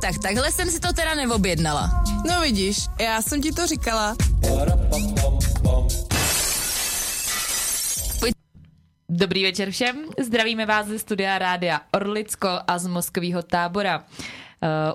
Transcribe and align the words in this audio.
Tak 0.00 0.18
takhle 0.22 0.52
jsem 0.52 0.70
si 0.70 0.80
to 0.80 0.92
teda 0.92 1.14
neobjednala. 1.14 2.04
No 2.28 2.40
vidíš, 2.40 2.76
já 3.00 3.22
jsem 3.22 3.42
ti 3.42 3.52
to 3.52 3.66
říkala. 3.66 4.16
Dobrý 9.08 9.42
večer 9.42 9.70
všem, 9.70 10.04
zdravíme 10.22 10.66
vás 10.66 10.86
ze 10.86 10.98
studia 10.98 11.38
Rádia 11.38 11.80
Orlicko 11.92 12.48
a 12.66 12.78
z 12.78 12.86
mozkového 12.86 13.42
tábora. 13.42 14.04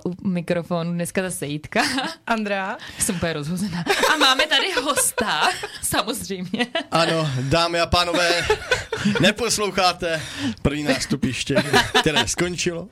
Uh, 0.05 0.11
u 0.11 0.27
mikrofonu 0.27 0.93
dneska 0.93 1.21
zase 1.21 1.45
Jitka. 1.45 1.81
Andrea. 2.27 2.77
Jsem 2.99 3.15
úplně 3.15 3.33
rozhozená. 3.33 3.83
A 4.13 4.17
máme 4.17 4.47
tady 4.47 4.71
hosta, 4.83 5.41
samozřejmě. 5.81 6.67
Ano, 6.91 7.29
dámy 7.41 7.79
a 7.79 7.85
pánové, 7.85 8.47
neposloucháte 9.21 10.21
první 10.61 10.83
nástupiště, 10.83 11.63
které 11.99 12.27
skončilo. 12.27 12.87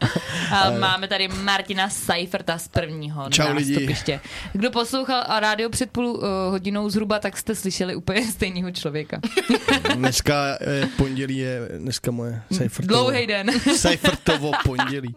A 0.51 0.69
máme 0.71 1.07
tady 1.07 1.27
Martina 1.27 1.89
Seiferta 1.89 2.57
z 2.57 2.67
prvního 2.67 3.29
Čau 3.29 3.53
nástupiště. 3.53 4.11
lidi. 4.11 4.19
Kdo 4.53 4.71
poslouchal 4.71 5.23
a 5.27 5.39
rádio 5.39 5.69
před 5.69 5.91
půl 5.91 6.05
uh, 6.05 6.21
hodinou 6.49 6.89
zhruba, 6.89 7.19
tak 7.19 7.37
jste 7.37 7.55
slyšeli 7.55 7.95
úplně 7.95 8.31
stejného 8.31 8.71
člověka. 8.71 9.19
Dneska 9.95 10.57
je 10.71 10.87
pondělí, 10.97 11.37
je 11.37 11.59
dneska 11.77 12.11
moje 12.11 12.41
Seifertovo. 12.51 12.87
Dlouhý 13.03 13.27
den. 13.27 13.51
Seifertovo 13.75 14.51
pondělí. 14.63 15.15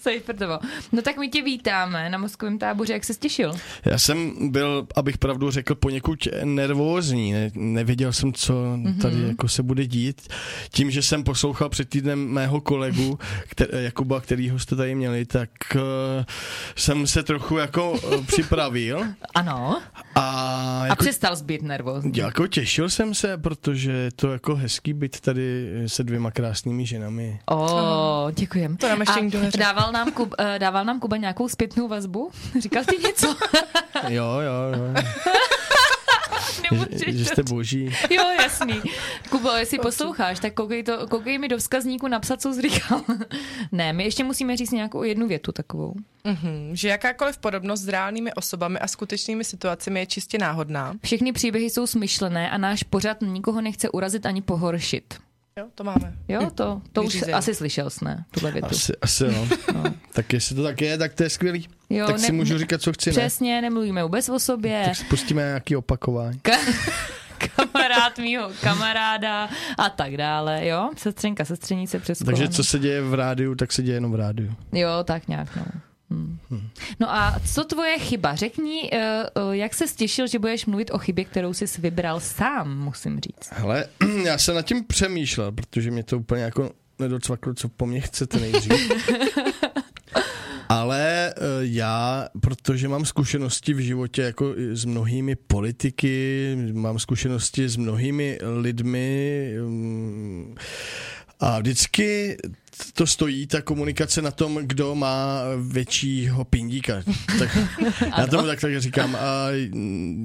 Seifertovo. 0.00 0.58
No 0.94 1.02
tak 1.02 1.16
my 1.16 1.28
tě 1.28 1.42
vítáme 1.42 2.10
na 2.10 2.18
mozkovém 2.18 2.58
táboře, 2.58 2.92
jak 2.92 3.04
se 3.04 3.14
těšil? 3.14 3.52
Já 3.84 3.98
jsem 3.98 4.32
byl, 4.52 4.86
abych 4.96 5.18
pravdu 5.18 5.50
řekl, 5.50 5.74
poněkud 5.74 6.28
nervózní. 6.44 7.32
Ne, 7.32 7.50
nevěděl 7.54 8.12
jsem, 8.12 8.32
co 8.32 8.54
tady 9.02 9.16
Mhm. 9.16 9.28
jako 9.28 9.48
se 9.48 9.62
bude 9.62 9.86
dít. 9.86 10.28
Tím, 10.70 10.90
že 10.90 11.02
jsem 11.02 11.24
poslouchal 11.24 11.68
před 11.68 11.88
týdnem 11.88 12.28
mého 12.28 12.60
kolegu, 12.60 13.18
který, 13.48 13.68
Jakuba, 13.84 14.20
kterýho 14.20 14.58
jste 14.58 14.76
tady 14.76 14.94
měli, 14.94 15.24
tak 15.24 15.50
uh, 15.74 15.80
jsem 16.76 17.06
se 17.06 17.22
trochu 17.22 17.56
jako 17.56 17.90
uh, 17.92 18.24
připravil. 18.26 19.04
Ano. 19.34 19.82
A, 20.14 20.20
A 20.82 20.86
jako, 20.86 21.04
přestal 21.04 21.36
zbyt 21.36 21.62
nervózní. 21.62 22.12
jako 22.14 22.46
těšil 22.46 22.90
jsem 22.90 23.14
se, 23.14 23.38
protože 23.38 23.92
je 23.92 24.10
to 24.16 24.32
jako 24.32 24.54
hezký 24.56 24.92
být 24.92 25.20
tady 25.20 25.70
se 25.86 26.04
dvěma 26.04 26.30
krásnými 26.30 26.86
ženami. 26.86 27.40
O, 27.50 28.26
děkujem. 28.34 28.76
To 28.76 28.88
nám 28.88 29.00
ještě 29.00 29.20
A 29.54 29.56
dával 29.58 29.92
nám, 29.92 30.12
Kub, 30.12 30.34
eh, 30.38 30.58
dával 30.58 30.83
nám 30.84 31.00
Kuba 31.00 31.16
nějakou 31.16 31.48
zpětnou 31.48 31.88
vazbu? 31.88 32.30
Říkal 32.60 32.84
ty 32.84 32.98
něco? 32.98 33.36
Jo, 34.08 34.24
jo, 34.24 34.78
jo. 34.78 35.02
Že, 36.90 37.12
že 37.12 37.24
jste 37.24 37.42
boží. 37.42 37.90
Jo, 38.10 38.22
jasný. 38.42 38.82
Kubo, 39.30 39.50
jestli 39.50 39.78
posloucháš, 39.78 40.40
tak 40.40 40.54
koukej, 40.54 40.82
to, 40.82 41.06
koukej 41.08 41.38
mi 41.38 41.48
do 41.48 41.58
vzkazníku 41.58 42.08
napsat, 42.08 42.40
co 42.40 42.54
jsi 42.54 42.62
říkal. 42.62 43.00
ne, 43.72 43.92
my 43.92 44.04
ještě 44.04 44.24
musíme 44.24 44.56
říct 44.56 44.70
nějakou 44.70 45.02
jednu 45.02 45.28
větu 45.28 45.52
takovou. 45.52 45.94
Mhm, 46.24 46.70
že 46.72 46.88
jakákoliv 46.88 47.38
podobnost 47.38 47.80
s 47.80 47.88
reálnými 47.88 48.34
osobami 48.34 48.78
a 48.78 48.88
skutečnými 48.88 49.44
situacemi 49.44 50.00
je 50.00 50.06
čistě 50.06 50.38
náhodná. 50.38 50.94
Všechny 51.02 51.32
příběhy 51.32 51.70
jsou 51.70 51.86
smyšlené 51.86 52.50
a 52.50 52.58
náš 52.58 52.82
pořad 52.82 53.16
nikoho 53.20 53.60
nechce 53.60 53.90
urazit 53.90 54.26
ani 54.26 54.42
pohoršit. 54.42 55.14
Jo, 55.60 55.66
to 55.74 55.84
máme. 55.84 56.12
Jo, 56.28 56.50
to, 56.54 56.82
to 56.92 57.02
už 57.02 57.14
Vyřízeno. 57.14 57.36
asi 57.38 57.54
slyšel 57.54 57.90
jsi, 57.90 58.04
ne? 58.04 58.24
Tuhle 58.30 58.50
větu. 58.52 58.68
Asi, 58.70 58.92
asi 59.02 59.24
no. 59.74 59.84
Tak 60.12 60.32
jestli 60.32 60.56
to 60.56 60.62
tak 60.62 60.80
je, 60.80 60.98
tak 60.98 61.14
to 61.14 61.22
je 61.22 61.30
skvělý. 61.30 61.68
Jo, 61.90 62.06
tak 62.06 62.18
si 62.18 62.32
ne- 62.32 62.38
můžu 62.38 62.58
říkat, 62.58 62.80
co 62.82 62.92
chci, 62.92 63.10
ne? 63.10 63.12
Přesně, 63.16 63.62
nemluvíme 63.62 64.02
vůbec 64.02 64.28
o 64.28 64.38
sobě. 64.38 64.82
Tak 64.84 64.96
si 64.96 65.04
pustíme 65.04 65.42
nějaký 65.42 65.76
opakování. 65.76 66.38
Ka- 66.38 66.74
kamarád 67.56 68.18
mýho 68.18 68.50
kamaráda 68.60 69.48
a 69.78 69.88
tak 69.90 70.16
dále, 70.16 70.66
jo? 70.66 70.90
Sestřenka, 70.96 71.44
sestřenice 71.44 71.98
přes 71.98 72.18
Takže 72.18 72.32
koleno. 72.42 72.52
co 72.54 72.64
se 72.64 72.78
děje 72.78 73.02
v 73.02 73.14
rádiu, 73.14 73.54
tak 73.54 73.72
se 73.72 73.82
děje 73.82 73.96
jenom 73.96 74.12
v 74.12 74.14
rádiu. 74.14 74.54
Jo, 74.72 74.88
tak 75.04 75.28
nějak, 75.28 75.56
no. 75.56 75.64
Hmm. 76.50 76.68
No 77.00 77.14
a 77.14 77.40
co 77.54 77.64
tvoje 77.64 77.98
chyba? 77.98 78.34
Řekni, 78.34 78.90
uh, 78.92 79.44
uh, 79.44 79.52
jak 79.52 79.74
se 79.74 79.88
stěšil, 79.88 80.26
že 80.26 80.38
budeš 80.38 80.66
mluvit 80.66 80.90
o 80.90 80.98
chybě, 80.98 81.24
kterou 81.24 81.52
jsi 81.52 81.64
vybral 81.78 82.20
sám, 82.20 82.78
musím 82.78 83.20
říct. 83.20 83.50
Hele, 83.50 83.86
já 84.24 84.38
jsem 84.38 84.54
nad 84.54 84.62
tím 84.62 84.84
přemýšlel, 84.84 85.52
protože 85.52 85.90
mě 85.90 86.02
to 86.02 86.18
úplně 86.18 86.42
jako 86.42 86.70
nedocvaklo, 86.98 87.54
co 87.54 87.68
po 87.68 87.86
mně 87.86 88.00
chcete 88.00 88.40
nejdřív. 88.40 88.72
Ale 90.68 91.34
eh, 91.36 91.40
já, 91.60 92.28
protože 92.40 92.88
mám 92.88 93.04
zkušenosti 93.04 93.74
v 93.74 93.78
životě 93.78 94.22
jako 94.22 94.54
s 94.72 94.84
mnohými 94.84 95.36
politiky, 95.36 96.56
mám 96.72 96.98
zkušenosti 96.98 97.68
s 97.68 97.76
mnohými 97.76 98.38
lidmi 98.60 99.50
mm, 99.60 100.54
a 101.40 101.58
vždycky 101.58 102.36
to 102.94 103.06
stojí, 103.06 103.46
ta 103.46 103.62
komunikace 103.62 104.22
na 104.22 104.30
tom, 104.30 104.58
kdo 104.62 104.94
má 104.94 105.40
většího 105.68 106.44
pindíka. 106.44 106.94
Tak, 107.38 107.58
já 108.18 108.26
tomu 108.26 108.46
tak, 108.46 108.60
tak 108.60 108.80
říkám. 108.80 109.16
A 109.16 109.46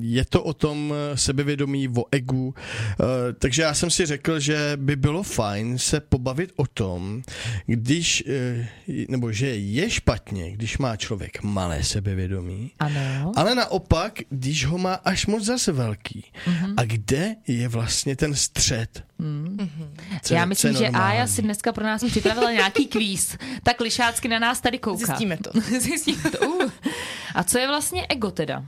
je 0.01 0.25
to 0.25 0.43
o 0.43 0.53
tom 0.53 0.93
sebevědomí, 1.15 1.87
o 1.89 2.05
egu. 2.11 2.53
Eh, 2.99 3.03
Takže 3.39 3.61
já 3.61 3.73
jsem 3.73 3.89
si 3.89 4.05
řekl, 4.05 4.39
že 4.39 4.71
by 4.75 4.95
bylo 4.95 5.23
fajn 5.23 5.77
se 5.77 5.99
pobavit 5.99 6.51
o 6.55 6.67
tom, 6.67 7.21
když, 7.65 8.23
eh, 8.27 8.67
nebo 9.09 9.31
že 9.31 9.47
je 9.47 9.89
špatně, 9.89 10.51
když 10.51 10.77
má 10.77 10.95
člověk 10.97 11.43
malé 11.43 11.83
sebevědomí, 11.83 12.71
Ano. 12.79 13.31
ale 13.35 13.55
naopak, 13.55 14.19
když 14.29 14.65
ho 14.65 14.77
má 14.77 14.93
až 14.93 15.25
moc 15.25 15.43
zase 15.45 15.71
velký. 15.71 16.25
A 16.77 16.83
kde 16.83 17.35
je 17.47 17.67
vlastně 17.67 18.15
ten 18.15 18.35
střed? 18.35 19.03
Co- 20.21 20.33
Já 20.33 20.41
co 20.43 20.47
myslím, 20.47 20.71
je 20.73 20.77
že? 20.79 20.87
Aja 20.87 21.27
si 21.27 21.41
dneska 21.41 21.71
pro 21.71 21.83
nás 21.83 22.03
připravila 22.03 22.38
nějaký 22.47 22.87
kvíz. 22.87 23.37
Tak 23.63 23.79
lišácky 23.79 24.27
na 24.27 24.39
nás 24.39 24.61
tady 24.61 24.79
kouká. 24.79 25.05
Zjistíme 25.05 25.37
to. 25.37 25.51
Zjistíme 25.79 26.31
to. 26.31 26.47
Uh. 26.47 26.71
A 27.35 27.43
co 27.43 27.59
je 27.59 27.67
vlastně 27.67 28.05
ego 28.09 28.31
teda? 28.31 28.65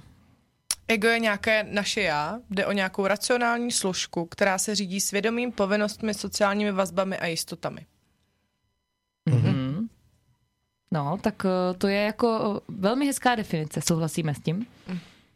Ego 0.87 1.07
je 1.07 1.19
nějaké 1.19 1.63
naše 1.71 2.01
já, 2.01 2.39
jde 2.49 2.65
o 2.65 2.71
nějakou 2.71 3.07
racionální 3.07 3.71
složku, 3.71 4.25
která 4.25 4.57
se 4.57 4.75
řídí 4.75 4.99
svědomím, 4.99 5.51
povinnostmi, 5.51 6.13
sociálními 6.13 6.71
vazbami 6.71 7.17
a 7.17 7.25
jistotami. 7.25 7.85
Mhm. 9.29 9.87
No, 10.91 11.17
tak 11.21 11.45
eh, 11.45 11.73
to 11.77 11.87
je 11.87 12.01
jako 12.01 12.55
eh, 12.57 12.59
velmi 12.67 13.05
hezká 13.05 13.35
definice, 13.35 13.81
souhlasíme 13.81 14.35
s 14.35 14.39
tím? 14.39 14.67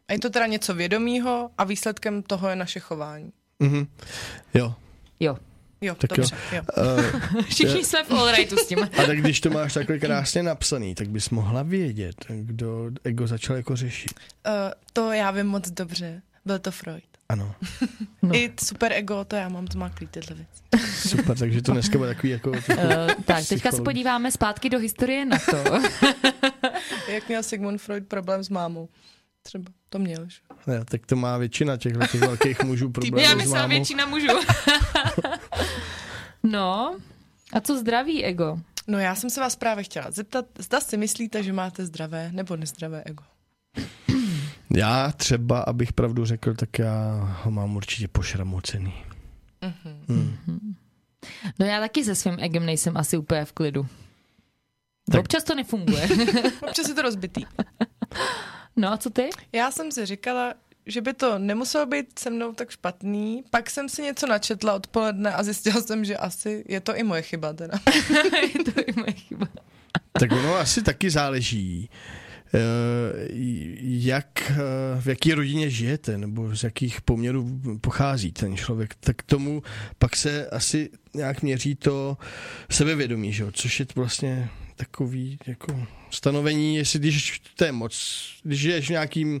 A 0.08 0.12
je 0.12 0.18
to 0.18 0.30
teda 0.30 0.46
něco 0.46 0.74
vědomího 0.74 1.50
a 1.58 1.64
výsledkem 1.64 2.22
toho 2.22 2.48
je 2.48 2.56
naše 2.56 2.80
chování. 2.80 3.32
Mhm. 3.58 3.86
Jo. 4.54 4.74
Jo. 5.20 5.38
Jo, 5.86 5.94
Tak 5.94 6.10
jo. 6.10 6.16
dobře. 6.16 6.36
Jo. 6.52 6.62
Uh, 7.34 7.42
Všichni 7.48 7.84
jsme 7.84 8.04
v 8.04 8.10
allrightu 8.10 8.56
s 8.56 8.66
tím. 8.66 8.78
a 9.02 9.06
tak 9.06 9.18
když 9.20 9.40
to 9.40 9.50
máš 9.50 9.74
takhle 9.74 9.98
krásně 10.06 10.42
napsaný, 10.42 10.94
tak 10.94 11.08
bys 11.08 11.30
mohla 11.30 11.62
vědět, 11.62 12.16
kdo 12.28 12.90
ego 13.04 13.26
začal 13.26 13.56
jako 13.56 13.76
řešit. 13.76 14.10
Uh, 14.46 14.52
to 14.92 15.12
já 15.12 15.30
vím 15.30 15.46
moc 15.46 15.70
dobře. 15.70 16.22
Byl 16.44 16.58
to 16.58 16.70
Freud. 16.70 17.04
Ano, 17.28 17.54
No. 18.22 18.34
I 18.36 18.52
super 18.64 18.92
ego, 18.92 19.24
to 19.24 19.36
já 19.36 19.48
mám 19.48 19.66
zmaklý 19.72 20.06
tyhle 20.06 20.36
věci. 20.36 20.88
super, 21.08 21.38
takže 21.38 21.62
to 21.62 21.72
dneska 21.72 21.98
bude 21.98 22.14
takový 22.14 22.28
jako... 22.32 22.50
Uh, 22.50 22.56
tak, 23.24 23.46
teďka 23.48 23.72
se 23.72 23.82
podíváme 23.82 24.30
zpátky 24.32 24.70
do 24.70 24.78
historie 24.78 25.24
na 25.24 25.38
to. 25.50 25.56
Jak 27.08 27.28
měl 27.28 27.42
Sigmund 27.42 27.80
Freud 27.80 28.06
problém 28.08 28.44
s 28.44 28.48
mámou? 28.48 28.88
Třeba 29.42 29.64
to 29.88 29.98
měl, 29.98 30.24
že? 30.28 30.38
Ne, 30.66 30.84
tak 30.84 31.06
to 31.06 31.16
má 31.16 31.38
většina 31.38 31.76
těch 31.76 31.94
velkých 32.14 32.62
mužů 32.62 32.86
Já 32.86 32.90
problémů 32.92 33.28
s 33.28 33.34
myslím 33.34 33.52
mámou. 33.56 33.68
většina 33.68 34.06
mužů. 34.06 34.26
No, 36.50 36.98
a 37.52 37.60
co 37.60 37.78
zdraví 37.78 38.24
ego? 38.24 38.60
No 38.86 38.98
já 38.98 39.14
jsem 39.14 39.30
se 39.30 39.40
vás 39.40 39.56
právě 39.56 39.84
chtěla 39.84 40.10
zeptat, 40.10 40.46
zda 40.58 40.80
si 40.80 40.96
myslíte, 40.96 41.42
že 41.42 41.52
máte 41.52 41.86
zdravé 41.86 42.30
nebo 42.32 42.56
nezdravé 42.56 43.02
ego? 43.06 43.22
Já 44.70 45.12
třeba, 45.12 45.60
abych 45.60 45.92
pravdu 45.92 46.24
řekl, 46.24 46.54
tak 46.54 46.78
já 46.78 47.14
ho 47.42 47.50
mám 47.50 47.76
určitě 47.76 48.08
pošramocený. 48.08 48.94
Hmm. 50.08 50.74
No 51.58 51.66
já 51.66 51.80
taky 51.80 52.04
se 52.04 52.14
svým 52.14 52.36
egem 52.38 52.66
nejsem 52.66 52.96
asi 52.96 53.16
úplně 53.16 53.44
v 53.44 53.52
klidu. 53.52 53.86
Tak. 55.12 55.20
Občas 55.20 55.44
to 55.44 55.54
nefunguje. 55.54 56.08
Občas 56.68 56.88
je 56.88 56.94
to 56.94 57.02
rozbitý. 57.02 57.44
No 58.78 58.92
a 58.92 58.96
co 58.96 59.10
ty? 59.10 59.30
Já 59.52 59.70
jsem 59.70 59.92
si 59.92 60.06
říkala, 60.06 60.54
že 60.86 61.00
by 61.00 61.14
to 61.14 61.38
nemuselo 61.38 61.86
být 61.86 62.18
se 62.18 62.30
mnou 62.30 62.52
tak 62.52 62.70
špatný. 62.70 63.44
Pak 63.50 63.70
jsem 63.70 63.88
si 63.88 64.02
něco 64.02 64.26
načetla 64.26 64.74
odpoledne 64.74 65.34
a 65.34 65.42
zjistila 65.42 65.82
jsem, 65.82 66.04
že 66.04 66.16
asi 66.16 66.64
je 66.68 66.80
to 66.80 66.96
i 66.96 67.02
moje 67.02 67.22
chyba 67.22 67.52
teda. 67.52 67.78
je 68.54 68.64
to 68.64 68.80
i 68.80 68.92
moje 68.96 69.12
chyba. 69.12 69.46
Tak 70.12 70.32
ono 70.32 70.56
asi 70.56 70.82
taky 70.82 71.10
záleží, 71.10 71.90
eh, 72.54 72.58
jak, 73.82 74.50
eh, 74.50 75.00
v 75.00 75.06
jaký 75.06 75.34
rodině 75.34 75.70
žijete, 75.70 76.18
nebo 76.18 76.56
z 76.56 76.64
jakých 76.64 77.00
poměrů 77.00 77.60
pochází 77.80 78.32
ten 78.32 78.56
člověk, 78.56 78.94
tak 79.00 79.22
tomu 79.22 79.62
pak 79.98 80.16
se 80.16 80.46
asi 80.46 80.90
nějak 81.14 81.42
měří 81.42 81.74
to 81.74 82.16
sebevědomí, 82.70 83.32
že 83.32 83.42
jo? 83.42 83.50
což 83.52 83.80
je 83.80 83.86
vlastně 83.94 84.48
takový 84.76 85.38
jako 85.46 85.86
stanovení, 86.10 86.76
jestli 86.76 86.98
když 86.98 87.40
to 87.56 87.64
je 87.64 87.72
moc, 87.72 88.24
když 88.42 88.60
žiješ 88.60 88.86
v 88.86 88.90
nějakým 88.90 89.40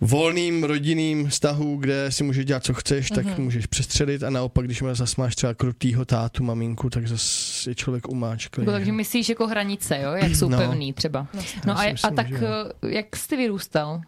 volným 0.00 0.64
rodinným 0.64 1.28
vztahu, 1.28 1.76
kde 1.76 2.12
si 2.12 2.24
můžeš 2.24 2.44
dělat, 2.44 2.64
co 2.64 2.74
chceš, 2.74 3.08
tak 3.10 3.24
Mhm. 3.26 3.42
můžeš 3.44 3.66
přestřelit 3.66 4.22
a 4.22 4.30
naopak, 4.30 4.64
když 4.64 4.82
má 4.82 4.94
zas 4.94 5.16
máš 5.16 5.36
třeba 5.36 5.54
krutýho 5.54 6.04
tátu, 6.04 6.44
maminku, 6.44 6.90
tak 6.90 7.08
zase 7.08 7.70
je 7.70 7.74
člověk 7.74 8.08
umáčklý. 8.08 8.62
Jako, 8.62 8.72
takže 8.72 8.86
že? 8.86 8.92
myslíš 8.92 9.28
jako 9.28 9.46
hranice, 9.46 9.98
jo? 10.02 10.12
Jak 10.12 10.36
jsou 10.36 10.48
No. 10.56 10.58
pevný 10.58 10.92
třeba. 10.92 11.26
No 11.66 11.72
Já 11.72 11.74
a, 11.74 11.82
si 11.82 11.88
a 11.88 11.92
myslím, 11.92 12.14
tak 12.16 12.28
že 12.28 12.46
eh, 12.84 12.94
jak 12.94 13.16
jsi 13.16 13.36
vyrůstal 13.36 14.00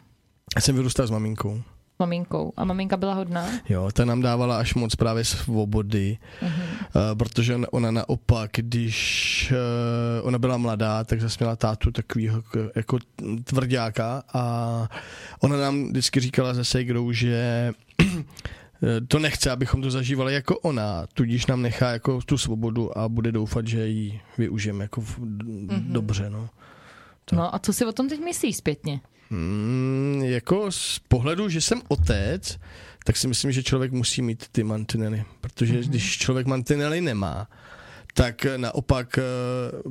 Já 0.56 0.60
jsem 0.60 0.74
vyrůstal 0.76 1.06
s 1.06 1.10
maminkou. 1.10 1.62
Maminkou? 1.98 2.52
A 2.56 2.64
maminka 2.64 2.96
byla 2.96 3.14
hodná? 3.14 3.46
Jo, 3.68 3.90
ta 3.92 4.04
nám 4.04 4.22
dávala 4.22 4.58
až 4.58 4.74
moc 4.74 4.94
právě 4.96 5.24
svobody, 5.24 6.18
Mhm. 6.42 6.52
uh, 6.60 7.18
protože 7.18 7.54
ona, 7.54 7.66
ona 7.72 7.90
naopak, 7.90 8.50
když 8.54 9.52
uh, 10.20 10.26
ona 10.26 10.38
byla 10.38 10.56
mladá, 10.56 11.04
tak 11.04 11.20
zase 11.20 11.36
měla 11.40 11.56
tátu 11.56 11.90
takovýho 11.90 12.42
jako 12.76 12.98
tvrdáka 13.44 14.22
a 14.32 14.42
ona 15.40 15.56
nám 15.56 15.88
vždycky 15.88 16.20
říkala 16.20 16.54
ze 16.54 16.64
Sejgrou, 16.64 17.12
že 17.12 17.72
eh, 18.00 19.00
to 19.08 19.18
nechce, 19.18 19.50
abychom 19.50 19.82
to 19.82 19.90
zažívali 19.90 20.34
jako 20.34 20.58
ona, 20.58 21.06
tudíž 21.14 21.46
nám 21.46 21.62
nechá 21.62 21.90
jako 21.90 22.20
tu 22.26 22.38
svobodu 22.38 22.98
a 22.98 23.08
bude 23.08 23.32
doufat, 23.32 23.66
že 23.66 23.86
ji 23.88 24.20
využijeme 24.38 24.84
jako 24.84 25.00
v, 25.00 25.18
mm-hmm. 25.18 25.92
dobře, 25.92 26.30
no. 26.30 26.48
Tak. 27.24 27.36
No 27.36 27.54
a 27.54 27.58
co 27.58 27.72
si 27.72 27.84
o 27.84 27.92
tom 27.92 28.08
teď 28.08 28.20
myslíš 28.24 28.56
zpětně? 28.56 29.00
Hmm, 29.30 30.22
jako 30.24 30.72
z 30.72 30.98
pohledu, 31.08 31.48
že 31.48 31.60
jsem 31.60 31.82
otec, 31.88 32.58
tak 33.04 33.16
si 33.16 33.28
myslím, 33.28 33.52
že 33.52 33.62
člověk 33.62 33.92
musí 33.92 34.22
mít 34.22 34.48
ty 34.52 34.64
mantinely, 34.64 35.24
protože 35.40 35.72
Mhm. 35.72 35.82
mm-hmm. 35.82 35.88
když 35.88 36.18
člověk 36.18 36.46
mantinely 36.46 37.00
nemá, 37.00 37.48
tak 38.14 38.46
naopak 38.56 39.18
eh, 39.18 39.22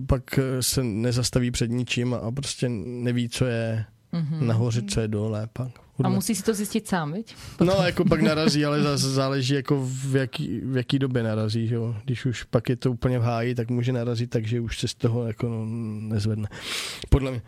pak 0.08 0.40
eh, 0.40 0.64
se 0.64 0.84
nezastaví 0.84 1.52
před 1.52 1.72
ničím 1.72 2.14
a 2.14 2.32
prostě 2.32 2.70
neví, 2.70 3.30
co 3.30 3.46
je 3.46 3.86
mm-hmm. 4.14 4.42
nahoře, 4.42 4.82
co 4.82 5.00
je 5.02 5.08
dole. 5.08 5.48
Pak. 5.54 5.72
Mhm. 5.98 6.06
A 6.06 6.10
musí 6.10 6.36
si 6.36 6.44
to 6.44 6.54
zjistit 6.54 6.88
sám, 6.88 7.14
viď? 7.14 7.36
No, 7.60 7.74
jako 7.74 8.06
pak 8.06 8.22
narazí, 8.22 8.66
ale 8.66 8.82
zase 8.82 9.10
záleží, 9.10 9.54
jako 9.54 9.88
v 9.90 10.16
jaký, 10.16 10.60
v 10.60 10.78
jaký 10.78 11.00
době 11.00 11.24
narazí. 11.24 11.68
Že 11.68 11.76
jo? 11.76 11.96
Když 12.06 12.26
už 12.26 12.44
pak 12.44 12.70
je 12.70 12.76
to 12.76 12.92
úplně 12.92 13.20
v 13.20 13.24
háji, 13.24 13.56
tak 13.56 13.70
může 13.70 13.94
narazit 13.94 14.30
tak, 14.30 14.48
že 14.48 14.60
už 14.60 14.80
se 14.80 14.88
z 14.88 14.94
toho 14.94 15.28
jako 15.28 15.48
no, 15.50 15.66
nezvedne. 16.16 16.48
Podle 17.10 17.32
mě. 17.32 17.42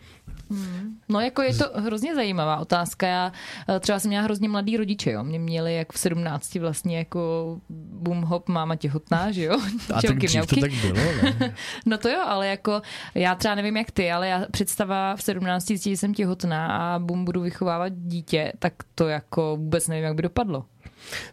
No 1.08 1.20
jako 1.20 1.42
je 1.42 1.54
to 1.54 1.64
hrozně 1.74 2.14
zajímavá 2.14 2.56
otázka. 2.56 3.06
Já 3.06 3.32
eh, 3.68 3.80
třeba 3.80 3.98
jsem 3.98 4.08
měla 4.08 4.24
hrozně 4.24 4.48
mladý 4.48 4.76
rodiče, 4.76 5.10
jo. 5.10 5.24
Mě 5.24 5.38
měli 5.38 5.74
jak 5.74 5.92
v 5.92 5.98
17 5.98 6.54
vlastně 6.54 6.98
jako 6.98 7.56
boom 7.90 8.22
hop, 8.22 8.48
máma 8.48 8.76
těhotná, 8.76 9.30
že 9.30 9.44
jo. 9.44 9.58
A 9.94 10.02
tak 10.02 10.18
dřív 10.18 10.46
to 10.46 10.60
tak 10.60 10.72
bylo, 10.72 10.94
ne? 10.94 11.54
No 11.86 11.98
to 11.98 12.08
jo, 12.08 12.20
ale 12.26 12.48
jako 12.48 12.82
já 13.14 13.34
třeba 13.34 13.54
nevím 13.54 13.76
jak 13.76 13.90
ty, 13.90 14.12
ale 14.12 14.28
já 14.28 14.46
představa 14.50 15.16
v 15.16 15.22
17 15.22 15.70
že 15.70 15.90
jsem 15.90 16.14
těhotná 16.14 16.66
a 16.66 16.98
bum 16.98 17.24
budu 17.24 17.40
vychovávat 17.40 17.92
dítě, 17.96 18.39
tak 18.58 18.74
to 18.94 19.08
jako 19.08 19.56
vůbec 19.56 19.88
nevím, 19.88 20.04
jak 20.04 20.14
by 20.14 20.22
dopadlo. 20.22 20.64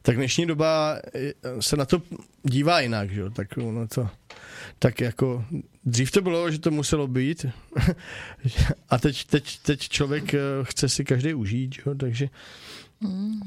Tak 0.01 0.15
dnešní 0.15 0.45
doba 0.45 0.97
eh, 1.15 1.33
se 1.59 1.77
na 1.77 1.85
to 1.85 2.01
dívá 2.43 2.79
jinak, 2.79 3.11
že 3.11 3.21
jo? 3.21 3.29
Tak 3.29 3.47
ono 3.57 3.87
to, 3.87 4.09
tak 4.79 5.01
jako 5.01 5.45
dřív 5.85 6.11
to 6.11 6.21
bylo, 6.21 6.51
že 6.51 6.59
to 6.59 6.71
muselo 6.71 7.07
být 7.07 7.45
a 8.89 8.97
teď, 8.97 9.25
teď, 9.25 9.59
teď 9.59 9.79
člověk 9.79 10.33
eh, 10.33 10.39
chce 10.63 10.89
si 10.89 11.05
každý 11.05 11.33
užít, 11.33 11.75
že 11.75 11.81
jo? 11.85 11.95
takže 11.95 12.29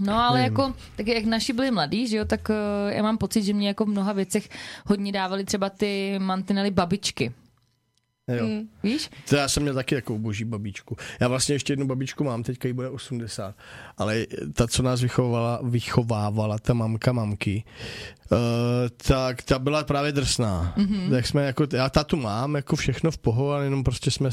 No 0.01 0.15
ale 0.15 0.39
Nevím. 0.39 0.53
jako, 0.53 0.75
tak 0.97 1.07
jak 1.07 1.25
naši 1.25 1.53
byli 1.53 1.71
mladí, 1.71 2.07
že 2.09 2.17
jo, 2.17 2.25
tak 2.25 2.51
eh, 2.51 2.95
já 2.95 3.03
mám 3.03 3.19
pocit, 3.19 3.43
že 3.43 3.53
mě 3.53 3.69
jako 3.69 3.85
v 3.85 3.89
mnoha 3.89 4.13
věcech 4.13 4.49
hodně 4.87 5.13
dávali 5.13 5.45
třeba 5.45 5.71
ty 5.71 6.19
mantinely 6.19 6.71
babičky. 6.71 7.33
Jo. 8.29 8.47
Mm. 8.47 8.69
Víš? 8.83 9.11
To 9.29 9.37
já 9.37 9.49
jsem 9.49 9.63
měl 9.63 9.75
taky 9.75 9.95
takovou 9.95 10.19
boží 10.19 10.45
babičku. 10.45 10.97
Já 11.21 11.29
vlastně 11.29 11.55
ještě 11.55 11.73
jednu 11.73 11.87
babičku 11.87 12.25
mám, 12.25 12.43
teďka 12.43 12.69
jí 12.69 12.75
bude 12.75 12.89
80. 12.89 13.57
Ale 14.01 14.27
ta, 14.53 14.67
co 14.67 14.83
nás 14.83 15.01
vychovala, 15.01 15.61
vychovávala, 15.63 16.59
ta 16.59 16.75
mamka 16.75 17.13
mamky, 17.13 17.65
uh, 18.33 18.39
tak 18.97 19.43
ta 19.43 19.59
byla 19.59 19.85
právě 19.85 20.13
drsná. 20.13 20.75
Mm-hmm. 20.77 21.11
Tak 21.11 21.27
jsme 21.27 21.47
jako, 21.47 21.67
já 21.73 21.89
tátu 21.91 22.17
mám, 22.17 22.55
jako 22.55 22.77
všechno 22.77 23.11
v 23.11 23.19
poho, 23.19 23.53
ale 23.53 23.65
jenom 23.65 23.85
prostě 23.85 24.11
jsme 24.11 24.31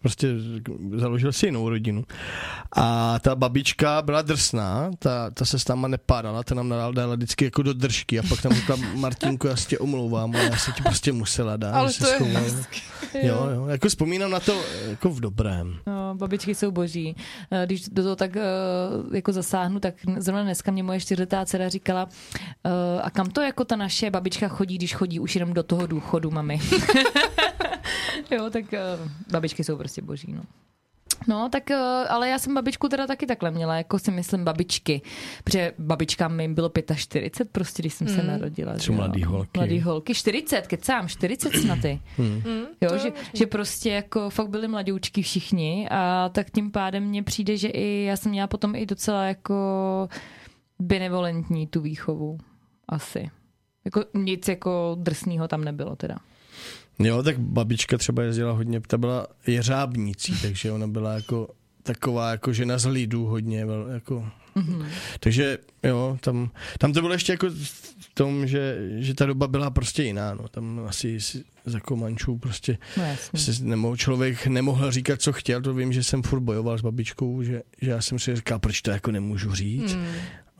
prostě 0.00 0.28
založil 0.96 1.32
si 1.32 1.46
jinou 1.46 1.68
rodinu. 1.68 2.04
A 2.76 3.18
ta 3.18 3.34
babička 3.34 4.02
byla 4.02 4.22
drsná, 4.22 4.90
ta, 4.98 5.30
ta 5.30 5.44
se 5.44 5.58
s 5.58 5.68
náma 5.68 5.88
nepádala, 5.88 6.42
ta 6.42 6.54
nám 6.54 6.68
dala, 6.68 6.92
dala 6.92 7.14
vždycky 7.14 7.44
jako 7.44 7.62
do 7.62 7.72
držky 7.72 8.18
a 8.18 8.22
pak 8.28 8.42
tam 8.42 8.52
řekla, 8.52 8.76
Martinku, 8.94 9.46
já 9.46 9.56
se 9.56 9.68
tě 9.68 9.78
omlouvám, 9.78 10.36
ale 10.36 10.44
já 10.44 10.56
se 10.56 10.72
ti 10.72 10.82
prostě 10.82 11.12
musela 11.12 11.56
dát. 11.56 11.74
Ale 11.74 11.92
to 11.92 12.06
je 12.06 12.14
schovala." 12.14 12.40
hezky. 12.40 12.80
Jo, 13.22 13.48
jo, 13.54 13.66
jako 13.66 13.88
vzpomínám 13.88 14.30
na 14.30 14.40
to 14.40 14.62
jako 14.88 15.10
v 15.10 15.20
dobrém. 15.20 15.78
No, 15.86 16.14
babičky 16.14 16.54
jsou 16.54 16.70
boží. 16.70 17.16
Eh, 17.50 17.62
Když 17.66 17.88
do 17.88 18.02
toho 18.02 18.16
tak 18.16 18.36
eh, 18.36 18.42
jako 19.12 19.32
zasáhnu, 19.32 19.80
tak 19.80 19.94
zrovna 20.16 20.42
dneska 20.42 20.72
mě 20.72 20.82
moje 20.82 21.00
čtyřletá 21.00 21.46
dcera 21.46 21.68
říkala, 21.68 22.08
eh, 22.64 23.02
a 23.02 23.10
kam 23.10 23.30
to 23.30 23.40
jako 23.40 23.64
ta 23.64 23.76
naše 23.76 24.10
babička 24.10 24.48
chodí, 24.48 24.78
když 24.78 24.94
chodí 24.94 25.20
už 25.20 25.34
jenom 25.36 25.52
do 25.52 25.62
toho 25.62 25.86
důchodu, 25.86 26.30
mami. 26.30 26.60
jo, 28.30 28.50
tak 28.50 28.72
eh, 28.72 28.80
babičky 29.30 29.64
jsou 29.64 29.76
prostě 29.76 30.02
boží, 30.02 30.32
no. 30.32 30.42
No, 31.28 31.48
tak, 31.48 31.70
eh, 31.70 31.76
ale 32.08 32.28
já 32.28 32.38
jsem 32.38 32.54
babičku 32.54 32.88
teda 32.88 33.06
taky 33.06 33.26
takhle 33.26 33.50
měla, 33.50 33.76
jako 33.76 33.98
si 33.98 34.10
myslím 34.10 34.44
babičky, 34.44 35.02
protože 35.44 35.72
babičkám 35.78 36.36
mi 36.36 36.48
bylo 36.48 36.70
45, 36.94 37.48
prostě, 37.52 37.82
když 37.82 37.94
jsem 37.94 38.08
se 38.08 38.22
narodila. 38.22 38.72
Jo. 38.86 38.92
mladý 38.92 39.24
holky. 39.24 39.50
Mladý 39.56 39.80
holky, 39.80 40.14
40, 40.14 40.66
kecám, 40.66 41.08
40 41.08 41.52
snad 41.56 41.78
ty. 41.82 42.00
Mm, 42.18 42.42
Jo, 42.80 42.88
to 42.90 42.98
že, 42.98 43.12
že 43.34 43.46
prostě 43.46 43.90
jako 43.90 44.30
fakt 44.30 44.48
byli 44.48 44.68
mladoučky 44.68 45.22
všichni 45.22 45.88
a 45.90 46.30
tak 46.32 46.50
tím 46.50 46.70
pádem 46.70 47.04
mně 47.04 47.22
přijde, 47.22 47.56
že 47.56 47.68
i 47.68 48.04
já 48.04 48.16
jsem 48.16 48.30
měla 48.30 48.46
potom 48.46 48.74
i 48.74 48.86
docela 48.86 49.24
jako 49.24 49.54
benevolentní 50.78 51.66
tu 51.66 51.80
výchovu. 51.80 52.38
Asi. 52.88 53.30
Jako 53.84 54.04
nic 54.14 54.48
jako 54.48 54.96
drsného 55.00 55.48
tam 55.48 55.64
nebylo 55.64 55.96
teda. 55.96 56.16
Jo, 56.98 57.22
tak 57.22 57.38
babička 57.38 57.98
třeba 57.98 58.22
jezdila 58.22 58.52
hodně, 58.52 58.80
ta 58.80 58.98
byla 58.98 59.26
jeřábnicí, 59.46 60.34
takže 60.42 60.72
ona 60.72 60.86
byla 60.86 61.12
jako 61.12 61.48
taková 61.82 62.30
jako 62.30 62.52
žena 62.52 62.78
z 62.78 62.86
lidu 62.86 63.26
hodně, 63.26 63.66
jako, 63.92 64.28
Mhm. 64.54 64.86
takže 65.20 65.58
jo, 65.82 66.18
tam, 66.20 66.50
tam 66.78 66.92
to 66.92 67.00
bylo 67.00 67.12
ještě 67.12 67.32
jako 67.32 67.46
v 67.50 68.10
tom, 68.14 68.46
že, 68.46 68.88
že 68.98 69.14
ta 69.14 69.26
doba 69.26 69.48
byla 69.48 69.70
prostě 69.70 70.02
jiná, 70.02 70.34
no, 70.34 70.48
tam 70.48 70.80
asi 70.88 71.20
si- 71.20 71.44
za 71.64 71.80
Komančů 71.80 72.38
prostě 72.38 72.78
No 72.96 73.04
jasně. 73.04 73.38
si 73.38 73.64
nemohl, 73.64 73.96
člověk 73.96 74.46
nemohl 74.46 74.90
říkat, 74.90 75.20
co 75.22 75.32
chtěl, 75.32 75.62
to 75.62 75.74
vím, 75.74 75.92
že 75.92 76.02
jsem 76.02 76.22
furt 76.22 76.40
bojoval 76.40 76.78
s 76.78 76.82
babičkou, 76.82 77.42
že, 77.42 77.62
že 77.82 77.90
já 77.90 78.00
jsem 78.02 78.18
si 78.18 78.36
říkal, 78.36 78.58
proč 78.58 78.82
to 78.82 78.90
jako 78.90 79.10
nemůžu 79.10 79.54
říct, 79.54 79.94
Mm. 79.94 80.04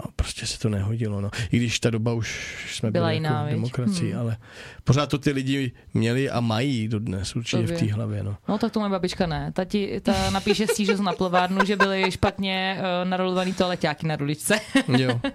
A 0.02 0.08
prostě 0.16 0.46
se 0.46 0.58
to 0.58 0.68
nehodilo, 0.68 1.20
no. 1.20 1.30
I 1.52 1.56
když 1.56 1.80
ta 1.80 1.90
doba 1.90 2.12
už 2.12 2.56
jsme 2.74 2.90
Byla 2.90 3.06
byli 3.06 3.16
jiná, 3.16 3.30
jako 3.30 3.46
v 3.46 3.50
demokracii, 3.50 4.12
Hmm. 4.12 4.20
ale 4.20 4.36
pořád 4.84 5.06
to 5.06 5.18
ty 5.18 5.30
lidi 5.30 5.72
měli 5.94 6.30
a 6.30 6.40
mají 6.40 6.88
dodnes 6.88 7.36
určitě 7.36 7.66
To 7.66 7.74
v 7.74 7.78
té 7.78 7.92
hlavě, 7.92 8.22
no. 8.22 8.36
No 8.48 8.58
tak 8.58 8.72
to 8.72 8.80
moje 8.80 8.90
babička 8.90 9.26
ne. 9.26 9.52
Ta, 9.52 9.64
ti, 9.64 10.00
ta 10.00 10.30
napíše 10.30 10.66
stížnost 10.66 11.00
na 11.02 11.12
plovárnu, 11.12 11.64
že 11.64 11.76
byly 11.76 12.10
špatně 12.12 12.76
uh, 12.78 13.08
narolovaný 13.08 13.52
toaleťáky 13.54 14.06
na 14.06 14.16
ruličce. 14.16 14.60
Jo. 14.98 15.20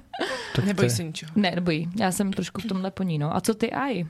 Tak 0.56 0.66
to 0.66 0.68
Neboj 0.68 0.86
je- 0.86 0.90
se 0.90 1.04
ničeho. 1.04 1.32
ne, 1.36 1.52
nebojí. 1.56 1.90
Já 2.00 2.12
jsem 2.12 2.34
trošku 2.34 2.62
v 2.62 2.66
tomhle 2.66 2.92
po 2.92 3.04
ní, 3.04 3.20
no. 3.20 3.36
A 3.36 3.42
co 3.42 3.54
ty, 3.54 3.72
aj? 3.72 4.04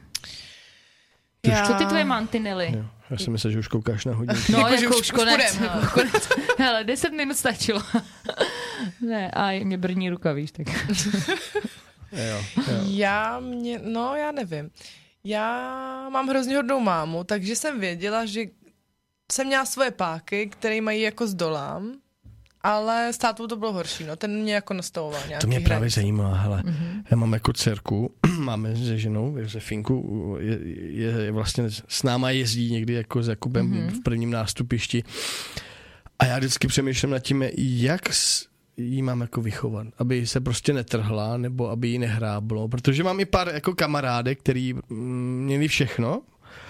Já... 1.45 1.65
Co 1.65 1.73
ty 1.73 1.85
tvoje 1.85 2.05
mantinely? 2.05 2.71
Jo. 2.77 2.85
Já 3.09 3.17
jsem 3.17 3.33
myslel, 3.33 3.51
že 3.53 3.59
už 3.59 3.67
koukáš 3.67 4.05
na 4.05 4.13
hodinky. 4.13 4.51
No, 4.51 4.57
Jako, 4.59 4.69
jako, 4.69 4.81
že 4.81 4.87
už- 4.87 4.95
už 4.95 5.01
už 5.01 5.11
konec. 5.11 5.51
půjdem, 5.55 5.63
jako 5.73 5.87
konec. 5.93 6.29
Hele, 6.57 6.83
10 6.83 7.09
minut 7.13 7.37
stačilo. 7.37 7.81
ne, 9.01 9.31
a 9.31 9.63
mě 9.63 9.77
brní 9.77 10.09
ruka, 10.09 10.33
víš, 10.33 10.51
tak. 10.51 10.67
Jo, 12.11 12.23
jo. 12.57 12.63
Já 12.85 13.39
mě, 13.39 13.79
no 13.83 14.15
já 14.15 14.31
nevím. 14.31 14.69
Já 15.23 16.09
mám 16.09 16.27
hrozně 16.27 16.55
hodnou 16.55 16.79
mámu, 16.79 17.23
takže 17.23 17.55
jsem 17.55 17.79
věděla, 17.79 18.25
že 18.25 18.41
jsem 19.31 19.47
měla 19.47 19.65
svoje 19.65 19.91
páky, 19.91 20.47
které 20.49 20.81
mají 20.81 21.01
jako 21.01 21.27
zdolám, 21.27 21.93
ale 22.61 23.13
s 23.13 23.17
tátou 23.17 23.47
to 23.47 23.55
bylo 23.55 23.73
horší, 23.73 24.03
no. 24.03 24.15
Ten 24.15 24.41
mě 24.41 24.53
jako 24.53 24.73
nastavoval 24.73 25.19
nějaký 25.27 25.41
To 25.41 25.47
mě 25.47 25.55
hranice. 25.57 25.69
právě 25.69 25.89
zajímá, 25.89 26.33
hele. 26.35 26.63
Mhm. 26.65 27.03
Já 27.11 27.17
mám 27.17 27.33
jako 27.33 27.53
dcerku, 27.53 28.11
máme 28.39 28.75
se 28.75 28.97
ženou, 28.97 29.37
Josefinku, 29.37 30.35
je, 30.39 30.59
je, 30.91 31.11
je 31.23 31.31
vlastně 31.31 31.63
s 31.87 32.03
náma 32.03 32.29
jezdí 32.29 32.71
někdy 32.71 32.93
jako 32.93 33.23
s 33.23 33.27
Jakubem 33.27 33.67
Mhm. 33.67 33.89
v 33.89 34.03
prvním 34.03 34.31
nástupišti. 34.31 35.03
A 36.19 36.25
já 36.25 36.37
vždycky 36.37 36.67
přemýšlím 36.67 37.11
nad 37.11 37.19
tím, 37.19 37.43
jak 37.57 38.01
jí 38.77 39.01
mám 39.01 39.21
jako 39.21 39.41
vychovat, 39.41 39.87
aby 39.97 40.27
se 40.27 40.39
prostě 40.41 40.73
netrhla, 40.73 41.37
nebo 41.37 41.69
aby 41.69 41.87
jí 41.87 41.99
nehráblo, 41.99 42.67
protože 42.67 43.03
mám 43.03 43.19
i 43.19 43.25
pár 43.25 43.51
jako 43.53 43.75
kamarádek, 43.75 44.39
který 44.39 44.73
mm, 44.73 45.41
měli 45.45 45.67
všechno, 45.67 46.21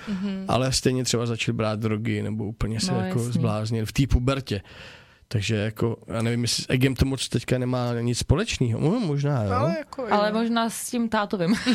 Mhm. 0.08 0.46
ale 0.48 0.72
stejně 0.72 1.04
třeba 1.04 1.26
začali 1.26 1.56
brát 1.56 1.80
drogy, 1.80 2.22
nebo 2.24 2.46
úplně 2.46 2.80
se 2.80 2.92
No, 2.92 3.00
jako 3.00 3.20
jasně. 3.20 3.34
zbláznili 3.34 3.86
v 3.86 3.92
té 3.92 4.08
pubertě. 4.08 4.62
Takže 5.30 5.56
jako, 5.56 5.98
já 6.08 6.22
nevím, 6.22 6.42
jestli 6.42 6.64
s 6.64 6.70
Egem 6.70 6.96
to 6.96 7.06
moc 7.06 7.30
teďka 7.30 7.58
nemá 7.58 7.94
nic 8.02 8.18
společného. 8.18 8.80
No, 8.80 9.00
možná, 9.00 9.44
jo. 9.44 9.52
Ale, 9.52 9.76
jako, 9.78 10.08
Ale 10.12 10.32
možná 10.32 10.70
s 10.70 10.90
tím 10.90 11.10
tátovým. 11.10 11.56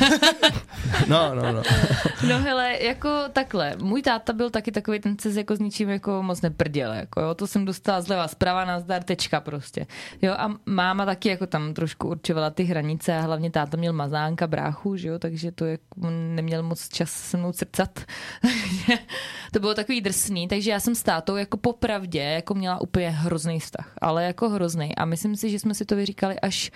No, 1.08 1.34
no, 1.34 1.52
no. 1.52 1.62
No 2.28 2.38
hele, 2.38 2.82
jako 2.82 3.08
takhle, 3.32 3.76
můj 3.76 4.02
táta 4.02 4.32
byl 4.32 4.50
taky 4.50 4.72
takový, 4.72 5.00
ten 5.00 5.18
se 5.18 5.32
jako 5.40 5.56
s 5.56 5.58
ničím 5.58 5.88
jako 5.88 6.22
moc 6.22 6.40
neprděl, 6.40 6.92
jako 6.92 7.20
jo, 7.20 7.34
to 7.34 7.46
jsem 7.46 7.64
dostala 7.64 8.00
zleva, 8.00 8.28
zprava 8.28 8.64
na 8.64 8.80
zdar, 8.80 9.02
tečka 9.02 9.40
prostě. 9.40 9.86
Jo 10.22 10.32
a 10.32 10.54
máma 10.66 11.06
taky 11.06 11.28
jako 11.28 11.46
tam 11.46 11.74
trošku 11.74 12.08
určovala 12.08 12.50
ty 12.50 12.64
hranice 12.64 13.16
a 13.16 13.20
hlavně 13.20 13.50
táta 13.50 13.76
měl 13.76 13.92
mazánka, 13.92 14.46
bráchu, 14.46 14.96
že 14.96 15.08
jo, 15.08 15.18
takže 15.18 15.52
to 15.52 15.64
jako 15.64 16.10
neměl 16.10 16.62
moc 16.62 16.88
čas 16.88 17.10
se 17.10 17.36
mnou 17.36 17.52
crcat. 17.52 18.00
Takže 18.42 19.02
to 19.52 19.60
bylo 19.60 19.74
takový 19.74 20.00
drsný, 20.00 20.48
takže 20.48 20.70
já 20.70 20.80
jsem 20.80 20.94
s 20.94 21.02
tátou 21.02 21.36
jako 21.36 21.56
popravdě 21.56 22.20
jako 22.20 22.54
měla 22.54 22.80
úplně 22.80 23.10
hrozný 23.42 23.60
vztah, 23.60 23.92
ale 24.00 24.24
jako 24.24 24.48
hrozný 24.48 24.96
a 24.96 25.04
myslím 25.04 25.36
si, 25.36 25.50
že 25.50 25.58
jsme 25.58 25.74
si 25.74 25.84
to 25.84 25.96
vyříkali 25.96 26.40
až 26.40 26.70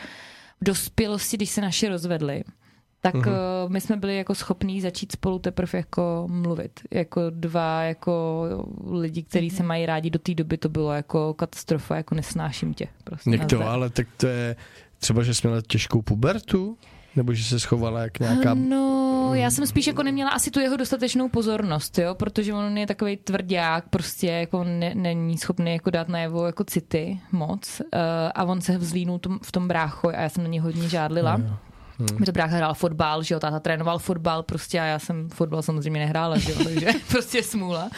v 0.61 0.65
dospělosti, 0.65 1.37
když 1.37 1.51
se 1.51 1.61
naši 1.61 1.89
rozvedli 1.89 2.45
tak 3.01 3.15
Mhm. 3.15 3.25
mm-hmm. 3.25 3.69
my 3.69 3.81
jsme 3.81 3.97
byli 3.97 4.17
jako 4.17 4.35
schopní 4.35 4.81
začít 4.81 5.13
spolu 5.13 5.39
teprve 5.39 5.79
jako 5.79 6.27
mluvit. 6.31 6.81
Jako 6.91 7.31
dva 7.31 7.83
jako 7.83 8.45
lidi, 8.91 9.23
kteří 9.23 9.51
se 9.51 9.63
mají 9.63 9.87
rádi 9.87 10.11
do 10.11 10.19
té 10.19 10.35
doby, 10.35 10.59
to 10.59 10.69
bylo 10.69 10.93
jako 10.93 11.35
katastrofa, 11.35 11.97
jako 11.97 12.15
nesnáším 12.15 12.75
tě. 12.75 12.89
Prostě 13.05 13.31
Někdo, 13.31 13.63
ale 13.63 13.91
tak 13.91 14.07
to 14.17 14.27
je 14.27 14.57
třeba, 14.99 15.23
že 15.23 15.35
jsi 15.35 15.47
měla 15.47 15.63
těžkou 15.67 16.03
pubertu? 16.03 16.79
Nebo 17.17 17.35
že 17.35 17.45
se 17.45 17.61
schovala 17.61 18.01
jak 18.01 18.21
nějaká... 18.21 18.55
No, 18.55 19.06
já 19.35 19.51
jsem 19.51 19.67
spíš 19.67 19.87
jako 19.87 20.03
neměla 20.03 20.31
asi 20.31 20.51
tu 20.51 20.61
jeho 20.61 20.77
dostatečnou 20.77 21.29
pozornost, 21.29 21.99
jo, 21.99 22.15
protože 22.15 22.55
on 22.55 22.79
je 22.79 22.87
takový 22.87 23.17
tvrdák, 23.17 23.89
prostě 23.89 24.27
jako 24.27 24.65
ne, 24.65 24.95
není 24.95 25.39
schopný 25.39 25.73
jako 25.73 25.91
dát 25.91 26.09
najevo 26.09 26.47
jako 26.47 26.65
city 26.65 27.21
moc 27.33 27.81
uh, 27.81 27.87
a 28.35 28.45
on 28.45 28.61
se 28.61 28.79
vzlínul 28.79 29.19
tom, 29.19 29.39
v 29.43 29.53
tom 29.53 29.69
brácho 29.69 30.09
a 30.09 30.21
já 30.21 30.29
jsem 30.29 30.43
na 30.43 30.49
něj 30.49 30.61
hodně 30.61 30.89
žádlila. 30.89 31.37
Jo. 31.39 31.57
Hmm. 31.99 32.19
Protože 32.19 32.33
brácha 32.33 32.57
hrál 32.57 32.75
fotbal, 32.75 33.23
že 33.23 33.35
jo, 33.35 33.41
táta 33.41 33.61
trénoval 33.61 33.99
fotbal 33.99 34.43
prostě 34.43 34.81
a 34.81 34.85
já 34.85 34.99
jsem 34.99 35.29
fotbal 35.29 35.63
samozřejmě 35.63 36.01
nehrála, 36.01 36.39
že 36.39 36.53
jo, 36.53 36.59
takže 36.65 36.89
prostě 37.09 37.43
smůla. 37.43 37.91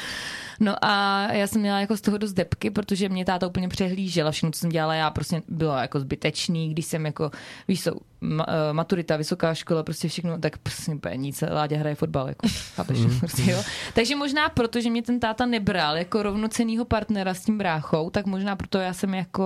No 0.60 0.84
a 0.84 1.26
já 1.32 1.46
jsem 1.46 1.60
měla 1.60 1.80
jako 1.80 1.96
z 1.96 2.00
toho 2.00 2.18
dost 2.18 2.32
depky, 2.32 2.70
protože 2.70 3.08
mě 3.08 3.24
táta 3.24 3.46
úplně 3.46 3.68
přehlížela 3.68 4.30
všechno, 4.30 4.50
co 4.50 4.60
jsem 4.60 4.70
dělala, 4.70 4.94
já 4.94 5.10
prostě 5.10 5.42
bylo 5.48 5.76
jako 5.76 6.00
zbytečný, 6.00 6.70
když 6.70 6.86
jsem 6.86 7.06
jako, 7.06 7.30
víš 7.68 7.88
ma, 8.20 8.46
eh, 8.48 8.72
maturita, 8.72 9.16
vysoká 9.16 9.54
škola, 9.54 9.82
prostě 9.82 10.08
všechno, 10.08 10.38
tak 10.38 10.58
prostě 10.58 10.92
úplně 10.92 11.16
nic, 11.16 11.44
Láďa 11.50 11.78
hraje 11.78 11.94
fotbal, 11.94 12.28
jako, 12.28 12.48
chápeš, 12.74 12.98
prostě, 13.18 13.50
jo. 13.50 13.62
Takže 13.94 14.16
možná 14.16 14.48
proto, 14.48 14.80
že 14.80 14.90
mě 14.90 15.02
ten 15.02 15.20
táta 15.20 15.46
nebral 15.46 15.96
jako 15.96 16.22
rovnocenýho 16.22 16.84
partnera 16.84 17.34
s 17.34 17.44
tím 17.44 17.58
bráchou, 17.58 18.10
tak 18.10 18.26
možná 18.26 18.56
proto 18.56 18.78
já 18.78 18.92
jsem 18.92 19.14
jako 19.14 19.44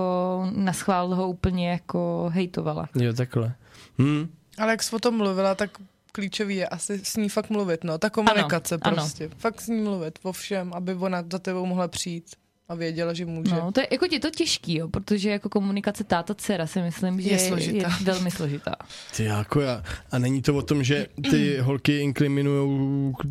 na 0.55 0.73
schvál 0.73 1.15
ho 1.15 1.27
úplně 1.27 1.69
jako 1.69 2.29
hejtovala. 2.33 2.89
Jo, 2.95 3.13
takhle. 3.13 3.53
Hm. 4.01 4.29
Ale 4.57 4.71
jak 4.71 4.83
jsi 4.83 4.95
o 4.95 4.99
tom 4.99 5.17
mluvila, 5.17 5.55
tak 5.55 5.69
klíčový 6.15 6.55
je 6.55 6.67
asi 6.67 6.99
s 7.03 7.15
ní 7.17 7.29
fakt 7.29 7.49
mluvit, 7.49 7.83
no. 7.83 7.97
Ta 7.97 8.09
komunikace 8.09 8.77
Ano, 8.81 8.95
prostě. 8.95 9.29
Fakt 9.37 9.61
s 9.61 9.67
ní 9.67 9.81
mluvit 9.81 10.19
o 10.23 10.31
všem, 10.31 10.73
aby 10.73 10.93
ona 10.93 11.23
za 11.31 11.39
tebou 11.39 11.65
mohla 11.65 11.87
přijít 11.87 12.25
a 12.69 12.75
věděla, 12.75 13.13
že 13.13 13.25
může. 13.25 13.55
No, 13.55 13.71
to 13.71 13.79
je 13.79 13.87
jako 13.91 14.05
je 14.11 14.19
to 14.19 14.29
těžký, 14.29 14.77
jo, 14.77 14.87
protože 14.87 15.29
jako 15.29 15.49
komunikace 15.49 16.03
táta 16.03 16.33
dcera 16.35 16.67
si 16.67 16.81
myslím, 16.81 17.21
že 17.21 17.29
Je 17.29 17.39
složitá. 17.39 17.87
je 17.99 18.05
velmi 18.05 18.31
složitá. 18.31 18.75
Ty 19.17 19.23
jako 19.23 19.61
já. 19.61 19.83
A 20.11 20.19
není 20.19 20.41
to 20.41 20.55
o 20.55 20.61
tom, 20.61 20.83
že 20.83 21.07
ty 21.31 21.57
holky 21.57 21.97
inkliminují 21.99 23.13
k 23.19 23.25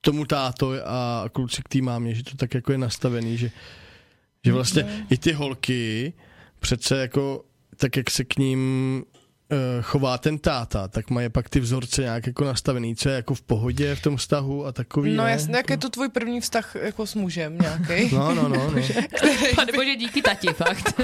tomu 0.00 0.24
táto 0.24 0.72
a 0.84 1.24
kluci 1.32 1.62
k 1.62 1.68
té 1.68 1.78
mámě, 1.82 2.14
že 2.14 2.24
to 2.24 2.36
tak 2.36 2.54
jako 2.54 2.72
je 2.72 2.78
nastavený, 2.78 3.36
že, 3.36 3.50
že 4.44 4.52
vlastně 4.52 5.04
i 5.10 5.18
ty 5.18 5.32
holky 5.32 6.12
přece 6.58 6.98
jako 6.98 7.44
tak, 7.76 7.96
jak 7.96 8.10
se 8.10 8.24
k 8.24 8.36
ním 8.36 8.58
chová 9.82 10.18
ten 10.18 10.38
táta, 10.38 10.88
tak 10.88 11.10
mají 11.10 11.28
pak 11.28 11.48
ty 11.48 11.60
vzorce 11.60 12.02
nějak 12.02 12.26
jako 12.26 12.44
nastavený, 12.44 12.96
co 12.96 13.08
je 13.08 13.14
jako 13.14 13.34
v 13.34 13.42
pohodě 13.42 13.94
v 13.94 14.02
tom 14.02 14.16
vztahu 14.16 14.66
a 14.66 14.72
takový, 14.72 15.16
No 15.16 15.24
ne? 15.24 15.30
jasně, 15.30 15.56
jak 15.56 15.70
je 15.70 15.76
to 15.76 15.88
tvůj 15.90 16.08
první 16.08 16.40
vztah 16.40 16.74
jako 16.82 17.06
s 17.06 17.14
mužem 17.14 17.58
nějaký? 17.58 18.14
No, 18.14 18.34
no, 18.34 18.48
no, 18.48 18.70
no. 18.70 18.70
Pane 19.56 19.72
bože, 19.72 19.96
díky 19.96 20.22
tati, 20.22 20.48
fakt. 20.48 21.00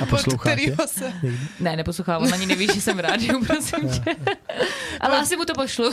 A 0.00 0.36
kterého 0.38 0.86
se... 0.86 1.12
Ne, 1.60 1.76
neposlouchám, 1.76 2.22
on 2.22 2.34
ani 2.34 2.46
neví, 2.46 2.66
že 2.74 2.80
jsem 2.80 2.96
v 2.96 3.00
rádiu, 3.00 3.44
prosím 3.46 3.88
tě. 3.90 4.16
Ale 5.00 5.18
asi 5.18 5.36
mu 5.36 5.44
to 5.44 5.54
pošlu. 5.54 5.90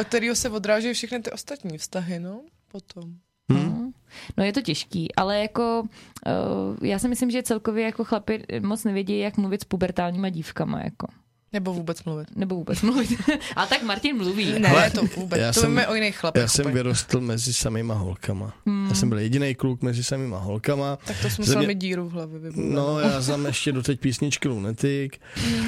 Od 0.00 0.06
kterého 0.06 0.34
se 0.36 0.50
odrážejí 0.50 0.94
všechny 0.94 1.22
ty 1.22 1.30
ostatní 1.30 1.78
vztahy, 1.78 2.18
no? 2.18 2.40
Potom. 2.72 3.10
Hm? 3.52 3.90
No 4.36 4.44
je 4.44 4.52
to 4.52 4.62
těžký, 4.62 5.14
ale 5.14 5.38
jako 5.40 5.82
uh, 5.82 6.86
já 6.86 6.98
si 6.98 7.08
myslím, 7.08 7.30
že 7.30 7.42
celkově 7.42 7.84
jako 7.84 8.04
chlapi 8.04 8.42
moc 8.60 8.84
nevědí, 8.84 9.18
jak 9.18 9.36
mluvit 9.36 9.60
s 9.60 9.64
pubertálníma 9.64 10.28
dívkama, 10.28 10.80
jako. 10.84 11.06
Nebo 11.52 11.74
vůbec 11.74 12.04
mluvit. 12.04 12.28
Nebo 12.36 12.54
vůbec 12.54 12.82
mluvit. 12.82 13.10
A 13.56 13.66
tak 13.66 13.82
Martin 13.82 14.16
mluví. 14.16 14.58
Ne, 14.58 14.68
Ale 14.68 14.90
to 14.90 15.02
vůbec. 15.16 15.40
já 15.40 15.52
to 15.52 15.60
jsem- 15.60 15.80
o 15.88 15.94
jiných 15.94 16.16
chlapech. 16.16 16.40
Já 16.42 16.48
jsem 16.48 16.72
vyrostl 16.72 17.20
mezi 17.20 17.52
samýma 17.52 17.94
holkama. 17.94 18.52
Hmm. 18.66 18.86
Já 18.88 18.94
jsem 18.94 19.08
byl 19.08 19.18
jediný 19.18 19.54
kluk 19.54 19.82
mezi 19.82 20.04
samýma 20.04 20.38
holkama. 20.38 20.96
Tak 20.96 21.16
to 21.22 21.30
jsem 21.30 21.44
Země- 21.44 21.56
musel 21.56 21.66
mít 21.66 21.78
díru 21.78 22.08
v 22.08 22.12
hlavě. 22.12 22.38
vybudovat. 22.38 22.74
No, 22.74 23.00
já 23.00 23.20
znám 23.20 23.46
ještě 23.46 23.72
doteď 23.72 24.00
písničky 24.00 24.48
Lunatic 24.48 25.12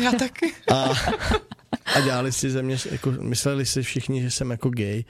Já 0.03 0.13
taky. 0.13 0.53
a, 0.73 0.93
a 1.97 2.01
dělali 2.05 2.33
si 2.33 2.51
ze 2.51 2.63
mě, 2.63 2.77
jako, 2.91 3.11
mysleli 3.21 3.67
si 3.67 3.83
všichni, 3.83 4.23
že 4.23 4.31
jsem 4.31 4.51
jako 4.51 4.71
gay. 4.71 5.05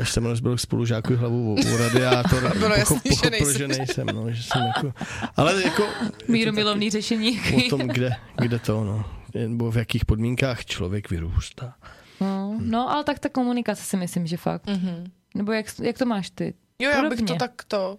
Až 0.00 0.10
jsem 0.12 0.24
rozbil 0.26 0.58
spolužáku 0.58 1.16
hlavu 1.16 1.54
u, 1.54 1.74
u 1.74 1.76
radiátor, 1.76 2.46
A 2.54 2.54
bylo 2.58 2.74
jasný, 2.74 3.00
že 3.24 3.30
nejsi. 3.30 3.58
že 3.58 3.68
nejsem, 3.68 4.06
no, 4.06 4.30
že 4.32 4.42
jsem 4.42 4.62
jako, 4.76 4.92
ale 5.36 5.62
jako, 5.64 5.86
Míromilovný 6.28 6.90
řešení. 6.90 7.40
o 7.66 7.68
tom, 7.70 7.80
kde, 7.80 8.10
kde 8.42 8.58
to, 8.58 8.84
no, 8.84 9.04
nebo 9.34 9.70
v 9.70 9.76
jakých 9.76 10.04
podmínkách 10.04 10.64
člověk 10.64 11.10
vyrůstá. 11.10 11.74
No, 12.20 12.56
no, 12.60 12.90
ale 12.90 13.04
tak 13.04 13.18
ta 13.18 13.28
komunikace 13.28 13.82
si 13.82 13.96
myslím, 13.96 14.26
že 14.26 14.36
fakt. 14.36 14.66
Mhm. 14.66 15.10
Nebo 15.34 15.52
jak, 15.52 15.66
jak 15.82 15.98
to 15.98 16.06
máš 16.06 16.30
ty? 16.30 16.54
Jo, 16.78 16.90
já 16.90 17.08
bych 17.08 17.22
to 17.22 17.34
takto. 17.34 17.98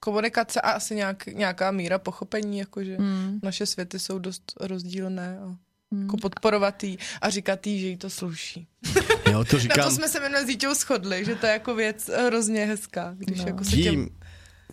Komunikace 0.00 0.60
a 0.60 0.70
asi 0.70 0.94
nějak, 0.94 1.26
nějaká 1.26 1.70
míra 1.70 1.98
pochopení, 1.98 2.58
jakože 2.58 2.96
Hmm. 2.96 3.38
naše 3.42 3.66
světy 3.66 3.98
jsou 3.98 4.18
dost 4.18 4.42
rozdílné 4.60 5.38
a 5.38 5.44
Hmm. 5.44 5.56
Jako 6.00 6.16
podporovat 6.16 6.84
jí 6.84 6.98
a 7.20 7.30
říkat 7.30 7.66
jí, 7.66 7.80
že 7.80 7.86
jí 7.86 7.96
to 7.96 8.10
sluší. 8.10 8.66
Jo, 9.30 9.44
to 9.44 9.56
Na 9.56 9.62
říkám, 9.62 9.84
to 9.84 9.90
jsme 9.94 10.08
se 10.08 10.20
minule 10.20 10.42
s 10.42 10.46
dítěou 10.46 10.74
shodli, 10.74 11.24
že 11.24 11.34
to 11.34 11.46
je 11.46 11.52
jako 11.52 11.74
věc 11.74 12.10
hrozně 12.26 12.66
hezká, 12.66 13.14
když 13.18 13.38
No. 13.38 13.46
jako 13.46 13.64
se 13.64 13.70
tím, 13.70 14.08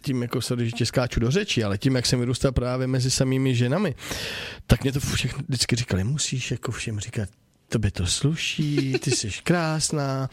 tím 0.01 0.21
jako 0.21 0.41
se 0.41 0.55
když 0.55 0.73
skáču 0.83 1.19
do 1.19 1.31
řeči, 1.31 1.63
ale 1.63 1.77
tím, 1.77 1.95
jak 1.95 2.05
jsem 2.05 2.19
vyrůstal 2.19 2.51
právě 2.51 2.87
mezi 2.87 3.11
samými 3.11 3.55
ženami, 3.55 3.95
tak 4.67 4.83
mě 4.83 4.91
to 4.91 4.99
všechno 4.99 5.43
vždycky 5.47 5.75
říkali, 5.75 6.03
musíš 6.03 6.51
jako 6.51 6.71
všem 6.71 6.99
říkat, 6.99 7.29
tobě 7.69 7.91
to 7.91 8.05
sluší, 8.05 8.93
ty 8.99 9.11
jsi 9.11 9.29
krásná. 9.43 10.29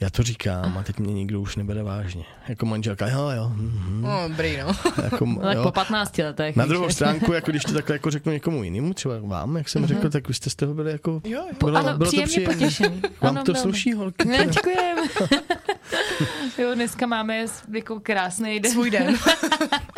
Já 0.00 0.10
to 0.10 0.22
říkám 0.22 0.78
a 0.78 0.82
teď 0.82 0.98
mě 0.98 1.12
nikdo 1.14 1.40
už 1.40 1.56
nebere 1.56 1.82
vážně. 1.82 2.24
Jako 2.48 2.66
manželka, 2.66 3.08
jo, 3.08 3.28
jo. 3.36 3.48
mhm. 3.54 4.02
No, 4.02 4.28
dobrý, 4.28 4.56
no. 4.56 4.72
Jako, 5.04 5.26
No, 5.26 5.36
tak 5.42 5.56
jo. 5.56 5.62
po 5.62 5.72
15 5.72 6.18
letech. 6.18 6.56
Na 6.56 6.66
druhou 6.66 6.90
stránku, 6.90 7.32
jako 7.32 7.50
když 7.50 7.62
to 7.64 7.72
takhle 7.72 7.94
jako 7.94 8.10
řeknu 8.10 8.32
někomu 8.32 8.64
jinému, 8.64 8.94
třeba 8.94 9.14
vám, 9.22 9.56
jak 9.56 9.68
jsem 9.68 9.86
řekl, 9.86 10.10
tak 10.10 10.28
vy 10.28 10.34
jste 10.34 10.50
z 10.50 10.54
toho 10.54 10.74
byli 10.74 10.92
jako... 10.92 11.20
Jo, 11.24 11.30
jo. 11.40 11.54
Bylo- 11.60 11.78
ano, 11.78 11.98
bylo 11.98 11.98
to 11.98 12.04
příjemně 12.04 12.26
příjemné. 12.26 12.54
potěšený. 12.54 13.02
Vám 13.20 13.36
Ano, 13.36 13.44
to 13.44 13.52
velmi. 13.52 13.62
sluší, 13.62 13.92
holky? 13.92 14.28
Ne, 14.28 14.46
děkujem. 14.46 14.98
jo, 16.58 16.74
dneska 16.74 17.06
máme 17.06 17.44
jako 17.72 18.00
krásný 18.00 18.60
den. 18.60 18.72
Svůj 18.72 18.90
den. 18.90 19.16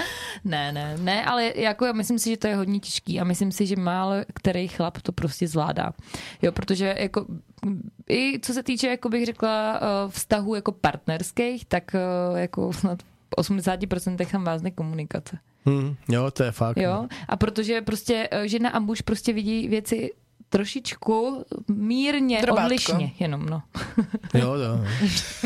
Ne, 0.47 0.73
ne, 0.73 0.97
ne, 1.00 1.25
ale 1.25 1.53
jako 1.57 1.85
já 1.85 1.93
myslím 1.93 2.19
si, 2.19 2.31
že 2.31 2.37
to 2.37 2.47
je 2.47 2.57
hodně 2.57 2.81
těžký 2.81 3.21
a 3.21 3.25
myslím 3.25 3.53
si, 3.53 3.67
že 3.67 3.76
málo 3.76 4.12
který 4.35 4.69
chlap 4.69 4.99
to 5.03 5.12
prostě 5.12 5.49
zvládá. 5.49 5.91
Jo, 6.43 6.53
protože 6.53 6.95
jako 6.99 7.26
i 8.11 8.41
co 8.41 8.53
se 8.53 8.62
týče, 8.62 8.87
jako 8.88 9.09
bych 9.09 9.26
řekla, 9.26 9.76
eh, 9.76 9.81
vztahů 10.09 10.55
jako 10.55 10.73
partnerských, 10.73 11.65
tak 11.65 11.95
eh, 11.95 12.00
jako 12.41 12.73
snad 12.73 13.03
v 13.03 13.37
80% 13.37 14.26
tam 14.31 14.45
vázne 14.45 14.71
komunikace. 14.71 15.38
Hm, 15.69 15.95
jo, 16.09 16.31
to 16.31 16.43
je 16.43 16.53
fakt. 16.53 16.76
Jo? 16.76 17.07
A 17.29 17.37
protože 17.37 17.81
prostě 17.83 18.29
eh, 18.31 18.49
žena 18.49 18.71
a 18.71 18.79
muž 18.79 19.00
prostě 19.00 19.33
vidí 19.33 19.69
věci 19.69 20.11
trošičku 20.49 21.45
mírně 21.69 22.43
Drbátko. 22.43 22.65
odlišně 22.65 23.12
jenom, 23.19 23.47
no. 23.47 23.62
Jo, 24.35 24.55
jo. 24.55 24.85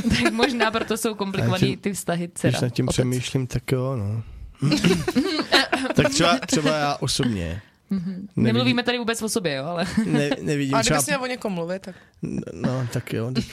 tak 0.08 0.32
možná 0.32 0.70
proto 0.70 0.96
jsou 0.96 1.14
komplikovaný 1.14 1.60
tím- 1.60 1.78
ty 1.78 1.92
vztahy 1.92 2.28
dcera. 2.34 2.50
Když 2.50 2.60
nad 2.60 2.68
tím 2.68 2.84
otec. 2.88 2.94
přemýšlím, 2.94 3.46
tak 3.46 3.72
jo, 3.72 3.96
no. 3.96 4.22
tak 5.94 6.08
třeba, 6.08 6.38
třeba 6.46 6.76
já 6.76 6.96
osobně. 7.00 7.62
Nevidím, 7.90 8.28
Nemluvíme 8.36 8.82
tady 8.82 8.98
vůbec 8.98 9.22
o 9.22 9.28
sobě, 9.28 9.54
jo, 9.54 9.64
ale... 9.64 9.86
ne, 10.06 10.30
nevidím 10.40 10.74
A 10.74 10.82
třeba... 10.82 10.96
kdybys 10.96 11.06
měl 11.06 11.22
o 11.22 11.26
někom 11.26 11.52
mluvit, 11.52 11.82
tak 11.82 11.94
No, 12.52 12.88
tak 12.92 13.12
jo. 13.12 13.32
Tak, 13.32 13.44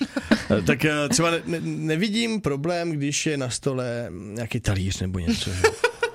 tak 0.65 0.85
eh, 0.85 1.09
třeba 1.09 1.31
ne, 1.31 1.41
ne, 1.45 1.59
nevidím 1.61 2.41
problém, 2.41 2.91
když 2.91 3.25
je 3.25 3.37
na 3.37 3.49
stole 3.49 4.07
nějaký 4.11 4.59
talíř 4.59 5.01
nebo 5.01 5.19
něco. 5.19 5.51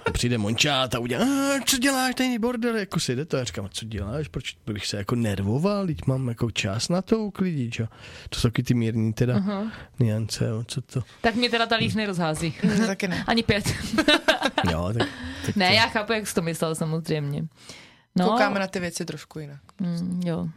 Že? 0.07 0.13
přijde 0.13 0.39
Mončát 0.39 0.95
a 0.95 0.99
udělá, 0.99 1.25
"A, 1.25 1.61
co 1.67 1.79
děláš, 1.79 2.15
ten 2.15 2.41
bordel, 2.41 2.77
jako 2.77 3.01
si 3.01 3.17
jde 3.17 3.25
to. 3.25 3.37
Já 3.37 3.45
říkám, 3.45 3.69
co 3.73 3.85
děláš, 3.85 4.29
proč 4.29 4.57
bych 4.67 4.87
se 4.87 4.97
jako 4.97 5.15
nervoval, 5.15 5.87
teď 5.87 6.07
mám 6.07 6.29
jako 6.29 6.51
čas 6.51 6.89
na 6.89 7.03
to 7.03 7.19
uklidit, 7.19 7.73
čo? 7.75 7.87
To 8.29 8.41
jsou 8.41 8.49
taky 8.49 8.63
ty 8.63 8.75
mírný 8.75 9.13
teda 9.13 9.39
uh-huh. 9.39 9.71
niance, 9.99 10.45
jo, 10.45 10.65
co 10.67 10.81
to. 10.81 11.03
Tak 11.21 11.35
mě 11.35 11.51
teda 11.51 11.67
talíř 11.67 11.95
nerozhází. 11.95 12.55
Ne, 12.65 12.87
taky 12.87 13.09
ne. 13.09 13.25
Ani 13.27 13.43
pět. 13.43 13.65
Jo, 14.71 14.93
tak, 14.99 15.09
tak 15.47 15.57
ne, 15.57 15.69
to, 15.69 15.75
já 15.75 15.87
chápu, 15.87 16.13
jak 16.13 16.27
jsi 16.27 16.35
to 16.35 16.43
myslel 16.43 16.75
samozřejmě. 16.75 17.45
No, 18.19 18.29
Koukáme 18.29 18.61
na 18.61 18.67
ty 18.67 18.81
věci 18.81 19.05
trošku 19.05 19.39
jinak. 19.39 19.61
mm, 19.81 20.21
jo. 20.25 20.49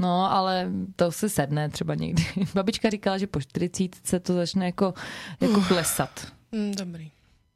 No, 0.00 0.32
ale 0.32 0.70
to 0.96 1.12
se 1.12 1.28
sedne 1.28 1.68
třeba 1.68 1.94
někdy. 1.94 2.24
Babička 2.54 2.90
říkala, 2.90 3.18
že 3.18 3.26
po 3.26 3.40
40 3.40 3.94
se 4.04 4.20
to 4.20 4.34
začne 4.34 4.66
jako, 4.66 4.94
jako 5.40 5.60
klesat. 5.60 6.32
Mm, 6.52 6.72
dobrý. 6.74 7.10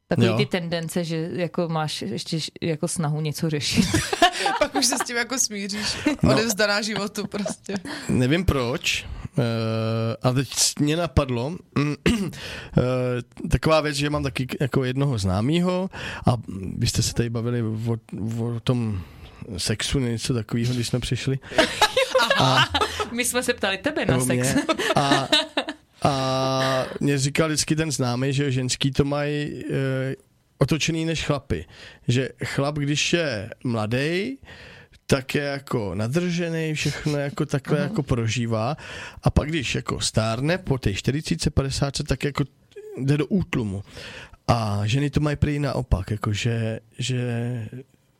Takový 0.07 0.27
Jo. 0.27 0.37
ty 0.37 0.45
tendence, 0.45 1.03
že 1.03 1.29
jako 1.33 1.67
máš 1.69 2.01
ještě 2.01 2.39
jako 2.61 2.87
snahu 2.87 3.21
něco 3.21 3.49
řešit. 3.49 3.85
Pak 4.59 4.75
už 4.75 4.85
se 4.85 4.95
s 4.97 5.03
tím 5.03 5.17
jako 5.17 5.39
smíříš. 5.39 5.97
No. 6.23 6.33
Odevzdaná 6.33 6.81
životu 6.81 7.27
prostě. 7.27 7.73
Nevím 8.09 8.45
proč, 8.45 9.05
uh, 9.37 9.43
ale 10.23 10.33
teď 10.35 10.49
mě 10.79 10.95
napadlo 10.95 11.47
uh, 11.77 11.83
taková 13.49 13.81
věc, 13.81 13.95
že 13.95 14.09
mám 14.09 14.23
taky 14.23 14.47
jako 14.61 14.83
jednoho 14.83 15.17
známýho 15.17 15.89
a 16.27 16.33
vy 16.77 16.87
jste 16.87 17.01
se 17.01 17.13
tady 17.13 17.29
bavili 17.29 17.61
o, 17.63 17.97
o 18.55 18.59
tom 18.59 19.01
sexu, 19.57 19.99
něco 19.99 20.33
takového, 20.33 20.73
když 20.73 20.87
jsme 20.87 20.99
přišli. 20.99 21.39
My 23.11 23.25
jsme 23.25 23.43
se 23.43 23.53
ptali 23.53 23.77
tebe 23.77 24.05
na 24.05 24.19
sex. 24.19 24.53
mě. 24.53 24.55
A, 24.95 25.27
a 26.03 26.85
mě 26.99 27.17
říkal 27.17 27.47
vždycky 27.47 27.75
ten 27.75 27.91
známý, 27.91 28.33
že 28.33 28.51
ženský 28.51 28.91
to 28.91 29.05
mají 29.05 29.33
e, 29.33 30.15
otočený 30.57 31.05
než 31.05 31.25
chlapy. 31.25 31.65
Že 32.07 32.29
chlap, 32.45 32.75
když 32.75 33.13
je 33.13 33.49
mladý, 33.63 34.37
tak 35.07 35.35
je 35.35 35.43
jako 35.43 35.95
nadržený, 35.95 36.73
všechno 36.73 37.17
jako 37.17 37.45
takhle 37.45 37.79
jako 37.79 38.03
prožívá 38.03 38.77
a 39.23 39.29
pak 39.29 39.49
když 39.49 39.75
jako 39.75 39.99
stárne 39.99 40.57
po 40.57 40.77
té 40.77 40.93
40, 40.93 41.49
50, 41.49 41.93
tak 42.07 42.23
jako 42.23 42.43
jde 42.97 43.17
do 43.17 43.27
útlumu. 43.27 43.83
A 44.47 44.81
ženy 44.85 45.09
to 45.09 45.19
mají 45.19 45.35
prý 45.35 45.59
naopak, 45.59 46.11
jako 46.11 46.33
že, 46.33 46.79
že 46.99 47.21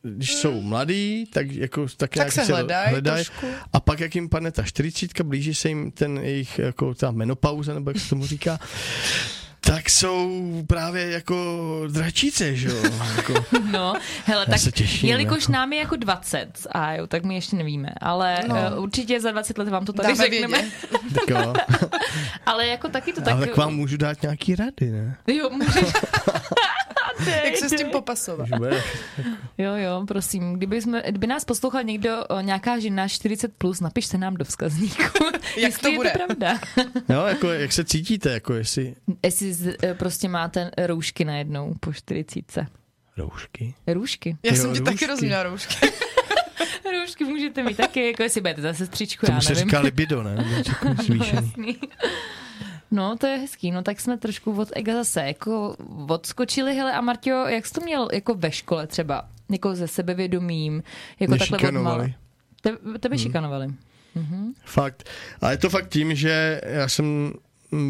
když 0.02 0.34
jsou 0.34 0.60
mladí, 0.60 1.26
tak 1.32 1.50
jako 1.52 1.86
tak, 1.96 2.14
nějak 2.14 2.32
se 2.32 2.44
hledají 2.44 2.90
hledají 2.90 3.24
trošku. 3.24 3.46
a 3.72 3.80
pak, 3.80 4.00
jak 4.00 4.14
jim 4.14 4.28
padne 4.28 4.50
ta 4.52 4.62
40, 4.62 5.20
blíží 5.22 5.54
se 5.54 5.68
jim 5.68 5.90
ten 5.90 6.18
jejich, 6.18 6.58
jako 6.58 6.94
ta 6.94 7.10
menopauza, 7.10 7.74
nebo 7.74 7.90
jak 7.90 7.98
se 8.00 8.08
tomu 8.08 8.26
říká, 8.26 8.58
tak 9.60 9.90
jsou 9.90 10.42
právě 10.66 11.10
jako 11.10 11.56
dračíce, 11.92 12.56
že 12.56 12.68
jo? 12.68 12.82
Jako, 13.16 13.34
No, 13.70 13.94
hele, 14.24 14.44
Já 14.48 14.52
tak 14.52 14.58
se 14.60 14.72
těším, 14.72 15.08
jelikož 15.08 15.42
jako. 15.42 15.52
nám 15.52 15.72
je 15.72 15.78
jako 15.78 15.96
20, 15.96 16.48
a 16.72 16.92
jo, 16.92 17.06
tak 17.06 17.24
my 17.24 17.34
ještě 17.34 17.56
nevíme, 17.56 17.88
ale 18.00 18.38
no. 18.48 18.54
Uh, 18.76 18.82
určitě 18.82 19.20
za 19.20 19.30
20 19.30 19.58
let 19.58 19.68
vám 19.68 19.84
to 19.84 19.92
tady 19.92 20.08
Dáme 20.08 20.24
řekneme. 20.30 20.58
tak 21.14 21.28
jo. 21.28 21.54
Ale 22.46 22.66
jako 22.66 22.88
taky 22.88 23.12
to 23.12 23.20
Tak, 23.20 23.24
tak... 23.24 23.34
ale 23.34 23.46
tak 23.46 23.56
vám 23.56 23.74
můžu 23.76 23.96
dát 23.96 24.22
nějaký 24.22 24.54
rady, 24.54 24.90
ne? 24.90 25.16
Jo, 25.26 25.50
můžeš. 25.50 25.92
Jak 27.44 27.56
se 27.56 27.68
s 27.68 27.72
tím 27.72 27.86
popasovat? 27.88 28.48
Jo, 29.58 29.74
jo, 29.76 30.04
prosím. 30.08 30.52
Kdyby, 30.54 30.82
jsme, 30.82 31.02
kdyby 31.08 31.26
nás 31.26 31.44
poslouchal 31.44 31.82
někdo, 31.82 32.10
nějaká 32.40 32.78
žena 32.78 33.06
40+, 33.06 33.48
plus, 33.58 33.80
napište 33.80 34.18
nám 34.18 34.34
do 34.34 34.44
vzkazníku. 34.44 35.02
jestli 35.56 35.82
to 35.82 35.88
je 35.88 35.96
bude? 35.96 36.10
to 36.10 36.18
pravda. 36.18 36.58
Jo, 37.08 37.24
jako 37.26 37.48
jak 37.52 37.72
se 37.72 37.84
cítíte, 37.84 38.30
jako 38.32 38.54
jestli 38.54 38.94
Jestli 39.22 39.54
z, 39.54 39.76
eh, 39.82 39.94
prostě 39.94 40.28
máte 40.28 40.70
roušky 40.78 41.24
najednou 41.24 41.74
po 41.80 41.92
40. 41.92 42.66
roušky. 43.16 43.74
Růžky. 43.86 44.36
Já 44.42 44.54
Jo, 44.54 44.60
jsem 44.62 44.72
ti 44.74 44.80
taky 44.80 44.90
růžky. 44.90 45.06
rozuměla 45.06 45.42
roušky. 45.42 45.74
Růžky 47.00 47.24
můžete 47.24 47.62
mít 47.62 47.76
taky, 47.76 48.06
jako 48.06 48.22
jestli 48.22 48.40
budete 48.40 48.62
za 48.62 48.74
sestřičku, 48.74 49.26
já 49.26 49.30
Tomu 49.30 49.40
se 49.42 49.52
nevím. 49.54 49.68
říká 49.68 49.80
libido, 49.80 50.22
ne? 50.22 50.62
Zvýšený. 51.04 51.42
Jasný. 51.46 51.76
No, 52.90 53.16
to 53.16 53.26
je 53.26 53.36
hezký. 53.36 53.70
No, 53.70 53.82
tak 53.82 54.00
jsme 54.00 54.18
trošku 54.18 54.60
od 54.60 54.68
ega 54.72 54.94
zase 54.94 55.20
jako 55.20 55.76
odskočili. 56.08 56.74
Hele, 56.74 56.92
a 56.92 57.00
Martio, 57.00 57.46
jak 57.46 57.66
jsi 57.66 57.72
to 57.72 57.80
měl 57.80 58.08
jako 58.12 58.34
ve 58.34 58.52
škole 58.52 58.86
třeba? 58.86 59.28
Jako 59.50 59.74
ze 59.74 59.88
sebevědomím? 59.88 60.82
Jako 61.20 61.30
Mě 61.30 61.38
takhle 61.38 61.58
šikanovali. 61.58 62.14
Te, 62.60 62.76
tebe 63.00 63.18
šikanovali. 63.18 63.68
Fakt. 64.64 65.08
A 65.40 65.50
je 65.50 65.56
to 65.56 65.70
fakt 65.70 65.88
tím, 65.88 66.14
že 66.14 66.60
já 66.64 66.88
jsem 66.88 67.32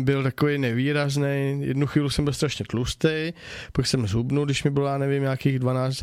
byl 0.03 0.23
takový 0.23 0.59
nevýrazný. 0.59 1.61
Jednu 1.61 1.87
chvíli 1.87 2.11
jsem 2.11 2.25
byl 2.25 2.35
strašně 2.35 2.65
tlustý, 2.69 3.33
pak 3.73 3.87
jsem 3.87 4.07
zhubnul, 4.07 4.45
když 4.45 4.65
mi 4.65 4.71
bylo, 4.71 4.87
já 4.87 4.99
nevím, 4.99 5.23
nějakých 5.23 5.59
12. 5.59 6.03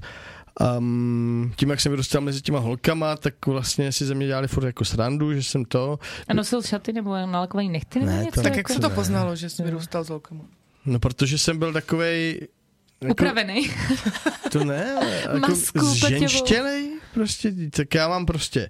Um, 0.77 1.53
tím, 1.55 1.69
jak 1.69 1.81
jsem 1.81 1.91
vyrůstal 1.91 2.21
mezi 2.21 2.41
těma 2.41 2.59
holkama, 2.59 3.17
tak 3.17 3.45
vlastně 3.45 3.91
si 3.91 4.05
ze 4.05 4.15
mě 4.15 4.27
dělali 4.27 4.47
furt 4.47 4.65
jako 4.65 4.85
srandu, 4.85 5.33
že 5.33 5.43
jsem 5.43 5.65
to. 5.65 5.99
A 6.27 6.33
nosil 6.33 6.61
šaty 6.61 6.93
nebo 6.93 7.11
nalakovaný 7.25 7.69
nechty 7.69 7.99
Ne, 7.99 8.17
něco? 8.25 8.31
to- 8.35 8.41
Tak 8.41 8.51
jak 8.51 8.57
jako? 8.57 8.73
se 8.73 8.79
to 8.79 8.89
Ne. 8.89 8.95
poznalo, 8.95 9.35
že 9.35 9.49
jsi 9.49 9.63
vyrůstal 9.63 10.03
s 10.03 10.09
holkama? 10.09 10.43
No, 10.85 10.99
protože 10.99 11.37
jsem 11.37 11.59
byl 11.59 11.73
takovej... 11.73 12.47
Jako, 13.01 13.11
Upravený. 13.11 13.69
To 14.51 14.63
ne, 14.63 14.93
ale 14.95 15.11
jako 15.15 15.37
Masku 15.37 15.79
zženštělej 15.85 16.91
prostě, 17.13 17.53
tak 17.69 17.95
já 17.95 18.07
mám 18.07 18.25
prostě 18.25 18.69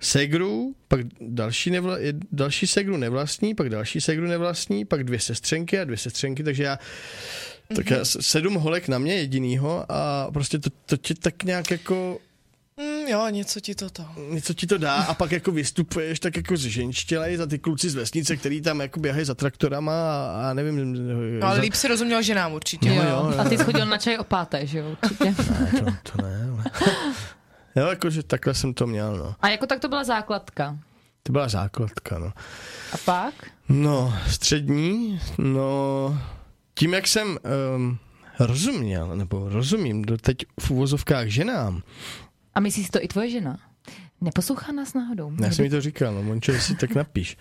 segru, 0.00 0.74
pak 0.88 1.00
další, 1.20 1.70
nevla, 1.70 1.98
je- 1.98 2.12
další 2.32 2.66
segru 2.66 2.96
nevlastní, 2.96 3.54
pak 3.54 3.68
další 3.68 4.00
segru 4.00 4.26
nevlastní, 4.26 4.84
pak 4.84 5.04
dvě 5.04 5.20
sestřenky 5.20 5.78
a 5.78 5.84
dvě 5.84 5.96
sestřenky, 5.96 6.44
takže 6.44 6.62
já 6.62 6.78
tak 7.76 7.90
já, 7.90 8.04
s- 8.04 8.18
sedm 8.20 8.54
holek 8.54 8.88
na 8.88 8.98
mě 8.98 9.14
jedinýho 9.14 9.84
a 9.92 10.30
prostě 10.32 10.58
to, 10.58 10.70
to 10.86 10.96
ti 10.96 11.14
tak 11.14 11.42
nějak 11.42 11.70
jako 11.70 12.18
Mm, 12.80 13.08
jo, 13.08 13.26
něco 13.30 13.60
ti 13.60 13.74
toto. 13.74 14.04
něco 14.30 14.54
ti 14.54 14.66
to 14.66 14.78
dá 14.78 14.94
a 14.94 15.14
pak 15.14 15.32
jako 15.32 15.52
vystupuješ 15.52 16.20
tak 16.20 16.36
jako 16.36 16.56
zženštělej 16.56 17.36
za 17.36 17.46
ty 17.46 17.58
kluci 17.58 17.90
z 17.90 17.94
vesnice, 17.94 18.36
který 18.36 18.60
tam 18.60 18.80
jako 18.80 19.00
běhají 19.00 19.24
za 19.24 19.34
traktorama 19.34 19.92
a, 19.92 20.50
a 20.50 20.54
nevím. 20.54 20.92
No, 21.40 21.46
ale 21.46 21.56
za, 21.56 21.62
líp 21.62 21.74
si 21.74 21.88
rozuměl 21.88 22.22
ženám 22.22 22.52
určitě. 22.52 22.88
Jo, 22.88 22.94
Jo, 22.94 23.02
jo, 23.02 23.30
jo. 23.32 23.38
A 23.38 23.44
ty 23.44 23.58
jsi 23.58 23.64
chodil 23.64 23.86
na 23.86 23.98
čaj 23.98 24.18
o 24.18 24.24
páté, 24.24 24.66
že 24.66 24.78
jo? 24.78 24.96
Určitě. 25.02 25.24
ne, 25.24 25.70
to, 25.80 26.12
to 26.12 26.22
ne, 26.22 26.48
ale... 26.52 26.64
Jo, 27.76 27.86
jakože 27.86 28.22
takhle 28.22 28.54
jsem 28.54 28.74
to 28.74 28.86
měl, 28.86 29.16
no. 29.16 29.34
A 29.40 29.48
jako 29.48 29.66
tak 29.66 29.80
to 29.80 29.88
byla 29.88 30.04
základka. 30.04 30.78
To 31.22 31.32
byla 31.32 31.48
základka, 31.48 32.18
no. 32.18 32.32
A 32.92 32.96
pak? 33.04 33.34
No, 33.68 34.14
střední, 34.30 35.20
no, 35.38 36.18
tím, 36.78 36.94
jak 36.94 37.06
jsem 37.06 37.38
um, 37.76 37.98
rozuměl, 38.40 39.16
nebo 39.16 39.48
rozumím 39.48 40.02
do 40.04 40.16
teď 40.16 40.36
v 40.60 40.70
uvozovkách 40.70 41.26
ženám, 41.28 41.82
A 42.54 42.60
myslíš 42.60 42.86
si 42.86 42.92
to 42.92 43.04
i 43.04 43.08
tvoje 43.08 43.30
žena? 43.30 43.58
Neposlouchá 44.20 44.72
nás 44.72 44.94
náhodou. 44.94 45.32
já 45.42 45.50
jsem 45.50 45.64
mi 45.64 45.70
to 45.70 45.80
říkal, 45.80 46.14
no, 46.14 46.22
Mončo, 46.22 46.52
jestli 46.52 46.74
tak 46.76 46.94
napíš. 46.94 47.36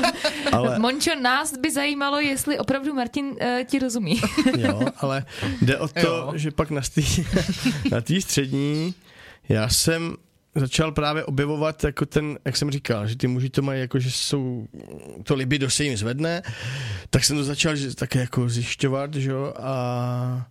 Ale, 0.52 0.78
Mončo, 0.78 1.10
nás 1.22 1.56
by 1.58 1.70
zajímalo, 1.72 2.20
jestli 2.20 2.58
opravdu 2.58 2.94
Martin 2.94 3.24
uh, 3.26 3.36
ti 3.64 3.78
rozumí. 3.78 4.20
jo, 4.58 4.80
ale 4.96 5.24
jde 5.62 5.78
o 5.78 5.88
to, 5.88 6.00
Jo. 6.00 6.32
že 6.34 6.50
pak 6.50 6.70
na 6.70 6.80
té 6.94 7.00
na 7.90 8.00
té 8.00 8.20
střední 8.20 8.94
já 9.48 9.68
jsem 9.68 10.16
začal 10.60 10.92
právě 10.92 11.24
objevovat 11.24 11.84
jako 11.84 12.06
ten, 12.06 12.38
jak 12.44 12.56
jsem 12.56 12.70
říkal, 12.70 13.06
že 13.06 13.16
ty 13.16 13.26
muži 13.26 13.50
to 13.50 13.62
mají 13.62 13.80
jako, 13.80 13.98
že 13.98 14.10
jsou, 14.10 14.66
to 15.22 15.34
libido 15.34 15.70
se 15.70 15.84
jim 15.84 15.96
zvedne, 15.96 16.42
tak 17.10 17.24
jsem 17.24 17.36
to 17.36 17.44
začal 17.44 17.76
že, 17.76 17.94
také 17.94 18.20
jako 18.20 18.48
zjišťovat, 18.48 19.14
že 19.14 19.30
jo, 19.30 19.54
a 19.56 20.46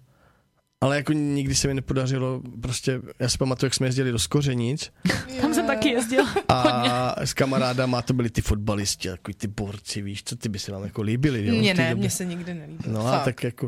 ale 0.83 0.95
jako 0.95 1.13
nikdy 1.13 1.55
se 1.55 1.67
mi 1.67 1.73
nepodařilo, 1.73 2.41
prostě, 2.61 3.01
já 3.19 3.29
si 3.29 3.37
pamatuju, 3.37 3.65
jak 3.67 3.73
jsme 3.73 3.87
jezdili 3.87 4.11
do 4.11 4.19
Skořenic 4.19 4.91
Tam 5.41 5.53
jsem 5.53 5.67
taky 5.67 5.89
jezdil. 5.89 6.23
a 6.49 7.15
s 7.25 7.33
kamarádama 7.33 8.01
to 8.01 8.13
byli 8.13 8.29
ty 8.29 8.41
fotbalisti, 8.41 9.09
takový 9.09 9.35
ty 9.35 9.47
borci, 9.47 10.01
víš, 10.01 10.23
co 10.25 10.35
ty 10.35 10.49
by 10.49 10.59
se 10.59 10.71
nám 10.71 10.83
jako 10.83 11.01
líbili. 11.01 11.45
jo, 11.47 11.55
Mně 11.55 11.73
ne, 11.73 11.89
době. 11.89 11.95
mně 11.95 12.09
se 12.09 12.25
nikdy 12.25 12.53
nelíbí. 12.53 12.83
No 12.87 13.07
a 13.07 13.11
Fakt. 13.11 13.25
tak 13.25 13.43
jako, 13.43 13.67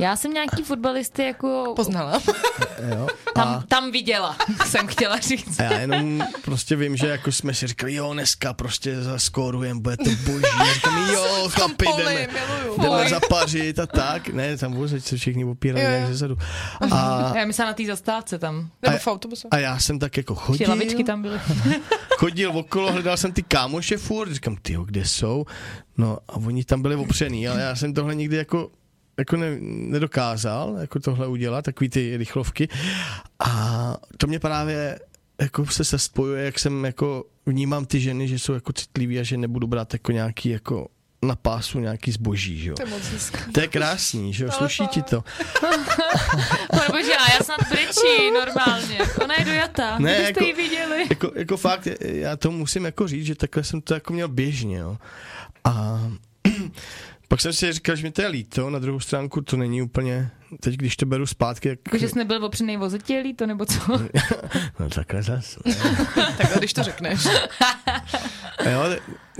Já 0.00 0.16
jsem 0.16 0.32
nějaký 0.34 0.62
fotbalisty 0.62 1.22
jako 1.24 1.72
Poznala. 1.76 2.12
jo. 2.96 3.06
tam, 3.34 3.48
A, 3.48 3.64
tam 3.68 3.90
viděla, 3.92 4.36
jsem 4.66 4.86
chtěla 4.86 5.18
říct. 5.18 5.60
a 5.60 5.62
já 5.62 5.78
jenom 5.78 6.24
prostě 6.44 6.76
vím, 6.76 6.96
že 6.96 7.06
jako 7.06 7.32
jsme 7.32 7.54
si 7.54 7.66
říkali, 7.66 7.94
jo, 7.94 8.12
dneska 8.12 8.52
prostě 8.54 9.00
zaskórujem, 9.02 9.80
bude 9.80 9.96
to 9.96 10.10
boží. 10.10 10.44
A 10.58 10.74
říkám, 10.74 11.10
jo, 11.12 11.48
chlapi, 11.48 11.84
jdeme, 11.96 12.28
miluju. 12.32 12.82
jdeme 12.82 13.08
zapařit 13.08 13.78
a 13.78 13.86
tak. 13.86 14.28
Ne, 14.28 14.56
tam 14.56 14.72
vůbec 14.74 15.04
se 15.04 15.16
všichni 15.16 15.44
opírali 15.44 15.84
Jo, 15.84 15.90
jo. 15.90 16.06
Zezadu. 16.82 17.24
A, 17.24 17.32
Já 17.38 17.44
myslela 17.44 17.70
na 17.70 17.74
té 17.74 17.86
zastávce 17.86 18.38
tam. 18.38 18.70
Nebo 18.82 18.96
A- 18.96 18.98
v 18.98 19.06
autobuse. 19.06 19.48
a 19.50 19.58
já 19.58 19.78
jsem 19.78 19.98
tak 19.98 20.16
jako 20.16 20.34
Ty 20.34 20.40
chodil, 20.40 20.68
lavičky 20.68 21.04
tam 21.04 21.22
byly. 21.22 21.40
chodil 22.18 22.50
okolo, 22.58 22.92
hledal 22.92 23.16
jsem 23.16 23.32
ty 23.32 23.42
kámoše 23.42 23.96
furt, 23.96 24.32
říkám, 24.32 24.56
ty 24.62 24.76
kde 24.84 25.04
jsou? 25.04 25.44
No 25.98 26.18
a 26.28 26.36
oni 26.36 26.64
tam 26.64 26.82
byli 26.82 26.96
opřený, 26.96 27.48
ale 27.48 27.60
já 27.60 27.76
jsem 27.76 27.94
tohle 27.94 28.14
nikdy 28.14 28.36
jako 28.36 28.70
jako 29.18 29.36
ne, 29.36 29.56
nedokázal 29.60 30.76
jako 30.80 31.00
tohle 31.00 31.26
udělat, 31.26 31.64
takový 31.64 31.88
ty 31.90 32.16
rychlovky. 32.16 32.68
A 33.44 33.96
to 34.16 34.26
mě 34.26 34.38
právě 34.38 34.98
jako 35.40 35.66
se 35.66 35.84
se 35.84 35.98
spojuje, 35.98 36.44
jak 36.44 36.58
jsem 36.58 36.84
jako 36.84 37.24
vnímám 37.46 37.84
ty 37.86 38.00
ženy, 38.00 38.28
že 38.28 38.38
jsou 38.38 38.52
jako 38.52 38.72
citlivý 38.72 39.18
a 39.18 39.22
že 39.22 39.36
nebudu 39.36 39.66
brát 39.66 39.92
jako 39.92 40.12
nějaký 40.12 40.48
jako 40.48 40.88
na 41.22 41.36
pásu 41.36 41.80
nějaký 41.80 42.12
zboží, 42.12 42.58
že 42.58 42.70
jo. 42.70 42.76
To 42.76 42.82
je 42.82 42.88
moc 42.90 43.02
hezký. 43.08 43.52
To 43.52 43.60
je 43.60 43.68
krásný, 43.68 44.32
že 44.32 44.44
jo, 44.44 44.50
sluší 44.50 44.86
ti 44.86 45.02
to. 45.02 45.24
Bože, 46.92 47.16
a 47.16 47.32
já 47.32 47.38
snad 47.44 47.60
brečí 47.70 48.30
normálně. 48.34 48.98
Ona 49.24 49.34
je 49.38 49.44
dojatá. 49.44 49.98
Ne, 49.98 50.04
Ne, 50.04 50.12
Kdybyste 50.14 50.28
jako- 50.28 50.44
ji 50.44 50.52
viděli. 50.68 51.06
Jako, 51.10 51.32
jako 51.34 51.56
fakt, 51.56 51.88
já 52.00 52.36
to 52.36 52.50
musím 52.50 52.84
jako 52.84 53.08
říct, 53.08 53.26
že 53.26 53.34
takhle 53.34 53.64
jsem 53.64 53.80
to 53.80 53.94
jako 53.94 54.12
měl 54.12 54.28
běžně, 54.28 54.78
jo. 54.78 54.98
A 55.64 56.00
pak 57.32 57.40
jsem 57.40 57.52
si 57.52 57.72
říkal, 57.72 57.96
že 57.96 58.02
mi 58.02 58.10
to 58.10 58.22
je 58.22 58.28
líto, 58.28 58.70
na 58.70 58.78
druhou 58.78 59.00
stránku 59.00 59.40
to 59.40 59.56
není 59.56 59.82
úplně, 59.82 60.30
teď 60.60 60.74
když 60.76 60.96
to 60.96 61.06
beru 61.06 61.26
zpátky, 61.26 61.68
jak... 61.68 61.78
Jako, 61.86 61.98
že 61.98 62.08
jsi 62.08 62.18
nebyl 62.18 62.44
opřený 62.44 62.76
vozetělí, 62.76 63.34
to 63.34 63.46
nebo 63.46 63.66
co? 63.66 63.80
No 64.80 64.88
takhle 64.88 65.22
zas. 65.22 65.58
Tak 66.38 66.56
a 66.56 66.58
když 66.58 66.72
to 66.72 66.82
řekneš. 66.82 67.20
Jo, 68.70 68.96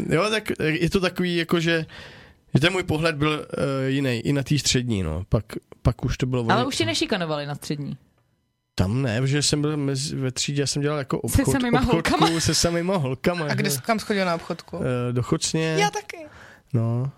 jo, 0.09 0.31
tak 0.31 0.51
je 0.63 0.91
to 0.91 1.01
takový, 1.01 1.37
jako 1.37 1.61
že, 1.61 1.87
že 2.55 2.61
ten 2.61 2.73
můj 2.73 2.83
pohled 2.83 3.17
byl 3.17 3.31
uh, 3.31 3.65
jiný, 3.87 4.11
i 4.19 4.33
na 4.33 4.43
té 4.43 4.59
střední, 4.59 5.03
no. 5.03 5.25
Pak, 5.29 5.45
pak 5.83 6.05
už 6.05 6.19
to 6.19 6.27
bylo... 6.27 6.53
Ale 6.53 6.67
už 6.67 6.77
tě 6.77 6.85
nešikanovali 6.87 7.47
na 7.47 7.55
střední. 7.55 7.97
Tam 8.75 9.03
ne, 9.03 9.21
protože 9.21 9.43
jsem 9.43 9.61
byl 9.61 9.77
mezi, 9.77 10.17
ve 10.17 10.31
třídě, 10.33 10.63
já 10.63 10.67
jsem 10.67 10.83
dělal 10.83 10.99
jako 10.99 11.21
Se 11.29 11.43
obchod, 11.43 11.53
samýma 11.53 11.81
obchodku 11.81 12.11
holkama? 12.21 12.41
se 12.41 12.55
samýma 12.55 12.97
holkama. 12.97 13.47
A 13.47 13.55
kde 13.55 13.71
jsi, 13.71 13.81
kam 13.81 13.99
jsi 13.99 14.07
chodil 14.07 14.25
na 14.25 14.35
obchodku? 14.35 14.81
Eh, 14.83 15.13
do 15.13 15.23
Chocně, 15.23 15.77
Já 15.79 15.91
taky. 15.91 16.27
no. 16.73 17.13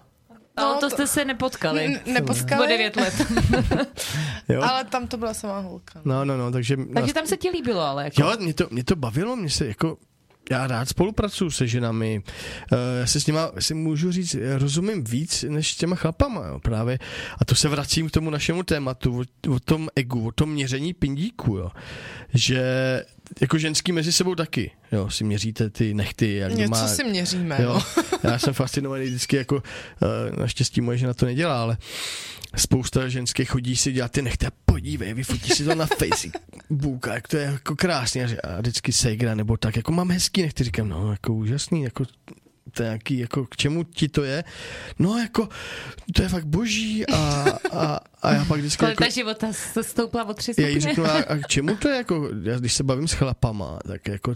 Ale 0.57 0.75
No, 0.75 0.81
to 0.81 0.81
to- 0.81 0.91
jste 0.91 1.07
se 1.07 1.25
nepotkali. 1.25 1.85
N- 1.85 2.01
nepotkali, 2.13 2.69
9 2.69 2.97
let. 2.97 3.15
Jo? 4.49 4.63
ale 4.63 4.85
tam 4.85 5.07
to 5.07 5.17
byla 5.17 5.35
samá 5.35 5.59
holka. 5.59 6.01
No, 6.05 6.25
no, 6.25 6.37
no, 6.37 6.51
takže... 6.53 6.77
Takže 6.95 7.13
tam 7.15 7.27
se 7.27 7.37
ti 7.37 7.51
líbilo, 7.51 7.81
ale 7.81 8.05
jako. 8.05 8.23
Jo, 8.23 8.33
mě 8.41 8.55
to, 8.55 8.67
mě 8.71 8.85
to 8.85 8.97
bavilo, 8.97 9.37
mě 9.37 9.51
se 9.51 9.67
jako 9.67 9.99
já 10.51 10.67
rád 10.67 10.89
spolupracuju 10.89 11.51
se 11.51 11.67
ženami. 11.67 12.23
Uh, 12.73 12.79
já 13.01 13.07
se 13.07 13.21
s 13.21 13.27
nima, 13.27 13.51
si 13.59 13.75
můžu 13.75 14.13
říct, 14.13 14.37
rozumím 14.59 15.05
víc 15.05 15.43
než 15.49 15.73
s 15.73 15.77
těma 15.77 15.97
chlapama, 15.97 16.47
jo, 16.47 16.61
právě. 16.61 16.99
A 17.41 17.45
to 17.45 17.55
se 17.55 17.69
vracím 17.69 18.09
k 18.09 18.13
tomu 18.13 18.31
našemu 18.31 18.63
tématu, 18.63 19.21
o, 19.49 19.53
o 19.55 19.61
tom 19.61 19.89
egu, 19.97 20.27
o 20.27 20.33
tom 20.33 20.51
měření 20.51 20.95
pindíku, 20.95 21.57
jo. 21.57 21.71
Že 22.35 22.63
jako 23.41 23.59
ženský 23.59 23.93
mezi 23.93 24.13
sebou 24.13 24.35
taky, 24.35 24.71
jo, 24.93 25.11
si 25.11 25.25
měříte 25.25 25.71
ty 25.71 25.95
nechty, 25.95 26.35
jak 26.37 26.53
Něco 26.53 26.71
má, 26.71 26.89
si 26.89 27.05
měříme, 27.05 27.57
Jo, 27.63 27.73
no. 27.97 28.03
já 28.31 28.39
jsem 28.39 28.55
fascinovaný 28.55 29.05
vždycky 29.07 29.37
jako, 29.37 29.55
uh, 29.57 30.39
naštěstí 30.39 30.81
moje 30.81 30.99
žena 30.99 31.15
to 31.15 31.27
nedělá, 31.27 31.63
ale 31.63 31.77
spousta 32.57 33.09
ženských 33.09 33.51
chodí 33.51 33.77
si 33.77 33.93
dělat 33.93 34.13
ty 34.13 34.23
nechte, 34.23 34.47
podívej, 34.65 35.15
vyfotí 35.15 35.51
si 35.51 35.65
to 35.65 35.75
na 35.75 35.87
Facebook, 35.99 37.09
a 37.09 37.15
jak 37.15 37.29
to 37.29 37.37
je 37.37 37.43
jako 37.45 37.77
krásný 37.77 38.23
a, 38.23 38.27
že- 38.27 38.41
a 38.41 38.61
vždycky 38.61 38.93
sejgra 38.93 39.35
nebo 39.35 39.57
tak, 39.57 39.77
jako 39.77 39.93
mám 39.93 40.11
hezký 40.11 40.43
nechty, 40.43 40.65
říkám, 40.65 40.89
no 40.89 41.11
jako 41.11 41.35
úžasný, 41.35 41.83
jako 41.83 42.05
to 42.75 42.83
nějaký, 42.83 43.19
jako 43.19 43.47
k 43.47 43.57
čemu 43.57 43.85
ti 43.85 44.09
to 44.09 44.25
je? 44.25 44.45
No 44.99 45.19
jako, 45.19 45.49
to 46.15 46.23
je 46.23 46.29
fakt 46.29 46.45
boží 46.47 47.07
a, 47.07 47.17
a, 47.73 48.01
a 48.23 48.33
já 48.35 48.45
pak 48.45 48.59
vždycky 48.59 48.79
Kvalita 48.79 49.05
jako, 49.05 49.15
života 49.15 49.53
se 49.53 49.83
stoupla 49.83 50.25
o 50.25 50.35
tři 50.35 50.53
já 50.59 50.69
jí 50.69 50.75
stupně. 50.81 50.89
řeknu, 50.95 51.05
a, 51.05 51.13
a 51.19 51.37
k 51.37 51.47
čemu 51.49 51.77
to 51.77 51.89
je 51.89 51.97
jako, 51.97 52.29
já, 52.43 52.59
když 52.59 52.73
se 52.75 52.85
bavím 52.85 53.09
s 53.09 53.13
chlapama, 53.13 53.79
tak 53.87 54.09
jako 54.09 54.35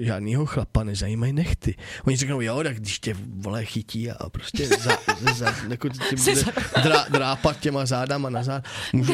žádnýho 0.00 0.46
chlapa 0.46 0.84
nezajímají 0.84 1.32
nechty. 1.32 1.74
Oni 2.06 2.16
řeknou, 2.16 2.40
jo, 2.40 2.60
tak 2.62 2.76
když 2.76 2.98
tě 2.98 3.16
vole 3.28 3.64
chytí 3.64 4.10
a 4.10 4.28
prostě 4.30 4.66
za, 4.68 4.98
za, 5.34 5.54
jako 5.68 5.88
tě 5.88 6.16
bude 6.24 6.44
drá, 6.82 7.06
drápat 7.10 7.60
těma 7.60 7.86
zádama 7.86 8.30
na 8.30 8.42
zád. 8.42 8.64
Můžu, 8.92 9.12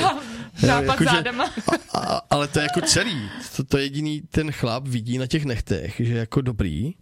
Drápat 0.61 0.85
jakože- 1.00 1.11
zádama. 1.11 1.44
a, 1.94 1.98
a, 1.98 2.20
ale 2.31 2.48
to 2.48 2.59
je 2.59 2.62
jako 2.62 2.81
celý. 2.81 3.31
To, 3.57 3.64
to 3.64 3.79
jediný 3.79 4.22
ten 4.31 4.52
chlap 4.52 4.88
vidí 4.88 5.18
na 5.18 5.26
těch 5.26 5.44
nechtech, 5.44 5.94
že 5.98 6.12
je 6.12 6.18
jako 6.18 6.40
dobrý, 6.40 6.94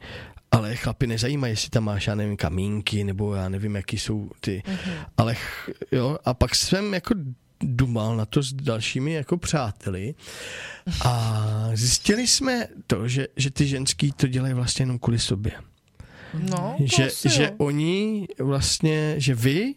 ale 0.54 0.76
chlapi 0.76 1.06
nezajímají, 1.06 1.52
jestli 1.52 1.70
tam 1.70 1.84
máš, 1.84 2.06
já 2.06 2.14
nevím, 2.14 2.36
kamínky, 2.36 3.04
nebo 3.04 3.34
já 3.34 3.48
nevím, 3.48 3.76
jaký 3.76 3.98
jsou 3.98 4.30
ty. 4.40 4.62
Mm-hmm. 4.66 5.06
Ale 5.16 5.34
ch, 5.34 5.70
jo, 5.92 6.18
a 6.24 6.34
pak 6.34 6.54
jsem 6.54 6.94
jako 6.94 7.14
dumal 7.60 8.16
na 8.16 8.26
to 8.26 8.42
s 8.42 8.52
dalšími 8.52 9.12
jako 9.12 9.36
přáteli 9.36 10.14
a 11.04 11.70
zjistili 11.74 12.26
jsme 12.26 12.66
to, 12.86 13.08
že, 13.08 13.26
že 13.36 13.50
ty 13.50 13.66
ženský 13.66 14.12
to 14.12 14.26
dělají 14.26 14.54
vlastně 14.54 14.82
jenom 14.82 14.98
kvůli 14.98 15.18
sobě. 15.18 15.52
No, 16.50 16.76
že, 16.84 17.06
asi 17.06 17.28
že 17.28 17.50
oni 17.56 18.28
vlastně, 18.38 19.14
že 19.18 19.34
vy, 19.34 19.74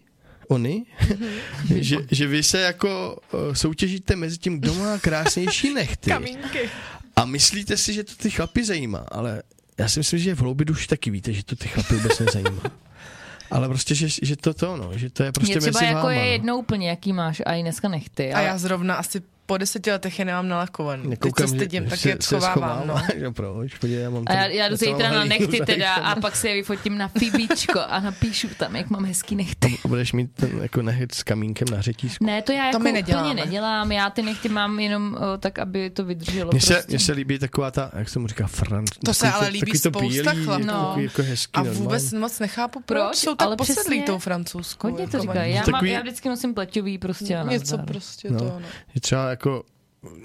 oni, 0.47 0.85
že, 1.75 1.97
že 2.11 2.27
vy 2.27 2.43
se 2.43 2.61
jako 2.61 3.19
uh, 3.33 3.53
soutěžíte 3.53 4.15
mezi 4.15 4.37
tím, 4.37 4.59
kdo 4.59 4.73
má 4.73 4.99
krásnější 4.99 5.73
nechty. 5.73 6.09
Kamínky. 6.11 6.69
A 7.15 7.25
myslíte 7.25 7.77
si, 7.77 7.93
že 7.93 8.03
to 8.03 8.15
ty 8.15 8.29
chlapy 8.29 8.65
zajímá, 8.65 8.99
ale 9.11 9.43
já 9.77 9.87
si 9.87 9.99
myslím, 9.99 10.19
že 10.19 10.35
v 10.35 10.39
hloubi 10.39 10.65
duši 10.65 10.87
taky 10.87 11.11
víte, 11.11 11.33
že 11.33 11.43
to 11.43 11.55
ty 11.55 11.67
chlapy 11.67 11.93
vůbec 11.95 12.19
nezajímá. 12.19 12.61
Ale 13.51 13.67
prostě, 13.67 13.95
že, 13.95 14.07
že 14.21 14.35
to 14.35 14.53
to, 14.53 14.77
no, 14.77 14.97
že 14.97 15.09
to 15.09 15.23
je 15.23 15.31
prostě 15.31 15.53
Mě 15.53 15.61
třeba 15.61 15.79
mezi 15.79 15.85
jako 15.85 16.07
váma, 16.07 16.11
je 16.11 16.25
no. 16.25 16.31
jedno 16.31 16.57
úplně, 16.57 16.89
jaký 16.89 17.13
máš 17.13 17.41
a 17.45 17.53
i 17.53 17.61
dneska 17.61 17.87
nechty. 17.87 18.33
A 18.33 18.37
Ale... 18.37 18.47
já 18.47 18.57
zrovna 18.57 18.95
asi 18.95 19.21
po 19.47 19.57
deseti 19.57 19.91
letech 19.91 20.19
je 20.19 20.25
nemám 20.25 20.47
nalakovaný. 20.47 21.01
Teď 21.01 21.09
Nekoukám, 21.09 21.47
se 21.47 21.53
že 21.55 21.59
stydím, 21.59 21.89
tak 21.89 21.99
se- 21.99 22.09
je 22.09 22.17
se 22.19 22.41
schovávám, 22.41 22.87
no. 22.87 22.95
že 23.19 23.31
proč? 23.31 23.77
Podívej, 23.77 24.03
já 24.03 24.09
mám 24.09 24.23
A 24.27 24.33
já, 24.33 24.45
já 24.45 24.69
jdu 24.69 24.75
zítra 24.75 25.11
na 25.11 25.23
nechty 25.25 25.59
teda 25.65 25.93
a 25.93 26.15
pak 26.15 26.35
si 26.35 26.47
je 26.47 26.53
vyfotím 26.53 26.97
na 26.97 27.07
Fibičko 27.07 27.79
a 27.87 27.99
napíšu 27.99 28.47
tam, 28.57 28.75
jak 28.75 28.89
mám 28.89 29.05
hezký 29.05 29.35
nechty. 29.35 29.77
A 29.85 29.87
budeš 29.87 30.13
mít 30.13 30.31
ten 30.33 30.49
jako 30.61 30.81
nehet 30.81 31.13
s 31.15 31.23
kamínkem 31.23 31.67
na 31.71 31.81
řetízku. 31.81 32.25
Ne, 32.25 32.41
to 32.41 32.51
já 32.51 32.65
jako 32.65 32.79
my 32.79 32.83
úplně 32.83 32.93
neděláme. 32.93 33.33
nedělám. 33.33 33.91
Já 33.91 34.09
ty 34.09 34.21
nechty 34.21 34.49
mám 34.49 34.79
jenom 34.79 35.17
o, 35.33 35.37
tak, 35.37 35.59
aby 35.59 35.89
to 35.89 36.05
vydrželo. 36.05 36.51
Mně 36.51 36.61
se, 36.61 36.73
prostě. 36.73 36.91
mně 36.91 36.99
se 36.99 37.11
líbí 37.11 37.39
taková 37.39 37.71
ta, 37.71 37.91
jak 37.93 38.09
se 38.09 38.19
mu 38.19 38.27
říká, 38.27 38.47
franc. 38.47 38.89
To 39.05 39.13
se 39.13 39.31
ale 39.31 39.47
líbí 39.49 39.71
to 39.71 39.77
spousta 39.77 40.31
chlapů. 40.33 40.61
jako, 40.61 40.65
No. 40.65 40.95
jako 40.97 41.23
hezký, 41.23 41.51
A 41.53 41.63
vůbec 41.63 42.13
moc 42.13 42.39
nechápu, 42.39 42.81
proč, 42.85 43.15
jsou 43.15 43.35
tak 43.35 43.47
Ale 43.47 43.55
posedlí 43.57 44.01
tou 44.01 44.17
francouzskou. 44.17 44.87
Hodně 44.91 45.07
to 45.07 45.17
jako 45.17 45.21
říká. 45.33 45.33
mají. 45.79 45.91
Já, 45.91 46.01
vždycky 46.01 46.29
nosím 46.29 46.53
pleťový 46.53 46.97
prostě. 46.97 47.39
Něco 47.49 47.77
prostě 47.77 48.29
No. 48.31 48.39
to, 48.39 48.45
no. 48.45 48.61
Je 48.95 49.01
třeba 49.01 49.29
jako 49.37 49.63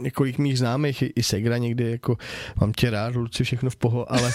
několik 0.01 0.39
mých 0.39 0.59
známých, 0.59 1.03
i, 1.03 1.13
i 1.17 1.23
Segra 1.23 1.59
někdy, 1.59 1.91
jako 1.91 2.17
mám 2.61 2.73
tě 2.73 2.91
rád, 2.91 3.15
Luci, 3.15 3.45
všechno 3.45 3.71
v 3.71 3.77
poho, 3.77 4.13
ale 4.13 4.33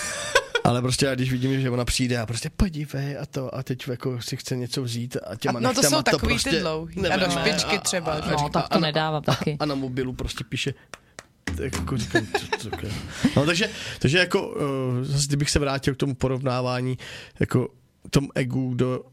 ale 0.64 0.82
prostě 0.82 1.06
já 1.06 1.16
když 1.16 1.32
vidím, 1.32 1.62
že 1.62 1.70
ona 1.70 1.86
přijde 1.86 2.20
a 2.20 2.26
prostě 2.26 2.50
podívej 2.50 3.18
a 3.18 3.26
to 3.26 3.56
a 3.56 3.64
teď 3.64 3.88
jako 3.88 4.22
si 4.22 4.38
chce 4.38 4.56
něco 4.56 4.84
vzít 4.84 5.18
a 5.28 5.36
těma 5.36 5.60
A 5.60 5.62
no 5.62 5.74
to 5.74 5.84
jsou 5.84 6.02
takový 6.02 6.34
prostě 6.34 6.50
ty 6.50 6.60
dlouhý. 6.60 7.08
A 7.08 7.18
do 7.18 7.32
špičky 7.32 7.80
třeba, 7.80 8.22
že? 8.22 8.32
No, 8.32 8.50
tak 8.50 8.68
to 8.68 8.74
a, 8.74 8.80
na- 8.80 8.88
nedávám 8.88 9.24
a, 9.28 9.36
taky. 9.36 9.58
A 9.60 9.66
na 9.66 9.76
mobilu 9.76 10.14
prostě 10.14 10.44
píše 10.44 10.74
tak 11.58 11.74
jako 11.80 11.98
říkám, 11.98 12.28
co, 12.40 12.48
co, 12.58 12.70
no, 13.36 13.46
takže, 13.46 13.70
takže 14.00 14.18
jako 14.18 14.50
uh, 14.50 14.64
zase 15.02 15.28
kdybych 15.28 15.50
se 15.50 15.60
vrátil 15.60 15.94
k 15.94 15.98
tomu 15.98 16.16
porovnávání 16.16 16.98
jako 17.40 17.70
tom 18.10 18.28
egu, 18.36 18.74
kdo, 18.74 19.04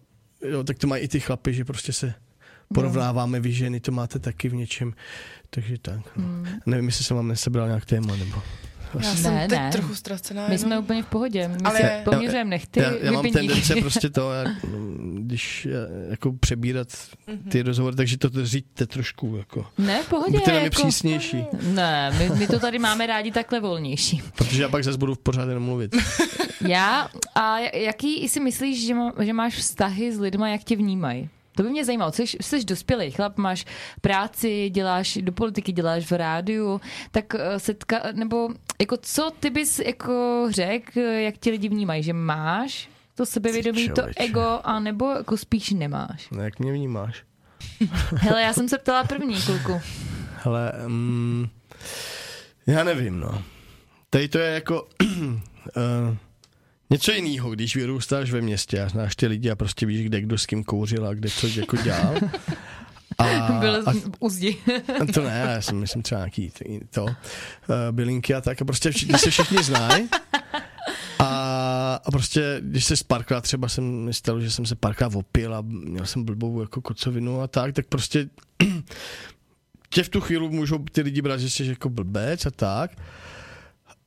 jo, 0.49 0.65
tak 0.65 0.79
to 0.79 0.87
mají 0.87 1.05
i 1.05 1.09
ty 1.09 1.21
chlapy, 1.21 1.55
že 1.55 1.65
prostě 1.65 1.93
se 1.93 2.15
porovnáváme, 2.75 3.41
vy 3.41 3.53
ženy 3.53 3.81
to 3.81 3.93
máte 3.93 4.19
taky 4.19 4.49
v 4.49 4.55
něčem, 4.55 4.93
takže 5.51 5.79
tak. 5.83 6.17
No. 6.17 6.25
Hmm. 6.25 6.47
Nevím, 6.67 6.87
jestli 6.87 7.05
jsem 7.05 7.17
vám 7.17 7.29
nesebral 7.29 7.67
nějak 7.67 7.85
téma, 7.85 8.17
nebo... 8.17 8.43
Já 9.03 9.11
Ne, 9.11 9.17
jsem 9.17 9.39
teď 9.49 9.59
ne. 9.59 9.71
trochu 9.73 9.95
ztracená. 9.95 10.49
My 10.49 10.59
jsme 10.59 10.79
úplně 10.79 11.03
v 11.03 11.07
pohodě. 11.07 11.49
My 11.49 11.57
Ale- 11.65 11.79
si 11.79 11.85
poměřujeme 12.05 12.51
nechty, 12.51 12.81
já, 12.81 12.93
já 13.01 13.13
mám 13.13 13.31
tendence 13.33 13.75
prostě 13.81 14.11
to, 14.11 14.31
mm, 14.67 15.17
když 15.27 15.67
já, 15.71 15.79
jako 16.11 16.33
přebírat 16.33 16.89
Mhm. 17.27 17.51
ty 17.51 17.63
rozhovory, 17.63 17.97
takže 17.97 18.19
to 18.19 18.29
říďte 18.47 18.87
trošku, 18.87 19.37
jako. 19.37 19.67
Ne, 19.79 20.03
v 20.03 20.09
pohodě. 20.09 20.33
Buďte 20.33 20.51
na 20.53 20.57
mě 20.59 20.65
jako... 20.65 20.83
přísnější, 20.83 21.45
Ne, 21.63 22.11
my, 22.19 22.31
my 22.39 22.47
to 22.47 22.61
tady 22.61 22.79
máme 22.79 23.07
rádi 23.07 23.31
takhle 23.31 23.61
volnější. 23.61 24.23
protože 24.37 24.63
já 24.63 24.69
pak 24.69 24.85
zase 24.85 24.99
budu 24.99 25.15
pořád 25.15 25.49
jenom 25.49 25.63
mluvit. 25.63 25.97
Já, 26.69 27.09
a 27.35 27.59
jaký 27.59 28.29
si 28.29 28.41
myslíš, 28.41 28.87
že, 28.87 28.95
má, 28.95 29.13
že 29.23 29.33
máš 29.33 29.55
vztahy 29.57 30.13
s 30.13 30.19
lidma, 30.21 30.49
jak 30.49 30.65
tě 30.65 30.77
vnímají? 30.77 31.29
To 31.57 31.63
by 31.63 31.69
mě 31.69 31.85
zajímalo. 31.85 32.13
Jsi, 32.13 32.25
jsi 32.41 32.65
dospělý 32.65 33.11
chlap, 33.11 33.39
máš 33.39 33.65
práci, 34.01 34.71
děláš 34.71 35.19
do 35.23 35.33
politiky, 35.33 35.73
děláš 35.73 36.11
v 36.11 36.13
rádiu, 36.13 36.81
tak 37.11 37.35
eh, 37.35 37.59
setka, 37.59 38.03
nebo 38.13 38.49
jako 38.81 38.97
co 39.03 39.31
ty 39.41 39.51
bys 39.51 39.79
jako 39.79 40.47
řekl, 40.51 41.01
jak 41.01 41.39
ti 41.39 41.51
lidi 41.51 41.69
vnímají, 41.69 42.03
že 42.03 42.13
máš 42.13 42.89
to 43.15 43.27
sebevědomí, 43.27 43.89
to 43.89 44.03
ego, 44.17 44.61
a 44.65 44.81
nebo 44.81 45.11
jako 45.11 45.37
spíš 45.37 45.71
nemáš? 45.71 46.31
No, 46.31 46.43
jak 46.43 46.59
mě 46.59 46.73
vnímáš? 46.73 47.23
Hele, 48.17 48.43
já 48.43 48.53
jsem 48.53 48.69
se 48.69 48.79
ptala 48.79 49.05
první, 49.05 49.43
kluku. 49.43 49.81
Hele, 50.37 50.73
mm, 50.87 51.49
já 52.67 52.85
nevím, 52.85 53.21
no. 53.21 53.43
Tady 54.11 54.29
to 54.29 54.39
je 54.39 54.51
jako 54.55 54.89
uh, 55.03 56.17
něco 56.91 57.13
jiného, 57.13 57.51
když 57.51 57.77
vyrůstáš 57.77 58.31
ve 58.31 58.41
městě 58.41 58.83
a 58.83 58.89
znáš 58.89 59.17
ty 59.17 59.27
lidi 59.27 59.51
a 59.51 59.57
prostě 59.57 59.87
víš, 59.87 60.05
kde 60.05 60.21
kdo 60.21 60.39
s 60.39 60.47
kým 60.47 60.65
kouřil 60.65 61.07
a 61.07 61.15
kde 61.15 61.31
co 61.31 61.47
jako 61.47 61.77
dělal. 61.77 62.15
A, 63.19 63.53
Byl 63.61 63.83
a 63.87 63.93
v 63.93 64.11
uzdi. 64.21 64.57
to 65.15 65.23
ne, 65.23 65.51
já 65.55 65.61
jsem 65.61 65.77
myslím 65.77 66.03
třeba 66.03 66.19
nějaký 66.19 66.53
to, 66.91 67.05
uh, 67.05 67.11
bylinky 67.91 68.35
a 68.35 68.41
tak 68.41 68.63
a 68.63 68.65
prostě 68.65 68.91
všichni 68.91 69.19
se 69.19 69.31
všichni 69.31 69.63
znají. 69.63 70.09
A, 71.19 72.01
a 72.05 72.11
prostě, 72.11 72.61
když 72.61 72.85
se 72.85 72.95
párkrát 73.07 73.41
třeba 73.41 73.69
jsem 73.69 74.05
myslel, 74.05 74.41
že 74.41 74.51
jsem 74.51 74.67
se 74.67 74.77
párkrát 74.77 75.15
opil 75.15 75.55
a 75.55 75.61
měl 75.67 76.07
jsem 76.07 76.25
blbou 76.25 76.61
jako 76.61 76.81
kocovinu 76.81 77.41
a 77.41 77.47
tak, 77.47 77.75
tak 77.75 77.87
prostě 77.87 78.29
tě 79.89 80.03
v 80.03 80.09
tu 80.09 80.21
chvíli 80.21 80.49
můžou 80.49 80.79
ty 80.79 81.01
lidi 81.03 81.23
brát, 81.23 81.41
že 81.41 81.51
jsi 81.51 81.67
jako 81.67 81.89
blbec 81.89 82.47
a 82.47 82.51
tak. 82.51 82.91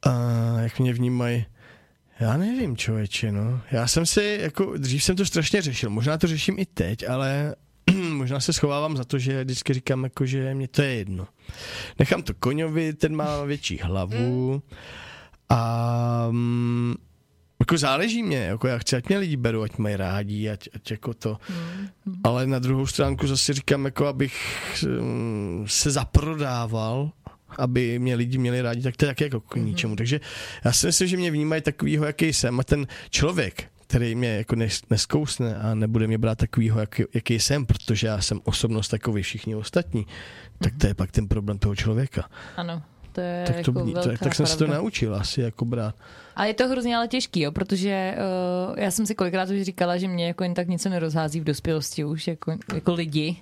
A 0.03 0.11
jak 0.59 0.79
mě 0.79 0.93
vnímají, 0.93 1.45
Já 2.19 2.37
nevím, 2.37 2.77
člověče, 2.77 3.31
no. 3.31 3.61
Já 3.71 3.87
jsem 3.87 4.05
si, 4.05 4.39
jako, 4.41 4.77
dřív 4.77 5.03
jsem 5.03 5.15
to 5.15 5.25
strašně 5.25 5.61
řešil, 5.61 5.89
možná 5.89 6.17
to 6.17 6.27
řeším 6.27 6.59
i 6.59 6.65
teď, 6.65 7.09
ale 7.09 7.55
možná 8.09 8.39
se 8.39 8.53
schovávám 8.53 8.97
za 8.97 9.03
to, 9.03 9.19
že 9.19 9.43
vždycky 9.43 9.73
říkám, 9.73 10.03
jako, 10.03 10.25
že 10.25 10.53
mě 10.53 10.67
to 10.67 10.81
je 10.81 10.93
jedno. 10.93 11.27
Nechám 11.99 12.23
to 12.23 12.33
koňovi, 12.33 12.93
ten 12.93 13.15
má 13.15 13.43
větší 13.43 13.77
hlavu 13.77 14.61
a 15.49 16.27
mm, 16.31 16.95
jako 17.59 17.77
záleží 17.77 18.23
mě, 18.23 18.37
jako 18.37 18.67
já 18.67 18.77
chci, 18.77 18.95
ať 18.95 19.07
mě 19.07 19.17
lidi 19.17 19.37
berou, 19.37 19.61
ať 19.61 19.77
mají 19.77 19.95
rádi, 19.95 20.49
ať, 20.49 20.69
ať 20.75 20.91
jako 20.91 21.13
to, 21.13 21.37
ale 22.23 22.47
na 22.47 22.59
druhou 22.59 22.87
stránku 22.87 23.27
zase 23.27 23.53
říkám, 23.53 23.85
jako 23.85 24.07
abych 24.07 24.35
mm, 25.01 25.65
se 25.67 25.91
zaprodával, 25.91 27.11
aby 27.57 27.99
mě 27.99 28.15
lidi 28.15 28.37
měli 28.37 28.61
rádi, 28.61 28.81
tak 28.81 28.97
to 28.97 29.05
je 29.05 29.07
taky 29.07 29.23
jako 29.23 29.39
k 29.39 29.55
ničemu. 29.55 29.95
Takže 29.95 30.19
já 30.65 30.71
si 30.71 30.85
myslím, 30.87 31.07
že 31.07 31.17
mě 31.17 31.31
vnímají 31.31 31.61
takovýho, 31.61 32.05
jaký 32.05 32.33
jsem 32.33 32.59
a 32.59 32.63
ten 32.63 32.87
člověk, 33.09 33.63
který 33.87 34.15
mě 34.15 34.29
jako 34.29 34.55
nes- 34.55 34.83
neskousne 34.89 35.55
a 35.55 35.75
nebude 35.75 36.07
mě 36.07 36.17
brát 36.17 36.37
takovýho, 36.37 36.79
jak, 36.79 37.01
jaký 37.13 37.39
jsem, 37.39 37.65
protože 37.65 38.07
já 38.07 38.21
jsem 38.21 38.39
osobnost 38.43 38.87
takový 38.87 39.23
všichni 39.23 39.55
ostatní, 39.55 40.05
tak 40.59 40.73
to 40.77 40.87
je 40.87 40.93
pak 40.93 41.11
ten 41.11 41.27
problém 41.27 41.57
toho 41.59 41.75
člověka. 41.75 42.29
Ano, 42.57 42.81
to 43.11 43.21
je 43.21 43.43
Tak, 43.47 43.55
to, 43.55 43.59
jako 43.59 43.71
tak, 43.85 44.05
velká 44.05 44.23
tak 44.25 44.35
jsem 44.35 44.45
se 44.45 44.57
to 44.57 44.65
pravda. 44.65 44.77
naučil 44.81 45.15
asi 45.15 45.41
jako 45.41 45.65
brát. 45.65 45.95
A 46.35 46.45
je 46.45 46.53
to 46.53 46.67
hrozně 46.67 46.97
ale 46.97 47.07
těžký, 47.07 47.41
jo, 47.41 47.51
protože 47.51 48.15
uh, 48.69 48.79
já 48.79 48.91
jsem 48.91 49.05
si 49.05 49.15
kolikrát 49.15 49.49
už 49.49 49.61
říkala, 49.61 49.97
že 49.97 50.07
mě 50.07 50.27
jako 50.27 50.43
jen 50.43 50.53
tak 50.53 50.67
něco 50.67 50.89
nerozhází 50.89 51.39
v 51.39 51.43
dospělosti 51.43 52.05
už 52.05 52.27
jako, 52.27 52.53
jako 52.73 52.93
lidi. 52.93 53.35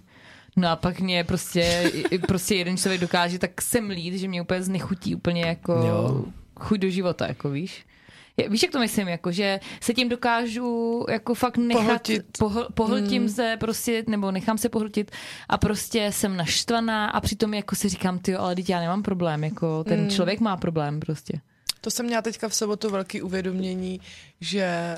No 0.56 0.70
a 0.70 0.76
pak 0.76 1.00
mě 1.00 1.24
prostě, 1.24 1.92
i- 2.12 2.20
prostě 2.20 2.56
jeden 2.56 2.78
člověk 2.78 3.02
dokáže 3.02 3.40
tak 3.40 3.62
semlít, 3.62 4.20
že 4.20 4.28
mě 4.28 4.42
úplně 4.42 4.64
znechutí 4.64 5.16
úplně 5.16 5.42
jako 5.46 5.74
Jo. 5.74 6.26
chuť 6.60 6.80
do 6.80 6.90
života, 6.90 7.28
jako 7.28 7.50
víš. 7.50 7.86
Je, 8.38 8.50
víš, 8.50 8.64
jak 8.64 8.72
to 8.72 8.80
myslím, 8.80 9.08
jako, 9.08 9.32
že 9.32 9.60
se 9.82 9.94
tím 9.94 10.10
dokážu 10.10 11.06
jako 11.10 11.34
fakt 11.34 11.58
nechat, 11.58 11.84
Pohltit. 11.84 12.26
pohl, 12.40 12.68
pohltím 12.74 13.22
hmm. 13.22 13.30
se 13.30 13.58
prostě, 13.60 14.04
nebo 14.08 14.32
nechám 14.32 14.58
se 14.58 14.70
pohltit 14.70 15.12
a 15.50 15.58
prostě 15.58 16.12
jsem 16.12 16.38
naštvaná 16.38 17.08
a 17.10 17.22
přitom 17.22 17.54
jako 17.54 17.76
si 17.76 17.90
říkám, 17.90 18.20
ty 18.20 18.36
ale 18.36 18.56
teď 18.56 18.70
já 18.70 18.80
nemám 18.80 19.04
problém, 19.04 19.44
jako 19.44 19.84
ten 19.84 20.00
hmm. 20.00 20.10
člověk 20.10 20.40
má 20.40 20.58
problém 20.58 21.00
prostě. 21.00 21.40
To 21.82 21.92
jsem 21.92 22.06
měla 22.06 22.22
teďka 22.22 22.50
v 22.50 22.56
sobotu 22.56 22.90
velký 22.90 23.22
uvědomění, 23.22 24.00
že 24.42 24.96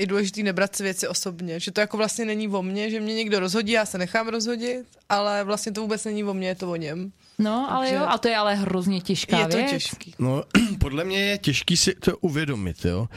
je 0.00 0.06
důležitý 0.06 0.42
nebrat 0.42 0.76
si 0.76 0.82
věci 0.82 1.08
osobně, 1.08 1.60
že 1.60 1.70
to 1.70 1.80
jako 1.80 1.96
vlastně 1.96 2.24
není 2.24 2.48
o 2.48 2.62
mně, 2.62 2.90
že 2.90 3.00
mě 3.00 3.14
někdo 3.14 3.40
rozhodí, 3.40 3.72
já 3.72 3.86
se 3.86 3.98
nechám 3.98 4.28
rozhodit, 4.28 4.86
ale 5.08 5.44
vlastně 5.44 5.72
to 5.72 5.80
vůbec 5.80 6.04
není 6.04 6.24
o 6.24 6.34
mně, 6.34 6.48
je 6.48 6.54
to 6.54 6.70
o 6.70 6.76
něm. 6.76 7.12
No, 7.38 7.66
ale 7.72 7.86
Takže- 7.86 7.96
jo, 8.00 8.06
a 8.08 8.18
to 8.18 8.28
je 8.28 8.36
ale 8.36 8.54
hrozně 8.54 9.00
těžká 9.00 9.38
je 9.38 9.46
to 9.46 9.56
věc. 9.56 9.70
těžký. 9.70 10.14
No, 10.18 10.44
podle 10.80 11.04
mě 11.04 11.20
je 11.20 11.38
těžký 11.38 11.76
si 11.76 11.94
to 11.94 12.16
uvědomit, 12.18 12.84
jo? 12.84 13.08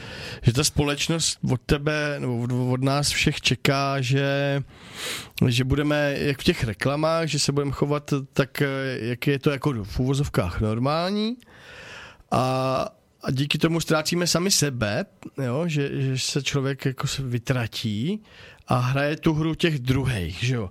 že 0.42 0.52
ta 0.52 0.64
společnost 0.64 1.38
od 1.52 1.60
tebe 1.66 2.16
nebo 2.18 2.40
od, 2.42 2.50
od 2.72 2.82
nás 2.82 3.08
všech 3.08 3.40
čeká, 3.40 4.00
že, 4.00 4.62
že 5.48 5.64
budeme, 5.64 6.14
jak 6.18 6.40
v 6.40 6.44
těch 6.44 6.64
reklamách, 6.64 7.26
že 7.28 7.38
se 7.38 7.52
budeme 7.52 7.72
chovat 7.72 8.14
tak, 8.32 8.62
jak 9.00 9.26
je 9.26 9.38
to 9.38 9.50
jako 9.50 9.72
v 9.84 10.00
úvozovkách 10.00 10.60
normální 10.60 11.36
a, 12.30 12.88
a 13.22 13.30
díky 13.30 13.58
tomu 13.58 13.80
ztrácíme 13.80 14.26
sami 14.26 14.50
sebe, 14.50 15.04
jo? 15.44 15.64
Že, 15.66 16.02
že 16.02 16.18
se 16.18 16.42
člověk 16.42 16.84
jako 16.84 17.06
se 17.06 17.22
vytratí 17.22 18.22
a 18.68 18.78
hraje 18.78 19.16
tu 19.16 19.32
hru 19.32 19.54
těch 19.54 19.78
druhých, 19.78 20.44
že 20.44 20.54
jo. 20.54 20.70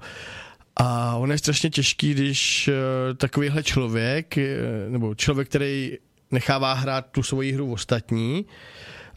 A 0.75 1.15
on 1.15 1.31
je 1.31 1.37
strašně 1.37 1.69
těžký, 1.69 2.13
když 2.13 2.67
uh, 2.67 3.17
takovýhle 3.17 3.63
člověk, 3.63 4.37
eh, 4.37 4.57
nebo 4.89 5.15
člověk, 5.15 5.49
který 5.49 5.97
nechává 6.31 6.73
hrát 6.73 7.11
tu 7.11 7.23
svoji 7.23 7.51
hru 7.51 7.71
ostatní, 7.71 8.45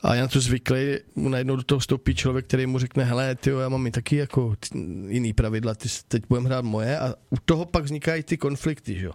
a 0.04 0.14
já 0.14 0.22
na 0.22 0.28
to 0.28 0.40
zvyklý, 0.40 0.78
najednou 1.16 1.56
do 1.56 1.62
toho 1.62 1.78
vstoupí 1.78 2.14
člověk, 2.14 2.46
který 2.46 2.66
mu 2.66 2.78
řekne, 2.78 3.04
hele, 3.04 3.34
ty 3.34 3.50
já 3.50 3.68
mám 3.68 3.86
i 3.86 3.90
taky 3.90 4.16
jako 4.16 4.54
jiný 5.08 5.32
pravidla, 5.32 5.74
ty 5.74 5.88
teď 6.08 6.22
budeme 6.28 6.48
hrát 6.48 6.64
moje 6.64 6.98
a 6.98 7.14
u 7.30 7.36
toho 7.44 7.64
pak 7.64 7.84
vznikají 7.84 8.22
ty 8.22 8.36
konflikty, 8.36 8.98
že 8.98 9.06
jo. 9.06 9.12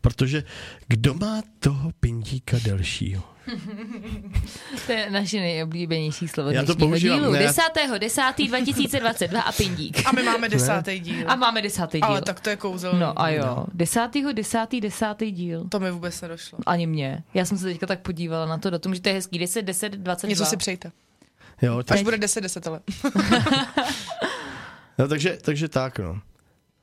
Protože 0.00 0.44
kdo 0.88 1.14
má 1.14 1.42
toho 1.58 1.90
pindíka 2.00 2.56
delšího? 2.64 3.37
To 4.86 4.92
je 4.92 5.10
naše 5.10 5.40
nejoblíbenější 5.40 6.28
slovo 6.28 6.50
Já 6.50 6.64
to 6.64 6.76
používám, 6.76 7.18
dílu. 7.20 7.32
ne, 7.32 7.42
já- 7.42 7.46
10. 7.48 7.98
10. 7.98 8.22
2022 8.48 9.40
a 9.40 9.52
pindík. 9.52 10.02
A 10.06 10.12
my 10.12 10.22
máme 10.22 10.48
desátý 10.48 11.00
díl. 11.00 11.30
A 11.30 11.36
máme 11.36 11.62
desátý 11.62 11.98
díl. 11.98 12.04
Ale 12.06 12.22
tak 12.22 12.40
to 12.40 12.50
je 12.50 12.56
kouzelný. 12.56 13.00
No 13.00 13.20
a 13.20 13.28
jo, 13.30 13.66
desátýho, 13.74 14.32
desátý, 14.32 14.80
desátý 14.80 15.30
díl. 15.30 15.68
To 15.68 15.80
mi 15.80 15.90
vůbec 15.90 16.20
nedošlo. 16.20 16.58
Ani 16.66 16.86
mě. 16.86 17.24
Já 17.34 17.44
jsem 17.44 17.58
se 17.58 17.64
teďka 17.64 17.86
tak 17.86 18.00
podívala 18.00 18.46
na 18.46 18.58
to 18.58 18.70
datum, 18.70 18.94
že 18.94 19.00
to 19.00 19.08
je 19.08 19.14
hezký. 19.14 19.38
10, 19.38 19.62
10, 19.62 19.92
22. 19.92 20.28
Něco 20.30 20.44
si 20.44 20.56
přejte. 20.56 20.92
Jo, 21.62 21.82
tak, 21.82 21.98
Až 21.98 22.04
bude 22.04 22.18
10, 22.18 22.40
10, 22.40 22.66
ale. 22.66 22.80
no, 24.98 25.08
takže, 25.08 25.38
takže 25.42 25.68
tak, 25.68 25.98
no. 25.98 26.20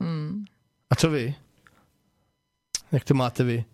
Hmm. 0.02 0.46
A 0.90 0.96
co 0.96 1.10
vy? 1.10 1.36
Jak 2.92 3.04
to 3.04 3.14
máte 3.14 3.44
vy? 3.44 3.66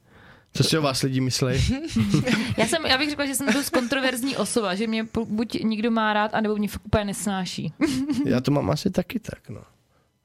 Co 0.53 0.63
si 0.63 0.77
o 0.77 0.81
vás 0.81 1.01
lidi 1.01 1.21
myslí? 1.21 1.47
Já, 2.57 2.67
jsem, 2.67 2.85
já 2.85 2.97
bych 2.97 3.09
řekla, 3.09 3.25
že 3.25 3.35
jsem 3.35 3.53
dost 3.53 3.69
kontroverzní 3.69 4.37
osoba, 4.37 4.75
že 4.75 4.87
mě 4.87 5.07
buď 5.25 5.63
někdo 5.63 5.91
má 5.91 6.13
rád, 6.13 6.33
anebo 6.33 6.55
mě 6.55 6.67
fakt 6.67 6.85
úplně 6.85 7.05
nesnáší. 7.05 7.73
Já 8.25 8.41
to 8.41 8.51
mám 8.51 8.69
asi 8.69 8.89
taky 8.89 9.19
tak, 9.19 9.49
no. 9.49 9.61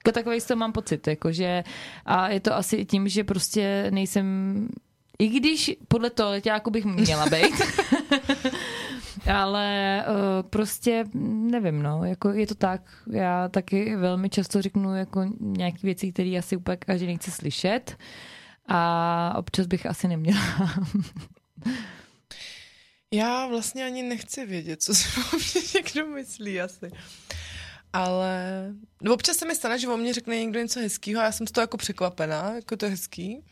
Jako 0.06 0.12
takový 0.12 0.40
z 0.40 0.44
toho 0.44 0.58
mám 0.58 0.72
pocit, 0.72 1.06
jako 1.06 1.32
že 1.32 1.64
a 2.06 2.28
je 2.28 2.40
to 2.40 2.54
asi 2.54 2.84
tím, 2.84 3.08
že 3.08 3.24
prostě 3.24 3.86
nejsem, 3.90 4.68
i 5.18 5.28
když 5.28 5.76
podle 5.88 6.10
toho 6.10 6.30
letáku 6.30 6.70
bych 6.70 6.84
měla 6.84 7.26
být, 7.26 7.54
ale 9.34 10.04
uh, 10.08 10.48
prostě 10.50 11.04
nevím, 11.50 11.82
no, 11.82 12.04
jako 12.04 12.28
je 12.28 12.46
to 12.46 12.54
tak, 12.54 12.80
já 13.10 13.48
taky 13.48 13.96
velmi 13.96 14.28
často 14.28 14.62
řeknu 14.62 14.96
jako 14.96 15.24
nějaké 15.40 15.78
věci, 15.82 16.12
které 16.12 16.38
asi 16.38 16.56
úplně 16.56 16.76
každý 16.76 17.06
nechce 17.06 17.30
slyšet 17.30 17.96
a 18.68 19.34
občas 19.38 19.66
bych 19.66 19.86
asi 19.86 20.08
neměla. 20.08 20.40
Já 23.12 23.46
vlastně 23.46 23.84
ani 23.84 24.02
nechci 24.02 24.46
vědět, 24.46 24.82
co 24.82 24.94
si 24.94 25.20
o 25.20 25.36
mě 25.36 25.68
někdo 25.74 26.06
myslí 26.06 26.60
asi. 26.60 26.90
Ale 27.92 28.66
no 29.02 29.14
občas 29.14 29.36
se 29.36 29.46
mi 29.46 29.54
stane, 29.54 29.78
že 29.78 29.88
o 29.88 29.96
mě 29.96 30.14
řekne 30.14 30.36
někdo 30.36 30.60
něco 30.60 30.80
hezkého 30.80 31.20
a 31.20 31.24
já 31.24 31.32
jsem 31.32 31.46
z 31.46 31.50
toho 31.50 31.62
jako 31.62 31.76
překvapená, 31.76 32.54
jako 32.54 32.76
to 32.76 32.84
je 32.84 32.90
hezký. 32.90 33.44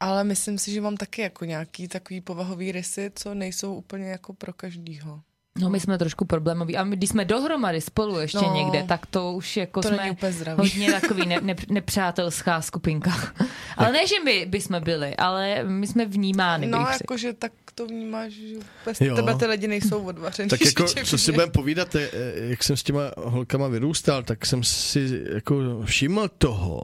Ale 0.00 0.24
myslím 0.24 0.58
si, 0.58 0.72
že 0.72 0.80
mám 0.80 0.96
taky 0.96 1.22
jako 1.22 1.44
nějaký 1.44 1.88
takový 1.88 2.20
povahový 2.20 2.72
rysy, 2.72 3.12
co 3.14 3.34
nejsou 3.34 3.74
úplně 3.74 4.10
jako 4.10 4.32
pro 4.32 4.52
každýho. 4.52 5.22
No 5.58 5.70
my 5.70 5.80
jsme 5.80 5.98
trošku 5.98 6.24
problémoví 6.24 6.76
a 6.76 6.84
my, 6.84 6.96
když 6.96 7.10
jsme 7.10 7.24
dohromady 7.24 7.80
spolu 7.80 8.20
ještě 8.20 8.38
No. 8.38 8.52
někde, 8.54 8.82
tak 8.88 9.06
to 9.06 9.32
už 9.32 9.56
jako 9.56 9.80
To 9.82 9.88
jsme 9.88 10.16
hodně 10.56 10.92
takový 10.92 11.26
ne, 11.26 11.40
ne, 11.42 11.54
nepřátelská 11.68 12.60
skupinka. 12.62 13.10
Ale 13.76 13.92
ne, 13.92 14.06
že 14.06 14.14
my 14.24 14.46
bychom 14.46 14.80
byli, 14.82 15.16
ale 15.16 15.64
my 15.64 15.86
jsme 15.86 16.06
vnímány. 16.06 16.66
No, 16.66 16.86
jakože 16.92 17.32
tak 17.32 17.52
to 17.74 17.86
vnímáš, 17.86 18.32
že 18.32 18.56
bez 18.84 19.00
Jo. 19.00 19.14
tebe 19.16 19.34
ty 19.34 19.46
lidi 19.46 19.68
nejsou 19.68 20.02
odvařený. 20.04 20.48
Tak 20.48 20.60
jako, 20.64 20.84
co 21.04 21.18
si 21.18 21.32
budeme 21.32 21.52
povídat, 21.52 21.94
je, 21.94 22.10
jak 22.34 22.62
jsem 22.62 22.76
s 22.76 22.82
těma 22.82 23.00
holkama 23.16 23.68
vyrůstal, 23.68 24.22
tak 24.22 24.46
jsem 24.46 24.64
si 24.64 25.22
jako 25.34 25.82
všiml 25.84 26.28
toho, 26.38 26.82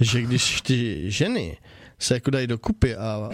že 0.00 0.22
když 0.22 0.60
ty 0.60 1.10
ženy 1.10 1.56
se 2.00 2.14
jako 2.14 2.30
dají 2.30 2.46
dokupy 2.46 2.96
a, 2.96 3.30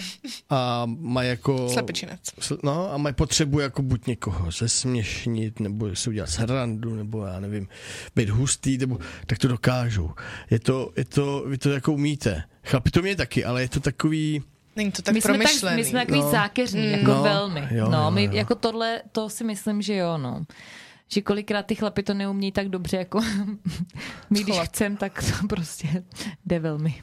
a 0.51 0.83
mají 0.87 1.29
jako... 1.29 1.69
Slepičinec. 1.69 2.21
sl- 2.23 2.59
No 2.63 2.93
a 2.93 2.97
mají 2.97 3.15
potřebu 3.15 3.61
jako 3.61 3.83
buď 3.83 4.07
někoho 4.07 4.51
zesměšnit, 4.51 5.61
nebo 5.61 5.97
si 5.97 6.11
udělat 6.11 6.31
srandu, 6.31 6.95
nebo 6.95 7.25
já 7.27 7.41
nevím, 7.41 7.69
být 8.17 8.29
hustý, 8.31 8.79
nebo 8.79 8.99
tak 9.27 9.39
to 9.39 9.49
dokážou. 9.49 10.11
Je 10.51 10.59
to, 10.61 10.93
je 10.97 11.05
to, 11.05 11.45
vy 11.47 11.59
to 11.59 11.71
jako 11.71 11.93
umíte. 11.93 12.43
Chlapi 12.65 12.91
to 12.91 13.03
mě 13.03 13.17
taky, 13.17 13.45
ale 13.45 13.63
je 13.63 13.69
to 13.69 13.81
takový... 13.81 14.43
Není 14.77 14.93
to 14.93 15.03
tak 15.03 15.15
my 15.15 15.21
jsme, 15.21 15.29
tak, 15.33 15.39
promyšlený. 15.41 15.77
my 15.77 15.85
jsme 15.85 16.01
takový 16.01 16.21
No. 16.21 16.31
zákeřní, 16.31 16.81
Mm. 16.87 16.93
jako 16.93 17.11
No, 17.11 17.17
no, 17.17 17.23
velmi. 17.23 17.69
jo, 17.71 17.89
no, 17.91 18.03
jo, 18.05 18.11
my 18.11 18.25
jo. 18.25 18.31
jako 18.33 18.55
tohle, 18.55 19.03
to 19.13 19.29
si 19.31 19.45
myslím, 19.45 19.83
že 19.83 19.95
jo, 19.97 20.19
no. 20.19 20.45
Že 21.09 21.23
kolikrát 21.23 21.67
ty 21.67 21.75
chlapy 21.75 22.03
to 22.03 22.15
neumí 22.15 22.53
tak 22.53 22.69
dobře, 22.69 22.97
jako 22.97 23.21
my 24.31 24.43
když 24.45 24.59
chcem, 24.59 24.97
tak 24.97 25.23
to 25.41 25.47
prostě 25.47 26.05
jde 26.47 26.59
velmi 26.59 26.95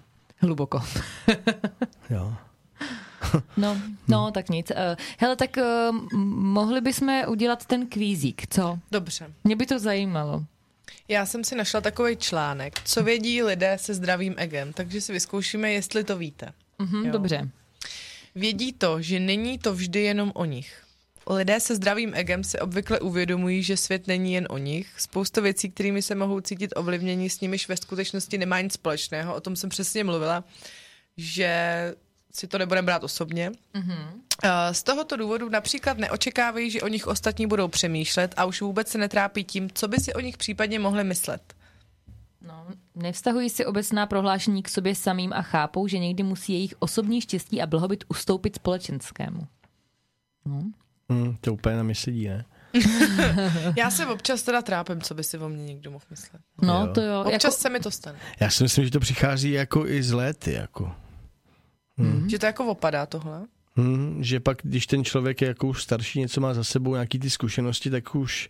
hluboko. 0.44 0.82
Jo. 2.10 2.34
No, 3.58 3.78
no, 4.08 4.32
tak 4.32 4.50
nic. 4.50 4.72
Uh, 4.72 4.78
hele, 5.20 5.36
tak 5.36 5.58
uh, 5.58 6.18
mohli 6.30 6.82
bychom 6.82 7.22
udělat 7.28 7.66
ten 7.66 7.88
kvízík, 7.88 8.48
co? 8.50 8.80
Dobře. 8.92 9.34
Mě 9.44 9.56
by 9.56 9.66
to 9.66 9.80
zajímalo. 9.80 10.44
Já 11.08 11.26
jsem 11.26 11.44
si 11.44 11.56
našla 11.56 11.82
takový 11.82 12.18
článek, 12.18 12.80
co 12.86 13.04
vědí 13.04 13.44
lidé 13.44 13.78
se 13.82 13.94
zdravým 13.94 14.34
egem, 14.38 14.74
takže 14.74 15.02
si 15.02 15.14
vyzkoušíme, 15.14 15.72
jestli 15.72 16.04
to 16.04 16.18
víte. 16.18 16.54
Mhm, 16.80 17.06
Jo. 17.06 17.12
dobře. 17.12 17.50
Vědí 18.36 18.74
to, 18.74 19.02
že 19.02 19.20
není 19.20 19.58
to 19.60 19.74
vždy 19.74 20.02
jenom 20.04 20.32
o 20.36 20.46
nich. 20.46 20.83
Lidé 21.30 21.60
se 21.60 21.76
zdravým 21.76 22.12
egem 22.14 22.44
si 22.44 22.60
obvykle 22.60 23.00
uvědomují, 23.00 23.64
že 23.64 23.78
svět 23.78 24.08
není 24.08 24.34
jen 24.34 24.48
o 24.50 24.58
nich. 24.58 24.94
Spousta 24.98 25.42
věcí, 25.42 25.72
kterými 25.72 26.02
se 26.02 26.16
mohou 26.16 26.40
cítit 26.40 26.74
ovlivněni, 26.76 27.30
s 27.30 27.42
nimiž 27.42 27.68
ve 27.68 27.78
skutečnosti 27.78 28.38
nemá 28.38 28.62
nic 28.62 28.74
společného. 28.74 29.36
O 29.36 29.42
tom 29.42 29.56
jsem 29.56 29.70
přesně 29.70 30.04
mluvila, 30.04 30.44
že 31.18 31.96
si 32.34 32.48
to 32.48 32.58
nebudeme 32.58 32.86
brát 32.86 33.04
osobně. 33.04 33.52
Mm-hmm. 33.76 34.08
Z 34.72 34.84
tohoto 34.84 35.18
důvodu 35.18 35.50
například 35.50 35.98
neočekávají, 35.98 36.72
že 36.72 36.82
o 36.82 36.88
nich 36.88 37.08
ostatní 37.08 37.48
budou 37.48 37.68
přemýšlet 37.68 38.34
a 38.38 38.46
už 38.46 38.62
vůbec 38.62 38.88
se 38.88 38.98
netrápí 38.98 39.44
tím, 39.44 39.70
co 39.74 39.88
by 39.88 39.98
si 39.98 40.14
o 40.14 40.20
nich 40.20 40.38
případně 40.38 40.80
mohli 40.80 41.04
myslet. 41.04 41.54
No, 42.42 42.68
nevztahují 42.96 43.50
si 43.50 43.66
obecná 43.66 44.06
prohlášení 44.06 44.64
k 44.64 44.70
sobě 44.70 44.96
samým 44.96 45.34
a 45.34 45.42
chápou, 45.42 45.88
že 45.88 46.00
někdy 46.00 46.24
musí 46.24 46.54
jejich 46.54 46.74
osobní 46.80 47.22
štěstí 47.22 47.62
a 47.62 47.68
blahobyt 47.68 48.04
ustoupit 48.08 48.56
společenskému. 48.56 49.48
No. 50.46 50.64
Mm, 51.10 51.36
to 51.42 51.54
úplně 51.54 51.76
na 51.76 51.84
mě 51.84 51.96
sedí, 51.96 52.28
ne? 52.28 52.46
Já 53.78 53.92
se 53.92 54.06
občas 54.06 54.44
teda 54.44 54.62
trápím, 54.62 55.02
co 55.02 55.14
by 55.14 55.24
si 55.24 55.38
o 55.38 55.50
mě 55.50 55.64
někdo 55.66 55.92
mohl 55.92 56.06
myslet. 56.10 56.42
No, 56.62 56.86
jo. 56.88 56.94
to 56.94 57.02
jo. 57.02 57.22
Občas 57.22 57.44
jako... 57.44 57.62
se 57.62 57.70
mi 57.70 57.80
to 57.80 57.92
stane. 57.92 58.20
Já 58.40 58.50
si 58.50 58.64
myslím, 58.64 58.86
že 58.86 58.92
to 58.92 59.00
přichází 59.00 59.52
jako 59.52 59.88
i 59.88 60.04
z 60.04 60.12
léty, 60.12 60.54
jako. 60.54 60.92
Hmm. 61.98 62.30
Že 62.30 62.40
to 62.40 62.46
jako 62.46 62.66
opadá 62.66 63.06
tohle? 63.06 63.46
Hmm, 63.76 64.24
že 64.24 64.40
pak, 64.40 64.58
když 64.64 64.88
ten 64.88 65.04
člověk 65.04 65.42
je 65.42 65.48
jako 65.48 65.68
už 65.68 65.84
starší, 65.84 66.20
něco 66.20 66.42
má 66.42 66.54
za 66.54 66.64
sebou, 66.64 66.94
nějaký 66.94 67.20
ty 67.20 67.30
zkušenosti, 67.30 67.90
tak 67.90 68.16
už 68.16 68.50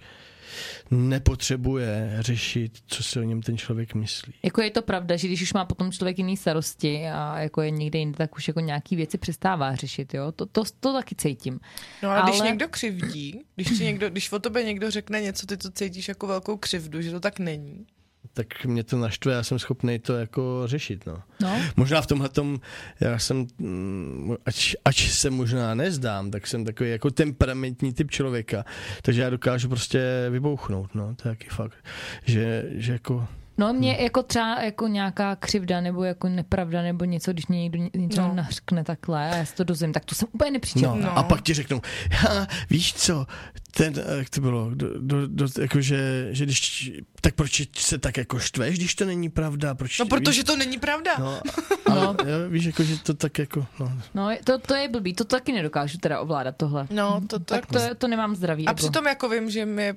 nepotřebuje 0.92 2.18
řešit, 2.20 2.72
co 2.88 3.04
si 3.04 3.20
o 3.20 3.24
něm 3.24 3.42
ten 3.42 3.58
člověk 3.58 3.94
myslí. 3.94 4.34
Jako 4.44 4.62
je 4.62 4.72
to 4.72 4.82
pravda, 4.82 5.16
že 5.16 5.28
když 5.28 5.42
už 5.42 5.54
má 5.54 5.66
potom 5.66 5.92
člověk 5.92 6.18
jiný 6.18 6.38
starosti 6.38 7.06
a 7.08 7.40
jako 7.40 7.62
je 7.62 7.72
někde 7.72 8.00
jinde, 8.00 8.18
tak 8.18 8.36
už 8.36 8.48
jako 8.48 8.60
nějaký 8.60 8.96
věci 8.96 9.18
přestává 9.18 9.76
řešit, 9.76 10.14
jo? 10.14 10.32
To, 10.32 10.46
to, 10.46 10.64
to 10.80 10.94
taky 10.94 11.16
cítím. 11.16 11.60
No 12.04 12.10
ale, 12.10 12.22
ale, 12.22 12.32
když 12.32 12.42
někdo 12.42 12.68
křivdí, 12.68 13.42
když, 13.56 13.68
ti 13.78 13.84
někdo, 13.84 14.10
když 14.10 14.32
o 14.32 14.40
tobě 14.40 14.64
někdo 14.64 14.92
řekne 14.92 15.22
něco, 15.22 15.48
ty 15.48 15.58
to 15.58 15.72
cítíš 15.72 16.08
jako 16.08 16.28
velkou 16.28 16.58
křivdu, 16.58 17.02
že 17.02 17.12
to 17.12 17.20
tak 17.20 17.40
není 17.40 17.86
tak 18.34 18.66
mě 18.66 18.84
to 18.84 18.98
naštve, 18.98 19.34
já 19.34 19.44
jsem 19.44 19.60
schopný 19.60 20.00
to 20.00 20.14
jako 20.14 20.62
řešit, 20.66 21.06
no. 21.06 21.24
no. 21.42 21.62
Možná 21.76 22.02
v 22.02 22.08
tomhle 22.08 22.30
tom, 22.30 22.60
já 23.00 23.20
jsem, 23.20 23.48
mm, 23.58 24.36
ač, 24.46 24.76
ač 24.86 25.10
se 25.10 25.30
možná 25.30 25.76
nezdám, 25.76 26.32
tak 26.32 26.48
jsem 26.48 26.66
takový 26.66 26.90
jako 26.90 27.12
temperamentní 27.12 27.94
typ 27.94 28.12
člověka, 28.12 28.66
takže 29.02 29.22
já 29.22 29.30
dokážu 29.30 29.70
prostě 29.70 30.28
vybouchnout, 30.30 30.96
no, 30.96 31.16
to 31.16 31.28
je 31.28 31.36
taky 31.36 31.50
fakt, 31.50 31.78
že, 32.26 32.66
že 32.72 32.94
jako 32.94 33.28
No 33.58 33.74
mě 33.74 33.94
hmm. 33.94 34.04
jako 34.04 34.24
třeba 34.24 34.62
jako 34.62 34.88
nějaká 34.88 35.36
křivda 35.36 35.82
nebo 35.82 36.04
jako 36.04 36.30
nepravda 36.30 36.82
nebo 36.82 37.06
něco, 37.06 37.34
když 37.34 37.48
mě 37.48 37.62
někdo 37.62 37.90
něco 37.96 38.22
no. 38.22 38.34
nařkne 38.34 38.84
takhle 38.84 39.32
a 39.32 39.36
já 39.36 39.46
si 39.46 39.56
to 39.56 39.64
dozvím, 39.64 39.94
tak 39.94 40.06
to 40.06 40.16
jsem 40.16 40.28
úplně 40.32 40.52
nepřičetná. 40.52 40.96
No. 40.96 41.02
no. 41.02 41.18
A 41.18 41.24
pak 41.24 41.42
ti 41.42 41.54
řeknou, 41.54 41.82
ha, 42.12 42.48
víš 42.70 42.94
co, 42.94 43.26
ten, 43.72 43.94
eh, 43.98 44.18
jak 44.18 44.30
to 44.30 44.42
bylo, 44.42 44.70
do, 44.74 45.00
do, 45.00 45.28
do, 45.28 45.48
jako 45.62 45.82
že, 45.82 46.28
že 46.32 46.46
když, 46.46 46.92
tak 47.22 47.36
proč 47.36 47.62
se 47.78 47.98
tak 47.98 48.18
jako 48.18 48.40
štveš, 48.40 48.78
když 48.78 48.96
to 48.96 49.06
není 49.06 49.30
pravda? 49.30 49.76
Proč, 49.76 50.00
no 50.00 50.06
protože 50.06 50.42
víš? 50.42 50.44
to 50.44 50.56
není 50.56 50.80
pravda. 50.80 51.12
No, 51.20 51.42
ale, 51.86 52.02
no. 52.02 52.16
Jo, 52.26 52.50
víš, 52.50 52.66
jako, 52.66 52.84
že 52.84 53.00
to 53.00 53.14
tak 53.14 53.40
jako, 53.40 53.66
no. 53.80 53.92
No 54.14 54.30
to, 54.44 54.60
to 54.60 54.76
je 54.76 54.90
blbý, 54.90 55.14
to 55.14 55.24
taky 55.24 55.52
nedokážu 55.52 55.98
teda 55.98 56.20
ovládat 56.20 56.56
tohle. 56.58 56.88
No, 56.90 57.22
to, 57.22 57.40
to 57.40 57.46
tak 57.46 57.66
to, 57.66 57.80
to 57.98 58.08
nemám 58.08 58.36
zdraví. 58.36 58.66
A 58.66 58.70
jako. 58.70 58.78
přitom 58.78 59.06
jako 59.06 59.30
vím, 59.30 59.50
že 59.50 59.66
mi 59.66 59.94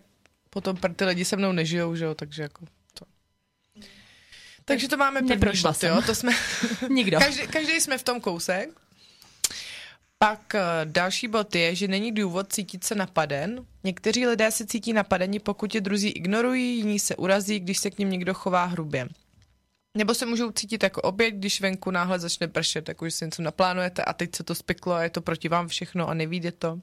potom 0.50 0.76
ty 0.96 1.04
lidi 1.04 1.24
se 1.24 1.36
mnou 1.36 1.52
nežijou, 1.52 1.94
že 1.94 2.04
jo, 2.04 2.14
takže 2.14 2.42
jako 2.42 2.64
takže 4.68 4.88
to 4.88 4.96
máme 4.96 5.22
první 5.22 5.62
bod, 5.62 5.82
jo? 5.82 6.02
To 6.06 6.14
jsme... 6.14 6.32
Nikdo. 6.88 7.18
každý, 7.18 7.46
každý 7.46 7.80
jsme 7.80 7.98
v 7.98 8.02
tom 8.02 8.20
kousek. 8.20 8.70
Pak 10.18 10.54
uh, 10.54 10.60
další 10.84 11.28
bod 11.28 11.54
je, 11.54 11.74
že 11.74 11.88
není 11.88 12.12
důvod 12.12 12.52
cítit 12.52 12.84
se 12.84 12.94
napaden. 12.94 13.66
Někteří 13.84 14.26
lidé 14.26 14.50
se 14.50 14.66
cítí 14.66 14.92
napadeni, 14.92 15.38
pokud 15.38 15.74
je 15.74 15.80
druzí 15.80 16.08
ignorují, 16.08 16.76
jiní 16.76 16.98
se 16.98 17.16
urazí, 17.16 17.60
když 17.60 17.78
se 17.78 17.90
k 17.90 17.98
ním 17.98 18.10
někdo 18.10 18.34
chová 18.34 18.64
hrubě. 18.64 19.08
Nebo 19.96 20.14
se 20.14 20.26
můžou 20.26 20.50
cítit 20.50 20.82
jako 20.82 21.02
oběť, 21.02 21.34
když 21.34 21.60
venku 21.60 21.90
náhle 21.90 22.18
začne 22.18 22.48
pršet, 22.48 22.88
jako 22.88 23.04
že 23.04 23.10
si 23.10 23.24
něco 23.24 23.42
naplánujete 23.42 24.04
a 24.04 24.12
teď 24.12 24.36
se 24.36 24.44
to 24.44 24.54
spiklo 24.54 24.92
a 24.92 25.02
je 25.02 25.10
to 25.10 25.20
proti 25.20 25.48
vám 25.48 25.68
všechno 25.68 26.08
a 26.08 26.14
nevíde 26.14 26.52
to. 26.52 26.80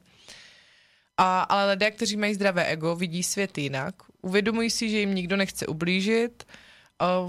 A, 1.16 1.42
ale 1.42 1.70
lidé, 1.70 1.90
kteří 1.90 2.16
mají 2.16 2.34
zdravé 2.34 2.64
ego, 2.64 2.96
vidí 2.96 3.22
svět 3.22 3.58
jinak. 3.58 3.94
Uvědomují 4.22 4.70
si, 4.70 4.90
že 4.90 4.98
jim 4.98 5.14
nikdo 5.14 5.36
nechce 5.36 5.66
ublížit, 5.66 6.44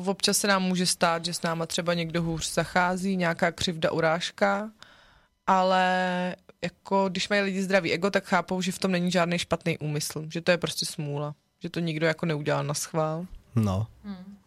občas 0.06 0.38
se 0.38 0.48
nám 0.48 0.64
může 0.64 0.86
stát, 0.86 1.26
že 1.26 1.34
s 1.34 1.42
náma 1.42 1.66
třeba 1.66 1.94
někdo 1.94 2.22
hůř 2.22 2.54
zachází, 2.54 3.16
nějaká 3.16 3.52
křivda, 3.52 3.92
urážka, 3.92 4.72
ale 5.48 6.36
jako 6.62 7.10
když 7.10 7.30
mají 7.30 7.42
lidi 7.42 7.64
zdravý 7.64 7.92
ego, 7.92 8.12
tak 8.12 8.26
chápou, 8.26 8.62
že 8.62 8.72
v 8.72 8.80
tom 8.80 8.92
není 8.92 9.12
žádný 9.12 9.40
špatný 9.40 9.78
úmysl, 9.78 10.26
že 10.30 10.42
to 10.42 10.52
je 10.52 10.58
prostě 10.58 10.86
smůla, 10.86 11.36
že 11.60 11.70
to 11.70 11.80
nikdo 11.80 12.08
jako 12.08 12.26
neudělal 12.26 12.64
na 12.64 12.74
schvál. 12.74 13.26
No. 13.56 13.88
Hmm. 14.04 14.38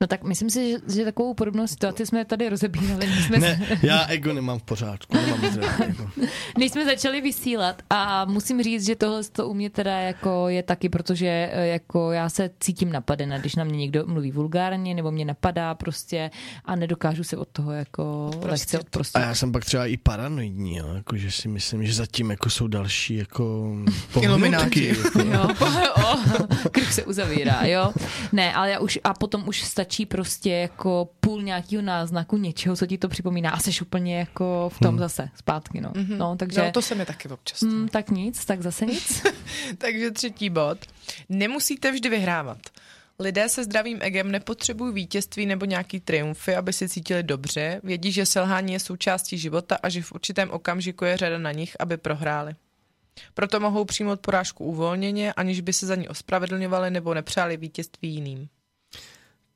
No 0.00 0.06
tak 0.06 0.24
myslím 0.24 0.50
si, 0.50 0.70
že, 0.70 0.78
že 0.94 1.04
takovou 1.04 1.34
podobnou 1.34 1.66
situaci 1.66 2.06
jsme 2.06 2.24
tady 2.24 2.48
rozebírali. 2.48 3.06
Jsme 3.06 3.38
ne, 3.38 3.78
já 3.82 4.06
ego 4.06 4.32
nemám 4.32 4.58
v 4.58 4.62
pořádku. 4.62 5.16
Nemám 5.16 5.44
ego. 5.82 6.10
Než 6.58 6.72
jsme 6.72 6.84
začali 6.84 7.20
vysílat 7.20 7.82
a 7.90 8.24
musím 8.24 8.62
říct, 8.62 8.86
že 8.86 8.96
tohle 8.96 9.24
to 9.24 9.48
u 9.48 9.54
mě 9.54 9.70
teda 9.70 9.98
jako 9.98 10.48
je 10.48 10.62
taky, 10.62 10.88
protože 10.88 11.26
eh, 11.52 11.66
jako 11.66 12.12
já 12.12 12.28
se 12.28 12.50
cítím 12.60 12.92
napadena, 12.92 13.38
když 13.38 13.54
na 13.56 13.64
mě 13.64 13.76
někdo 13.76 14.06
mluví 14.06 14.32
vulgárně 14.32 14.94
nebo 14.94 15.10
mě 15.10 15.24
napadá 15.24 15.74
prostě 15.74 16.30
a 16.64 16.76
nedokážu 16.76 17.24
se 17.24 17.36
od 17.36 17.48
toho 17.48 17.72
jako 17.72 18.30
prostě 18.30 18.48
lehce 18.50 18.78
odprostit. 18.78 19.16
A 19.16 19.20
já 19.20 19.34
jsem 19.34 19.52
pak 19.52 19.64
třeba 19.64 19.86
i 19.86 19.96
paranoidní, 19.96 20.76
jo, 20.76 20.94
jako 20.94 21.16
že 21.16 21.30
si 21.30 21.48
myslím, 21.48 21.86
že 21.86 21.94
zatím 21.94 22.30
jako 22.30 22.50
jsou 22.50 22.66
další 22.66 23.16
jako 23.16 23.76
pohnutky. 24.12 24.88
Jako. 24.88 25.20
jo, 25.20 25.48
o, 26.64 26.68
kruh 26.68 26.92
se 26.92 27.04
uzavírá, 27.04 27.60
jo. 27.64 27.92
Ne, 28.32 28.54
ale 28.54 28.70
já 28.70 28.78
už 28.78 28.98
a 29.04 29.14
potom 29.14 29.48
už 29.48 29.62
stačí 29.62 29.85
stačí 29.86 30.06
prostě 30.06 30.50
jako 30.50 31.08
půl 31.20 31.42
nějakého 31.42 31.82
náznaku 31.82 32.36
něčeho, 32.36 32.76
co 32.76 32.86
ti 32.86 32.98
to 32.98 33.08
připomíná 33.08 33.50
a 33.50 33.58
jsi 33.58 33.70
úplně 33.82 34.18
jako 34.18 34.70
v 34.74 34.78
tom 34.78 34.88
hmm. 34.88 34.98
zase 34.98 35.28
zpátky, 35.34 35.80
no. 35.80 35.90
Mm-hmm. 35.90 36.16
no 36.16 36.36
takže, 36.36 36.60
no, 36.60 36.72
to 36.72 36.82
se 36.82 36.94
mi 36.94 37.06
taky 37.06 37.28
občas. 37.28 37.62
Mm, 37.62 37.88
tak 37.88 38.10
nic, 38.10 38.44
tak 38.44 38.62
zase 38.62 38.86
nic. 38.86 39.22
takže 39.78 40.10
třetí 40.10 40.50
bod. 40.50 40.78
Nemusíte 41.28 41.92
vždy 41.92 42.08
vyhrávat. 42.08 42.58
Lidé 43.18 43.48
se 43.48 43.64
zdravým 43.64 43.98
egem 44.00 44.32
nepotřebují 44.32 44.94
vítězství 44.94 45.46
nebo 45.46 45.64
nějaký 45.64 46.00
triumfy, 46.00 46.54
aby 46.54 46.72
se 46.72 46.88
cítili 46.88 47.22
dobře. 47.22 47.80
Vědí, 47.84 48.12
že 48.12 48.26
selhání 48.26 48.72
je 48.72 48.80
součástí 48.80 49.38
života 49.38 49.78
a 49.82 49.88
že 49.88 50.02
v 50.02 50.12
určitém 50.12 50.50
okamžiku 50.50 51.04
je 51.04 51.16
řada 51.16 51.38
na 51.38 51.52
nich, 51.52 51.76
aby 51.80 51.96
prohráli. 51.96 52.54
Proto 53.34 53.60
mohou 53.60 53.84
přijmout 53.84 54.20
porážku 54.20 54.64
uvolněně, 54.64 55.32
aniž 55.32 55.60
by 55.60 55.72
se 55.72 55.86
za 55.86 55.94
ní 55.94 56.08
ospravedlňovali 56.08 56.90
nebo 56.90 57.14
nepřáli 57.14 57.56
vítězství 57.56 58.14
jiným. 58.14 58.48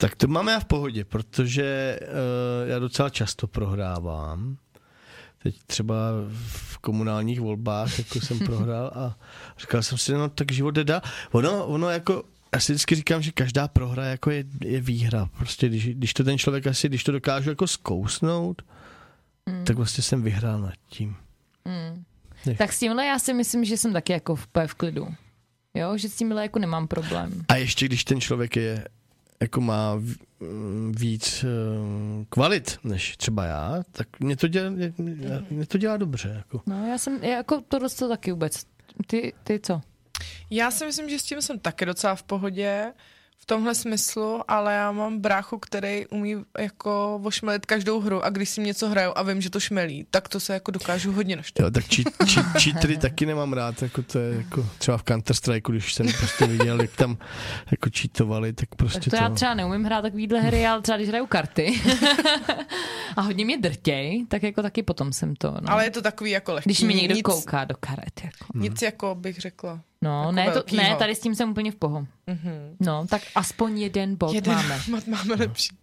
Tak 0.00 0.16
to 0.16 0.26
máme 0.26 0.52
já 0.52 0.60
v 0.60 0.64
pohodě, 0.64 1.04
protože 1.04 1.98
uh, 2.02 2.68
já 2.68 2.78
docela 2.78 3.10
často 3.10 3.46
prohrávám. 3.46 4.56
Teď 5.42 5.56
třeba 5.66 5.94
v 6.46 6.78
komunálních 6.78 7.40
volbách, 7.40 7.98
jako 7.98 8.20
jsem 8.20 8.38
prohrál 8.46 8.90
a 8.94 9.18
říkal 9.58 9.82
jsem 9.82 9.98
si, 9.98 10.12
no 10.12 10.28
tak 10.28 10.52
život 10.52 10.70
jde 10.70 11.00
Ono, 11.32 11.66
ono 11.66 11.90
jako, 11.90 12.24
já 12.54 12.60
si 12.60 12.72
vždycky 12.72 12.94
říkám, 12.94 13.22
že 13.22 13.32
každá 13.32 13.68
prohra 13.68 14.04
jako 14.04 14.30
je, 14.30 14.44
je 14.64 14.80
výhra. 14.80 15.28
Prostě 15.38 15.68
když, 15.68 15.88
když 15.88 16.14
to 16.14 16.24
ten 16.24 16.38
člověk 16.38 16.66
asi, 16.66 16.88
když 16.88 17.04
to 17.04 17.12
dokážu 17.12 17.50
jako 17.50 17.66
zkousnout, 17.66 18.62
mm. 19.46 19.64
tak 19.64 19.76
vlastně 19.76 20.02
jsem 20.02 20.22
vyhrál 20.22 20.60
nad 20.60 20.74
tím. 20.88 21.16
Mm. 21.64 22.04
Tak 22.58 22.72
s 22.72 22.78
tímhle 22.78 23.06
já 23.06 23.18
si 23.18 23.34
myslím, 23.34 23.64
že 23.64 23.76
jsem 23.76 23.92
taky 23.92 24.12
jako 24.12 24.36
v, 24.36 24.48
v 24.66 24.74
klidu. 24.74 25.08
Jo, 25.74 25.96
že 25.96 26.08
s 26.08 26.16
tímhle 26.16 26.42
jako 26.42 26.58
nemám 26.58 26.88
problém. 26.88 27.44
A 27.48 27.56
ještě 27.56 27.86
když 27.86 28.04
ten 28.04 28.20
člověk 28.20 28.56
je 28.56 28.84
jako 29.40 29.60
má 29.60 29.94
víc 30.90 31.44
eh, 31.44 32.24
kvalit 32.28 32.78
než 32.84 33.16
třeba 33.16 33.44
já, 33.44 33.82
tak 33.92 34.20
mě 34.20 34.36
to 34.36 34.48
dělá, 34.48 34.70
mě 35.50 35.66
to 35.66 35.78
dělá 35.78 35.96
dobře. 35.96 36.34
Jako. 36.36 36.62
No 36.66 36.86
já 36.86 36.98
jsem, 36.98 37.24
jako 37.24 37.60
to 37.68 37.88
to 37.88 38.08
taky 38.08 38.30
vůbec. 38.30 38.64
Ty, 39.06 39.32
ty 39.44 39.60
co? 39.60 39.80
Já 40.50 40.70
si 40.70 40.86
myslím, 40.86 41.08
že 41.08 41.18
s 41.18 41.22
tím 41.22 41.42
jsem 41.42 41.58
taky 41.58 41.86
docela 41.86 42.14
v 42.14 42.22
pohodě 42.22 42.92
v 42.92 43.19
tomhle 43.50 43.74
smyslu, 43.74 44.40
ale 44.48 44.74
já 44.74 44.92
mám 44.92 45.18
bráchu, 45.18 45.58
který 45.58 46.06
umí 46.06 46.36
jako 46.58 47.20
ošmelit 47.24 47.66
každou 47.66 48.00
hru 48.00 48.24
a 48.24 48.30
když 48.30 48.48
si 48.48 48.60
něco 48.60 48.88
hraju 48.88 49.12
a 49.16 49.22
vím, 49.22 49.40
že 49.40 49.50
to 49.50 49.60
šmelí, 49.60 50.06
tak 50.10 50.28
to 50.28 50.40
se 50.40 50.54
jako 50.54 50.70
dokážu 50.70 51.12
hodně 51.12 51.36
naštvat. 51.36 51.64
Jo, 51.64 51.70
tak 51.70 51.84
cheatery 52.62 52.96
taky 53.06 53.26
nemám 53.26 53.52
rád, 53.52 53.82
jako 53.82 54.02
to 54.02 54.18
je 54.18 54.36
jako 54.36 54.66
třeba 54.78 54.98
v 54.98 55.02
Counter 55.02 55.36
Strike, 55.36 55.72
když 55.72 55.94
jsem 55.94 56.06
prostě 56.18 56.46
viděl, 56.46 56.80
jak 56.80 56.96
tam 56.96 57.18
jako 57.70 57.90
cheatovali, 57.98 58.52
tak 58.52 58.74
prostě 58.74 59.10
tak 59.10 59.10
to, 59.10 59.16
to... 59.16 59.22
já 59.22 59.30
třeba 59.30 59.54
neumím 59.54 59.84
hrát 59.84 60.02
takovýhle 60.02 60.40
hry, 60.40 60.66
ale 60.66 60.82
třeba 60.82 60.96
když 60.96 61.08
hraju 61.08 61.26
karty 61.26 61.80
a 63.16 63.20
hodně 63.20 63.44
mě 63.44 63.58
drtěj, 63.58 64.26
tak 64.28 64.42
jako 64.42 64.62
taky 64.62 64.82
potom 64.82 65.12
jsem 65.12 65.36
to. 65.36 65.50
No. 65.50 65.70
Ale 65.70 65.84
je 65.84 65.90
to 65.90 66.02
takový 66.02 66.30
jako 66.30 66.52
lehký. 66.52 66.68
Když 66.68 66.80
mi 66.80 66.94
někdo 66.94 67.14
nic, 67.14 67.22
kouká 67.22 67.64
do 67.64 67.74
karet. 67.80 68.20
Jako. 68.24 68.58
Nic 68.58 68.82
jako 68.82 69.14
bych 69.14 69.38
řekla. 69.38 69.80
No, 70.04 70.22
jako 70.22 70.32
ne, 70.32 70.50
to, 70.52 70.76
ne, 70.76 70.96
tady 70.96 71.14
s 71.14 71.20
tím 71.20 71.34
jsem 71.34 71.50
úplně 71.50 71.72
v 71.72 71.76
poho. 71.76 72.06
Mm-hmm. 72.28 72.76
No, 72.80 73.06
tak 73.06 73.22
aspoň 73.34 73.80
jeden 73.80 74.16
bod 74.16 74.34
jeden 74.34 74.54
máme. 74.54 74.80
Bod 74.90 75.06
máme 75.06 75.34
lepší. 75.34 75.76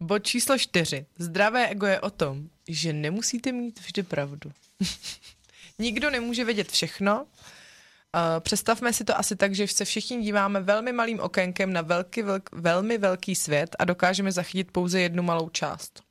Bod 0.00 0.18
číslo 0.18 0.58
čtyři. 0.58 1.06
Zdravé 1.18 1.68
ego 1.68 1.86
je 1.86 2.00
o 2.00 2.10
tom, 2.10 2.48
že 2.68 2.92
nemusíte 2.92 3.52
mít 3.52 3.80
vždy 3.80 4.02
pravdu. 4.02 4.52
Nikdo 5.78 6.10
nemůže 6.10 6.44
vědět 6.44 6.72
všechno. 6.72 7.22
Uh, 7.22 8.40
představme 8.40 8.92
si 8.92 9.04
to 9.04 9.18
asi 9.18 9.36
tak, 9.36 9.54
že 9.54 9.68
se 9.68 9.84
všichni 9.84 10.22
díváme 10.22 10.60
velmi 10.60 10.92
malým 10.92 11.20
okénkem 11.20 11.72
na 11.72 11.80
velký, 11.80 12.22
velk, 12.22 12.50
velmi 12.52 12.98
velký 12.98 13.34
svět 13.34 13.76
a 13.78 13.84
dokážeme 13.84 14.32
zachytit 14.32 14.70
pouze 14.72 15.00
jednu 15.00 15.22
malou 15.22 15.48
část. 15.48 16.02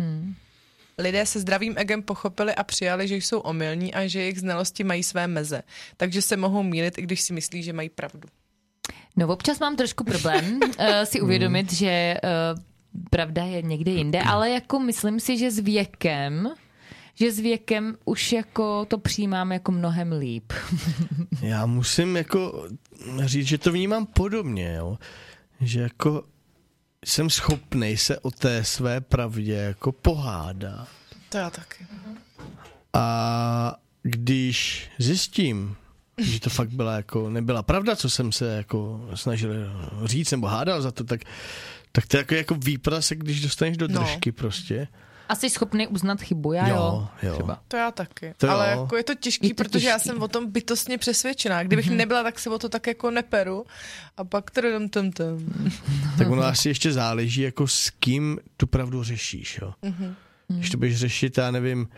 Hmm. 0.00 0.34
Lidé 0.98 1.26
se 1.26 1.40
zdravým 1.40 1.74
egem 1.76 2.02
pochopili 2.02 2.54
a 2.54 2.64
přijali, 2.64 3.08
že 3.08 3.16
jsou 3.16 3.38
omylní 3.38 3.94
a 3.94 4.06
že 4.06 4.20
jejich 4.20 4.40
znalosti 4.40 4.84
mají 4.84 5.02
své 5.02 5.26
meze. 5.26 5.62
Takže 5.96 6.22
se 6.22 6.36
mohou 6.36 6.62
mílit, 6.62 6.98
i 6.98 7.02
když 7.02 7.20
si 7.20 7.32
myslí, 7.32 7.62
že 7.62 7.72
mají 7.72 7.88
pravdu. 7.88 8.28
No 9.16 9.28
občas 9.28 9.60
mám 9.60 9.76
trošku 9.76 10.04
problém 10.04 10.60
uh, 10.62 10.86
si 11.04 11.20
uvědomit, 11.20 11.72
že 11.72 12.14
uh, 12.24 12.62
pravda 13.10 13.44
je 13.44 13.62
někde 13.62 13.92
jinde, 13.92 14.22
ale 14.22 14.50
jako 14.50 14.78
myslím 14.78 15.20
si, 15.20 15.38
že 15.38 15.50
s 15.50 15.58
věkem 15.58 16.48
že 17.20 17.32
s 17.32 17.38
věkem 17.38 17.96
už 18.04 18.32
jako 18.32 18.84
to 18.84 18.98
přijímám 18.98 19.52
jako 19.52 19.72
mnohem 19.72 20.12
líp. 20.12 20.52
Já 21.42 21.66
musím 21.66 22.16
jako 22.16 22.68
říct, 23.24 23.46
že 23.46 23.58
to 23.58 23.72
vnímám 23.72 24.06
podobně, 24.06 24.74
jo. 24.78 24.98
Že 25.60 25.80
jako 25.80 26.22
jsem 27.06 27.30
schopný 27.30 27.96
se 27.96 28.18
o 28.18 28.30
té 28.30 28.64
své 28.64 29.00
pravdě 29.00 29.54
jako 29.54 29.92
pohádat. 29.92 30.88
To 31.28 31.38
já 31.38 31.50
taky. 31.50 31.86
A 32.92 33.76
když 34.02 34.90
zjistím, 34.98 35.76
že 36.18 36.40
to 36.40 36.50
fakt 36.50 36.70
byla 36.70 36.96
jako, 36.96 37.30
nebyla 37.30 37.62
pravda, 37.62 37.96
co 37.96 38.10
jsem 38.10 38.32
se 38.32 38.56
jako 38.56 39.08
snažil 39.14 39.50
říct 40.04 40.30
nebo 40.30 40.46
hádal 40.46 40.82
za 40.82 40.90
to, 40.90 41.04
tak, 41.04 41.20
tak 41.92 42.06
to 42.06 42.16
je 42.16 42.18
jako, 42.18 42.34
jako 42.34 42.54
výprasek, 42.54 43.18
když 43.18 43.40
dostaneš 43.40 43.76
do 43.76 43.88
No. 43.88 44.00
držky 44.00 44.32
prostě. 44.32 44.88
A 45.28 45.34
jsi 45.34 45.50
schopný 45.50 45.86
uznat 45.86 46.20
chybu, 46.22 46.52
já 46.52 46.68
jo. 46.68 46.74
Jo, 46.76 47.08
jo. 47.22 47.32
Třeba. 47.34 47.62
To 47.68 47.76
já 47.76 47.90
taky. 47.90 48.34
To 48.36 48.46
jo. 48.46 48.52
Ale 48.52 48.68
jako 48.68 48.96
je 48.96 49.04
to 49.04 49.14
těžký, 49.14 49.48
Je 49.48 49.54
to 49.54 49.64
protože 49.64 49.88
já 49.88 49.94
těžký. 49.94 50.08
jsem 50.08 50.22
o 50.22 50.28
tom 50.28 50.50
bytostně 50.52 50.98
přesvědčená. 50.98 51.62
Kdybych 51.62 51.86
Mhm. 51.86 51.94
mm-hmm. 51.94 51.98
nebyla, 51.98 52.22
tak 52.22 52.38
si 52.38 52.48
o 52.48 52.58
to 52.58 52.68
tak 52.68 52.86
jako 52.86 53.10
neperu. 53.10 53.64
A 54.16 54.24
pak 54.24 54.50
trdem 54.50 54.88
tum 54.88 55.12
tum. 55.12 55.70
Tak 56.18 56.28
ono 56.30 56.42
asi 56.42 56.68
ještě 56.68 56.92
záleží, 56.92 57.40
jako 57.42 57.68
s 57.68 57.90
kým 57.90 58.38
tu 58.56 58.66
pravdu 58.66 59.02
řešíš, 59.04 59.58
jo. 59.62 59.72
Mhm. 59.82 60.14
Když 60.48 60.70
to 60.70 60.76
budeš 60.76 60.96
řešit, 60.96 61.38
já 61.38 61.50
nevím, 61.50 61.88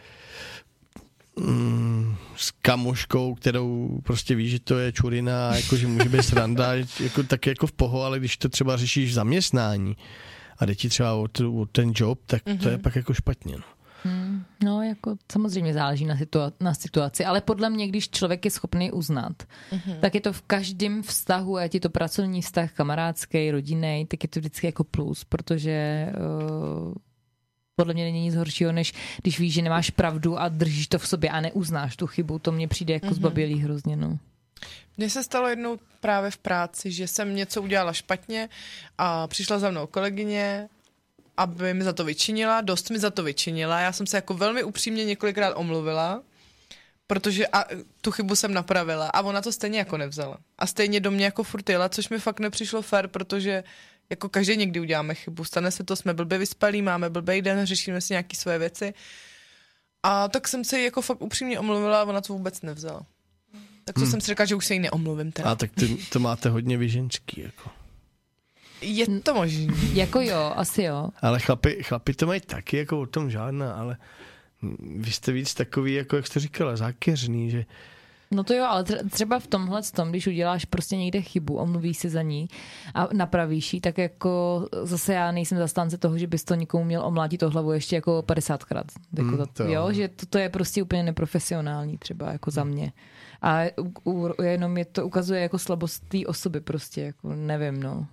mm, 1.36 2.16
s 2.36 2.50
kamoškou, 2.50 3.34
kterou 3.34 3.98
prostě 4.04 4.34
víš, 4.34 4.50
že 4.50 4.60
to 4.60 4.78
je 4.78 4.92
čurina, 4.92 5.56
jako, 5.56 5.76
že 5.76 5.86
může 5.86 6.08
být 6.08 6.22
sranda, 6.22 6.72
jako, 7.00 7.22
tak 7.22 7.46
jako 7.46 7.66
v 7.66 7.72
poho, 7.72 8.02
ale 8.02 8.18
když 8.18 8.36
to 8.36 8.48
třeba 8.48 8.76
řešíš 8.76 9.10
v 9.10 9.14
zaměstnání 9.14 9.96
a 10.60 10.66
jde 10.66 10.74
ti 10.74 10.88
třeba 10.88 11.14
o, 11.14 11.28
tu, 11.28 11.60
o 11.60 11.66
ten 11.66 11.92
job, 11.94 12.20
tak 12.26 12.42
to 12.62 12.68
je 12.68 12.78
pak 12.78 12.96
jako 12.96 13.14
špatně. 13.14 13.56
No. 13.56 13.64
No, 14.64 14.82
jako 14.82 15.16
samozřejmě 15.32 15.74
záleží 15.74 16.04
na, 16.04 16.16
situa- 16.16 16.52
na 16.60 16.74
situaci, 16.74 17.24
ale 17.24 17.40
podle 17.40 17.70
mě, 17.70 17.88
když 17.88 18.10
člověk 18.10 18.44
je 18.44 18.50
schopný 18.50 18.90
uznat, 18.90 19.32
mm-hmm. 19.72 20.00
tak 20.00 20.14
je 20.14 20.20
to 20.20 20.32
v 20.32 20.42
každém 20.42 21.02
vztahu, 21.02 21.58
ať 21.58 21.74
je 21.74 21.80
to 21.80 21.90
pracovní 21.90 22.42
vztah, 22.42 22.72
kamarádský, 22.72 23.50
rodinný, 23.50 24.06
tak 24.08 24.22
je 24.22 24.28
to 24.28 24.40
vždycky 24.40 24.66
jako 24.66 24.84
plus, 24.84 25.24
protože 25.24 26.08
uh, 26.86 26.94
podle 27.76 27.94
mě 27.94 28.04
není 28.04 28.22
nic 28.22 28.34
horšího, 28.34 28.72
než 28.72 28.92
když 29.22 29.40
víš, 29.40 29.54
že 29.54 29.62
nemáš 29.62 29.90
pravdu 29.90 30.40
a 30.40 30.48
držíš 30.48 30.88
to 30.88 30.98
v 30.98 31.08
sobě 31.08 31.30
a 31.30 31.40
neuznáš 31.40 31.96
tu 31.96 32.06
chybu. 32.06 32.38
To 32.38 32.52
mně 32.52 32.68
přijde 32.68 32.94
jako 32.94 33.06
mm-hmm. 33.06 33.14
zbabělý 33.14 33.60
hrozně, 33.60 33.96
no. 33.96 34.18
Mně 35.00 35.10
se 35.10 35.24
stalo 35.24 35.48
jednou 35.48 35.78
právě 36.00 36.30
v 36.30 36.38
práci, 36.38 36.92
že 36.92 37.08
jsem 37.08 37.36
něco 37.36 37.62
udělala 37.62 37.92
špatně 37.92 38.48
a 38.98 39.26
přišla 39.26 39.58
za 39.58 39.70
mnou 39.70 39.86
kolegyně, 39.86 40.68
aby 41.36 41.74
mi 41.74 41.84
za 41.84 41.92
to 41.92 42.04
vyčinila, 42.04 42.60
dost 42.60 42.90
mi 42.90 42.98
za 42.98 43.10
to 43.10 43.22
vyčinila. 43.22 43.80
Já 43.80 43.92
jsem 43.92 44.06
se 44.06 44.16
jako 44.16 44.34
velmi 44.34 44.62
upřímně 44.62 45.04
několikrát 45.04 45.54
omluvila, 45.54 46.22
protože 47.06 47.46
a, 47.46 47.64
tu 48.00 48.10
chybu 48.10 48.36
jsem 48.36 48.54
napravila 48.54 49.08
a 49.08 49.22
ona 49.22 49.40
to 49.40 49.52
stejně 49.52 49.78
jako 49.78 49.96
nevzala. 49.96 50.38
A 50.58 50.66
stejně 50.66 51.00
do 51.00 51.10
mě 51.10 51.24
jako 51.24 51.42
furt 51.42 51.68
jela, 51.68 51.88
což 51.88 52.08
mi 52.08 52.18
fakt 52.18 52.40
nepřišlo 52.40 52.82
fér, 52.82 53.08
protože 53.08 53.64
jako 54.10 54.28
každý 54.28 54.56
někdy 54.56 54.80
uděláme 54.80 55.14
chybu. 55.14 55.44
Stane 55.44 55.70
se 55.70 55.84
to, 55.84 55.96
jsme 55.96 56.14
blbě 56.14 56.38
vyspalí, 56.38 56.82
máme 56.82 57.10
blbý 57.10 57.42
den, 57.42 57.66
řešíme 57.66 58.00
si 58.00 58.12
nějaké 58.12 58.36
svoje 58.36 58.58
věci. 58.58 58.94
A 60.02 60.28
tak 60.28 60.48
jsem 60.48 60.64
se 60.64 60.80
jako 60.80 61.02
fakt 61.02 61.22
upřímně 61.22 61.60
omluvila 61.60 62.00
a 62.00 62.04
ona 62.04 62.20
to 62.20 62.32
vůbec 62.32 62.62
nevzala. 62.62 63.06
Tak 63.90 63.94
to 63.94 64.00
hmm. 64.00 64.10
jsem 64.10 64.20
si 64.20 64.26
řekla, 64.26 64.44
že 64.44 64.54
už 64.54 64.66
se 64.66 64.74
jí 64.74 64.80
neomluvím 64.80 65.32
teda. 65.32 65.50
A 65.50 65.54
tak 65.54 65.70
ty, 65.74 65.96
to 66.12 66.20
máte 66.20 66.48
hodně 66.48 66.76
vyženský, 66.76 67.40
jako. 67.40 67.70
Je 68.80 69.20
to 69.20 69.34
možný. 69.34 69.68
Jako 69.92 70.20
jo, 70.20 70.52
asi 70.56 70.82
jo. 70.82 71.08
Ale 71.22 71.40
chlapi, 71.40 71.82
chlapi 71.82 72.14
to 72.14 72.26
mají 72.26 72.40
taky, 72.40 72.76
jako 72.76 73.00
o 73.00 73.06
tom 73.06 73.30
žádná, 73.30 73.72
ale 73.72 73.96
vy 74.96 75.12
jste 75.12 75.32
víc 75.32 75.54
takový, 75.54 75.94
jako 75.94 76.16
jak 76.16 76.26
jste 76.26 76.40
říkala, 76.40 76.76
zákeřný, 76.76 77.50
že 77.50 77.64
No 78.30 78.44
to 78.44 78.54
jo, 78.54 78.64
ale 78.64 78.82
tře- 78.82 79.10
třeba 79.10 79.38
v 79.38 79.46
tomhle 79.46 79.82
tom, 79.82 80.10
když 80.10 80.26
uděláš 80.26 80.64
prostě 80.64 80.96
někde 80.96 81.20
chybu, 81.22 81.56
omluvíš 81.56 81.98
si 81.98 82.08
za 82.08 82.22
ní 82.22 82.48
a 82.94 83.08
napravíš 83.12 83.74
ji, 83.74 83.80
tak 83.80 83.98
jako 83.98 84.66
zase 84.82 85.14
já 85.14 85.32
nejsem 85.32 85.58
zastánce 85.58 85.98
toho, 85.98 86.18
že 86.18 86.26
bys 86.26 86.44
to 86.44 86.54
někomu 86.54 86.84
měl 86.84 87.06
omlátit 87.06 87.42
o 87.42 87.50
hlavu 87.50 87.72
ještě 87.72 87.96
jako 87.96 88.24
50krát. 88.26 88.84
Jako 89.16 89.28
Hmm, 89.28 89.36
za, 89.36 89.46
to 89.46 89.62
jo. 89.64 89.72
jo, 89.72 89.92
že 89.92 90.08
to, 90.08 90.26
to 90.26 90.38
je 90.38 90.48
prostě 90.48 90.82
úplně 90.82 91.02
neprofesionální 91.02 91.98
třeba 91.98 92.32
jako 92.32 92.50
za 92.50 92.64
mě. 92.64 92.92
A 93.42 93.62
u, 94.04 94.10
u, 94.10 94.42
jenom 94.42 94.76
je 94.78 94.84
to 94.84 95.06
ukazuje 95.06 95.40
jako 95.40 95.58
slabost 95.58 96.04
té 96.08 96.18
osoby 96.26 96.60
prostě, 96.60 97.00
jako 97.00 97.34
nevím, 97.34 97.82
no. 97.82 98.06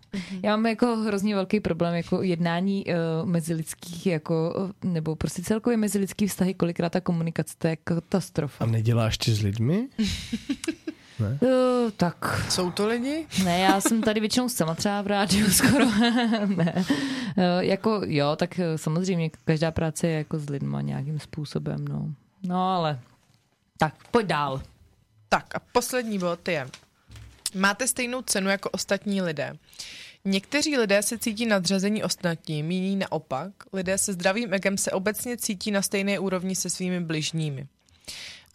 Já 0.44 0.56
mám 0.56 0.66
jako 0.66 0.96
hrozně 0.96 1.36
velký 1.36 1.60
problém 1.60 1.96
jako 1.96 2.22
jednání 2.22 2.86
uh, 2.86 3.30
mezilidských, 3.30 4.06
jako, 4.08 4.54
nebo 4.84 5.16
prostě 5.16 5.42
celkově 5.42 5.78
mezilidský 5.78 6.28
vztahy, 6.28 6.54
kolikrát 6.54 6.90
ta 6.92 7.02
komunikace, 7.02 7.56
to 7.58 7.68
je 7.68 7.76
katastrofa. 7.76 8.64
a 8.64 8.68
neděláš 8.68 9.18
ty 9.18 9.32
s 9.32 9.42
lidmi? 9.42 9.88
Uh, 11.20 11.92
tak, 11.98 12.46
Jsou 12.50 12.72
to 12.72 12.88
lidi? 12.88 13.26
ne, 13.44 13.60
já 13.60 13.82
jsem 13.82 14.02
tady 14.02 14.20
většinou 14.20 14.50
sama 14.50 14.76
třeba 14.76 15.02
v 15.02 15.08
rádiu 15.08 15.50
skoro. 15.52 15.86
ne. 16.46 16.74
Uh, 16.78 16.86
jako 17.60 18.02
jo, 18.06 18.36
tak 18.36 18.60
samozřejmě 18.76 19.30
každá 19.46 19.72
práce 19.72 20.08
je 20.08 20.18
jako 20.18 20.40
s 20.40 20.50
lidma 20.50 20.82
nějakým 20.82 21.20
způsobem, 21.20 21.86
no. 21.88 22.10
No 22.44 22.70
ale, 22.76 23.00
tak 23.78 23.94
pojď 24.12 24.28
dál. 24.28 24.62
Tak 25.30 25.56
a 25.56 25.60
poslední 25.60 26.20
bod 26.20 26.48
je, 26.48 26.70
máte 27.56 27.88
stejnou 27.88 28.22
cenu 28.22 28.50
jako 28.50 28.70
ostatní 28.70 29.22
lidé. 29.22 29.54
Někteří 30.26 30.78
lidé 30.78 31.04
se 31.04 31.18
cítí 31.18 31.46
nadřazení 31.46 32.04
ostatním, 32.04 32.72
jiní 32.72 32.96
naopak. 32.96 33.52
Lidé 33.74 33.98
se 33.98 34.14
zdravým 34.14 34.54
egem 34.54 34.78
se 34.78 34.92
obecně 34.92 35.38
cítí 35.38 35.72
na 35.72 35.82
stejné 35.82 36.20
úrovni 36.20 36.56
se 36.56 36.70
svými 36.70 37.00
bližními. 37.00 37.68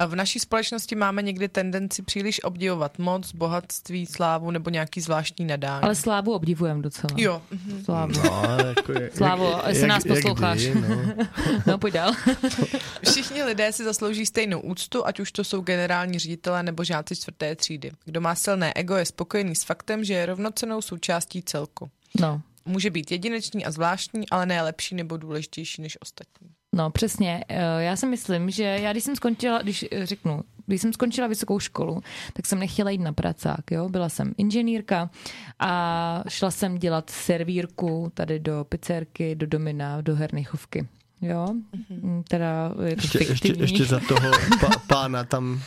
A 0.02 0.06
v 0.06 0.14
naší 0.14 0.38
společnosti 0.38 0.94
máme 0.94 1.22
někdy 1.22 1.48
tendenci 1.48 2.02
příliš 2.02 2.44
obdivovat 2.44 2.98
moc, 2.98 3.32
bohatství, 3.32 4.06
slávu 4.06 4.50
nebo 4.50 4.70
nějaký 4.70 5.00
zvláštní 5.00 5.44
nadání. 5.44 5.82
Ale 5.82 5.94
Slávu 5.94 6.32
obdivujem 6.32 6.82
docela. 6.82 7.10
Jo, 7.16 7.42
mhm. 7.50 7.84
Slávu. 7.84 8.12
No, 8.24 8.64
jako 8.66 8.92
jak, 8.92 9.16
Slavo, 9.16 9.60
jestli 9.68 9.86
nás 9.86 10.04
posloucháš. 10.04 10.60
kdy, 10.60 10.80
no. 10.80 10.96
No, 11.66 11.78
pojď 11.78 11.94
dál. 11.94 12.12
Všichni 13.10 13.42
lidé 13.42 13.72
si 13.72 13.84
zaslouží 13.84 14.26
stejnou 14.26 14.60
úctu, 14.60 15.06
ať 15.06 15.20
už 15.20 15.32
to 15.32 15.44
jsou 15.44 15.60
generální 15.60 16.18
ředitelé 16.18 16.62
nebo 16.62 16.84
žáci 16.84 17.16
čtvrté 17.16 17.56
třídy. 17.56 17.90
Kdo 18.04 18.20
má 18.20 18.34
silné 18.34 18.72
ego, 18.76 18.96
je 18.96 19.06
spokojený 19.06 19.54
s 19.56 19.64
faktem, 19.64 20.04
že 20.04 20.14
je 20.14 20.26
rovnocenou 20.26 20.82
součástí 20.82 21.42
celku. 21.42 21.90
No, 22.20 22.42
Může 22.64 22.90
být 22.90 23.10
jedinečný 23.12 23.64
a 23.64 23.70
zvláštní, 23.70 24.28
ale 24.30 24.46
ne 24.46 24.62
lepší 24.62 24.94
nebo 24.94 25.16
důležitější 25.16 25.82
než 25.82 25.98
ostatní. 26.02 26.48
No 26.74 26.90
přesně, 26.90 27.44
Eh, 27.48 27.82
já 27.82 27.96
si 27.96 28.06
myslím, 28.06 28.50
že 28.50 28.62
já 28.62 28.92
když 28.92 29.04
jsem 29.04 29.16
skončila, 29.16 29.62
když 29.62 29.84
eh, 29.92 30.06
řeknu, 30.06 30.40
když 30.66 30.82
jsem 30.82 30.92
skončila 30.92 31.26
vysokou 31.26 31.58
školu, 31.58 32.00
tak 32.32 32.46
jsem 32.46 32.58
nechtěla 32.58 32.90
jít 32.90 32.98
na 33.00 33.12
pracák, 33.12 33.70
jo, 33.70 33.88
byla 33.88 34.08
jsem 34.08 34.34
inženýrka 34.38 35.10
a 35.58 36.22
šla 36.28 36.50
jsem 36.50 36.78
dělat 36.78 37.10
servírku 37.10 38.10
tady 38.14 38.38
do 38.40 38.66
pizzerky, 38.68 39.34
do 39.34 39.46
Domina, 39.46 40.00
do 40.00 40.16
Hernichovky. 40.16 40.88
Jo, 41.20 41.46
mm 41.88 42.22
teda 42.28 42.72
je 42.84 42.96
to 42.96 43.02
Ještě, 43.02 43.18
ještě, 43.18 43.24
fiktivní. 43.34 43.60
ještě 43.62 43.84
za 43.84 44.00
toho 44.08 44.30
pána 44.86 45.24
tam, 45.24 45.62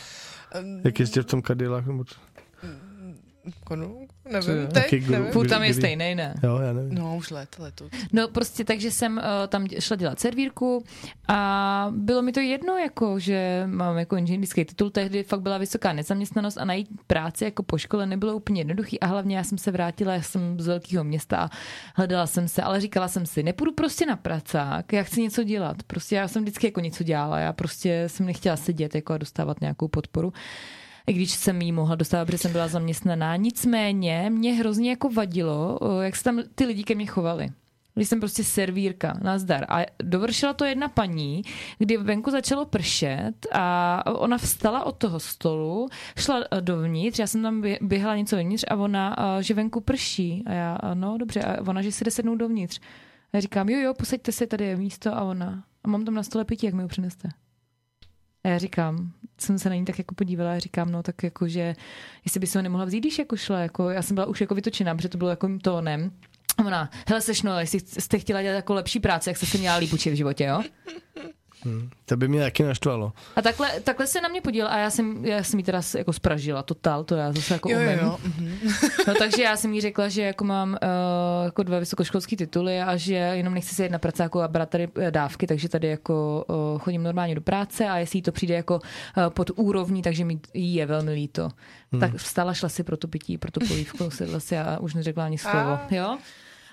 jak 0.84 1.00
jezdil 1.00 1.22
v 1.22 1.26
tom 1.26 1.42
nebo 1.86 2.04
to, 2.04 2.14
Konu? 3.64 4.08
Nevím, 4.32 4.66
teď, 4.66 5.08
nevím. 5.08 5.32
Furt 5.32 5.48
tam 5.48 5.62
je 5.62 5.68
kdy- 5.68 5.80
stejný, 5.80 6.14
ne? 6.14 6.34
jo, 6.42 6.58
já 6.58 6.72
nevím. 6.72 6.94
No, 6.94 7.16
už 7.16 7.30
let, 7.30 7.48
letu. 7.58 7.90
No 8.12 8.28
prostě 8.28 8.64
takže 8.64 8.90
jsem 8.90 9.16
uh, 9.16 9.22
tam 9.48 9.66
šla 9.78 9.96
dělat 9.96 10.20
servírku 10.20 10.84
a 11.28 11.88
bylo 11.90 12.22
mi 12.22 12.32
to 12.32 12.40
jedno, 12.40 12.76
jako, 12.76 13.18
že 13.18 13.62
mám 13.66 13.98
jako 13.98 14.16
inženýrský 14.16 14.64
titul, 14.64 14.90
tehdy 14.90 15.22
fakt 15.22 15.40
byla 15.40 15.58
vysoká 15.58 15.92
nezaměstnanost 15.92 16.58
a 16.58 16.64
najít 16.64 16.88
práci 17.06 17.44
jako 17.44 17.62
po 17.62 17.78
škole 17.78 18.06
nebylo 18.06 18.34
úplně 18.34 18.60
jednoduchý 18.60 19.00
a 19.00 19.06
hlavně 19.06 19.36
já 19.36 19.44
jsem 19.44 19.58
se 19.58 19.70
vrátila, 19.70 20.14
já 20.14 20.22
jsem 20.22 20.60
z 20.60 20.66
velkého 20.66 21.04
města 21.04 21.36
a 21.36 21.50
hledala 21.94 22.26
jsem 22.26 22.48
se, 22.48 22.62
ale 22.62 22.80
říkala 22.80 23.08
jsem 23.08 23.26
si, 23.26 23.42
nepůjdu 23.42 23.72
prostě 23.72 24.06
na 24.06 24.16
pracák, 24.16 24.92
já 24.92 25.02
chci 25.02 25.22
něco 25.22 25.42
dělat, 25.42 25.82
prostě 25.86 26.16
já 26.16 26.28
jsem 26.28 26.42
vždycky 26.42 26.66
jako 26.66 26.80
něco 26.80 27.04
dělala, 27.04 27.38
já 27.38 27.52
prostě 27.52 28.04
jsem 28.06 28.26
nechtěla 28.26 28.56
sedět 28.56 28.94
jako 28.94 29.12
a 29.12 29.18
dostávat 29.18 29.60
nějakou 29.60 29.88
podporu 29.88 30.32
i 31.06 31.12
když 31.12 31.30
jsem 31.30 31.62
jí 31.62 31.72
mohla 31.72 31.94
dostávat, 31.94 32.24
protože 32.24 32.38
jsem 32.38 32.52
byla 32.52 32.68
zaměstnaná. 32.68 33.36
Nicméně 33.36 34.30
mě 34.30 34.52
hrozně 34.54 34.90
jako 34.90 35.10
vadilo, 35.10 35.78
jak 36.02 36.16
se 36.16 36.24
tam 36.24 36.42
ty 36.54 36.64
lidi 36.64 36.84
ke 36.84 36.94
mně 36.94 37.06
chovali. 37.06 37.48
Když 37.94 38.08
jsem 38.08 38.20
prostě 38.20 38.44
servírka, 38.44 39.18
nazdar. 39.22 39.66
A 39.68 39.86
dovršila 40.02 40.52
to 40.52 40.64
jedna 40.64 40.88
paní, 40.88 41.42
kdy 41.78 41.96
venku 41.96 42.30
začalo 42.30 42.64
pršet 42.64 43.46
a 43.52 44.02
ona 44.06 44.38
vstala 44.38 44.84
od 44.84 44.96
toho 44.96 45.20
stolu, 45.20 45.88
šla 46.18 46.44
eh, 46.50 46.60
dovnitř, 46.60 47.18
já 47.18 47.26
jsem 47.26 47.42
tam 47.42 47.62
bě- 47.62 47.78
běhala 47.80 48.16
něco 48.16 48.36
vevnitř 48.36 48.64
a 48.68 48.76
ona, 48.76 49.08
a, 49.08 49.40
že 49.40 49.54
venku 49.54 49.80
prší. 49.80 50.42
A 50.46 50.52
já, 50.52 50.74
a 50.74 50.94
no 50.94 51.18
dobře, 51.18 51.40
a 51.40 51.68
ona, 51.68 51.82
že 51.82 51.92
si 51.92 52.04
jde 52.04 52.10
sednout 52.10 52.36
dovnitř. 52.36 52.80
A 53.32 53.36
já 53.36 53.40
říkám, 53.40 53.68
jo, 53.68 53.78
jo, 53.78 53.94
posaďte 53.94 54.32
se, 54.32 54.46
tady 54.46 54.64
je 54.64 54.76
místo 54.76 55.16
a 55.16 55.22
ona, 55.22 55.64
a 55.84 55.88
mám 55.88 56.04
tam 56.04 56.14
na 56.14 56.22
stole 56.22 56.44
pití, 56.44 56.66
jak 56.66 56.74
mi 56.74 56.82
ho 56.82 56.88
přineste. 56.88 57.28
A 58.46 58.48
já 58.48 58.58
říkám, 58.58 59.12
jsem 59.38 59.58
se 59.58 59.68
na 59.68 59.74
ní 59.74 59.84
tak 59.84 59.98
jako 59.98 60.14
podívala 60.14 60.52
a 60.52 60.58
říkám, 60.58 60.92
no 60.92 61.02
tak 61.02 61.22
jako, 61.22 61.48
že 61.48 61.74
jestli 62.24 62.40
by 62.40 62.46
si 62.46 62.58
ho 62.58 62.62
nemohla 62.62 62.84
vzít, 62.84 63.00
když 63.00 63.18
jako 63.18 63.36
šla, 63.36 63.58
jako, 63.58 63.90
já 63.90 64.02
jsem 64.02 64.14
byla 64.14 64.26
už 64.26 64.40
jako 64.40 64.54
vytočená, 64.54 64.94
protože 64.94 65.08
to 65.08 65.18
bylo 65.18 65.30
jako 65.30 65.48
tónem. 65.62 66.10
A 66.58 66.64
ona, 66.64 66.90
hele 67.08 67.20
sešno, 67.20 67.58
jestli 67.58 67.80
jste 67.80 68.18
chtěla 68.18 68.42
dělat 68.42 68.54
jako 68.54 68.74
lepší 68.74 69.00
práci, 69.00 69.30
jak 69.30 69.36
jste 69.36 69.46
se 69.46 69.58
měla 69.58 69.76
líp 69.76 69.92
učit 69.92 70.10
v 70.10 70.14
životě, 70.14 70.44
jo? 70.44 70.62
Hmm. 71.64 71.90
To 72.04 72.16
by 72.16 72.28
mě 72.28 72.40
taky 72.40 72.62
naštvalo. 72.62 73.12
A 73.36 73.42
takhle, 73.42 73.80
takhle 73.80 74.06
se 74.06 74.20
na 74.20 74.28
mě 74.28 74.40
podíval 74.40 74.68
a 74.72 74.78
já 74.78 74.90
jsem, 74.90 75.24
já 75.24 75.42
jsem 75.42 75.58
jí 75.58 75.64
teda 75.64 75.80
jako 75.98 76.12
spražila 76.12 76.62
totál, 76.62 77.04
to 77.04 77.14
já 77.14 77.32
zase 77.32 77.54
jako 77.54 77.70
Jo, 77.70 77.80
jo, 77.80 77.86
umím. 77.90 77.98
jo. 78.02 78.18
mhm. 78.24 78.58
No 79.08 79.14
takže 79.14 79.42
já 79.42 79.56
jsem 79.56 79.72
jí 79.72 79.80
řekla, 79.80 80.08
že 80.08 80.22
jako 80.22 80.44
mám 80.44 80.70
uh, 80.70 81.44
jako 81.44 81.62
dva 81.62 81.78
vysokoškolské 81.78 82.36
tituly 82.36 82.80
a 82.80 82.96
že 82.96 83.14
jenom 83.14 83.54
nechci 83.54 83.74
se 83.74 83.82
jít 83.82 83.92
na 83.92 83.98
pracáku 83.98 84.40
a 84.40 84.48
brát 84.48 84.68
tady 84.70 84.88
eh, 85.00 85.10
dávky, 85.10 85.46
takže 85.46 85.68
tady 85.68 85.88
jako 85.88 86.44
uh, 86.48 86.78
chodím 86.80 87.02
normálně 87.02 87.34
do 87.34 87.40
práce 87.40 87.88
a 87.88 87.98
jestli 87.98 88.18
jí 88.18 88.22
to 88.22 88.32
přijde 88.32 88.54
jako 88.54 88.74
uh, 88.76 89.28
pod 89.28 89.50
úrovní, 89.56 90.02
takže 90.02 90.24
mi 90.24 90.40
jí 90.54 90.74
je 90.74 90.86
velmi 90.86 91.12
líto. 91.12 91.48
Hmm. 91.92 92.00
Tak 92.00 92.14
vstala, 92.14 92.54
šla 92.54 92.68
si 92.68 92.82
pro 92.82 92.96
to 92.96 93.08
pití, 93.08 93.38
pro 93.38 93.50
tu 93.50 93.60
polívku, 93.68 94.10
sedla 94.10 94.40
si 94.40 94.58
a 94.58 94.78
už 94.80 94.94
neřekla 94.94 95.24
ani 95.24 95.38
slovo. 95.38 95.58
A. 95.58 95.86
Jo? 95.90 96.18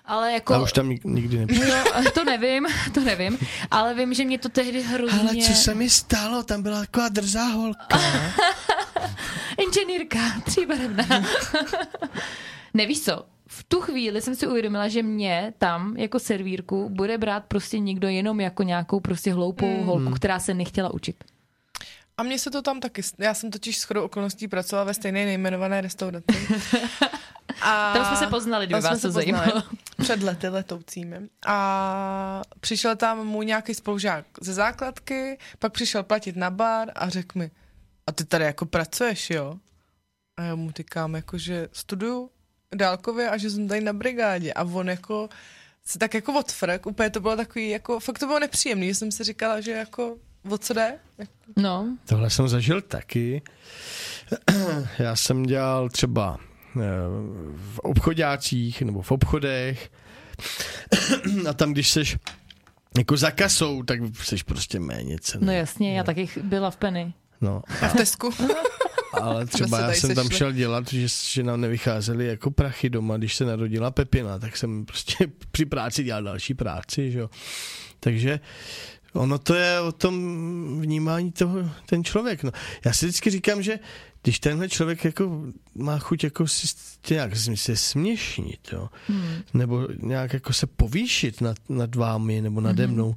Ale 0.06 0.34
jako... 0.34 0.54
A 0.54 0.62
už 0.62 0.74
tam 0.74 0.90
nik- 0.90 1.02
nikdy 1.06 1.38
nepřišel. 1.38 1.84
No, 2.04 2.12
to 2.12 2.24
nevím, 2.24 2.66
to 2.94 3.00
nevím, 3.00 3.38
ale 3.72 3.94
vím, 3.94 4.14
že 4.14 4.26
mě 4.26 4.38
to 4.40 4.50
tehdy 4.50 4.82
hrozně... 4.82 5.20
Ale 5.20 5.36
co 5.36 5.54
se 5.54 5.76
mi 5.76 5.90
stalo? 5.90 6.44
Tam 6.44 6.62
byla 6.64 6.80
taková 6.80 7.10
drzá 7.10 7.46
holka. 7.46 8.00
Inženýrka, 9.68 10.20
tříbarevná. 10.46 11.06
Nevíš 12.74 13.02
co? 13.02 13.26
V 13.48 13.64
tu 13.64 13.82
chvíli 13.82 14.22
jsem 14.22 14.36
si 14.36 14.48
uvědomila, 14.48 14.88
že 14.88 15.04
mě 15.04 15.54
tam 15.58 15.98
jako 15.98 16.20
servírku 16.20 16.90
bude 16.90 17.18
brát 17.18 17.44
prostě 17.48 17.80
někdo 17.80 18.08
jenom 18.08 18.40
jako 18.40 18.64
nějakou 18.64 19.00
prostě 19.00 19.34
hloupou 19.34 19.78
Mm. 19.78 19.84
holku, 19.86 20.12
která 20.12 20.40
se 20.40 20.54
nechtěla 20.54 20.94
učit. 20.94 21.24
A 22.18 22.24
mně 22.24 22.40
se 22.40 22.52
to 22.52 22.62
tam 22.62 22.80
taky, 22.80 23.02
já 23.20 23.34
jsem 23.34 23.52
totiž 23.52 23.78
s 23.78 23.84
chodou 23.84 24.02
okolností 24.04 24.48
pracovala 24.48 24.84
ve 24.86 24.94
stejné 24.94 25.26
nejmenované 25.26 25.82
restauraci. 25.82 26.48
A 27.62 27.94
Tam 27.94 28.06
jsme 28.06 28.18
se 28.18 28.28
poznali, 28.28 28.66
kdyby 28.66 28.82
vás 28.82 28.96
se 28.96 29.08
to 29.08 29.12
zajímalo. 29.12 29.64
Před 30.02 30.24
lety 30.24 30.48
letoucími. 30.48 31.18
A 31.48 32.42
přišel 32.60 32.96
tam 32.96 33.28
můj 33.28 33.46
nějaký 33.46 33.74
spolužák 33.74 34.26
ze 34.42 34.54
základky, 34.54 35.38
pak 35.60 35.74
přišel 35.74 36.04
platit 36.04 36.36
na 36.36 36.50
bar 36.50 36.92
a 36.96 37.10
řekl 37.10 37.40
mi, 37.40 37.52
a 38.08 38.12
ty 38.12 38.26
tady 38.26 38.44
jako 38.46 38.66
pracuješ, 38.66 39.30
jo? 39.30 39.56
A 40.38 40.42
já 40.44 40.56
mu 40.56 40.72
říkám, 40.78 41.16
jako, 41.16 41.38
že 41.38 41.70
studuju 41.72 42.30
dálkově 42.76 43.30
a 43.30 43.38
že 43.38 43.50
jsem 43.50 43.68
tady 43.68 43.82
na 43.82 43.94
brigádě. 43.94 44.54
A 44.54 44.64
on 44.64 44.90
jako 44.90 45.30
se 45.86 46.00
tak 46.00 46.14
jako 46.14 46.34
odfrk, 46.40 46.86
úplně 46.86 47.10
to 47.10 47.20
bylo 47.20 47.36
takový, 47.36 47.70
jako, 47.70 48.00
fakt 48.00 48.20
to 48.20 48.28
bylo 48.28 48.40
nepříjemný, 48.40 48.88
že 48.88 48.96
jsem 48.96 49.12
si 49.12 49.24
říkala, 49.24 49.62
že 49.62 49.72
jako, 49.72 50.18
o 50.50 50.58
co 50.58 50.74
jde? 50.74 51.00
No, 51.58 51.98
Tohle 52.06 52.30
jsem 52.30 52.48
zažil 52.48 52.82
taky. 52.82 53.42
Já 55.00 55.16
jsem 55.16 55.44
dělal 55.44 55.90
třeba 55.90 56.38
v 57.56 57.80
obchodácích 57.80 58.82
nebo 58.82 59.02
v 59.02 59.12
obchodech 59.12 59.92
a 61.50 61.54
tam, 61.54 61.74
když 61.74 61.92
seš 61.92 62.18
jako 62.98 63.18
za 63.18 63.32
kasou, 63.32 63.84
tak 63.84 64.00
seš 64.24 64.44
prostě 64.44 64.80
méně 64.80 65.18
cený. 65.22 65.46
no 65.46 65.52
jasně, 65.54 65.98
já 65.98 66.04
taky 66.04 66.30
byla 66.44 66.72
v 66.72 66.78
Penny. 66.78 67.14
No, 67.42 67.62
A 67.82 67.88
v 67.88 67.94
Tesku? 67.94 68.32
ale 69.14 69.46
třeba 69.46 69.80
já 69.80 69.92
jsem 69.92 70.16
tam 70.16 70.30
šel 70.30 70.52
dělat, 70.52 70.88
že, 70.88 71.08
že 71.24 71.44
nám 71.44 71.62
nevycházely 71.62 72.28
jako 72.28 72.52
prachy 72.52 72.90
doma, 72.90 73.18
když 73.18 73.36
se 73.36 73.46
narodila 73.46 73.92
Pepina, 73.92 74.40
tak 74.40 74.58
jsem 74.58 74.86
prostě 74.86 75.16
při 75.52 75.66
práci 75.66 76.04
dělal 76.04 76.24
další 76.24 76.54
práci, 76.54 77.12
že 77.12 77.20
jo. 77.20 77.30
Takže 78.00 78.40
ono 79.14 79.38
to 79.38 79.56
je 79.56 79.80
o 79.80 79.92
tom 79.92 80.82
vnímání 80.82 81.32
toho, 81.32 81.70
ten 81.86 82.04
člověk. 82.04 82.44
No. 82.44 82.52
Já 82.86 82.94
si 82.94 83.06
vždycky 83.06 83.30
říkám, 83.30 83.62
že 83.62 83.80
když 84.24 84.40
tenhle 84.40 84.70
člověk 84.70 85.06
jako 85.06 85.42
má 85.76 86.00
chuť 86.00 86.24
jako 86.24 86.48
si 86.48 86.68
nějak 87.10 87.32
se 87.56 87.76
směšnit, 87.76 88.60
jo, 88.74 88.90
Hmm. 89.08 89.36
nebo 89.54 89.88
nějak 90.00 90.34
jako 90.34 90.54
se 90.54 90.68
povýšit 90.68 91.42
nad, 91.42 91.58
nad 91.70 91.96
vámi 91.96 92.42
nebo 92.42 92.62
nade 92.62 92.88
Mhm. 92.88 92.94
mnou, 92.96 93.16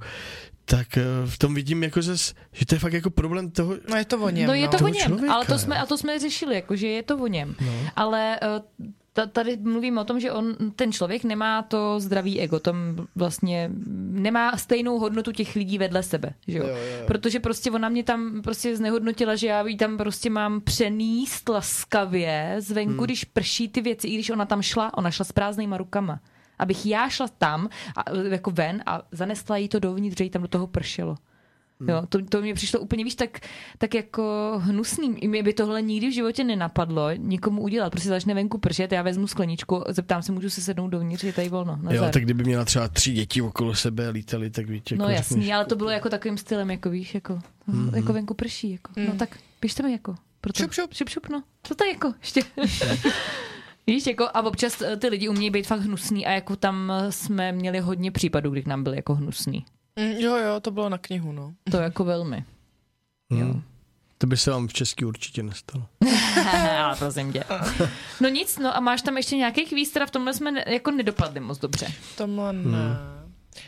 tak 0.65 0.97
eh, 0.99 1.03
v 1.27 1.39
tom 1.39 1.55
vidím 1.55 1.83
jako 1.83 2.03
zas, 2.03 2.35
že 2.53 2.67
to 2.67 2.75
je 2.75 2.79
fakt 2.79 2.93
jako 2.93 3.11
problém 3.11 3.51
toho, 3.51 3.77
No 3.91 3.97
je 3.97 4.05
to 4.05 4.19
o 4.19 4.31
něm, 4.31 4.47
No 4.47 4.55
je 4.55 4.69
to 4.69 4.85
o 4.85 4.89
něm, 4.89 5.07
člověka, 5.07 5.35
ale 5.35 5.47
to 5.47 5.59
jsme, 5.59 5.79
a 5.79 5.87
to 5.87 5.99
jsme 5.99 6.19
řešili, 6.19 6.55
jako, 6.55 6.77
že 6.77 6.87
je 6.87 7.03
to 7.03 7.19
o 7.19 7.27
něm. 7.27 7.55
no, 7.67 7.73
Ale 7.97 8.39
ta- 8.41 8.63
tady 9.27 9.57
mluvím 9.57 9.99
o 9.99 10.05
tom, 10.05 10.21
že 10.21 10.33
on, 10.33 10.57
ten 10.77 10.93
člověk 10.93 11.25
nemá 11.25 11.63
to 11.63 12.01
zdravý 12.01 12.41
ego, 12.41 12.61
tam 12.61 13.07
vlastně 13.15 13.71
nemá 14.11 14.57
stejnou 14.57 14.99
hodnotu 14.99 15.33
těch 15.33 15.57
lidí 15.57 15.79
vedle 15.79 16.03
sebe, 16.03 16.35
že 16.49 16.59
jo? 16.59 16.67
Jo, 16.67 16.77
jo, 16.77 16.97
jo. 17.01 17.07
Protože 17.07 17.41
prostě 17.41 17.71
ona 17.71 17.89
mě 17.89 18.05
tam 18.05 18.43
prostě 18.43 18.77
znehodnotila, 18.77 19.37
že 19.37 19.47
já 19.47 19.67
jí 19.67 19.77
tam 19.77 19.97
prostě 19.97 20.31
mám 20.31 20.61
přenést 20.61 21.49
laskavě 21.49 22.57
zvenku, 22.59 22.93
hmm. 22.93 23.05
když 23.05 23.25
prší 23.25 23.69
ty 23.69 23.81
věci, 23.81 24.09
i 24.09 24.15
když 24.15 24.31
ona 24.31 24.45
tam 24.45 24.63
šla, 24.63 24.99
ona 24.99 25.11
šla 25.11 25.25
s 25.25 25.33
prázdnýma 25.33 25.77
rukama. 25.77 26.21
Abych 26.59 26.87
já 26.87 27.09
šla 27.09 27.29
tam, 27.39 27.69
a, 27.97 28.17
jako 28.31 28.51
ven 28.51 28.83
a 28.87 29.03
zanesla 29.13 29.57
jí 29.57 29.69
to 29.69 29.79
dovnitř, 29.79 30.19
že 30.19 30.25
jí 30.25 30.31
tam 30.31 30.43
do 30.43 30.49
toho 30.49 30.67
pršelo. 30.67 31.17
Jo, 31.89 32.03
to, 32.09 32.25
to 32.25 32.41
mě 32.43 32.55
přišlo 32.55 32.81
úplně, 32.81 33.05
víš, 33.05 33.15
tak, 33.15 33.41
tak 33.79 33.95
jako 33.95 34.53
hnusný. 34.57 35.25
I 35.25 35.29
Mě 35.29 35.43
by 35.43 35.53
tohle 35.53 35.83
nikdy 35.83 36.09
v 36.09 36.15
životě 36.15 36.45
nenapadlo 36.45 37.13
nikomu 37.17 37.63
udělat. 37.63 37.91
Prostě 37.91 38.09
začne 38.09 38.35
venku 38.35 38.59
pršet, 38.59 38.93
já 38.93 39.03
vezmu 39.03 39.27
skleničku, 39.27 39.85
zeptám 39.89 40.23
se, 40.23 40.33
můžu 40.33 40.51
se 40.51 40.61
sednout 40.61 40.89
dovnitř, 40.89 41.25
je 41.25 41.33
tady 41.33 41.49
volno. 41.49 41.73
jo, 41.73 41.79
Nazar. 41.83 42.13
tak 42.13 42.23
kdyby 42.23 42.45
měla 42.45 42.65
třeba 42.65 42.89
tři 42.89 43.13
děti 43.13 43.43
okolo 43.43 43.75
sebe 43.75 44.09
a 44.09 44.11
lítali, 44.11 44.51
tak 44.51 44.69
víš, 44.69 44.83
jako 44.91 45.03
No 45.03 45.09
jasný, 45.09 45.37
řekneš, 45.37 45.55
ale 45.55 45.65
to 45.65 45.77
bylo 45.77 45.91
jako 45.91 46.09
takovým 46.09 46.39
stylem, 46.39 46.71
jako 46.71 46.91
víš, 46.91 47.15
jako, 47.15 47.39
mm-hmm. 47.69 47.97
jako 47.97 48.13
venku 48.13 48.35
prší, 48.35 48.73
jako. 48.73 48.93
No 48.97 49.13
Mm. 49.13 49.19
tak 49.19 49.37
běžte 49.61 49.83
mi 49.83 49.93
jako. 49.93 50.15
Proto. 50.41 50.63
Šup, 50.63 50.73
šup. 50.73 50.95
šup, 50.95 51.09
šup 51.09 51.29
no. 51.29 51.43
Co 51.63 51.75
to 51.75 51.85
je 51.85 51.93
jako 51.93 52.15
ještě? 52.21 52.41
Víš, 53.87 54.07
jako 54.07 54.29
a 54.35 54.43
občas 54.43 54.83
eh, 54.83 54.97
ty 54.97 55.09
lidi 55.09 55.29
umějí 55.29 55.51
být 55.51 55.67
fakt 55.67 55.81
hnusný 55.81 56.27
a 56.27 56.31
jako 56.31 56.57
tam 56.57 56.93
jsme 57.11 57.53
měli 57.53 57.79
hodně 57.79 58.11
případů, 58.11 58.51
kdy 58.51 58.63
k 58.63 58.67
nám 58.67 58.85
byli 58.85 58.97
jako 58.97 59.15
hnusný. 59.15 59.65
Mm, 59.97 60.11
jo, 60.19 60.37
jo, 60.37 60.61
to 60.61 60.71
bylo 60.71 60.89
na 60.89 60.99
knihu, 60.99 61.33
no. 61.33 61.55
To 61.71 61.77
jako 61.77 62.05
velmi. 62.05 62.45
Hmm. 63.31 63.41
Jo. 63.41 63.55
To 64.19 64.27
by 64.27 64.37
se 64.37 64.51
vám 64.51 64.69
v 64.69 64.73
Česku 64.73 65.07
určitě 65.07 65.43
nestalo. 65.43 65.87
Ale 66.85 66.97
prosím 66.97 67.33
tě. 67.33 67.45
No 68.21 68.29
nic, 68.29 68.59
no 68.59 68.77
a 68.77 68.81
máš 68.81 69.03
tam 69.03 69.17
ještě 69.17 69.37
nějaký 69.37 69.65
kvíz, 69.67 69.91
teda 69.91 70.07
v 70.07 70.11
tomhle 70.11 70.35
jsme 70.35 70.53
ne, 70.53 70.65
jako 70.67 70.91
nedopadli 70.91 71.41
moc 71.41 71.59
dobře. 71.59 71.87
Tomhle 72.17 72.53
ne. 72.53 72.97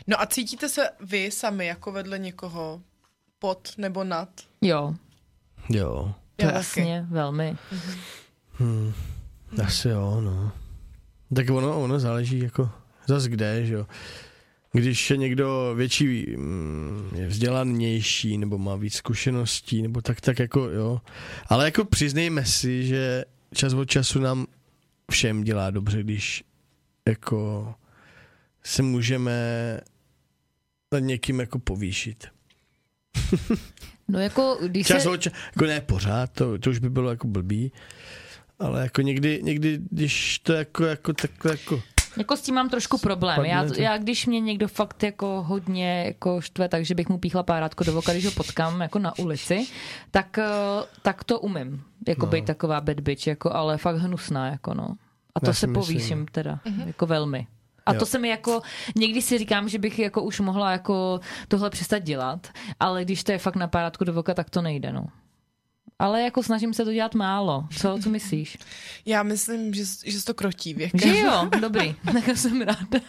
No 0.07 0.21
a 0.21 0.25
cítíte 0.25 0.69
se 0.69 0.89
vy 0.99 1.31
sami 1.31 1.65
jako 1.65 1.91
vedle 1.91 2.19
někoho 2.19 2.81
pod 3.39 3.71
nebo 3.77 4.03
nad? 4.03 4.29
Jo, 4.61 4.95
Jo, 5.69 6.13
to 6.35 6.45
Já 6.45 6.51
jasně, 6.51 7.05
velmi. 7.09 7.55
hmm. 8.53 8.93
asi 9.65 9.89
jo, 9.89 10.21
no. 10.21 10.51
Tak 11.35 11.49
ono, 11.49 11.81
ono 11.83 11.99
záleží 11.99 12.39
jako 12.39 12.69
zas 13.07 13.23
kde, 13.23 13.65
že 13.65 13.73
jo. 13.73 13.87
Když 14.71 15.09
je 15.09 15.17
někdo 15.17 15.73
větší, 15.75 16.35
mm, 16.37 17.09
je 17.15 17.27
vzdělanější, 17.27 18.37
nebo 18.37 18.57
má 18.57 18.75
víc 18.75 18.95
zkušeností, 18.95 19.81
nebo 19.81 20.01
tak, 20.01 20.21
tak 20.21 20.39
jako 20.39 20.59
jo. 20.59 21.01
Ale 21.47 21.65
jako 21.65 21.85
přiznejme 21.85 22.45
si, 22.45 22.85
že 22.85 23.25
čas 23.53 23.73
od 23.73 23.85
času 23.85 24.19
nám 24.19 24.45
všem 25.11 25.43
dělá 25.43 25.69
dobře, 25.69 26.03
když 26.03 26.43
jako 27.07 27.73
se 28.63 28.81
můžeme 28.81 29.33
nad 30.93 30.99
někým 30.99 31.39
jako 31.39 31.59
povýšit. 31.59 32.27
No 34.07 34.19
jako, 34.19 34.57
když 34.67 34.87
Čas 34.87 35.03
se... 35.03 35.09
od 35.09 35.17
času, 35.17 35.35
jako 35.55 35.65
ne 35.65 35.81
pořád, 35.81 36.31
to, 36.31 36.57
to 36.57 36.69
už 36.69 36.79
by 36.79 36.89
bylo 36.89 37.09
jako 37.09 37.27
blbý, 37.27 37.71
ale 38.59 38.81
jako 38.81 39.01
někdy, 39.01 39.39
někdy 39.43 39.79
když 39.91 40.39
to 40.39 40.53
jako, 40.53 40.85
jako 40.85 41.13
takhle 41.13 41.51
jako, 41.51 41.81
Jako 42.17 42.37
s 42.37 42.41
tím 42.41 42.55
mám 42.55 42.69
trošku 42.69 42.97
problém. 42.97 43.45
Já, 43.45 43.65
já 43.77 43.97
když 43.97 44.25
mě 44.25 44.39
někdo 44.39 44.67
fakt 44.67 45.03
jako 45.03 45.43
hodně 45.47 46.03
jako 46.05 46.41
štve, 46.41 46.69
takže 46.69 46.95
bych 46.95 47.09
mu 47.09 47.17
píchla 47.17 47.43
párátko 47.43 47.83
do 47.83 47.93
voka, 47.93 48.11
když 48.11 48.25
ho 48.25 48.31
potkám 48.31 48.81
jako 48.81 48.99
na 48.99 49.19
ulici, 49.19 49.67
tak, 50.11 50.37
eh, 50.37 50.47
tak 51.01 51.23
to 51.23 51.39
umím. 51.39 51.83
Jako 52.07 52.25
No. 52.25 52.31
být 52.31 52.45
taková 52.45 52.81
bad 52.81 52.99
bitch, 52.99 53.27
jako, 53.27 53.53
ale 53.53 53.77
fakt 53.77 53.95
hnusná, 53.95 54.47
jako 54.47 54.73
no. 54.73 54.95
A 55.35 55.39
to 55.39 55.47
Já 55.49 55.53
se 55.53 55.67
povýším 55.67 56.25
teda, 56.31 56.59
jako 56.85 57.05
velmi. 57.05 57.47
A 57.85 57.93
Jo. 57.93 57.99
to 57.99 58.05
se 58.05 58.19
mi 58.19 58.29
jako, 58.29 58.61
někdy 58.95 59.21
si 59.21 59.37
říkám, 59.37 59.69
že 59.69 59.79
bych 59.79 59.99
jako 59.99 60.21
už 60.23 60.39
mohla 60.39 60.71
jako 60.71 61.19
tohle 61.47 61.69
přestat 61.69 61.99
dělat, 61.99 62.47
ale 62.79 63.05
když 63.05 63.23
to 63.23 63.31
je 63.31 63.37
fakt 63.37 63.55
na 63.55 63.67
párátku 63.67 64.03
do 64.03 64.13
voka, 64.13 64.33
tak 64.33 64.49
to 64.49 64.61
nejde, 64.61 64.91
no. 64.93 65.05
Ale 65.99 66.21
jako 66.21 66.43
snažím 66.43 66.73
se 66.73 66.85
to 66.85 66.93
dělat 66.93 67.15
málo. 67.15 67.67
Co, 67.77 67.99
co 68.03 68.09
myslíš? 68.09 68.57
Já 69.05 69.23
myslím, 69.23 69.73
že, 69.73 69.83
že 70.05 70.19
se 70.19 70.25
to 70.25 70.33
krotí 70.33 70.73
věkem. 70.73 70.99
Že 70.99 71.19
jo, 71.19 71.49
dobrý, 71.61 71.95
tak 72.13 72.37
jsem 72.37 72.61
ráda. 72.61 72.99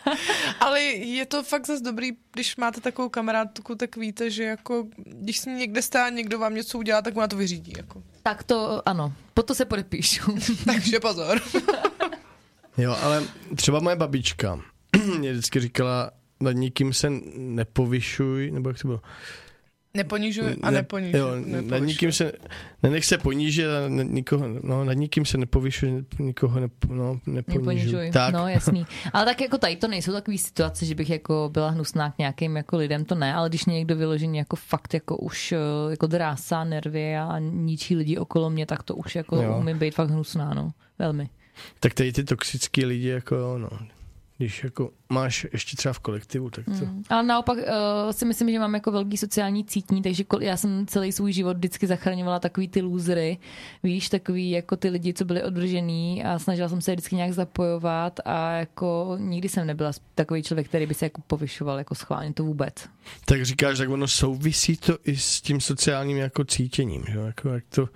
Ale 0.61 0.81
je 0.83 1.27
to 1.27 1.43
fakt 1.43 1.67
zase 1.67 1.85
dobrý, 1.85 2.13
když 2.33 2.57
máte 2.57 2.81
takovou 2.81 3.09
kamarádku, 3.09 3.75
tak 3.75 3.97
víte, 3.97 4.31
že 4.31 4.45
jako, 4.45 4.87
když 4.97 5.39
si 5.39 5.51
někde 5.51 5.83
stá, 5.83 6.09
někdo 6.09 6.39
vám 6.39 6.55
něco 6.55 6.79
udělá, 6.79 7.03
tak 7.03 7.17
ona 7.17 7.29
to 7.29 7.37
vyřídí. 7.37 7.73
Jako. 7.77 8.03
Tak 8.23 8.43
to 8.43 8.89
ano, 8.89 9.13
po 9.35 9.43
to 9.43 9.55
se 9.55 9.65
podepíšu. 9.65 10.39
Takže 10.65 11.01
pozor. 11.01 11.41
jo, 12.79 12.97
ale 13.03 13.25
třeba 13.57 13.81
moje 13.81 13.97
babička 13.97 14.61
mě 15.19 15.33
vždycky 15.33 15.61
říkala, 15.61 16.11
nad 16.41 16.53
nikým 16.53 16.93
se 16.93 17.11
nepovyšuj, 17.37 18.51
nebo 18.51 18.69
jak 18.69 18.79
to 18.79 18.89
bylo? 18.89 19.01
Neponižuj 19.95 20.57
a 20.63 20.71
Ne- 20.71 20.77
neponižuj. 20.77 21.21
Jo, 21.21 21.29
nad 21.35 21.47
nepovyšuj. 21.47 21.87
nikým 21.87 22.13
se, 22.13 22.33
nenech 22.83 23.05
se 23.05 23.19
ponížit 23.19 23.65
a 23.67 23.89
ne, 23.89 24.05
nikoho, 24.05 24.45
no, 24.63 24.85
nad 24.85 24.93
nikým 24.93 25.25
se 25.25 25.39
nepovyšuj, 25.39 26.05
nikoho 26.19 26.61
nep, 26.61 26.73
no, 26.89 27.21
neponižuj. 27.27 28.11
Tak, 28.11 28.35
No, 28.35 28.49
jasný. 28.49 28.87
Ale 29.13 29.25
tak 29.25 29.41
jako 29.41 29.59
tady 29.59 29.77
to 29.77 29.89
nejsou 29.89 30.13
takové 30.13 30.39
situace, 30.39 30.87
že 30.87 30.95
bych 30.95 31.11
jako 31.11 31.51
byla 31.53 31.71
hnusná 31.71 32.11
k 32.11 32.19
nějakým 32.19 32.57
jako 32.57 32.77
lidem, 32.77 33.05
to 33.05 33.15
ne, 33.15 33.35
ale 33.35 33.49
když 33.49 33.67
mě 33.67 33.75
někdo 33.75 33.97
vyložený 33.97 34.39
jako 34.39 34.57
fakt 34.57 34.95
jako 34.95 35.17
už 35.17 35.53
eh, 35.53 35.57
jako 35.91 36.07
drásá 36.07 36.65
nervy 36.65 37.17
a 37.17 37.39
ničí 37.39 37.97
lidi 37.97 38.17
okolo 38.19 38.51
mě, 38.51 38.67
tak 38.67 38.83
to 38.83 38.95
už 38.97 39.15
jako 39.15 39.37
Jo. 39.43 39.57
umím 39.59 39.79
být 39.79 39.95
fakt 39.95 40.11
hnusná, 40.11 40.55
no. 40.55 40.71
Velmi. 40.99 41.29
tak 41.81 41.95
tady 41.95 42.13
ty 42.13 42.25
toxický 42.25 42.85
lidi, 42.85 43.09
jako 43.09 43.59
no, 43.59 43.69
když 44.41 44.65
jako 44.65 44.91
máš 45.09 45.47
ještě 45.53 45.77
třeba 45.77 45.93
v 45.93 45.99
kolektivu, 45.99 46.51
tak 46.51 46.65
to... 46.65 46.73
Mm. 46.73 47.03
Ale 47.09 47.23
naopak 47.23 47.59
uh, 47.59 47.65
si 48.11 48.25
myslím, 48.25 48.51
že 48.51 48.59
mám 48.59 48.75
jako 48.75 48.91
velký 48.93 49.17
sociální 49.17 49.65
cítní, 49.65 50.03
takže 50.03 50.23
kol- 50.25 50.43
já 50.43 50.57
jsem 50.57 50.87
celý 50.87 51.13
svůj 51.13 51.33
život 51.33 51.57
vždycky 51.57 51.87
zachraňovala 51.87 52.39
takový 52.39 52.69
ty 52.69 52.81
lůzry, 52.83 53.39
víš, 53.83 54.09
takový 54.09 54.51
jako 54.51 54.77
ty 54.77 54.89
lidi, 54.89 55.15
co 55.15 55.25
byli 55.25 55.43
odvržený 55.43 56.25
a 56.25 56.39
snažila 56.39 56.69
jsem 56.69 56.81
se 56.81 56.91
je 56.91 56.95
vždycky 56.97 57.17
nějak 57.17 57.33
zapojovat 57.33 58.21
a 58.25 58.53
jako 58.53 59.17
nikdy 59.21 59.49
jsem 59.49 59.67
nebyla 59.67 59.93
takový 60.15 60.43
člověk, 60.43 60.69
který 60.69 60.87
by 60.87 60.95
se 60.95 61.07
jako 61.07 61.21
povyšoval 61.27 61.79
jako 61.79 61.95
schválně, 61.95 62.33
to 62.33 62.45
vůbec. 62.45 62.75
Tak 63.25 63.45
říkáš, 63.45 63.79
tak 63.79 63.89
ono 63.89 64.09
souvisí 64.09 64.77
to 64.77 64.99
i 65.05 65.17
s 65.17 65.41
tím 65.41 65.61
sociálním 65.61 66.17
jako 66.17 66.45
cítěním, 66.45 67.05
že? 67.13 67.19
Jako, 67.19 67.49
jak 67.49 67.65
to, 67.69 67.89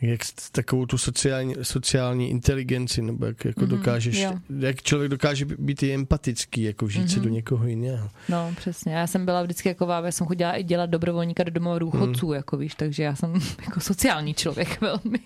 jak 0.00 0.20
takovou 0.52 0.86
tu 0.86 0.98
sociální, 0.98 1.54
sociální 1.62 2.30
inteligenci, 2.30 3.02
nebo 3.02 3.26
jak 3.26 3.44
jako 3.44 3.60
Mhm, 3.60 3.70
dokážeš, 3.70 4.18
jo. 4.18 4.32
jak 4.58 4.82
člověk 4.82 5.10
dokáže 5.10 5.44
být 5.44 5.71
i 5.82 5.94
empatický, 5.94 6.62
jako 6.62 6.86
vžít 6.86 7.10
se 7.10 7.16
Mhm. 7.16 7.24
do 7.24 7.30
někoho 7.34 7.66
jiného. 7.66 8.10
No, 8.28 8.52
přesně. 8.56 8.94
Já 8.94 9.06
jsem 9.06 9.24
byla 9.24 9.42
vždycky 9.42 9.68
jako 9.68 9.86
já 10.04 10.10
jsem 10.12 10.26
chodila 10.26 10.52
i 10.52 10.62
dělat 10.64 10.90
dobrovolníka 10.90 11.42
do 11.44 11.50
domova 11.50 11.78
důchodců, 11.78 12.26
hmm. 12.26 12.34
jako 12.36 12.56
víš, 12.56 12.74
takže 12.74 13.02
já 13.02 13.14
jsem 13.16 13.34
jako 13.64 13.80
sociální 13.80 14.34
člověk 14.34 14.80
velmi. 14.80 15.18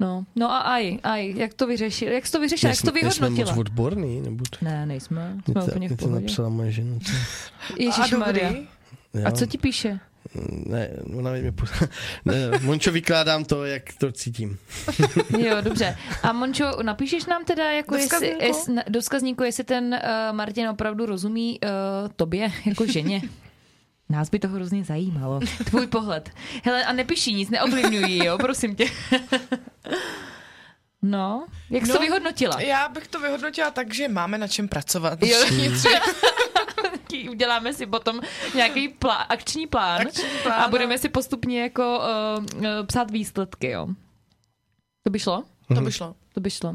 No, 0.00 0.24
no 0.36 0.50
a 0.52 0.58
aj, 0.58 0.98
aj, 1.02 1.34
jak 1.36 1.54
to 1.54 1.66
vyřešil, 1.66 2.12
jak 2.12 2.26
jsi 2.26 2.32
to 2.32 2.40
vyřešila, 2.40 2.68
jak 2.70 2.76
jsi 2.78 2.82
to 2.82 2.90
Nejsme- 2.90 3.02
nejsme 3.02 3.26
vyhodnotila? 3.28 3.54
moc 3.56 3.60
odborný, 3.60 4.20
nebo 4.20 4.44
to, 4.50 4.58
Ne, 4.64 4.86
nejsme, 4.86 5.32
mě 5.34 5.42
jsme 5.44 5.54
to, 5.54 5.60
úplně 5.60 5.74
v 5.76 5.78
mě 5.88 5.88
to 5.88 5.96
pohodě. 5.96 6.20
napsala 6.26 6.48
moje 6.48 6.72
žena. 6.72 6.96
Ježišmarja. 7.78 8.52
A 9.24 9.30
co 9.30 9.46
ti 9.46 9.58
píše? 9.58 10.00
Ne, 10.66 10.90
ona 11.16 11.30
mi 11.30 11.52
po... 11.52 11.66
ne, 12.24 12.34
Mončo, 12.62 12.92
vykládám 12.92 13.44
to, 13.44 13.64
jak 13.64 13.82
to 13.98 14.12
cítím. 14.12 14.58
Jo, 15.38 15.56
dobře. 15.60 15.96
A 16.22 16.32
Mončo, 16.32 16.82
napíšeš 16.82 17.26
nám 17.26 17.44
teda 17.44 17.72
jako 17.72 17.94
Do 17.94 18.00
jestli, 18.00 18.36
jest, 18.40 18.68
do 18.88 19.00
vzkazníku, 19.00 19.42
jestli 19.44 19.64
ten 19.64 19.84
uh, 19.94 20.36
Martin 20.36 20.68
opravdu 20.68 21.06
rozumí 21.06 21.60
uh, 21.60 21.68
tobě 22.16 22.52
jako 22.66 22.86
ženě. 22.86 23.22
Nás 24.08 24.30
by 24.30 24.38
to 24.38 24.48
hrozně 24.48 24.84
zajímalo. 24.84 25.40
Tvůj 25.64 25.86
pohled. 25.86 26.30
Hele, 26.64 26.84
a 26.84 26.92
nepíši 26.92 27.32
nic, 27.32 27.50
neovlivňuj 27.50 28.10
ji, 28.10 28.24
jo, 28.26 28.38
prosím 28.38 28.74
tě. 28.76 28.86
No, 31.02 31.46
jak 31.70 31.82
jsi 31.82 31.88
No, 31.88 31.94
to 31.94 32.00
vyhodnotila? 32.00 32.60
Já 32.60 32.88
bych 32.88 33.08
to 33.08 33.20
vyhodnotila 33.20 33.70
tak, 33.70 33.94
že 33.94 34.08
máme 34.08 34.38
na 34.38 34.48
čem 34.48 34.68
pracovat. 34.68 35.22
Jo. 35.22 35.38
Uděláme 37.28 37.72
si 37.72 37.86
potom 37.86 38.20
nějaký 38.54 38.88
plá, 38.88 39.14
akční 39.14 39.66
plán, 39.66 40.00
Akční 40.00 40.28
plán, 40.42 40.62
a 40.62 40.68
budeme 40.68 40.98
si 40.98 41.08
postupně 41.08 41.62
jako 41.62 41.98
uh, 41.98 42.44
uh, 42.56 42.64
psát 42.86 43.10
výsledky, 43.10 43.70
jo. 43.70 43.88
To 45.02 45.10
by 45.10 45.18
šlo? 45.18 45.44
To 45.74 45.80
by 45.80 45.92
šlo. 45.92 46.14
To 46.34 46.40
by 46.40 46.50
šlo. 46.50 46.74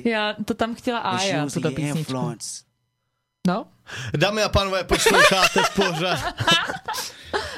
Já 0.04 0.34
to 0.44 0.54
tam 0.54 0.74
chtěla 0.74 0.98
Aja, 0.98 1.46
tuto 1.46 1.70
písničku. 1.70 2.36
No? 3.46 3.66
Dámy 4.16 4.42
a 4.42 4.48
pánové, 4.48 4.84
posloucháte 4.84 5.60
pořád. 5.76 6.34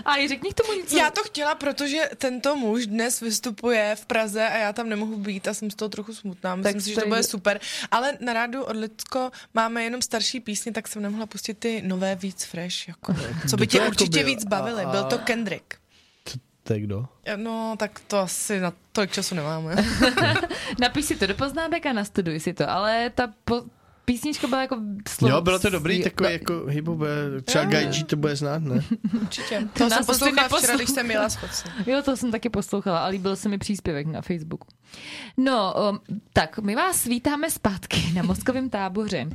A 0.05 0.29
řekni 0.29 0.51
k 0.51 0.55
tomu 0.55 0.73
něco. 0.73 0.97
Já 0.97 1.11
to 1.11 1.23
chtěla, 1.23 1.55
protože 1.55 2.11
tento 2.19 2.57
muž 2.57 2.87
dnes 2.87 3.21
vystupuje 3.21 3.97
v 3.97 4.07
Praze 4.07 4.49
a 4.49 4.57
já 4.57 4.73
tam 4.73 4.89
nemohu 4.89 5.17
být 5.17 5.49
a 5.49 5.55
jsem 5.55 5.71
z 5.71 5.75
toho 5.75 5.89
trochu 5.89 6.15
smutná. 6.15 6.57
Myslím 6.57 6.75
Tak 6.75 6.83
si, 6.83 6.91
že 6.91 7.01
to 7.01 7.07
bude 7.09 7.23
super. 7.23 7.61
Ale 7.91 8.13
na 8.21 8.33
rádu 8.33 8.65
od 8.65 8.77
Lidsko 8.77 9.31
máme 9.55 9.85
jenom 9.85 10.03
starší 10.03 10.41
písně, 10.41 10.73
tak 10.73 10.89
jsem 10.89 11.03
nemohla 11.03 11.27
pustit 11.27 11.59
ty 11.59 11.83
nové 11.83 12.15
víc 12.15 12.45
fresh. 12.45 12.89
Jako, 12.89 13.15
co 13.51 13.57
by 13.57 13.67
tě 13.67 13.81
určitě 13.81 14.25
víc 14.25 14.45
bavily. 14.45 14.87
Byl 14.87 15.05
to 15.05 15.19
Kendrick. 15.19 15.84
To 16.65 16.73
je 16.73 16.81
kdo? 16.81 17.07
No, 17.37 17.77
tak 17.79 18.01
to 18.09 18.19
asi 18.19 18.61
na 18.61 18.73
tolik 18.93 19.13
času 19.13 19.35
nemáme. 19.35 19.77
Napiš 20.81 21.05
si 21.05 21.17
to 21.17 21.27
do 21.27 21.35
poznámek 21.35 21.87
a 21.87 21.93
nastuduj 21.93 22.41
si 22.41 22.53
to, 22.53 22.71
ale 22.71 23.11
ta 23.11 23.29
po, 23.45 23.63
písnička 24.05 24.47
byla 24.47 24.63
jako 24.63 24.77
slovo... 25.09 25.35
Jo, 25.35 25.41
bylo 25.41 25.59
to 25.59 25.71
dobrý, 25.71 26.03
takový 26.03 26.29
no, 26.29 26.33
jako 26.33 26.65
hybové, 26.67 27.41
třeba 27.45 27.65
Jo. 27.65 27.71
Gaiji 27.71 28.05
to 28.05 28.17
bude 28.17 28.37
znát, 28.37 28.63
ne? 28.63 28.85
Určitě. 29.23 29.69
To 29.79 29.91
jsem 29.91 30.05
poslouchala 30.05 30.49
včera, 30.49 30.77
když 30.77 30.91
jsem 30.91 31.11
jela 31.11 31.29
z. 31.29 31.65
Jo, 31.87 32.03
to 32.03 32.17
jsem 32.17 32.31
taky 32.31 32.51
poslouchala 32.51 32.99
a 32.99 33.07
líbil 33.07 33.37
se 33.37 33.49
mi 33.49 33.59
příspěvek 33.59 34.07
na 34.07 34.23
Facebooku. 34.23 34.67
No, 35.37 35.75
um, 35.91 36.01
tak 36.33 36.59
my 36.59 36.77
vás 36.77 37.05
vítáme 37.05 37.51
zpátky 37.51 38.13
na 38.15 38.23
mozkovém 38.23 38.71
táboře 38.71 39.27
uh, 39.27 39.33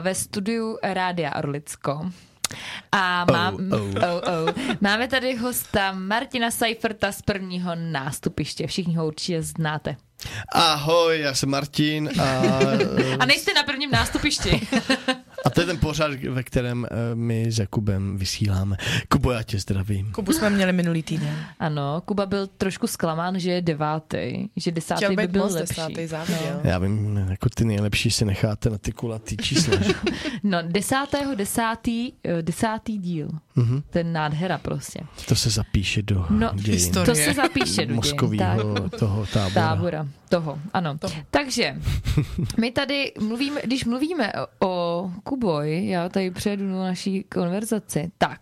ve 0.00 0.14
studiu 0.14 0.78
Rádia 0.82 1.36
Orlicko. 1.36 2.10
A 2.92 3.24
mám, 3.32 3.54
Oh, 3.54 3.80
oh, 3.80 3.94
oh. 4.02 4.48
Oh, 4.48 4.54
máme 4.80 5.08
tady 5.08 5.36
hosta 5.36 5.92
Martina 5.92 6.50
Seiferta 6.50 7.12
z 7.12 7.22
prvního 7.22 7.74
nástupiště. 7.74 8.66
Všichni 8.66 8.94
ho 8.96 9.06
určitě 9.06 9.42
znáte. 9.42 9.96
Ahoj, 10.52 11.20
já 11.20 11.34
jsem 11.34 11.48
Martin 11.50 12.10
a, 12.20 12.24
A 13.20 13.26
nejste 13.26 13.54
na 13.54 13.62
prvním 13.62 13.90
nástupišti. 13.90 14.60
a 15.44 15.50
to 15.50 15.60
je 15.60 15.66
ten 15.66 15.78
pořad, 15.78 16.10
ve 16.14 16.42
kterém 16.42 16.86
eh, 16.90 17.14
my 17.14 17.52
s 17.52 17.58
Jakubem 17.58 18.16
vysíláme. 18.18 18.76
Kubo, 19.08 19.32
já 19.32 19.42
tě 19.42 19.58
zdravím. 19.58 20.12
Kubu 20.12 20.32
jsme 20.32 20.50
měli 20.50 20.72
minulý 20.72 21.02
týden. 21.02 21.36
Ano, 21.58 22.02
Kuba 22.04 22.26
byl 22.26 22.46
trošku 22.46 22.86
zklamán, 22.86 23.38
že 23.40 23.50
je 23.50 23.62
devátý, 23.62 24.48
že 24.56 24.70
desátý 24.72 24.98
Chtěl 25.04 25.16
by 25.16 25.26
byl 25.28 25.42
moc 25.42 25.54
lepší. 25.54 25.74
desátý, 25.74 26.06
záviděl. 26.06 26.60
Já 26.64 26.78
vím, 26.78 27.16
jako 27.30 27.48
ty 27.48 27.64
nejlepší 27.64 28.10
si 28.10 28.24
necháte 28.24 28.70
na 28.70 28.78
ty 28.78 28.92
kulatý 28.92 29.36
čísla. 29.36 29.76
No, 30.42 30.58
desátého 30.62 31.34
desátý, 31.34 32.12
eh, 32.24 32.42
desátý 32.42 32.98
díl. 32.98 33.28
Mhm. 33.56 33.82
Ten 33.90 34.12
nádhera 34.12 34.58
prostě. 34.58 35.00
To 35.28 35.36
se 35.36 35.50
zapíše 35.50 36.02
do 36.02 36.26
No, 36.30 36.50
dějin. 36.54 36.72
historie. 36.72 37.06
To 37.06 37.14
se 37.14 37.34
zapíše 37.34 37.66
do 37.66 37.74
dějin, 37.76 37.88
tak. 37.88 37.96
mozkového 37.96 38.88
toho 38.88 39.26
tábora. 39.26 39.54
Tábora, 39.54 40.05
toho, 40.28 40.58
ano. 40.72 40.98
Toho. 40.98 41.14
Takže, 41.30 41.76
my 42.60 42.70
tady 42.70 43.12
mluvíme, 43.20 43.60
když 43.64 43.84
mluvíme 43.84 44.32
o, 44.60 44.66
o 44.66 45.10
Kuboj, 45.24 45.86
já 45.88 46.08
tady 46.08 46.30
přejdu 46.30 46.68
do 46.68 46.78
naší 46.78 47.22
konverzaci, 47.22 48.10
tak, 48.18 48.40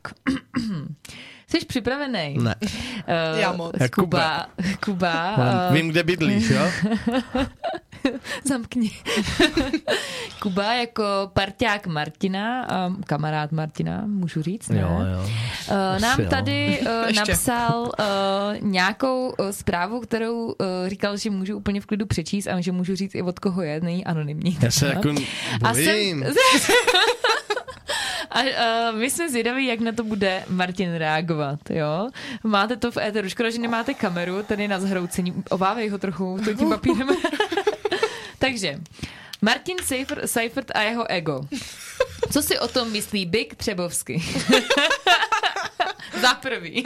jsi 1.47 1.65
připravený? 1.67 2.39
Ne. 2.43 2.55
Uh, 2.63 3.39
Já 3.41 3.53
moc. 3.53 3.73
Kuba, 3.95 4.47
Kuba, 4.85 5.37
Mám- 5.37 5.69
uh, 5.69 5.75
Vím, 5.77 5.89
kde 5.89 6.03
bydlíš, 6.03 6.51
jo? 6.51 6.67
zamkni. 8.45 8.91
Kuba 10.43 10.73
jako 10.73 11.05
parťák 11.33 11.87
Martina, 11.87 12.69
um, 12.87 13.03
kamarád 13.07 13.53
Martina, 13.53 14.03
můžu 14.07 14.43
říct, 14.43 14.69
ne? 14.69 14.81
Jo, 14.81 14.89
jo. 14.89 15.31
Uh, 15.71 16.01
nám 16.01 16.21
jo. 16.21 16.31
tady 16.31 16.81
uh, 16.81 16.87
Ještě. 17.07 17.21
napsal 17.21 17.83
uh, 17.83 18.69
nějakou 18.71 19.29
uh, 19.29 19.49
zprávu, 19.51 20.01
kterou 20.01 20.45
uh, 20.45 20.53
říkal, 20.87 21.17
že 21.17 21.31
můžu 21.31 21.57
úplně 21.57 21.81
v 21.81 21.87
klidu 21.87 22.07
přečíst 22.07 22.47
a 22.47 22.61
že 22.61 22.73
můžu 22.73 22.97
říct 22.97 23.15
i 23.15 23.23
od 23.23 23.39
koho 23.39 23.63
je, 23.63 23.81
není 23.81 24.05
anonymní. 24.05 24.59
Já 24.63 24.71
se 24.71 24.87
jako 24.87 25.15
A 25.63 25.73
bojím. 25.73 26.25
A 28.35 28.41
uh, 28.43 28.99
my 28.99 29.11
jsme 29.11 29.31
zvědaví, 29.31 29.67
jak 29.67 29.81
na 29.81 29.93
to 29.93 30.05
bude 30.05 30.45
Martin 30.49 30.95
reagovat, 30.95 31.59
jo? 31.71 32.09
Máte 32.45 32.77
to 32.77 32.91
v 32.91 32.97
éteru, 32.97 33.29
škoda, 33.29 33.51
že 33.51 33.59
nemáte 33.59 33.95
kameru, 33.95 34.43
tady 34.43 34.69
na 34.69 34.81
zhroucení, 34.81 35.35
obávej 35.51 35.89
ho 35.89 35.99
trochu 35.99 36.39
to 36.45 36.55
tím 36.55 36.69
papírem. 36.69 37.09
Takže, 38.45 38.81
Martin 39.43 39.77
Seifert, 39.85 40.31
Seifert 40.31 40.71
a 40.75 40.83
jeho 40.83 41.11
ego. 41.11 41.49
Co 42.33 42.43
si 42.43 42.59
o 42.59 42.69
tom 42.69 42.93
myslí 42.93 43.27
Big 43.27 43.55
Třebovsky? 43.55 44.23
Za 46.21 46.35
prvý. 46.35 46.85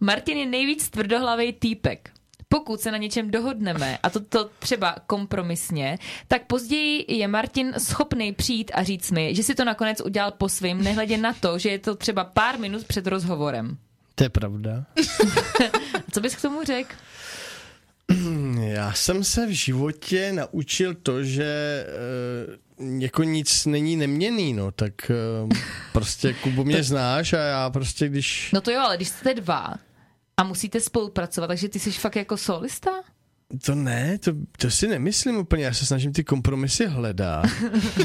Martin 0.00 0.38
je 0.38 0.46
nejvíc 0.46 0.90
tvrdohlavý 0.90 1.52
týpek. 1.52 2.10
Pokud 2.48 2.80
se 2.80 2.90
na 2.90 2.98
něčem 2.98 3.30
dohodneme, 3.30 3.98
a 4.02 4.10
to, 4.10 4.20
to 4.20 4.50
třeba 4.58 4.96
kompromisně, 5.06 5.98
tak 6.28 6.46
později 6.46 7.04
je 7.08 7.28
Martin 7.28 7.74
schopný 7.78 8.32
přijít 8.32 8.70
a 8.74 8.82
říct 8.82 9.10
mi, 9.10 9.34
že 9.34 9.42
si 9.42 9.54
to 9.54 9.64
nakonec 9.64 10.00
udělal 10.00 10.30
po 10.30 10.48
svým, 10.48 10.84
nehledě 10.84 11.16
na 11.16 11.32
to, 11.32 11.58
že 11.58 11.68
je 11.68 11.78
to 11.78 11.94
třeba 11.94 12.24
pár 12.24 12.58
minut 12.58 12.84
před 12.84 13.06
rozhovorem. 13.06 13.76
To 14.14 14.24
je 14.24 14.28
pravda. 14.28 14.84
Co 16.12 16.20
bys 16.20 16.36
k 16.36 16.42
tomu 16.42 16.64
řekl? 16.64 16.94
Já 18.60 18.92
jsem 18.92 19.24
se 19.24 19.46
v 19.46 19.50
životě 19.50 20.32
naučil 20.32 20.94
to, 20.94 21.24
že 21.24 21.86
uh, 22.78 23.00
jako 23.02 23.22
nic 23.22 23.66
není 23.66 23.96
neměný, 23.96 24.52
no, 24.52 24.70
tak 24.70 25.10
uh, 25.44 25.50
prostě 25.92 26.32
Kubo 26.32 26.64
mě 26.64 26.82
znáš 26.82 27.32
a 27.32 27.38
já 27.38 27.70
prostě 27.70 28.08
když... 28.08 28.50
No 28.52 28.60
to 28.60 28.70
jo, 28.70 28.80
ale 28.80 28.96
když 28.96 29.08
jste 29.08 29.34
dva 29.34 29.74
a 30.36 30.44
musíte 30.44 30.80
spolupracovat, 30.80 31.46
takže 31.46 31.68
ty 31.68 31.78
jsi 31.78 31.90
fakt 31.92 32.16
jako 32.16 32.36
solista? 32.36 32.90
To 33.64 33.74
ne, 33.74 34.18
to, 34.18 34.32
to 34.58 34.70
si 34.70 34.88
nemyslím 34.88 35.36
úplně, 35.36 35.64
já 35.64 35.74
se 35.74 35.86
snažím 35.86 36.12
ty 36.12 36.24
kompromisy 36.24 36.86
hledat. 36.86 37.44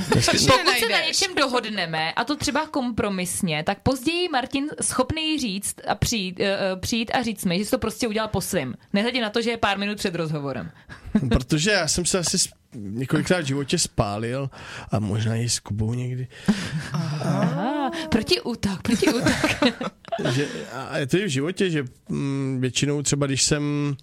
Pokud 0.10 0.78
se 0.80 0.90
na 0.92 1.06
něčem 1.08 1.36
dohodneme, 1.36 2.14
a 2.14 2.24
to 2.24 2.36
třeba 2.36 2.68
kompromisně, 2.68 3.64
tak 3.64 3.80
později 3.80 4.30
Martin 4.30 4.68
schopný 4.82 5.40
říct 5.40 5.76
a 5.88 5.96
přijít, 5.96 6.40
uh, 6.40 6.80
přijít 6.80 7.12
a 7.14 7.24
říct 7.24 7.46
mi, 7.46 7.58
že 7.60 7.66
jsi 7.66 7.72
to 7.72 7.78
prostě 7.78 8.08
udělal 8.08 8.28
po 8.28 8.42
svým. 8.42 8.74
Nehledě 8.94 9.22
na 9.22 9.30
to, 9.30 9.42
že 9.42 9.50
je 9.50 9.58
pár 9.58 9.78
minut 9.78 9.98
před 9.98 10.16
rozhovorem. 10.16 10.72
Protože 11.30 11.72
já 11.72 11.88
jsem 11.88 12.06
se 12.06 12.20
asi 12.20 12.38
několikrát 12.76 13.42
v 13.42 13.46
životě 13.46 13.78
spálil 13.78 14.50
a 14.92 15.00
možná 15.00 15.36
i 15.36 15.50
s 15.50 15.60
Kubou 15.60 15.94
někdy. 15.94 16.28
Aha, 16.94 17.92
proti 18.10 18.42
útok, 18.42 18.82
proti 18.82 19.08
útok. 19.14 19.74
že, 20.32 20.48
a 20.74 20.98
je 20.98 21.08
to 21.08 21.18
i 21.18 21.26
v 21.26 21.30
životě, 21.30 21.70
že 21.70 21.86
mm, 22.10 22.58
většinou 22.62 23.02
třeba 23.02 23.26
když 23.26 23.44
jsem 23.44 23.96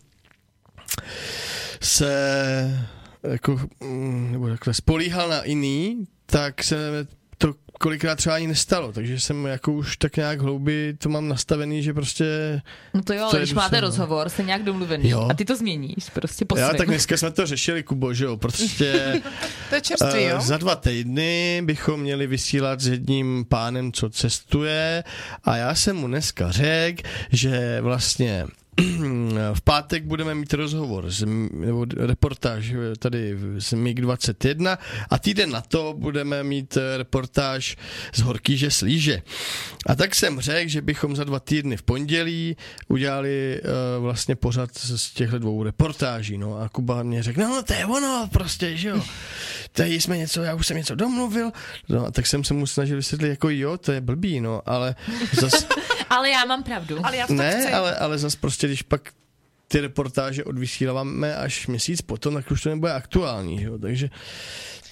se 1.81 2.89
jako, 3.23 3.61
mm, 3.81 4.29
nebo 4.33 4.49
takhle 4.49 4.75
spolíhal 4.75 5.29
na 5.29 5.45
jiný, 5.45 6.07
tak 6.27 6.63
se 6.65 7.07
to 7.39 7.55
kolikrát 7.81 8.15
třeba 8.17 8.35
ani 8.35 8.47
nestalo, 8.47 8.93
takže 8.93 9.21
jsem 9.21 9.47
jako 9.47 9.73
už 9.73 9.97
tak 9.97 10.17
nějak 10.17 10.41
hloubi 10.41 10.95
to 10.99 11.09
mám 11.09 11.29
nastavený, 11.29 11.83
že 11.83 11.95
prostě 11.95 12.61
No 12.95 13.03
to 13.03 13.13
jo, 13.15 13.25
ale 13.25 13.37
je 13.39 13.41
když 13.43 13.53
máte 13.55 13.77
docela, 13.77 13.81
no. 13.81 13.87
rozhovor, 13.89 14.29
jste 14.29 14.43
nějak 14.43 14.63
domluvený 14.63 15.09
Jo. 15.11 15.27
a 15.31 15.35
ty 15.35 15.45
to 15.45 15.57
změníš 15.57 16.11
prostě 16.13 16.45
po 16.45 16.57
Já 16.59 16.69
svým. 16.69 16.79
tak 16.79 16.89
dneska 16.89 17.17
jsme 17.17 17.31
to 17.31 17.47
řešili, 17.47 17.83
Kubo, 17.83 18.15
že 18.15 18.25
jo, 18.25 18.37
prostě 18.37 19.21
To 19.69 19.75
je 19.75 19.81
čerstvý, 19.81 20.21
eh, 20.21 20.31
jo? 20.31 20.41
za 20.41 20.57
dva 20.57 20.77
týdny 20.77 21.63
bychom 21.65 22.01
měli 22.01 22.27
vysílat 22.27 22.81
s 22.81 22.87
jedním 22.87 23.45
pánem, 23.49 23.93
co 23.93 24.11
cestuje 24.11 25.05
a 25.45 25.57
já 25.57 25.75
jsem 25.75 25.97
mu 25.97 26.07
dneska 26.07 26.51
řekl, 26.51 27.03
že 27.33 27.81
vlastně 27.81 28.47
v 29.55 29.61
pátek 29.65 30.05
budeme 30.05 30.35
mít 30.35 30.55
rozhovor, 30.55 31.11
z, 31.11 31.25
nebo 31.53 31.87
reportáž 31.97 32.73
tady 32.99 33.37
z 33.59 33.73
MiG-21 33.73 34.79
a 35.11 35.19
týden 35.19 35.51
na 35.51 35.61
to 35.61 35.95
budeme 35.99 36.45
mít 36.45 36.77
eh, 36.77 36.97
reportáž 36.97 37.77
z 38.15 38.21
Horkýže 38.21 38.71
Slíže. 38.71 39.23
A 39.87 39.95
tak 39.95 40.15
jsem 40.15 40.41
řekl, 40.41 40.71
že 40.71 40.83
bychom 40.83 41.17
za 41.17 41.25
dva 41.25 41.41
týdny 41.41 41.77
v 41.77 41.83
pondělí 41.83 42.57
udělali 42.89 43.61
uh, 43.63 44.03
vlastně 44.03 44.37
pořad 44.37 44.71
z 44.75 45.11
těchto 45.11 45.39
dvou 45.39 45.63
reportáží. 45.63 46.39
No 46.39 46.59
a 46.59 46.69
Kuba 46.69 47.03
mě 47.03 47.23
řekl, 47.23 47.41
no 47.41 47.63
to 47.63 47.73
je 47.73 47.87
ono 47.87 48.29
prostě, 48.33 48.77
že 48.77 48.89
jo. 48.89 49.03
Tady 49.73 50.01
jsme 50.01 50.19
něco, 50.19 50.43
já 50.43 50.55
už 50.55 50.67
jsem 50.67 50.77
něco 50.77 50.95
domluvil, 50.95 51.51
no 51.89 52.07
a 52.07 52.11
tak 52.11 52.27
jsem 52.27 52.45
se 52.45 52.55
mu 52.55 52.67
snažil 52.67 52.97
vysvětlit, 52.97 53.29
jako 53.29 53.51
jo, 53.51 53.77
to 53.77 53.93
je 53.93 54.01
blbý, 54.01 54.41
no, 54.41 54.63
ale 54.67 54.95
zas, 55.33 55.67
Ale 56.13 56.31
já 56.31 56.45
mám 56.45 56.63
pravdu. 56.63 56.99
Ale 57.07 57.17
já 57.17 57.27
to 57.27 57.33
ne, 57.35 57.61
chci. 57.61 57.73
ale, 57.73 57.97
ale 57.97 58.19
zas 58.19 58.37
prostě, 58.37 58.67
když 58.67 58.83
pak 58.83 59.01
ty 59.69 59.81
reportáže 59.81 60.45
odvysíláme 60.45 61.37
až 61.37 61.67
měsíc 61.67 62.03
potom, 62.03 62.35
tak 62.35 62.51
už 62.51 62.63
to 62.63 62.69
nebude 62.69 62.93
aktuální, 62.93 63.59
že 63.61 63.67
jo, 63.67 63.79
takže... 63.79 64.11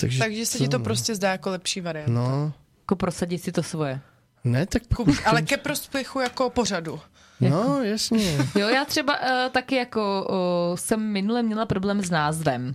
Takže, 0.01 0.18
Takže 0.18 0.47
se 0.47 0.59
ti 0.59 0.68
to 0.68 0.79
no. 0.79 0.85
prostě 0.85 1.14
zdá 1.14 1.31
jako 1.33 1.51
lepší 1.51 1.81
varianta. 1.81 2.12
No, 2.12 2.53
Jako 2.83 2.97
prosadit 2.97 3.39
si 3.43 3.53
to 3.53 3.62
svoje. 3.62 4.01
ne, 4.45 4.66
tak 4.66 4.83
Ku- 4.97 5.14
Ale 5.25 5.43
ke 5.43 5.57
prospěchu 5.57 6.21
jako 6.21 6.51
pořadu. 6.51 7.01
No, 7.41 7.83
jasně. 7.83 8.37
Jo, 8.55 8.68
já 8.68 8.85
třeba 8.85 9.21
uh, 9.21 9.53
taky 9.53 9.75
jako 9.75 10.27
uh, 10.71 10.77
jsem 10.77 11.01
minule 11.01 11.43
měla 11.43 11.66
problém 11.66 12.03
s 12.03 12.11
názvem. 12.11 12.75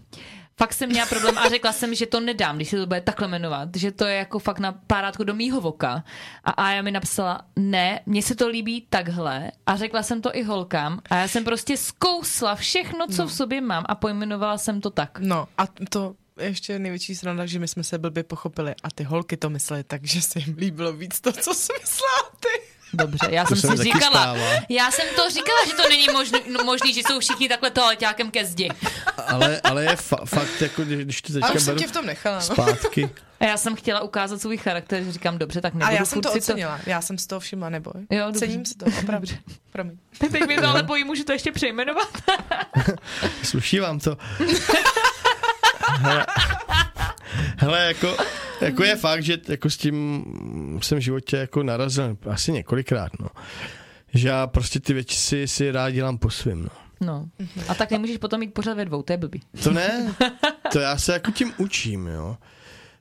Fakt 0.58 0.74
jsem 0.74 0.89
měla 0.89 1.06
problém 1.06 1.38
a 1.38 1.49
řekla 1.49 1.72
jsem, 1.72 1.95
že 1.95 2.06
to 2.06 2.20
nedám, 2.20 2.56
když 2.56 2.70
se 2.70 2.78
to 2.78 2.86
bude 2.86 3.01
takhle 3.01 3.28
jmenovat, 3.28 3.70
že 3.76 3.91
to 3.91 4.06
je 4.06 4.16
jako 4.16 4.39
fakt 4.39 4.60
na 4.60 4.72
párátko 4.72 5.24
do 5.24 5.34
mýho 5.36 5.62
voka. 5.62 6.03
A 6.43 6.51
Aja 6.51 6.82
mi 6.82 6.91
napsala, 6.91 7.41
ne, 7.56 7.99
mně 8.06 8.22
se 8.22 8.36
to 8.36 8.47
líbí 8.47 8.88
takhle 8.89 9.51
a 9.66 9.76
řekla 9.76 10.03
jsem 10.03 10.22
to 10.22 10.36
i 10.36 10.43
holkám 10.43 10.99
a 11.10 11.16
já 11.16 11.28
jsem 11.28 11.43
prostě 11.43 11.78
zkousla 11.78 12.56
všechno, 12.56 13.08
co 13.08 13.26
v 13.26 13.34
sobě 13.34 13.62
mám 13.62 13.84
a 13.88 13.95
pojmenovala 13.95 14.58
jsem 14.58 14.82
to 14.82 14.89
tak. 14.89 15.20
No 15.20 15.47
a 15.58 15.68
to 15.89 16.16
je 16.39 16.45
ještě 16.45 16.80
největší 16.80 17.16
sranda, 17.16 17.45
že 17.45 17.60
my 17.60 17.68
jsme 17.68 17.84
se 17.84 17.97
blbě 17.97 18.24
pochopili 18.24 18.76
a 18.84 18.91
ty 18.91 19.03
holky 19.03 19.38
to 19.38 19.49
myslely 19.49 19.84
tak, 19.84 20.06
že 20.06 20.22
se 20.22 20.39
jim 20.39 20.56
líbilo 20.58 20.93
víc 20.93 21.22
to, 21.22 21.32
co 21.32 21.53
jsi 21.53 21.74
myslela 21.82 22.32
ty. 22.39 22.74
Dobře, 22.96 23.28
já 23.30 23.43
To 23.46 23.56
jsem 23.56 23.62
se 23.62 23.68
mi 23.68 23.78
si 23.78 23.84
říkala, 23.84 24.22
stává. 24.22 24.39
já 24.70 24.91
jsem 24.91 25.06
to 25.16 25.30
říkala, 25.30 25.58
že 25.68 25.74
to 25.74 25.89
není 25.89 26.08
možný, 26.14 26.39
no, 26.52 26.64
možný 26.64 26.93
že 26.93 27.00
jsou 27.00 27.20
všichni 27.20 27.50
takhle 27.50 27.70
toaleťákem 27.72 28.32
ke 28.32 28.46
zdi. 28.46 28.70
Ale, 29.28 29.62
ale 29.64 29.84
je 29.84 29.89
fa- 29.96 30.26
fakt, 30.26 30.62
jako 30.62 30.84
když, 30.84 31.22
to 31.22 31.34
A 31.34 31.34
teďka 31.34 31.54
už 31.54 31.64
jsem 31.64 31.76
beru 31.76 31.80
tě 31.80 31.88
v 31.88 31.91
tom 31.91 32.06
nechala. 32.06 32.36
No. 32.36 32.41
zpátky. 32.41 33.10
A 33.39 33.46
já 33.46 33.58
jsem 33.58 33.76
chtěla 33.76 34.02
ukázat 34.02 34.41
svůj 34.41 34.58
charakter, 34.58 35.04
že 35.04 35.12
říkám, 35.12 35.38
dobře, 35.38 35.62
tak 35.62 35.74
nebudu 35.74 35.88
A 35.88 35.91
já 36.00 36.06
jsem 36.06 36.22
to 36.22 36.34
ocenila. 36.34 36.80
Já 36.86 37.02
jsem 37.02 37.18
z 37.18 37.28
toho 37.28 37.39
všimla, 37.39 37.70
neboj. 37.70 37.93
Jo, 38.12 38.26
dobře. 38.26 38.39
Cením 38.39 38.66
si 38.66 38.76
to, 38.76 38.86
opravdu. 39.04 39.28
Promiň. 39.72 39.98
To... 40.20 40.30
Teď 40.30 40.48
mi 40.48 40.56
to 40.58 40.68
ale 40.68 40.84
bojí, 40.84 41.04
můžu 41.04 41.24
to 41.24 41.32
ještě 41.32 41.52
přejmenovat. 41.52 42.08
Sluší 43.43 43.80
vám 43.80 44.00
to. 44.00 44.18
Hele, 47.58 47.86
jako, 47.86 48.18
jako 48.62 48.84
je 48.84 48.95
fakt, 48.95 49.24
že 49.24 49.38
jako 49.47 49.70
s 49.70 49.78
tím 49.78 50.26
jsem 50.82 50.97
v 50.97 51.01
životě 51.01 51.38
jako 51.38 51.64
narazil 51.64 52.18
asi 52.30 52.51
několikrát, 52.51 53.12
no. 53.20 53.28
Že 54.14 54.28
já 54.28 54.47
prostě 54.47 54.80
ty 54.80 54.93
věci 54.93 55.16
si, 55.16 55.47
si 55.47 55.72
rád 55.72 55.89
dělám 55.89 56.18
po 56.18 56.30
svým, 56.30 56.64
no. 56.64 56.70
No. 57.01 57.26
A 57.68 57.76
tak 57.76 57.91
nemůžeš 57.91 58.18
potom 58.18 58.39
mít 58.39 58.53
pořád 58.53 58.74
ve 58.74 58.86
dvou, 58.86 59.01
to 59.01 59.14
je 59.14 59.18
blbý. 59.18 59.41
To 59.64 59.72
ne, 59.72 60.16
to 60.72 60.80
já 60.80 60.97
se 60.97 61.14
jako 61.14 61.32
tím 61.32 61.53
učím, 61.58 62.08
jo. 62.08 62.38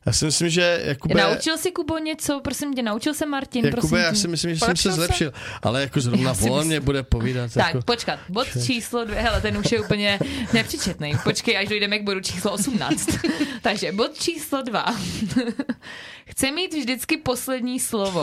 Já 0.07 0.13
si 0.13 0.25
myslím, 0.25 0.49
že 0.49 0.81
Jakube, 0.85 1.23
Naučil 1.23 1.59
jsi 1.59 1.71
Kubo 1.73 1.99
něco, 1.99 2.41
prosím 2.41 2.75
tě, 2.75 2.83
naučil 2.83 3.15
se 3.15 3.27
Martin, 3.27 3.65
Jakube 3.65 3.81
prosím 3.81 3.99
já 3.99 4.15
si 4.15 4.29
myslím, 4.29 4.55
že 4.55 4.61
jsem 4.61 4.67
Polepšil 4.67 4.91
se 4.93 4.97
se? 4.97 5.05
zlepšil, 5.07 5.33
ale 5.63 5.81
jako 5.81 6.01
zrovna 6.01 6.35
si 6.35 6.51
on 6.51 6.67
mě 6.67 6.81
bude 6.81 7.03
povídat. 7.03 7.55
Tak, 7.55 7.67
jako, 7.75 7.83
počkat, 7.85 8.19
bod 8.29 8.47
číslo 8.67 9.05
dvě, 9.05 9.21
hele, 9.21 9.41
ten 9.41 9.59
už 9.59 9.73
je 9.73 9.81
úplně 9.81 10.19
nepřičetný. 10.53 11.13
Počkej, 11.25 11.59
až 11.59 11.69
dojdeme 11.69 11.99
k 11.99 12.03
bodu 12.03 12.21
číslo 12.21 12.53
18. 12.53 13.09
Takže 13.63 13.93
bod 13.93 14.15
číslo 14.19 14.63
dva. 14.63 14.85
Chce 16.27 16.51
mít 16.51 16.75
vždycky 16.75 17.17
poslední 17.17 17.81
slovo. 17.81 18.23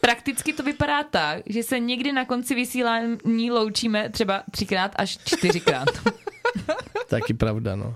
Prakticky 0.00 0.52
to 0.52 0.62
vypadá 0.62 1.02
tak, 1.02 1.42
že 1.46 1.62
se 1.62 1.78
někdy 1.78 2.12
na 2.12 2.24
konci 2.24 2.54
vysílání 2.54 3.50
loučíme 3.50 4.08
třeba 4.10 4.42
třikrát 4.50 4.92
až 4.96 5.18
čtyřikrát. 5.24 5.88
Taky 7.08 7.34
pravda, 7.34 7.76
no. 7.76 7.94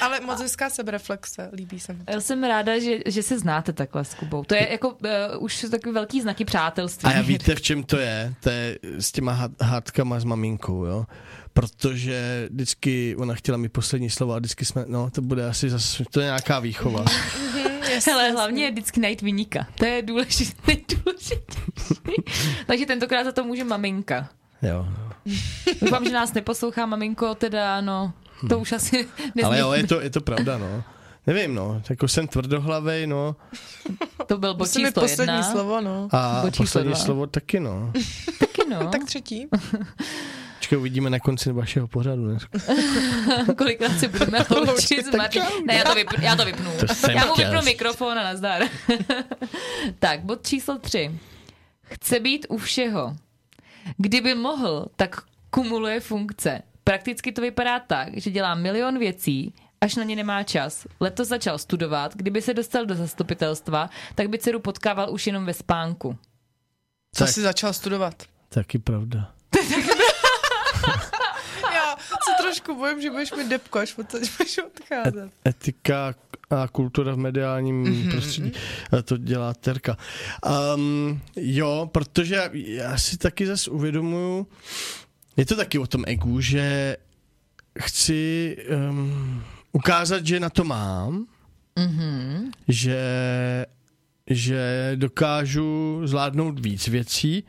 Ale 0.00 0.20
moc 0.20 0.40
hezká 0.40 0.70
sebereflexe, 0.70 1.50
líbí 1.52 1.80
se 1.80 1.92
mi. 1.92 2.00
Já 2.10 2.20
jsem 2.20 2.44
ráda, 2.44 2.78
že, 2.78 2.98
že 3.06 3.22
se 3.22 3.38
znáte 3.38 3.72
takhle 3.72 4.04
s 4.04 4.14
Kubou. 4.14 4.44
To 4.44 4.54
je 4.54 4.72
jako 4.72 4.88
uh, 4.88 4.98
už 5.38 5.66
takový 5.70 5.94
velký 5.94 6.20
znaky 6.20 6.44
přátelství. 6.44 7.08
A 7.08 7.12
já 7.16 7.22
víte, 7.22 7.54
v 7.54 7.60
čem 7.62 7.82
to 7.82 7.96
je? 7.96 8.34
To 8.40 8.50
je 8.50 8.78
s 8.98 9.12
těma 9.12 9.32
há- 9.32 9.54
hádkama 9.66 10.20
s 10.20 10.24
maminkou, 10.24 10.84
jo? 10.84 11.06
Protože 11.52 12.48
vždycky 12.50 13.16
ona 13.18 13.34
chtěla 13.34 13.58
mi 13.58 13.68
poslední 13.68 14.10
slovo 14.10 14.32
a 14.32 14.38
vždycky 14.38 14.64
jsme, 14.64 14.84
no 14.88 15.10
to 15.10 15.22
bude 15.22 15.48
asi 15.48 15.70
zase, 15.70 16.04
to 16.10 16.20
je 16.20 16.24
nějaká 16.24 16.58
výchova. 16.60 17.04
Ale 18.12 18.30
hlavně 18.30 18.64
je 18.64 18.70
vždycky 18.70 19.00
najít 19.00 19.22
vyníka. 19.22 19.66
To 19.74 19.84
je 19.84 20.02
důležité. 20.02 20.72
Takže 22.66 22.86
tentokrát 22.86 23.24
za 23.24 23.32
to 23.32 23.44
může 23.44 23.64
maminka. 23.64 24.28
Jo. 24.62 24.86
Doufám, 25.80 26.04
že 26.04 26.12
nás 26.12 26.32
neposlouchá 26.34 26.86
maminko, 26.86 27.34
teda 27.34 27.80
no, 27.80 28.12
to 28.48 28.58
už 28.58 28.72
asi 28.72 28.96
nezní. 29.34 29.42
Ale 29.42 29.58
jo, 29.58 29.72
je 29.72 29.86
to, 29.86 30.00
je 30.00 30.10
to 30.10 30.20
pravda, 30.20 30.58
no. 30.58 30.84
Nevím, 31.26 31.54
no, 31.54 31.82
jako 31.90 32.08
jsem 32.08 32.28
tvrdohlavej, 32.28 33.06
no. 33.06 33.36
To 34.26 34.38
byl 34.38 34.54
bod 34.54 34.72
číslo 34.72 34.92
poslední 35.02 35.34
jedna. 35.34 35.50
slovo, 35.52 35.80
no. 35.80 36.08
A 36.12 36.40
Bod 36.42 36.50
číslo 36.50 36.64
poslední 36.64 36.90
dva. 36.92 36.98
slovo 36.98 37.26
taky, 37.26 37.60
no. 37.60 37.92
Taky 38.40 38.70
no. 38.70 38.88
Tak 38.90 39.04
třetí. 39.04 39.46
Počkej, 40.58 40.78
uvidíme 40.78 41.10
na 41.10 41.18
konci 41.18 41.52
vašeho 41.52 41.88
pořadu 41.88 42.24
dneska. 42.30 42.58
Kolikrát 43.58 43.98
se 43.98 44.08
budeme 44.08 44.38
loučit 44.66 45.06
s 45.06 45.16
Martinem. 45.16 45.48
Ne, 45.66 45.74
já 45.74 45.84
to, 45.84 45.94
vypnu, 45.94 46.24
já 46.24 46.36
to 46.36 46.44
vypnu. 46.44 46.70
To 47.00 47.10
já 47.10 47.26
mu 47.26 47.34
vypnu 47.34 47.62
mikrofon 47.62 48.18
a 48.18 48.24
nazdar. 48.24 48.62
tak, 49.98 50.20
bod 50.20 50.46
číslo 50.46 50.78
tři. 50.78 51.10
Chce 51.82 52.20
být 52.20 52.46
u 52.48 52.58
všeho. 52.58 53.16
Kdyby 53.96 54.34
mohl, 54.34 54.86
tak 54.96 55.22
kumuluje 55.50 56.00
funkce. 56.00 56.62
Prakticky 56.84 57.32
to 57.32 57.42
vypadá 57.42 57.78
tak, 57.78 58.08
že 58.16 58.30
dělá 58.30 58.54
milion 58.54 58.98
věcí, 58.98 59.54
až 59.80 59.94
na 59.96 60.04
ně 60.04 60.16
nemá 60.16 60.42
čas. 60.42 60.86
Letos 61.00 61.28
začal 61.28 61.58
studovat, 61.58 62.16
kdyby 62.16 62.42
se 62.42 62.54
dostal 62.54 62.86
do 62.86 62.94
zastupitelstva, 62.94 63.90
tak 64.14 64.28
by 64.28 64.38
dceru 64.38 64.60
potkával 64.60 65.12
už 65.12 65.26
jenom 65.26 65.46
ve 65.46 65.54
spánku. 65.54 66.18
Co 67.14 67.24
Tak. 67.24 67.32
jsi 67.34 67.40
začal 67.40 67.72
studovat? 67.72 68.22
Taky 68.48 68.78
pravda. 68.78 69.32
trošku 72.42 72.74
bojím, 72.76 73.00
že 73.02 73.10
budeš 73.10 73.32
mi 73.32 73.48
depko, 73.48 73.78
až 73.78 73.94
budeš 73.94 74.58
odcházet. 74.58 75.30
Etika 75.46 76.14
a 76.50 76.68
kultura 76.68 77.12
v 77.14 77.16
mediálním 77.16 77.82
Mhm. 77.82 77.92
mm-hmm. 77.92 78.10
prostředí. 78.10 78.52
A 78.98 79.02
to 79.02 79.16
dělá 79.16 79.54
Terka. 79.54 79.96
Um, 80.76 81.20
jo, 81.36 81.88
protože 81.92 82.50
já 82.52 82.98
si 82.98 83.16
taky 83.18 83.46
zase 83.46 83.70
uvědomuju, 83.70 84.46
je 85.40 85.46
to 85.46 85.56
taky 85.56 85.78
o 85.78 85.86
tom 85.86 86.04
egu, 86.06 86.40
že 86.40 86.96
chci 87.80 88.56
um, 88.68 89.42
ukázat, 89.72 90.26
že 90.26 90.40
na 90.40 90.50
to 90.50 90.64
mám, 90.64 91.26
Mhm. 91.78 92.50
že, 92.68 93.00
že 94.26 94.92
dokážu 94.94 96.00
zvládnout 96.04 96.60
víc 96.60 96.88
věcí. 96.88 97.44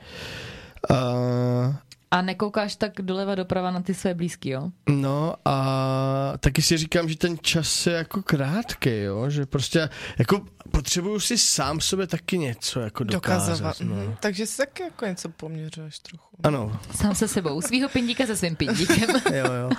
Uh, 0.92 1.76
A 2.14 2.22
nekoukáš 2.22 2.76
tak 2.76 2.92
doleva 3.02 3.36
doprava 3.36 3.72
na 3.72 3.82
ty 3.82 3.94
své 3.94 4.14
blízky, 4.14 4.50
jo? 4.50 4.70
No 4.90 5.36
a 5.46 6.34
taky 6.40 6.62
si 6.62 6.78
říkám, 6.78 7.10
že 7.10 7.18
ten 7.18 7.38
čas 7.42 7.88
je 7.88 7.94
jako 7.94 8.22
krátký, 8.24 8.98
jo? 9.02 9.30
že 9.30 9.46
prostě 9.46 9.90
jako 10.20 10.46
potřebuju 10.72 11.20
si 11.20 11.38
sám 11.38 11.82
sobě 11.82 12.08
taky 12.08 12.38
něco 12.38 12.80
jako 12.80 13.04
dokázat. 13.04 13.60
Dokazovat. 13.60 13.80
No. 13.82 13.96
Mhm. 13.96 14.16
Takže 14.20 14.46
si 14.46 14.58
taky 14.58 14.84
jako 14.84 15.06
něco 15.06 15.30
poměřuješ 15.30 16.00
trochu. 16.00 16.38
Ano, 16.44 16.80
Sám 16.96 17.16
se 17.16 17.28
sebou, 17.28 17.62
svýho 17.62 17.90
pindíka 17.90 18.26
se 18.26 18.36
svým 18.38 18.56
pindíkem. 18.56 19.10
jo, 19.34 19.54
jo. 19.54 19.70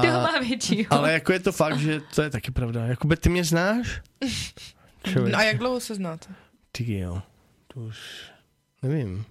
Kdo 0.00 0.12
ho 0.12 0.18
A, 0.18 0.22
má 0.32 0.38
většího? 0.40 0.92
ale 0.92 1.12
jako 1.12 1.32
je 1.32 1.40
to 1.40 1.52
fakt, 1.52 1.78
že 1.78 2.00
to 2.14 2.22
je 2.22 2.30
taky 2.30 2.50
pravda. 2.50 2.86
Jakoby 2.86 3.16
ty 3.16 3.28
mě 3.28 3.44
znáš? 3.44 4.00
Člověk. 5.04 5.32
No 5.32 5.38
a 5.38 5.42
jak 5.42 5.58
dlouho 5.58 5.80
se 5.80 5.94
znáte? 5.94 6.28
Ty 6.72 6.98
jo, 6.98 7.22
to 7.74 7.80
už 7.80 7.98
nevím. 8.82 9.24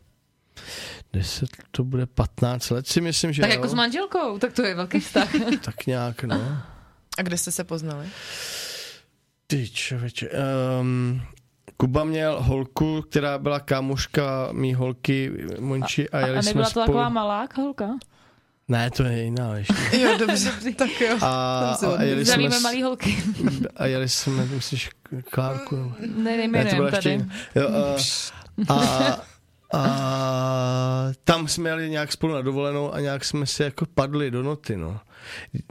10, 1.14 1.50
to 1.72 1.84
bude 1.84 2.06
15 2.06 2.70
let 2.70 2.88
si 2.88 3.02
myslím, 3.02 3.34
že 3.34 3.42
Tak 3.42 3.50
jo. 3.52 3.56
jako 3.56 3.68
s 3.68 3.74
manželkou, 3.74 4.38
tak 4.38 4.54
to 4.54 4.66
je 4.66 4.76
velký 4.76 5.00
vztah. 5.00 5.30
tak 5.66 5.86
nějak, 5.88 6.24
no. 6.24 6.58
A 7.18 7.22
kde 7.22 7.38
jste 7.38 7.52
se 7.52 7.64
poznali? 7.64 8.08
Ty 9.48 9.70
člověče. 9.70 10.30
Um, 10.82 11.22
Kuba 11.78 12.04
měl 12.04 12.42
holku, 12.44 13.02
která 13.10 13.38
byla 13.38 13.60
kámoška 13.60 14.50
mý 14.52 14.74
holky 14.74 15.32
Monči 15.60 16.10
a, 16.10 16.18
A, 16.18 16.20
jeli 16.20 16.38
a 16.38 16.42
jsme 16.42 16.50
nebyla 16.50 16.66
to 16.66 16.70
spolu. 16.72 16.86
taková 16.86 17.10
malá 17.10 17.48
holka? 17.56 17.88
Ne, 18.68 18.92
to 18.92 19.04
je 19.04 19.24
jiná 19.24 19.58
ještě. 19.58 19.74
Jo, 20.00 20.18
dobře, 20.18 20.52
tak 20.76 21.02
jo. 21.02 21.18
A, 21.22 21.60
a, 21.98 22.02
jeli 22.04 22.26
jsme, 22.26 22.34
Zdravíme 22.34 22.60
s- 22.60 22.62
malý 22.62 22.84
holky. 22.84 23.24
a 23.76 23.86
jeli 23.86 24.10
jsme, 24.10 24.46
myslíš, 24.46 24.90
Klárku? 25.32 25.76
Ne, 26.00 26.08
Ne, 26.08 26.14
to 26.16 26.22
nejmenujeme 26.24 26.76
byla 26.76 26.88
ještě 26.88 27.10
tady. 27.10 27.12
jiná. 27.12 27.36
Jo, 27.56 27.70
a, 28.70 28.74
a, 28.74 29.20
a 29.74 31.12
tam 31.24 31.48
jsme 31.48 31.70
jeli 31.70 31.90
nějak 31.90 32.12
spolu 32.12 32.34
na 32.34 32.42
dovolenou 32.42 32.94
a 32.94 33.00
nějak 33.00 33.26
jsme 33.26 33.46
si 33.46 33.64
jako 33.64 33.86
padli 33.86 34.32
do 34.32 34.44
noty, 34.44 34.78
no. 34.78 35.00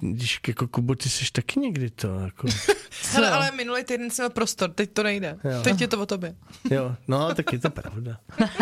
Když 0.01 0.40
jako 0.49 0.68
Kubo, 0.68 0.94
ty 0.94 1.09
jsi 1.09 1.32
taky 1.32 1.61
někdy 1.61 1.90
to, 1.90 2.20
jako, 2.20 2.49
Hele, 3.12 3.30
ale 3.30 3.51
minulý 3.51 3.84
týden 3.84 4.11
jsem 4.11 4.22
měl 4.22 4.30
prostor, 4.30 4.70
teď 4.70 4.90
to 4.92 5.03
nejde. 5.03 5.36
Jo. 5.44 5.62
Teď 5.62 5.80
je 5.80 5.88
to 5.88 6.01
o 6.01 6.07
tobě. 6.07 6.34
jo, 6.70 6.96
no, 7.09 7.34
tak 7.34 7.53
je 7.53 7.59
to 7.59 7.70
pravda. 7.70 8.18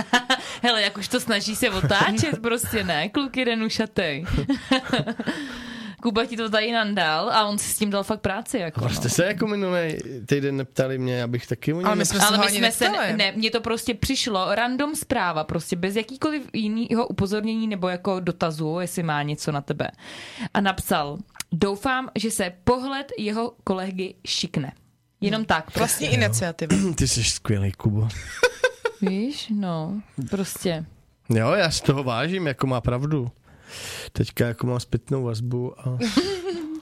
Hele, 0.62 0.82
jak 0.82 0.98
už 0.98 1.08
to 1.08 1.20
snaží 1.20 1.56
se 1.56 1.70
otáčet, 1.70 2.38
prostě 2.42 2.84
ne, 2.84 3.08
kluk 3.08 3.36
jeden 3.36 3.62
ušatej. 3.62 4.24
Kuba 6.02 6.24
ti 6.26 6.36
to 6.36 6.50
tady 6.50 6.72
nandal 6.72 7.30
a 7.30 7.44
on 7.46 7.58
si 7.58 7.70
s 7.72 7.78
tím 7.78 7.90
dal 7.90 8.04
fakt 8.04 8.20
práci. 8.20 8.58
Jako, 8.58 8.80
No, 8.80 8.88
jste 8.90 9.08
se 9.08 9.24
jako 9.26 9.46
minulý 9.46 9.96
týden 10.26 10.56
neptali 10.56 10.98
mě, 10.98 11.22
abych 11.22 11.46
taky 11.46 11.72
o 11.72 11.76
něm 11.76 11.86
Ale 11.86 11.96
my 11.96 12.06
jsme 12.06 12.20
se 12.20 12.26
Ale 12.26 12.38
my 12.38 12.50
jsme 12.50 12.72
se, 12.72 12.84
neptali. 12.88 13.12
ne, 13.16 13.32
mně 13.36 13.50
to 13.50 13.60
prostě 13.60 13.94
přišlo, 13.94 14.54
random 14.54 14.94
zpráva, 14.96 15.44
prostě 15.44 15.76
bez 15.76 15.96
jakýkoliv 15.96 16.42
jiného 16.52 17.06
upozornění 17.06 17.66
nebo 17.68 17.88
jako 17.88 18.20
dotazu, 18.20 18.78
jestli 18.80 19.02
má 19.02 19.22
něco 19.22 19.52
na 19.52 19.60
tebe. 19.60 19.88
A 20.54 20.60
napsal, 20.60 21.18
doufám, 21.52 22.08
že 22.18 22.30
se 22.30 22.52
pohled 22.64 23.12
jeho 23.18 23.52
kolegy 23.64 24.14
šikne. 24.26 24.72
Jenom 25.20 25.44
tak. 25.44 25.76
Vlastní 25.76 26.06
iniciativa. 26.06 26.76
Ty 26.96 27.08
jsi 27.08 27.24
skvělý, 27.24 27.72
Kubo. 27.72 28.08
Víš, 29.02 29.52
no, 29.54 30.00
prostě. 30.30 30.84
Jo, 31.28 31.50
já 31.52 31.70
si 31.70 31.82
toho 31.82 32.02
vážím, 32.02 32.46
jako 32.46 32.66
má 32.66 32.80
pravdu. 32.80 33.30
Teďka 34.12 34.46
jako 34.46 34.66
mám 34.66 34.80
zpětnou 34.80 35.22
vazbu 35.24 35.80
a 35.80 35.98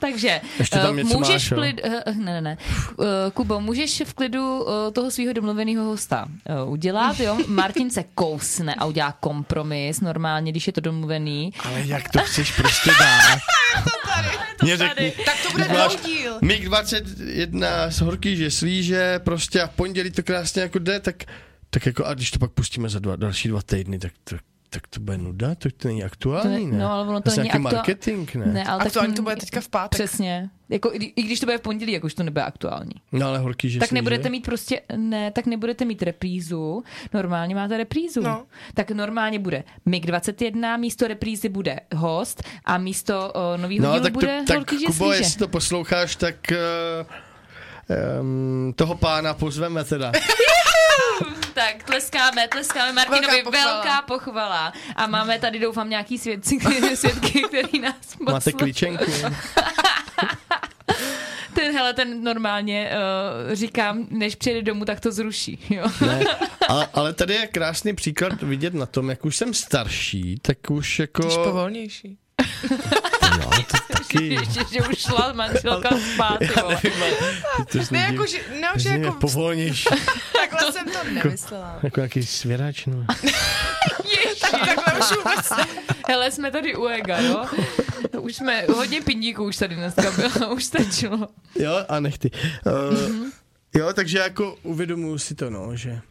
Takže 0.01 0.41
Ještě 0.59 0.75
tam 0.79 0.99
eh, 0.99 1.03
něco 1.03 1.17
můžeš 1.17 1.33
máš, 1.33 1.47
v 1.47 1.51
jo? 1.51 1.57
klid, 1.57 1.81
eh, 1.83 2.03
ne, 2.13 2.23
ne, 2.25 2.41
ne. 2.41 2.57
Eh, 3.01 3.31
Kubo, 3.33 3.61
můžeš 3.61 4.01
v 4.05 4.13
klidu 4.13 4.65
eh, 4.69 4.91
toho 4.91 5.11
svého 5.11 5.33
domluveného 5.33 5.83
hosta 5.85 6.25
eh, 6.45 6.63
udělat, 6.63 7.19
jo? 7.19 7.37
Martin 7.47 7.89
se 7.91 8.03
kousne 8.15 8.75
a 8.75 8.85
udělá 8.85 9.11
kompromis 9.11 10.01
normálně, 10.01 10.51
když 10.51 10.67
je 10.67 10.73
to 10.73 10.81
domluvený. 10.81 11.53
ale 11.63 11.81
jak 11.85 12.09
to 12.09 12.19
chceš 12.19 12.51
prostě 12.51 12.91
dát? 12.99 13.39
Mě 14.63 14.77
řekni, 14.77 15.11
Tak 15.25 15.35
to 15.43 15.51
bude 15.51 15.67
máš- 15.67 15.95
díl. 16.05 16.37
MiG 16.41 16.65
21 16.65 17.89
z 17.91 18.01
horký, 18.01 18.35
že 18.37 18.51
slíže 18.51 19.19
prostě 19.19 19.61
a 19.61 19.67
v 19.67 19.71
pondělí 19.71 20.11
to 20.11 20.23
krásně 20.23 20.61
jako 20.61 20.79
jde, 20.79 20.99
tak, 20.99 21.15
tak 21.69 21.85
jako 21.85 22.05
a 22.05 22.13
když 22.13 22.31
to 22.31 22.39
pak 22.39 22.51
pustíme 22.51 22.89
za 22.89 22.99
dva, 22.99 23.15
další 23.15 23.47
dva 23.49 23.61
týdny, 23.61 23.99
tak 23.99 24.11
to, 24.23 24.35
tak 24.75 24.87
to 24.87 24.99
bude 24.99 25.17
nuda, 25.17 25.55
to, 25.55 25.69
to 25.77 25.87
není 25.87 25.99
To 25.99 26.05
aktuální, 26.05 26.65
ne, 26.65 26.71
ne? 26.71 26.83
no, 26.83 26.91
ale 26.91 27.07
ono 27.07 27.21
to 27.21 27.29
Zase 27.29 27.41
není 27.41 27.47
nějaký 27.47 27.63
aktua- 27.63 27.75
marketing, 27.75 28.35
ne? 28.35 28.45
Ne, 28.45 28.63
ale 28.63 28.77
tak 28.77 28.87
Aktuálně 28.87 29.13
to 29.13 29.21
bude 29.21 29.35
teďka 29.35 29.61
v 29.61 29.67
pátek. 29.67 29.99
Přesně. 29.99 30.49
Jako, 30.69 30.91
i, 30.93 31.13
I 31.15 31.23
když 31.23 31.39
to 31.39 31.45
bude 31.45 31.57
v 31.57 31.61
pondělí, 31.61 31.91
jak 31.91 32.03
už 32.03 32.13
to 32.13 32.23
nebude 32.23 32.43
aktuální. 32.43 32.91
No 33.11 33.27
ale 33.27 33.39
horký, 33.39 33.69
že 33.69 33.79
tak 33.79 33.91
nebudete 33.91 34.29
mít 34.29 34.45
prostě, 34.45 34.81
ne, 34.95 35.31
tak 35.31 35.45
nebudete 35.45 35.85
mít 35.85 36.03
reprízu. 36.03 36.83
Normálně 37.13 37.55
máte 37.55 37.77
reprízu. 37.77 38.21
No. 38.21 38.45
Tak 38.73 38.91
normálně 38.91 39.39
bude 39.39 39.63
MiG-21, 39.87 40.79
místo 40.79 41.07
reprízy 41.07 41.49
bude 41.49 41.79
host 41.95 42.43
a 42.65 42.77
místo 42.77 43.33
uh, 43.35 43.61
nového 43.61 43.85
No 43.85 43.91
dílu 43.91 44.03
tak, 44.03 44.13
to, 44.13 44.19
bude 44.19 44.43
tak 44.47 44.55
holky, 44.57 44.79
že 44.79 44.85
Kubo, 44.85 45.13
jestli 45.13 45.39
to 45.39 45.47
posloucháš, 45.47 46.15
tak 46.15 46.35
uh, 46.51 47.07
um, 48.21 48.73
toho 48.75 48.95
pána 48.95 49.33
pozveme 49.33 49.83
teda. 49.83 50.11
Tak 51.55 51.83
tleskáme, 51.83 52.47
tleskáme 52.47 52.93
Martinovi, 52.93 53.27
Velká 53.27 53.43
pochvala. 53.51 53.73
velká 53.73 54.01
pochvala. 54.01 54.73
A 54.95 55.07
máme 55.07 55.39
tady 55.39 55.59
doufám 55.59 55.89
nějaký 55.89 56.17
svědci, 56.17 56.59
svědky, 56.95 57.41
který 57.43 57.79
nás 57.79 57.95
Máte 58.19 58.51
poslouchají. 58.51 58.53
klíčenku. 58.53 59.05
Ten, 61.53 61.73
hele, 61.73 61.93
ten 61.93 62.23
normálně 62.23 62.89
uh, 63.47 63.53
říkám, 63.53 64.07
než 64.09 64.35
přijede 64.35 64.61
domů, 64.61 64.85
tak 64.85 64.99
to 64.99 65.11
zruší. 65.11 65.59
Jo. 65.69 65.87
Ne, 66.05 66.19
ale, 66.67 66.87
ale 66.93 67.13
tady 67.13 67.33
je 67.33 67.47
krásný 67.47 67.95
příklad 67.95 68.41
vidět 68.41 68.73
na 68.73 68.85
tom, 68.85 69.09
jak 69.09 69.25
už 69.25 69.35
jsem 69.35 69.53
starší, 69.53 70.39
tak 70.41 70.57
už 70.71 70.99
jako... 70.99 71.29
Jsi 71.31 71.37
povolnější. 71.37 72.17
No, 73.39 73.49
to 73.49 73.77
taky... 73.93 74.33
Ještě, 74.33 74.59
že 74.71 74.81
už 74.89 74.97
šla 74.97 75.33
manželka 75.33 75.89
spát. 76.13 76.39
To 77.71 77.77
Ne, 77.77 77.83
zní, 77.83 77.99
jako, 77.99 78.25
že, 78.25 78.37
ne, 78.61 78.67
že 78.75 78.89
jako, 78.89 79.11
povolnější, 79.19 79.89
takhle 80.33 80.71
jsem 80.71 80.85
to 80.85 81.03
nemyslela. 81.13 81.79
jako 81.83 81.99
nějaký 81.99 82.25
svěrač, 82.25 82.85
no. 82.85 83.05
Ježiš. 84.03 84.39
Takhle 84.39 84.99
už 84.99 85.17
vůbec. 85.17 85.49
Hele, 86.07 86.31
jsme 86.31 86.51
tady 86.51 86.75
u 86.75 86.85
Ega, 86.85 87.19
jo? 87.19 87.45
Už 88.19 88.35
jsme, 88.35 88.65
hodně 88.75 89.01
pindíků 89.01 89.43
už 89.43 89.57
tady 89.57 89.75
dneska 89.75 90.11
bylo, 90.11 90.55
už 90.55 90.63
stačilo. 90.63 91.27
Jo, 91.55 91.85
a 91.89 91.99
nechty. 91.99 92.31
Uh, 92.65 93.27
jo, 93.75 93.93
takže 93.93 94.17
jako 94.17 94.57
uvědomuji 94.63 95.17
si 95.17 95.35
to, 95.35 95.49
no, 95.49 95.75
že, 95.75 96.01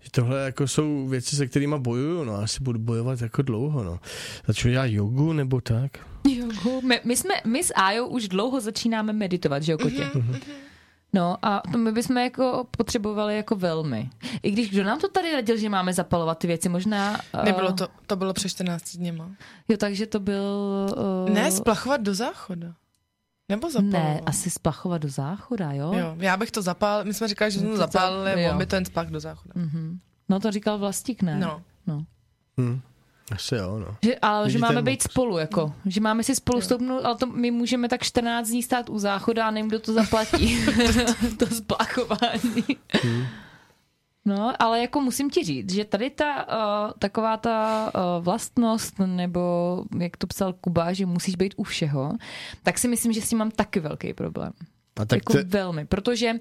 že 0.00 0.10
tohle 0.10 0.44
jako 0.44 0.68
jsou 0.68 1.06
věci, 1.06 1.36
se 1.36 1.46
kterými 1.46 1.78
bojuju, 1.78 2.24
no, 2.24 2.34
asi 2.34 2.62
budu 2.62 2.78
bojovat 2.78 3.20
jako 3.20 3.42
dlouho, 3.42 3.82
no. 3.84 4.00
Začnu 4.46 4.70
dělat 4.70 4.84
jogu 4.86 5.32
nebo 5.32 5.60
tak. 5.60 5.90
Jo, 6.28 6.46
my, 6.84 7.00
my, 7.04 7.16
jsme, 7.16 7.34
my 7.46 7.64
s 7.64 7.72
Ajou 7.76 8.06
už 8.06 8.28
dlouho 8.28 8.60
začínáme 8.60 9.12
meditovat, 9.12 9.62
že 9.62 9.72
jo, 9.72 9.78
Kotě? 9.78 10.10
No 11.12 11.36
a 11.42 11.62
to 11.72 11.78
my 11.78 11.92
bychom 11.92 12.16
jako 12.18 12.66
potřebovali 12.70 13.36
jako 13.36 13.56
velmi. 13.56 14.10
I 14.42 14.50
když 14.50 14.70
kdo 14.70 14.84
nám 14.84 14.98
to 14.98 15.08
tady 15.08 15.32
radil, 15.32 15.56
že 15.56 15.68
máme 15.68 15.92
zapalovat 15.92 16.38
ty 16.38 16.46
věci, 16.46 16.68
možná... 16.68 17.20
eh, 17.34 17.44
Nebylo 17.44 17.72
to, 17.72 17.88
to 18.06 18.16
bylo 18.16 18.32
před 18.32 18.48
14 18.48 18.96
dněma. 18.96 19.30
Jo, 19.68 19.76
takže 19.76 20.06
to 20.06 20.20
byl... 20.20 20.42
Uh, 21.26 21.30
Ne, 21.34 21.50
splachovat 21.52 22.00
do 22.00 22.14
záchoda. 22.14 22.74
Nebo 23.48 23.70
zapalovat. 23.70 23.92
Ne, 24.02 24.20
asi 24.26 24.50
splachovat 24.50 25.02
do 25.02 25.08
záchoda, 25.08 25.72
jo? 25.72 25.92
Jo, 25.94 26.14
já 26.18 26.36
bych 26.36 26.50
to 26.50 26.62
zapálil, 26.62 27.04
my 27.04 27.14
jsme 27.14 27.28
říkali, 27.28 27.50
že 27.50 27.58
jsme 27.58 27.68
to 27.68 27.74
To 27.74 27.78
zapálili, 27.78 28.42
jo. 28.42 28.50
on 28.50 28.58
by 28.58 28.66
to 28.66 28.74
jen 28.76 28.84
splach 28.84 29.06
do 29.06 29.20
záchoda. 29.20 29.52
Mhm. 29.56 29.98
No 30.28 30.40
to 30.40 30.50
říkal 30.50 30.78
Vlastík, 30.78 31.22
ne? 31.22 31.38
No. 31.38 31.62
no. 31.86 32.04
Hm. 32.60 32.80
Asi 33.32 33.54
jo, 33.54 33.78
no. 33.78 33.96
Že, 34.02 34.16
ale 34.22 34.50
že 34.50 34.58
Vidíte, 34.58 34.66
máme 34.66 34.74
no. 34.80 34.82
být 34.82 35.02
spolu, 35.02 35.38
jako. 35.38 35.74
Že 35.86 36.00
máme 36.00 36.24
si 36.24 36.34
spolu 36.34 36.60
stoupnout, 36.60 37.04
ale 37.04 37.16
to 37.16 37.26
my 37.26 37.50
můžeme 37.50 37.88
tak 37.88 38.02
14 38.02 38.48
dní 38.48 38.62
stát 38.62 38.90
u 38.90 38.98
záchoda 38.98 39.46
a 39.46 39.50
nevím, 39.50 39.68
kdo 39.68 39.78
to 39.80 39.92
zaplatí. 39.92 40.58
to 41.38 41.46
splachování. 41.46 42.64
No, 44.28 44.52
ale 44.58 44.80
jako 44.80 45.00
musím 45.00 45.30
ti 45.30 45.44
říct, 45.44 45.72
že 45.72 45.84
tady 45.84 46.10
ta 46.10 46.48
uh, 46.48 46.92
taková 46.98 47.36
ta 47.36 47.90
uh, 47.94 48.24
vlastnost, 48.24 48.98
nebo 48.98 49.84
jak 49.98 50.16
to 50.16 50.26
psal 50.26 50.52
Kuba, 50.52 50.92
že 50.92 51.06
musíš 51.06 51.36
být 51.36 51.54
u 51.56 51.62
všeho, 51.62 52.12
tak 52.62 52.78
si 52.78 52.88
myslím, 52.88 53.12
že 53.12 53.20
s 53.20 53.28
tím 53.28 53.38
mám 53.38 53.50
taky 53.50 53.80
velký 53.80 54.14
problém. 54.14 54.52
A 55.00 55.04
tak 55.04 55.16
jako 55.16 55.32
te- 55.32 55.44
velmi, 55.44 55.86
protože 55.86 56.32
uh, 56.32 56.38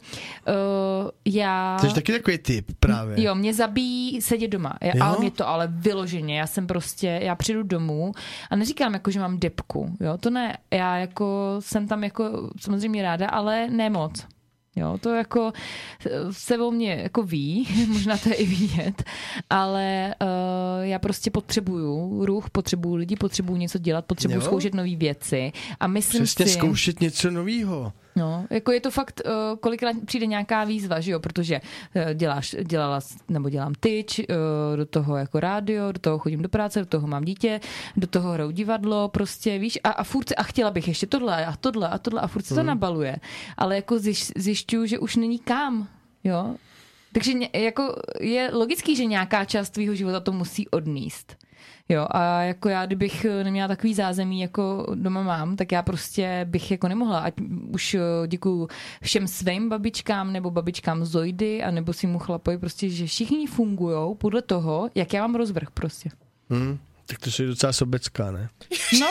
já... 1.25 1.77
To 1.81 1.87
je 1.87 1.93
taky 1.93 2.11
takový 2.11 2.37
typ 2.37 2.65
právě. 2.79 3.23
Jo, 3.23 3.35
mě 3.35 3.53
zabíjí 3.53 4.21
sedět 4.21 4.47
doma. 4.47 4.73
Já, 4.81 4.91
Jo? 4.95 5.03
ale 5.03 5.17
mě 5.19 5.31
to 5.31 5.47
ale 5.47 5.67
vyloženě. 5.71 6.39
Já 6.39 6.47
jsem 6.47 6.67
prostě, 6.67 7.19
já 7.23 7.35
přijdu 7.35 7.63
domů 7.63 8.11
a 8.49 8.55
neříkám 8.55 8.93
jako, 8.93 9.11
že 9.11 9.19
mám 9.19 9.39
depku. 9.39 9.97
Jo, 9.99 10.17
to 10.17 10.29
ne. 10.29 10.57
Já 10.73 10.97
jako 10.97 11.55
jsem 11.59 11.87
tam 11.87 12.03
jako 12.03 12.49
samozřejmě 12.59 13.03
ráda, 13.03 13.27
ale 13.27 13.67
ne 13.69 13.89
moc. 13.89 14.25
Jo, 14.77 14.97
to 15.01 15.09
jako 15.13 15.53
se 16.31 16.57
o 16.57 16.71
mě 16.71 16.91
jako 17.03 17.23
ví, 17.23 17.67
možná 17.87 18.17
to 18.17 18.29
je 18.29 18.35
i 18.35 18.45
vidět, 18.45 19.03
ale 19.49 20.15
uh, 20.21 20.85
já 20.85 20.99
prostě 20.99 21.31
potřebuju 21.31 22.25
ruch, 22.25 22.49
potřebuju 22.49 22.95
lidi, 22.95 23.15
potřebuju 23.15 23.57
něco 23.57 23.77
dělat, 23.77 24.05
potřebuju 24.05 24.39
Jo? 24.39 24.45
zkoušet 24.45 24.73
nové 24.73 24.95
věci 24.95 25.51
a 25.79 25.87
myslím 25.87 26.23
Přesně 26.23 26.45
si... 26.45 26.51
zkoušet 26.51 27.01
něco 27.01 27.31
nového. 27.31 27.93
No, 28.17 28.45
jako 28.49 28.71
je 28.71 28.81
to 28.81 28.91
fakt, 28.91 29.21
uh, 29.25 29.57
kolikrát 29.59 29.95
přijde 30.05 30.25
nějaká 30.25 30.63
výzva, 30.63 30.99
že 30.99 31.11
jo, 31.11 31.19
protože 31.19 31.61
uh, 31.61 32.13
děláš, 32.13 32.55
dělala, 32.63 32.99
nebo 33.29 33.49
dělám 33.49 33.73
tyč, 33.79 34.19
uh, 34.19 34.25
do 34.77 34.85
toho 34.85 35.17
jako 35.17 35.39
rádio, 35.39 35.91
do 35.91 35.99
toho 35.99 36.19
chodím 36.19 36.41
do 36.41 36.49
práce, 36.49 36.79
do 36.79 36.85
toho 36.85 37.07
mám 37.07 37.25
dítě, 37.25 37.59
do 37.97 38.07
toho 38.07 38.31
hraju 38.31 38.51
divadlo, 38.51 39.09
prostě 39.09 39.59
víš, 39.59 39.79
a, 39.83 39.89
a 39.89 40.03
furt, 40.03 40.31
a 40.37 40.43
chtěla 40.43 40.71
bych 40.71 40.87
ještě 40.87 41.07
tohle 41.07 41.45
a 41.45 41.55
tohle 41.57 41.89
a 41.89 41.97
tohle 41.97 42.21
a 42.21 42.27
furt 42.27 42.45
se 42.45 42.55
to 42.55 42.63
nabaluje, 42.63 43.15
ale 43.57 43.75
jako 43.75 43.99
zjiš, 43.99 44.31
zjišťuju, 44.35 44.85
že 44.85 44.99
už 44.99 45.15
není 45.15 45.39
kam, 45.39 45.87
jo, 46.23 46.55
takže 47.11 47.33
jako 47.53 47.95
je 48.19 48.49
logický, 48.53 48.95
že 48.95 49.05
nějaká 49.05 49.45
část 49.45 49.69
tvýho 49.69 49.95
života 49.95 50.19
to 50.19 50.31
musí 50.31 50.69
odníst. 50.69 51.46
Jo, 51.89 52.07
a 52.11 52.41
jako 52.41 52.69
já, 52.69 52.85
kdybych 52.85 53.25
eh, 53.25 53.43
neměla 53.43 53.67
takový 53.67 53.93
zázemí, 53.93 54.41
jako 54.41 54.85
doma 54.95 55.23
mám, 55.23 55.55
tak 55.55 55.71
já 55.71 55.81
prostě 55.81 56.41
bych 56.49 56.71
jako 56.71 56.87
nemohla. 56.87 57.19
Ať 57.19 57.33
už 57.73 57.93
eh, 57.93 58.27
děkuju 58.27 58.67
všem 59.01 59.27
svým 59.27 59.69
babičkám 59.69 60.33
nebo 60.33 60.51
babičkám 60.51 61.05
Zojdy 61.05 61.63
a 61.63 61.71
nebo 61.71 61.93
svýmu 61.93 62.19
chlapovi, 62.19 62.57
prostě, 62.57 62.89
že 62.89 63.05
všichni 63.05 63.47
fungují 63.47 64.15
podle 64.15 64.41
toho, 64.41 64.89
jak 64.95 65.13
já 65.13 65.21
mám 65.21 65.35
rozvrh 65.35 65.71
prostě. 65.71 66.09
Hm? 66.49 66.77
Tak 67.05 67.17
to 67.19 67.43
je 67.43 67.47
docela 67.47 67.73
sobecká, 67.73 68.31
ne? 68.31 68.49
No, 68.99 69.07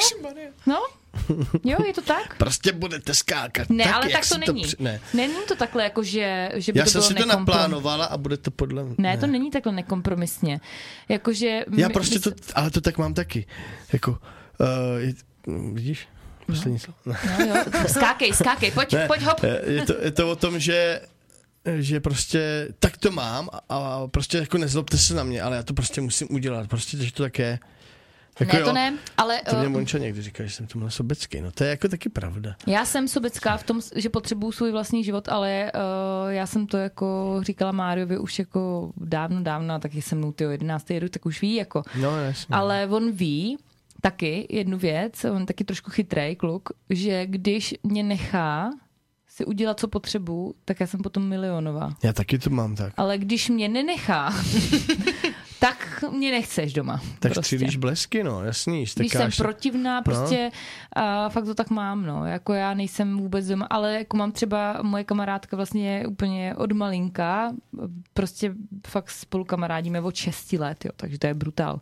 no, 0.66 0.86
jo, 1.64 1.78
je 1.86 1.92
to 1.92 2.00
tak. 2.02 2.36
Prostě 2.36 2.72
budete 2.72 3.14
skákat. 3.14 3.70
Ne, 3.70 3.84
tak, 3.84 3.94
ale 3.94 4.08
tak 4.08 4.28
to 4.28 4.38
není. 4.38 4.62
při- 4.62 4.76
ne. 4.78 5.00
Není 5.14 5.34
to 5.48 5.56
takhle, 5.56 5.82
jako 5.84 6.02
že, 6.02 6.50
že 6.54 6.72
by 6.72 6.78
Já 6.78 6.84
to 6.84 6.90
jsem 6.90 6.98
bylo 7.00 7.08
si 7.08 7.14
to 7.14 7.20
nekomprom- 7.20 7.38
naplánovala 7.38 8.04
a 8.06 8.16
bude 8.16 8.36
to 8.36 8.50
podle 8.50 8.84
mě. 8.84 8.94
Ne, 8.98 9.18
to 9.18 9.26
není 9.26 9.50
takhle 9.50 9.72
nekompromisně. 9.72 10.60
Jakože... 11.08 11.64
Já 11.76 11.88
my- 11.88 11.94
prostě 11.94 12.14
my 12.14 12.20
to, 12.20 12.30
ale 12.54 12.70
to 12.70 12.80
tak 12.80 12.98
mám 12.98 13.14
taky. 13.14 13.46
Jako, 13.92 14.10
uh, 14.10 14.18
je, 14.98 15.12
vidíš? 15.72 16.08
Poslední 16.46 16.78
slovo. 16.78 16.98
Ne. 17.06 17.16
No, 17.38 17.56
jo, 17.56 17.64
skákej, 17.88 18.32
skákej, 18.32 18.70
pojď, 18.70 18.92
Ne, 18.92 19.06
pojď 19.06 19.22
hop. 19.22 19.38
eh, 19.44 19.72
Je 19.72 19.84
to, 19.86 19.94
je 20.02 20.10
to 20.10 20.30
o 20.30 20.36
tom, 20.36 20.58
že 20.60 21.00
že 21.78 22.00
prostě 22.00 22.68
tak 22.78 22.96
to 22.96 23.10
mám 23.10 23.48
a, 23.52 23.60
a 23.68 24.06
prostě 24.08 24.38
jako 24.38 24.58
nezlobte 24.58 24.98
se 24.98 25.14
na 25.14 25.22
mě, 25.24 25.42
ale 25.42 25.56
já 25.56 25.62
to 25.62 25.74
prostě 25.74 26.00
musím 26.00 26.28
udělat, 26.30 26.68
prostě, 26.68 26.96
že 26.96 27.12
to 27.12 27.22
tak 27.22 27.38
je. 27.38 27.58
Jako 28.40 28.56
Ne, 28.56 28.62
to 28.62 28.72
ne, 28.72 28.98
ale... 29.16 29.40
To 29.50 29.56
mě 29.56 29.66
eh, 29.66 29.68
Monča 29.68 29.98
někdy 29.98 30.22
říká, 30.22 30.44
že 30.44 30.50
jsem 30.50 30.66
tomhle 30.66 30.90
sobecký, 30.90 31.40
no 31.40 31.52
to 31.52 31.64
je 31.64 31.70
jako 31.70 31.88
taky 31.88 32.08
pravda. 32.08 32.56
Já 32.66 32.84
jsem 32.84 33.08
sobecká 33.08 33.56
v 33.56 33.62
tom, 33.62 33.80
že 33.96 34.08
potřebuju 34.08 34.52
svůj 34.52 34.72
vlastní 34.72 35.04
život, 35.04 35.28
ale 35.28 35.72
uh, 35.74 36.30
já 36.30 36.46
jsem 36.46 36.66
to 36.66 36.76
jako 36.76 37.38
říkala 37.42 37.72
Máriovi 37.72 38.18
už 38.18 38.38
jako 38.38 38.92
dávno, 38.96 39.42
dávno, 39.42 39.74
a 39.74 39.78
taky 39.78 40.02
se 40.02 40.14
mnou 40.14 40.32
ty 40.32 40.44
11. 40.44 40.90
jedu, 40.90 41.08
tak 41.08 41.26
už 41.26 41.42
ví 41.42 41.54
jako. 41.54 41.82
No 42.00 42.20
jasně. 42.20 42.56
Ale 42.56 42.88
on 42.90 43.12
ví 43.12 43.58
taky 44.00 44.46
jednu 44.50 44.78
věc, 44.78 45.24
on 45.24 45.46
taky 45.46 45.64
trošku 45.64 45.90
chytrej 45.90 46.36
kluk, 46.36 46.68
že 46.90 47.26
když 47.26 47.74
mě 47.82 48.02
nechá 48.02 48.70
si 49.28 49.44
udělat, 49.44 49.80
co 49.80 49.88
potřebuju, 49.88 50.54
tak 50.64 50.80
já 50.80 50.86
jsem 50.86 51.00
potom 51.00 51.28
milionová. 51.28 51.94
Já 52.04 52.12
taky 52.12 52.38
to 52.38 52.50
mám 52.50 52.76
tak. 52.76 52.92
Ale 52.96 53.18
když 53.18 53.48
mě 53.48 53.68
nenechá, 53.68 54.34
tak 55.60 56.04
mě 56.12 56.30
nechceš 56.30 56.72
doma. 56.72 57.00
Tak 57.18 57.32
prostě. 57.32 57.40
střílíš 57.40 57.76
blesky, 57.76 58.24
no, 58.24 58.44
jasný. 58.44 58.84
Když 58.96 59.12
jsem 59.12 59.30
protivná, 59.36 60.02
prostě 60.02 60.50
a 60.92 61.28
fakt 61.28 61.44
to 61.44 61.54
tak 61.54 61.70
mám, 61.70 62.06
no. 62.06 62.26
Jako 62.26 62.52
já 62.52 62.74
nejsem 62.74 63.18
vůbec 63.18 63.46
doma, 63.46 63.66
ale 63.70 63.94
jako 63.94 64.16
mám 64.16 64.32
třeba 64.32 64.78
moje 64.82 65.04
kamarádka 65.04 65.56
vlastně 65.56 66.04
úplně 66.08 66.54
od 66.54 66.72
malinka, 66.72 67.52
prostě 68.14 68.54
fakt 68.86 69.10
spolu 69.10 69.44
kamarádíme 69.44 70.00
od 70.00 70.14
6 70.14 70.52
let, 70.52 70.84
jo, 70.84 70.90
takže 70.96 71.18
to 71.18 71.26
je 71.26 71.34
brutál. 71.34 71.80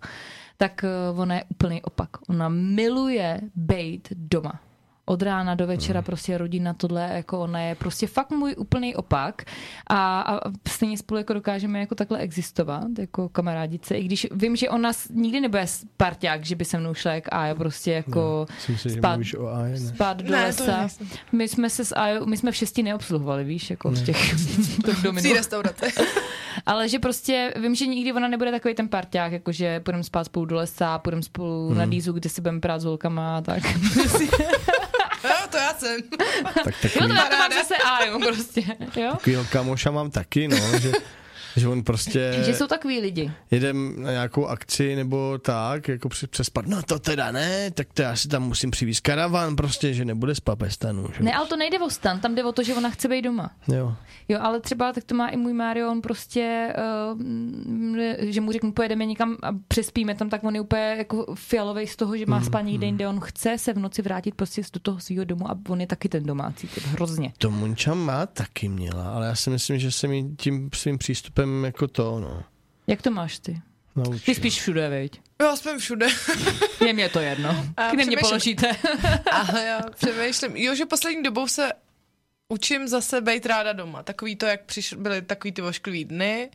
Tak 0.56 0.84
uh, 1.12 1.20
ona 1.20 1.34
je 1.34 1.44
úplný 1.48 1.82
opak. 1.82 2.10
Ona 2.28 2.48
miluje 2.48 3.40
bejt 3.54 4.08
doma. 4.10 4.60
Od 5.06 5.22
rána 5.22 5.54
do 5.54 5.66
večera 5.66 5.98
Hmm. 6.00 6.04
prostě 6.04 6.38
rodina 6.38 6.74
tohle, 6.74 7.10
jako 7.14 7.40
ona 7.40 7.60
je 7.60 7.74
prostě 7.74 8.06
fakt 8.06 8.30
můj 8.30 8.54
úplný 8.58 8.96
opak 8.96 9.42
a, 9.86 10.20
a 10.20 10.40
stejně 10.68 10.98
spolu 10.98 11.18
jako 11.18 11.32
dokážeme 11.34 11.80
jako 11.80 11.94
takhle 11.94 12.18
existovat, 12.18 12.84
jako 12.98 13.28
kamarádice, 13.28 13.94
i 13.96 14.04
když 14.04 14.26
vím, 14.30 14.56
že 14.56 14.68
ona 14.70 14.92
nikdy 15.10 15.40
nebude 15.40 15.66
parťák, 15.96 16.44
že 16.44 16.56
by 16.56 16.64
se 16.64 16.78
mnou 16.78 16.94
šla 16.94 17.12
jak 17.12 17.24
a 17.32 17.46
já 17.46 17.54
prostě 17.54 17.92
jako 17.92 18.46
No, 18.68 18.76
si, 18.76 18.90
spát- 18.90 19.20
o 19.38 19.56
ne? 19.64 20.14
do 20.14 20.30
Ne, 20.32 20.44
lesa. 20.44 20.88
My 21.32 21.48
jsme 21.48 21.70
se 21.70 21.84
s 21.84 21.96
Ajo, 21.96 22.26
my 22.26 22.36
jsme 22.36 22.52
v 22.52 22.56
šesti 22.56 22.82
neobsluhovali, 22.82 23.44
víš, 23.44 23.70
jako 23.70 23.90
v 23.90 24.02
těch 24.04 24.34
v 24.34 25.02
dominu. 25.02 25.22
Pří 25.22 25.32
restaurace. 25.32 25.86
Ale 26.66 26.88
že 26.88 26.98
prostě 26.98 27.54
vím, 27.60 27.74
že 27.74 27.86
nikdy 27.86 28.12
ona 28.12 28.28
nebude 28.28 28.50
takový 28.50 28.74
ten 28.74 28.88
parťák, 28.88 29.32
jako 29.32 29.52
že 29.52 29.80
půjdeme 29.80 30.04
spát 30.04 30.24
spolu 30.24 30.46
do 30.46 30.56
lesa, 30.56 30.98
půjdeme 30.98 31.22
spolu 31.22 31.68
Hmm. 31.68 31.78
na 31.78 31.86
dýzu, 31.86 32.12
kde 32.12 32.28
si 32.28 32.40
budeme 32.40 32.60
prát 32.60 32.78
s 32.78 32.84
holkama 32.84 33.36
a 33.36 33.40
tak. 33.40 33.62
Jo, 35.24 35.34
to 35.50 35.56
já 35.56 35.74
jsem. 35.74 36.00
Tak 36.64 36.66
Jo, 36.66 36.72
to 36.82 36.88
takový, 36.88 37.14
já 37.16 37.24
to 37.24 37.36
mám 37.36 37.52
zase 37.52 37.76
Aju 37.76 38.20
prostě, 38.20 38.60
jo? 38.96 39.10
takovýho 39.10 39.44
kamoša 39.52 39.90
mám 39.90 40.10
taky, 40.10 40.48
no, 40.48 40.78
že, 40.78 40.92
že 41.56 41.68
on 41.68 41.82
prostě 41.82 42.32
Že 42.44 42.54
jsou 42.54 42.66
takový 42.66 43.00
lidi. 43.00 43.32
jedem 43.50 44.02
na 44.02 44.10
nějakou 44.10 44.46
akci 44.46 44.96
nebo 44.96 45.38
tak, 45.38 45.88
jako 45.88 46.08
přes, 46.08 46.30
přespat, 46.30 46.66
no 46.66 46.82
to 46.82 46.98
teda 46.98 47.32
ne, 47.32 47.70
tak 47.70 47.88
to 47.94 48.02
já 48.02 48.16
si 48.16 48.28
tam 48.28 48.42
musím 48.42 48.70
přivést 48.70 49.00
karavan 49.00 49.56
prostě, 49.56 49.94
že 49.94 50.04
nebude 50.04 50.34
spát 50.34 50.58
ve 50.62 50.70
stanu. 50.70 51.08
Že? 51.16 51.24
Ne, 51.24 51.32
ale 51.34 51.46
to 51.48 51.56
nejde 51.56 51.78
o 51.78 51.90
stan, 51.90 52.20
tam 52.20 52.34
jde 52.34 52.44
o 52.44 52.52
to, 52.52 52.62
že 52.62 52.74
ona 52.74 52.90
chce 52.90 53.08
být 53.08 53.22
doma. 53.22 53.50
Jo. 53.68 53.94
Jo, 54.28 54.38
ale 54.42 54.60
třeba 54.60 54.92
tak 54.92 55.04
to 55.04 55.14
má 55.14 55.28
i 55.28 55.36
můj 55.36 55.52
Mario, 55.52 55.90
on 55.90 56.00
prostě, 56.00 56.74
uh, 57.12 57.20
že 58.18 58.40
mu 58.40 58.52
řeknu, 58.52 58.72
pojedeme 58.72 59.06
někam 59.06 59.36
a 59.42 59.48
přespíme 59.68 60.14
tam, 60.14 60.30
tak 60.30 60.44
on 60.44 60.54
je 60.54 60.60
úplně 60.60 60.94
jako 60.98 61.34
fialový 61.34 61.86
z 61.86 61.96
toho, 61.96 62.16
že 62.16 62.26
má 62.26 62.40
spát 62.40 62.60
někde 62.60 62.86
jinde. 62.86 63.08
On 63.08 63.20
chce 63.20 63.58
se 63.58 63.72
v 63.72 63.78
noci 63.78 64.02
vrátit 64.02 64.34
prostě 64.34 64.62
do 64.72 64.80
toho 64.80 65.00
svého 65.00 65.24
domu 65.24 65.50
a 65.50 65.58
on 65.68 65.80
je 65.80 65.86
taky 65.86 66.08
ten 66.08 66.22
domácí 66.24 66.68
typ, 66.68 66.84
hrozně. 66.84 67.32
To 67.38 67.50
Monča 67.50 67.94
má 67.94 68.26
taky 68.26 68.68
měla, 68.68 69.10
ale 69.10 69.26
já 69.26 69.34
si 69.34 69.50
myslím, 69.50 69.78
že 69.78 69.90
se 69.92 70.08
mi 70.08 70.24
tím 70.38 70.70
svým 70.74 70.98
přístupem 70.98 71.43
jako 71.64 71.88
to, 71.88 72.20
no, 72.20 72.42
Jak 72.86 73.02
to 73.02 73.10
máš 73.10 73.38
ty? 73.38 73.60
naučil. 73.96 74.18
Ty 74.24 74.34
spíš 74.34 74.60
všude, 74.60 74.88
veď? 74.88 75.20
Jo, 75.42 75.56
jsme 75.56 75.78
všude. 75.78 76.06
Je 76.86 76.92
mě 76.92 77.08
to 77.08 77.20
jedno. 77.20 77.66
A 77.76 77.90
Kde 77.90 78.04
mě 78.04 78.16
položíte? 78.16 78.70
Ale 79.32 79.64
já 79.64 79.80
přemýšlím, 79.94 80.56
jo, 80.56 80.74
že 80.74 80.86
poslední 80.86 81.22
dobou 81.22 81.48
se 81.48 81.72
učím 82.48 82.88
zase 82.88 83.20
být 83.20 83.46
ráda 83.46 83.72
doma. 83.72 84.02
Takový 84.02 84.36
to, 84.36 84.46
jak 84.46 84.64
přiš, 84.64 84.92
byly 84.94 85.22
takový 85.22 85.52
ty 85.52 85.62
ošklivý 85.62 86.04
dny 86.04 86.50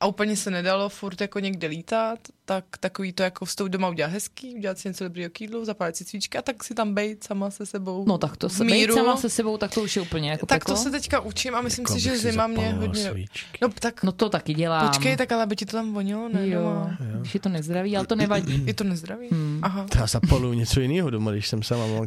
a 0.00 0.06
úplně 0.06 0.36
se 0.36 0.50
nedalo 0.50 0.88
furt 0.88 1.20
jako 1.20 1.38
někde 1.38 1.68
lítat, 1.68 2.18
tak 2.44 2.64
takový 2.80 3.12
to 3.12 3.22
jako 3.22 3.44
vstoupit 3.44 3.70
doma 3.70 3.88
udělat 3.88 4.10
hezký, 4.12 4.54
udělat 4.54 4.78
si 4.78 4.88
něco 4.88 5.04
dobrýho 5.04 5.30
k 5.30 5.40
jídlu, 5.40 5.64
zapálit 5.64 5.96
si 5.96 6.04
cvíčka 6.04 6.38
a 6.38 6.42
tak 6.42 6.64
si 6.64 6.74
tam 6.74 6.94
bejt 6.94 7.24
sama 7.24 7.50
se 7.50 7.66
sebou. 7.66 8.04
No 8.08 8.18
tak 8.18 8.36
to 8.36 8.48
se 8.48 8.64
být 8.64 8.70
míru. 8.72 8.94
sama 8.94 9.16
se 9.16 9.30
sebou, 9.30 9.56
tak 9.58 9.74
to 9.74 9.82
už 9.82 9.96
je 9.96 10.02
úplně 10.02 10.30
jako 10.30 10.46
tak 10.46 10.60
peklo. 10.64 10.74
to 10.76 10.82
se 10.82 10.90
teďka 10.90 11.20
učím 11.20 11.54
a 11.54 11.60
myslím 11.60 11.82
Jako 11.82 11.92
si, 11.94 12.00
že 12.00 12.18
zima 12.18 12.46
mě 12.46 12.72
hodně... 12.72 13.10
svíčky. 13.10 13.58
No 13.62 13.68
tak 13.68 14.02
No 14.02 14.12
to 14.12 14.28
taky 14.28 14.54
dělám. 14.54 14.88
počkej, 14.88 15.16
tak 15.16 15.32
ale 15.32 15.42
aby 15.42 15.56
ti 15.56 15.66
to 15.66 15.72
tam 15.72 15.92
vonilo, 15.92 16.28
ne? 16.28 16.48
Jo, 16.48 16.60
doma. 16.60 16.96
když 17.20 17.34
je 17.34 17.40
to 17.40 17.48
nezdraví, 17.48 17.96
ale 17.96 18.06
to 18.06 18.14
nevadí. 18.14 18.62
Je 18.66 18.74
to 18.74 18.84
nezdravý? 18.84 19.28
Hmm. 19.30 19.60
Aha. 19.62 19.86
To 19.92 19.98
já 19.98 20.06
zapaluju 20.06 20.52
něco 20.52 20.80
jiného 20.80 21.10
doma, 21.10 21.30
když 21.32 21.48
jsem 21.48 21.62
sama 21.62 21.86
mám. 21.86 22.06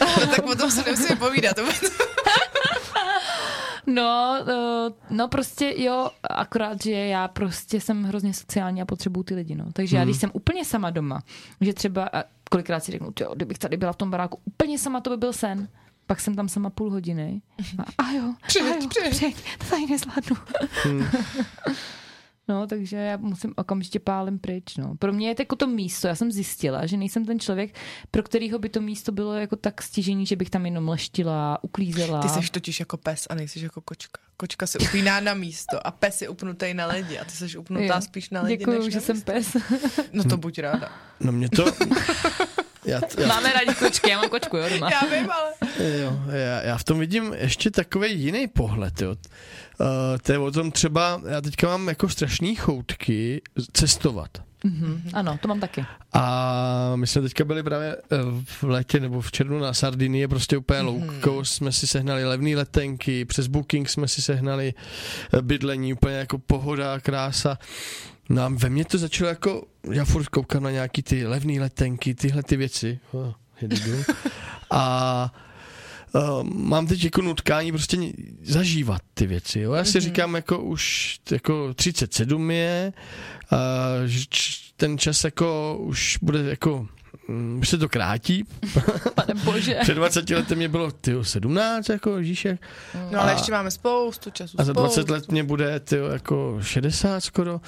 No, 0.00 0.26
tak 0.36 0.46
o 0.46 0.54
tom 0.54 0.70
se 0.70 0.82
nemusíme 0.84 1.16
povídat. 1.16 1.56
No, 3.86 4.36
eh, 4.40 4.92
no 5.10 5.28
prostě 5.28 5.74
jo, 5.76 6.10
akorát, 6.30 6.82
že 6.82 6.92
já 6.92 7.28
prostě 7.28 7.80
jsem 7.80 8.04
hrozně 8.04 8.34
sociální 8.34 8.82
a 8.82 8.84
potřebuju 8.84 9.24
ty 9.24 9.34
lidi, 9.34 9.54
no. 9.54 9.64
Takže 9.72 9.96
já 9.96 10.04
když 10.04 10.16
jsem 10.16 10.30
úplně 10.32 10.64
sama 10.64 10.90
doma, 10.90 11.22
že 11.60 11.72
třeba, 11.72 12.08
kolikrát 12.50 12.84
si 12.84 12.92
řeknu, 12.92 13.12
jo, 13.20 13.32
kdybych 13.34 13.58
tady 13.58 13.76
byla 13.76 13.92
v 13.92 13.96
tom 13.96 14.10
baráku 14.10 14.38
úplně 14.44 14.78
sama, 14.78 15.00
to 15.00 15.10
by 15.10 15.16
byl 15.16 15.32
sen. 15.32 15.68
Pak 16.06 16.20
jsem 16.20 16.34
tam 16.34 16.48
sama 16.48 16.70
půl 16.70 16.90
hodiny. 16.90 17.42
A, 17.78 18.04
a 18.04 18.10
jo, 18.12 18.34
Přijď, 18.46 18.64
a 18.64 18.68
jo, 18.68 19.32
to 19.58 19.66
tady 19.70 19.86
nezvládnu. 19.86 20.36
No, 22.48 22.66
takže 22.66 22.96
já 22.96 23.16
musím 23.16 23.52
okamžitě 23.56 23.98
pálem 23.98 24.38
pryč, 24.38 24.76
no. 24.76 24.96
Pro 24.96 25.12
mě 25.12 25.28
je 25.28 25.34
to 25.34 25.42
jako 25.42 25.56
to 25.56 25.66
místo, 25.66 26.08
já 26.08 26.14
jsem 26.14 26.32
zjistila, 26.32 26.86
že 26.86 26.96
nejsem 26.96 27.24
ten 27.24 27.40
člověk, 27.40 27.74
pro 28.10 28.22
kterýho 28.22 28.58
by 28.58 28.68
to 28.68 28.80
místo 28.80 29.12
bylo 29.12 29.34
jako 29.34 29.56
tak 29.56 29.82
stěžení, 29.82 30.26
že 30.26 30.36
bych 30.36 30.50
tam 30.50 30.66
jenom 30.66 30.88
leštila, 30.88 31.58
uklízela. 31.62 32.22
Ty 32.22 32.28
jsi 32.28 32.50
totiž 32.50 32.80
jako 32.80 32.96
pes 32.96 33.26
a 33.30 33.34
nejsi 33.34 33.62
jako 33.64 33.80
kočka. 33.80 34.20
Kočka 34.36 34.66
se 34.66 34.78
upíná 34.78 35.20
na 35.20 35.34
místo 35.34 35.86
a 35.86 35.90
pes 35.90 36.22
je 36.22 36.28
upnutý 36.28 36.74
na 36.74 36.86
lidi 36.86 37.18
a 37.18 37.24
ty 37.24 37.30
jsi 37.30 37.58
upnutá 37.58 37.94
Jo. 37.94 38.00
spíš 38.00 38.30
na 38.30 38.42
lidi 38.42 38.56
Děkuju, 38.56 38.82
než 38.84 38.92
že 38.92 39.00
jsem 39.00 39.20
pes. 39.20 39.56
No 40.12 40.24
to 40.24 40.36
buď 40.36 40.58
ráda. 40.58 40.92
No 41.20 41.32
mě 41.32 41.48
to, 41.48 41.64
já, 42.84 43.00
já, 43.18 43.26
Máme 43.26 43.52
rádi 43.52 43.74
kočky, 43.74 44.10
já 44.10 44.20
mám 44.20 44.30
kočku, 44.30 44.56
jo, 44.56 44.68
doma. 44.70 44.90
Já 44.90 45.00
vím, 45.00 45.30
ale... 45.30 45.52
jo, 46.00 46.20
já, 46.28 46.62
já 46.62 46.78
v 46.78 46.84
tom 46.84 46.98
vidím 46.98 47.34
ještě 47.36 47.70
takový 47.70 48.20
jiný 48.20 48.48
pohled, 48.48 49.00
jo. 49.00 49.16
Uh, 49.80 49.86
to 50.22 50.32
je 50.32 50.38
o 50.38 50.50
tom 50.50 50.70
třeba, 50.70 51.20
já 51.28 51.40
teďka 51.40 51.66
mám 51.66 51.88
jako 51.88 52.08
strašný 52.08 52.54
choutky 52.54 53.42
cestovat. 53.72 54.38
Mhm, 54.64 55.02
ano, 55.12 55.38
to 55.42 55.48
mám 55.48 55.60
taky. 55.60 55.84
A 56.12 56.92
my 56.96 57.06
jsme 57.06 57.22
teďka 57.22 57.44
byli 57.44 57.62
právě 57.62 57.96
eh, 57.96 58.16
v 58.44 58.62
létě 58.62 59.00
nebo 59.00 59.20
v 59.20 59.32
červnu 59.32 59.58
na 59.58 59.74
Sardinii, 59.74 60.28
prostě 60.28 60.56
úplně 60.56 60.80
mm-hmm. 60.80 61.20
cost, 61.24 61.54
jsme 61.54 61.72
si 61.72 61.86
sehnali 61.86 62.24
levné 62.24 62.56
letenky, 62.56 63.24
přes 63.24 63.46
Booking 63.46 63.88
jsme 63.88 64.08
si 64.08 64.22
sehnali 64.22 64.74
eh, 65.32 65.42
bydlení, 65.42 65.92
úplně 65.92 66.16
jako 66.16 66.38
pohoda, 66.38 67.00
krása. 67.00 67.58
No 68.28 68.42
a 68.42 68.48
ve 68.48 68.70
mně 68.70 68.84
to 68.84 68.98
začalo 68.98 69.28
jako, 69.28 69.64
já 69.92 70.04
furt 70.04 70.28
koukám 70.28 70.62
na 70.62 70.70
nějaký 70.70 71.02
ty 71.02 71.26
levné 71.26 71.60
letenky, 71.60 72.14
tyhle 72.14 72.42
ty 72.42 72.56
věci. 72.56 72.98
Oh, 73.12 73.32
a 74.70 75.34
Uh, 76.14 76.42
mám 76.44 76.86
teď 76.86 77.04
jako 77.04 77.22
nutkání 77.22 77.72
prostě 77.72 77.98
zažívat 78.42 79.02
ty 79.14 79.26
věci. 79.26 79.60
Jo? 79.60 79.72
Já 79.72 79.84
si 79.84 79.98
mm-hmm. 79.98 80.00
říkám, 80.00 80.34
jako 80.34 80.58
už 80.58 81.16
jako 81.30 81.74
37 81.74 82.50
je, 82.50 82.92
uh, 83.52 83.58
ten 84.76 84.98
čas 84.98 85.24
jako 85.24 85.78
už 85.80 86.18
bude 86.22 86.42
jako 86.42 86.88
mm, 87.28 87.58
už 87.60 87.68
se 87.68 87.78
to 87.78 87.88
krátí. 87.88 88.44
Pane 89.14 89.34
bože. 89.44 89.78
Před 89.82 89.94
20 89.94 90.30
lety 90.30 90.54
mě 90.56 90.68
bylo 90.68 90.90
tyjo, 90.90 91.24
17, 91.24 91.88
jako 91.88 92.22
žíšek. 92.22 92.60
No 93.10 93.20
ale 93.20 93.32
A- 93.32 93.34
ještě 93.36 93.52
máme 93.52 93.70
spoustu 93.70 94.30
času. 94.30 94.60
A 94.60 94.64
za 94.64 94.72
20 94.72 94.92
spoustu. 94.94 95.12
let 95.12 95.30
mě 95.30 95.44
bude 95.44 95.80
tyjo, 95.80 96.06
jako 96.08 96.58
60 96.62 97.20
skoro. 97.20 97.60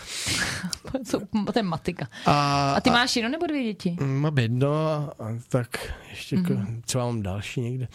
to 1.53 1.59
je 1.59 1.63
matika. 1.63 2.09
A, 2.27 2.73
A 2.77 2.81
ty 2.81 2.91
a- 2.91 2.93
máš 2.93 3.17
jedno 3.17 3.31
nebo 3.31 3.47
dvě 3.47 3.65
děti? 3.65 3.97
Mm, 4.01 4.21
Mám 4.21 4.39
jedno 4.39 4.77
a, 4.87 5.15
a 5.25 5.39
tak 5.49 5.69
ještě 6.11 6.37
jako, 6.37 6.53
Mhm. 6.53 6.83
třeba 6.87 7.05
mám 7.05 7.23
další 7.23 7.61
někde. 7.61 7.89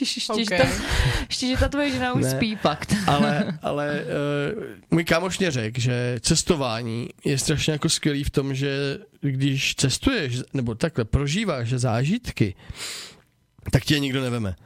Ještě, 0.00 0.04
ještě, 0.20 0.32
Okay. 0.32 0.44
že 0.44 0.50
ta, 0.64 0.68
ještě, 1.28 1.46
že 1.46 1.56
ta 1.56 1.68
tvoje 1.68 1.90
žena 1.90 2.12
už 2.12 2.22
Ne. 2.22 2.30
spí 2.30 2.56
fakt. 2.56 2.94
Ale, 3.06 3.58
ale 3.62 4.00
uh, 4.56 4.62
můj 4.90 5.04
kámoš 5.04 5.38
mě 5.38 5.50
řekl, 5.50 5.80
že 5.80 6.18
cestování 6.20 7.08
je 7.24 7.38
strašně 7.38 7.72
jako 7.72 7.88
skvělý 7.88 8.24
v 8.24 8.30
tom, 8.30 8.54
že 8.54 8.98
když 9.20 9.74
cestuješ, 9.74 10.13
nebo 10.52 10.74
takhle 10.74 11.04
prožíváš 11.04 11.68
zážitky, 11.68 12.54
tak 13.70 13.84
tě 13.84 13.98
nikdo 13.98 14.22
neveme. 14.22 14.56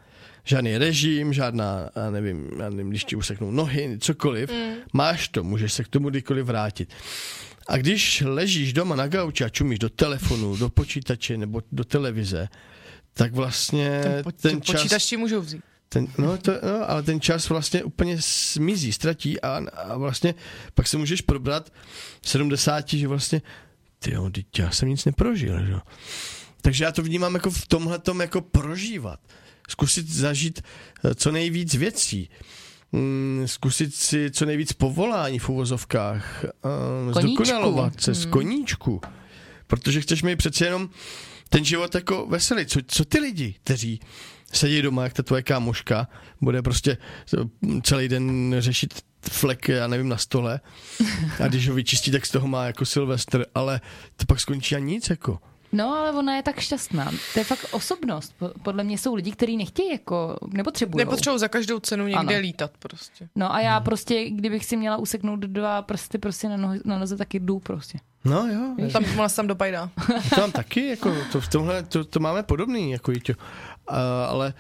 Žádný 0.44 0.78
režim, 0.78 1.32
žádná, 1.32 1.90
já 1.96 2.10
nevím, 2.10 2.50
já 2.58 2.70
nevím, 2.70 2.90
když 2.90 3.04
ti 3.04 3.16
useknou 3.16 3.50
nohy, 3.50 3.98
cokoliv, 4.00 4.50
mm. 4.50 4.74
máš 4.92 5.28
to, 5.28 5.44
můžeš 5.44 5.72
se 5.72 5.84
k 5.84 5.88
tomu 5.88 6.10
kdykoliv 6.10 6.46
vrátit. 6.46 6.94
A 7.68 7.76
když 7.76 8.22
ležíš 8.26 8.72
doma 8.72 8.96
na 8.96 9.06
gauči 9.06 9.44
a 9.44 9.48
čumíš 9.48 9.78
do 9.78 9.88
telefonu, 9.88 10.56
do 10.56 10.68
počítače 10.68 11.36
nebo 11.36 11.62
do 11.72 11.84
televize, 11.84 12.48
tak 13.12 13.32
vlastně 13.32 14.00
Ten, 14.02 14.24
po, 14.24 14.32
ten 14.32 14.50
ten 14.50 14.62
čas... 14.62 14.76
počítač 14.76 15.04
ti 15.04 15.16
můžou 15.16 15.40
vzít. 15.40 15.62
Ten, 15.88 16.06
no, 16.18 16.38
to, 16.38 16.52
no, 16.52 16.90
ale 16.90 17.02
ten 17.02 17.20
čas 17.20 17.48
vlastně 17.48 17.84
úplně 17.84 18.16
smizí, 18.20 18.92
ztratí 18.92 19.40
a, 19.40 19.60
a 19.74 19.96
vlastně 19.96 20.34
pak 20.74 20.88
se 20.88 20.96
můžeš 20.96 21.20
probrat 21.20 21.72
v 22.20 22.28
70, 22.28 22.88
že 22.88 23.08
vlastně 23.08 23.42
ty 23.98 24.14
jo, 24.14 24.30
já 24.58 24.70
jsem 24.70 24.88
nic 24.88 25.04
neprožil, 25.04 25.66
že? 25.66 25.72
jo. 25.72 25.80
Takže 26.62 26.84
já 26.84 26.92
to 26.92 27.02
vnímám 27.02 27.34
jako 27.34 27.50
v 27.50 27.66
tomhle 27.66 28.00
jako 28.20 28.40
prožívat. 28.40 29.20
Zkusit 29.68 30.08
zažít 30.08 30.62
eh, 31.04 31.14
co 31.14 31.32
nejvíc 31.32 31.74
věcí. 31.74 32.30
Mm, 32.92 33.42
zkusit 33.46 33.94
si 33.94 34.30
co 34.30 34.46
nejvíc 34.46 34.72
povolání 34.72 35.38
v 35.38 35.48
uvozovkách. 35.48 36.44
Uh, 36.44 37.12
Koníčku. 37.12 37.44
zdokonalovat 37.44 38.00
se 38.00 38.14
z 38.14 38.22
Hmm. 38.22 38.32
koníčku. 38.32 39.00
Protože 39.66 40.00
chceš 40.00 40.22
mít 40.22 40.36
přece 40.36 40.64
jenom 40.64 40.90
ten 41.48 41.64
život 41.64 41.94
jako 41.94 42.26
veselý. 42.26 42.66
Co, 42.66 42.80
co 42.86 43.04
ty 43.04 43.20
lidi, 43.20 43.54
kteří 43.64 44.00
sedí 44.52 44.82
doma, 44.82 45.04
jak 45.04 45.12
ta 45.12 45.22
tvoje 45.22 45.42
kámoška, 45.42 46.08
bude 46.40 46.62
prostě 46.62 46.98
celý 47.82 48.08
den 48.08 48.54
řešit 48.58 48.94
flek, 49.22 49.68
já 49.68 49.86
nevím, 49.86 50.08
na 50.08 50.16
stole 50.16 50.60
a 51.44 51.48
když 51.48 51.68
ho 51.68 51.74
vyčistí, 51.74 52.10
tak 52.10 52.26
z 52.26 52.30
toho 52.30 52.48
má 52.48 52.64
jako 52.64 52.84
Silvestr, 52.84 53.46
ale 53.54 53.80
to 54.16 54.26
pak 54.26 54.40
skončí 54.40 54.76
a 54.76 54.78
nic 54.78 55.10
jako. 55.10 55.38
No, 55.72 55.94
ale 55.94 56.12
ona 56.12 56.36
je 56.36 56.42
tak 56.42 56.60
šťastná. 56.60 57.10
To 57.32 57.40
je 57.40 57.44
fakt 57.44 57.66
osobnost. 57.70 58.34
Po- 58.38 58.50
Podle 58.62 58.84
mě 58.84 58.98
jsou 58.98 59.14
lidi, 59.14 59.32
kteří 59.32 59.56
nechtějí 59.56 59.90
jako, 59.92 60.36
nepotřebují. 60.52 60.98
Nepotřebuji 61.04 61.38
za 61.38 61.48
každou 61.48 61.78
cenu 61.80 62.04
někde 62.06 62.18
Ano. 62.18 62.38
lítat 62.40 62.70
prostě. 62.78 63.28
No 63.36 63.54
a 63.54 63.60
já 63.60 63.80
prostě, 63.80 64.30
kdybych 64.30 64.64
si 64.64 64.76
měla 64.76 64.96
useknout 64.96 65.40
dva 65.40 65.82
prsty 65.82 66.18
prostě 66.18 66.48
na, 66.48 66.56
nohy, 66.56 66.80
na 66.84 66.98
noze, 66.98 67.16
tak 67.16 67.34
jdu 67.34 67.58
prostě. 67.58 67.98
No 68.24 68.46
jo, 68.46 68.88
Tam, 68.92 69.04
ona 69.18 69.28
se 69.28 69.36
tam 69.36 69.46
dopajdá. 69.46 69.90
to 70.34 70.40
mám 70.40 70.52
taky, 70.52 70.86
jako 70.88 71.14
to, 71.32 71.40
v 71.40 71.48
tomhle 71.48 71.82
to, 71.82 72.04
to 72.04 72.20
máme 72.20 72.42
podobný, 72.42 72.90
jako 72.90 73.12
Jíťo. 73.12 73.34
A, 73.88 74.24
ale 74.24 74.54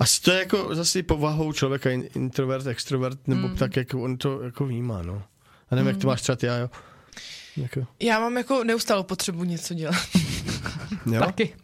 asi 0.00 0.22
to 0.22 0.30
je 0.30 0.38
jako 0.38 0.74
zase 0.74 1.02
povahou 1.02 1.52
člověka, 1.52 1.90
in- 1.90 2.08
introvert, 2.14 2.66
extrovert, 2.66 3.28
nebo 3.28 3.48
mm. 3.48 3.56
tak, 3.56 3.76
jak 3.76 3.94
on 3.94 4.16
to 4.16 4.42
jako 4.42 4.66
vnímá, 4.66 5.02
no. 5.02 5.22
A 5.70 5.74
nevím, 5.74 5.84
mm. 5.84 5.88
jak 5.88 6.00
to 6.00 6.06
máš 6.06 6.22
třeba 6.22 6.36
ty, 6.36 6.46
já, 6.46 6.56
jo. 6.56 6.70
Jako, 7.56 7.86
Já 8.00 8.20
mám 8.20 8.36
jako 8.36 8.64
neustálou 8.64 9.02
potřebu 9.02 9.44
něco 9.44 9.74
dělat. 9.74 10.08
jo? 11.06 11.20
Taky. 11.26 11.54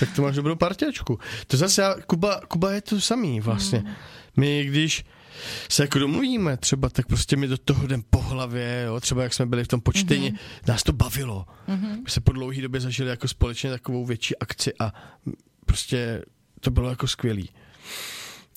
Tak 0.00 0.16
to 0.16 0.22
máš 0.22 0.36
dobrou 0.36 0.56
partiačku. 0.56 1.18
To 1.46 1.56
zase 1.56 1.82
já, 1.82 1.94
Kuba, 2.06 2.40
Kuba 2.48 2.72
je 2.72 2.80
to 2.80 3.00
samý 3.00 3.40
vlastně. 3.40 3.84
My 4.36 4.64
když 4.64 5.04
se 5.70 5.82
jako 5.82 5.98
domluvíme 5.98 6.56
třeba, 6.56 6.88
tak 6.88 7.06
prostě 7.06 7.36
mi 7.36 7.48
do 7.48 7.58
toho 7.58 7.84
jdem 7.84 8.02
po 8.10 8.18
hlavě, 8.18 8.82
jo? 8.86 9.00
třeba 9.00 9.22
jak 9.22 9.34
jsme 9.34 9.46
byli 9.46 9.64
v 9.64 9.68
tom 9.68 9.80
počtení, 9.80 10.32
mm-hmm. 10.32 10.68
nás 10.68 10.82
to 10.82 10.92
bavilo. 10.92 11.46
Mm-hmm. 11.68 12.02
My 12.04 12.10
se 12.10 12.20
po 12.20 12.32
dlouhé 12.32 12.62
době 12.62 12.80
zažili 12.80 13.10
jako 13.10 13.28
společně 13.28 13.70
takovou 13.70 14.06
větší 14.06 14.38
akci 14.38 14.72
a 14.78 14.92
prostě 15.66 16.22
to 16.62 16.70
bylo 16.70 16.90
jako 16.90 17.08
skvělý. 17.08 17.48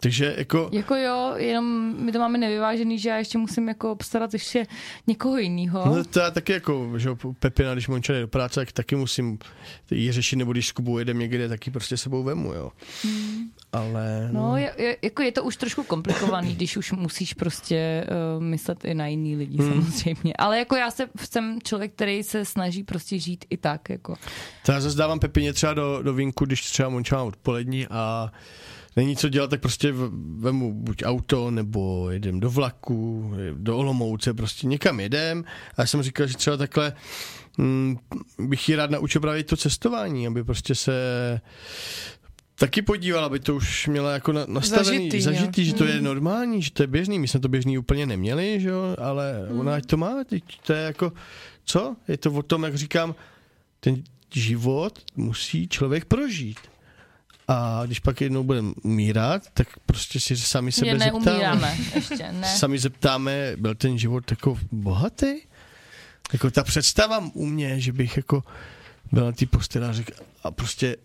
Takže 0.05 0.35
jako... 0.37 0.69
Jako 0.71 0.95
jo, 0.95 1.33
jenom 1.37 1.95
my 1.99 2.11
to 2.11 2.19
máme 2.19 2.37
nevyvážený, 2.37 2.99
že 2.99 3.09
já 3.09 3.17
ještě 3.17 3.37
musím 3.37 3.67
jako 3.67 3.91
obstarat 3.91 4.33
ještě 4.33 4.67
někoho 5.07 5.37
jiného. 5.37 5.95
No 5.95 6.03
to 6.03 6.19
já 6.19 6.31
taky 6.31 6.51
jako, 6.51 6.91
že 6.97 7.09
Pepina, 7.39 7.73
když 7.73 7.87
mám 7.87 8.01
do 8.21 8.27
práce, 8.27 8.59
tak 8.59 8.71
taky 8.71 8.95
musím 8.95 9.37
ji 9.91 10.11
řešit, 10.11 10.35
nebo 10.35 10.51
když 10.51 10.67
s 10.67 10.71
Kubou 10.71 10.97
jedem 10.97 11.19
někde, 11.19 11.49
taky 11.49 11.71
prostě 11.71 11.97
sebou 11.97 12.23
vemu, 12.23 12.53
jo. 12.53 12.71
Ale... 13.73 14.29
No, 14.31 14.57
je, 14.57 14.73
je, 14.77 14.97
jako 15.01 15.21
je 15.21 15.31
to 15.31 15.43
už 15.43 15.55
trošku 15.57 15.83
komplikovaný, 15.83 16.55
když 16.55 16.77
už 16.77 16.91
musíš 16.91 17.33
prostě 17.33 18.07
uh, 18.37 18.43
myslet 18.43 18.85
i 18.85 18.93
na 18.93 19.07
jiný 19.07 19.35
lidi 19.35 19.57
hmm. 19.57 19.73
samozřejmě. 19.73 20.33
Ale 20.33 20.59
jako 20.59 20.75
já 20.75 20.91
se, 20.91 21.07
jsem 21.29 21.59
člověk, 21.63 21.93
který 21.93 22.23
se 22.23 22.45
snaží 22.45 22.83
prostě 22.83 23.19
žít 23.19 23.45
i 23.49 23.57
tak. 23.57 23.89
Jako. 23.89 24.15
To 24.65 24.71
já 24.71 24.81
zase 24.81 24.97
dávám 24.97 25.19
Pepině 25.19 25.53
třeba 25.53 25.73
do, 25.73 26.01
do 26.01 26.13
vínku, 26.13 26.45
když 26.45 26.61
třeba 26.61 26.89
Monča 26.89 27.15
má 27.15 27.23
odpolední 27.23 27.87
a 27.87 28.31
není 28.95 29.15
co 29.15 29.29
dělat, 29.29 29.49
tak 29.49 29.61
prostě 29.61 29.93
vemu 30.37 30.73
buď 30.73 31.03
auto, 31.05 31.51
nebo 31.51 32.09
jedem 32.09 32.39
do 32.39 32.49
vlaku, 32.49 33.31
do 33.53 33.77
Olomouce, 33.77 34.33
prostě 34.33 34.67
někam 34.67 34.99
jedem. 34.99 35.43
A 35.77 35.81
já 35.81 35.87
jsem 35.87 36.01
říkal, 36.01 36.27
že 36.27 36.37
třeba 36.37 36.57
takhle 36.57 36.93
hm, 37.57 37.95
bych 38.39 38.69
ji 38.69 38.75
rád 38.75 38.91
naučil 38.91 39.21
právě 39.21 39.43
to 39.43 39.57
cestování, 39.57 40.27
aby 40.27 40.43
prostě 40.43 40.75
se 40.75 40.93
taky 42.55 42.81
podívala, 42.81 43.25
aby 43.25 43.39
to 43.39 43.55
už 43.55 43.87
měla 43.87 44.13
jako 44.13 44.31
na, 44.31 44.45
nastavený, 44.47 44.97
Zažitý, 44.97 45.21
zažitý, 45.21 45.61
jo. 45.61 45.65
že 45.65 45.73
to 45.73 45.85
je 45.85 46.01
normální, 46.01 46.61
že 46.61 46.71
to 46.71 46.83
je 46.83 46.87
běžný. 46.87 47.19
My 47.19 47.27
jsme 47.27 47.39
to 47.39 47.49
běžný 47.49 47.77
úplně 47.77 48.05
neměli, 48.05 48.59
že 48.61 48.69
jo, 48.69 48.95
ale 48.97 49.47
ona 49.59 49.75
ať 49.75 49.85
to 49.85 49.97
má, 49.97 50.23
teď 50.23 50.43
to 50.65 50.73
je 50.73 50.81
jako, 50.83 51.13
co? 51.65 51.95
Je 52.07 52.17
to 52.17 52.31
o 52.31 52.43
tom, 52.43 52.63
jak 52.63 52.75
říkám, 52.75 53.15
ten 53.79 54.03
život 54.33 54.99
musí 55.15 55.67
člověk 55.67 56.05
prožít. 56.05 56.59
A 57.47 57.81
když 57.85 57.99
pak 57.99 58.21
jednou 58.21 58.43
budeme 58.43 58.73
umírat, 58.83 59.43
tak 59.53 59.67
prostě 59.85 60.19
si 60.19 60.37
sami 60.37 60.71
sebe 60.71 60.93
Mě 60.93 60.99
zeptáme. 61.13 61.77
ještě, 61.95 62.31
ne. 62.31 62.47
Sami 62.57 62.79
zeptáme, 62.79 63.53
byl 63.57 63.75
ten 63.75 63.97
život 63.97 64.31
jako 64.31 64.59
bohatý? 64.71 65.27
Jako 66.33 66.51
ta 66.51 66.63
představa 66.63 67.23
u 67.33 67.45
mě, 67.45 67.79
že 67.79 67.93
bych 67.93 68.17
jako 68.17 68.43
byl 69.11 69.25
na 69.25 69.31
té 69.31 69.45
posteli 69.45 69.85
a 69.85 69.93
řekl, 69.93 70.11
a 70.43 70.51
prostě 70.51 70.95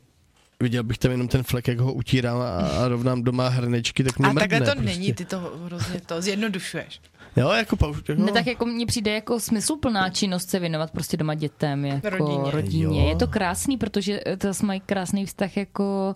viděl 0.60 0.82
bych 0.82 0.98
tam 0.98 1.10
jenom 1.10 1.28
ten 1.28 1.42
flek, 1.42 1.68
jak 1.68 1.78
ho 1.78 1.92
utírám 1.92 2.36
a, 2.40 2.48
a 2.58 2.88
rovnám 2.88 3.22
doma 3.22 3.48
hrnečky, 3.48 4.04
tak 4.04 4.18
mě 4.18 4.28
A 4.28 4.34
takhle 4.34 4.58
mrdne 4.58 4.74
to 4.74 4.80
prostě. 4.82 4.98
není, 4.98 5.12
ty 5.12 5.24
to 5.24 5.60
hrozně 5.64 6.00
to 6.00 6.22
zjednodušuješ. 6.22 7.00
Jo, 7.36 7.48
jako 7.50 7.76
pauš, 7.76 7.96
jako, 8.08 8.22
Ne, 8.22 8.32
tak 8.32 8.46
jako 8.46 8.66
mně 8.66 8.86
přijde 8.86 9.14
jako 9.14 9.40
smysluplná 9.40 10.10
činnost 10.10 10.50
se 10.50 10.58
věnovat 10.58 10.90
prostě 10.90 11.16
doma 11.16 11.34
dětem, 11.34 11.84
jako 11.84 12.10
Rodině. 12.10 12.50
rodině. 12.50 13.02
Jo. 13.02 13.08
Je 13.08 13.16
to 13.16 13.26
krásný, 13.26 13.76
protože 13.76 14.20
to 14.38 14.46
zase 14.46 14.66
mají 14.66 14.80
krásný 14.80 15.26
vztah 15.26 15.56
jako... 15.56 16.14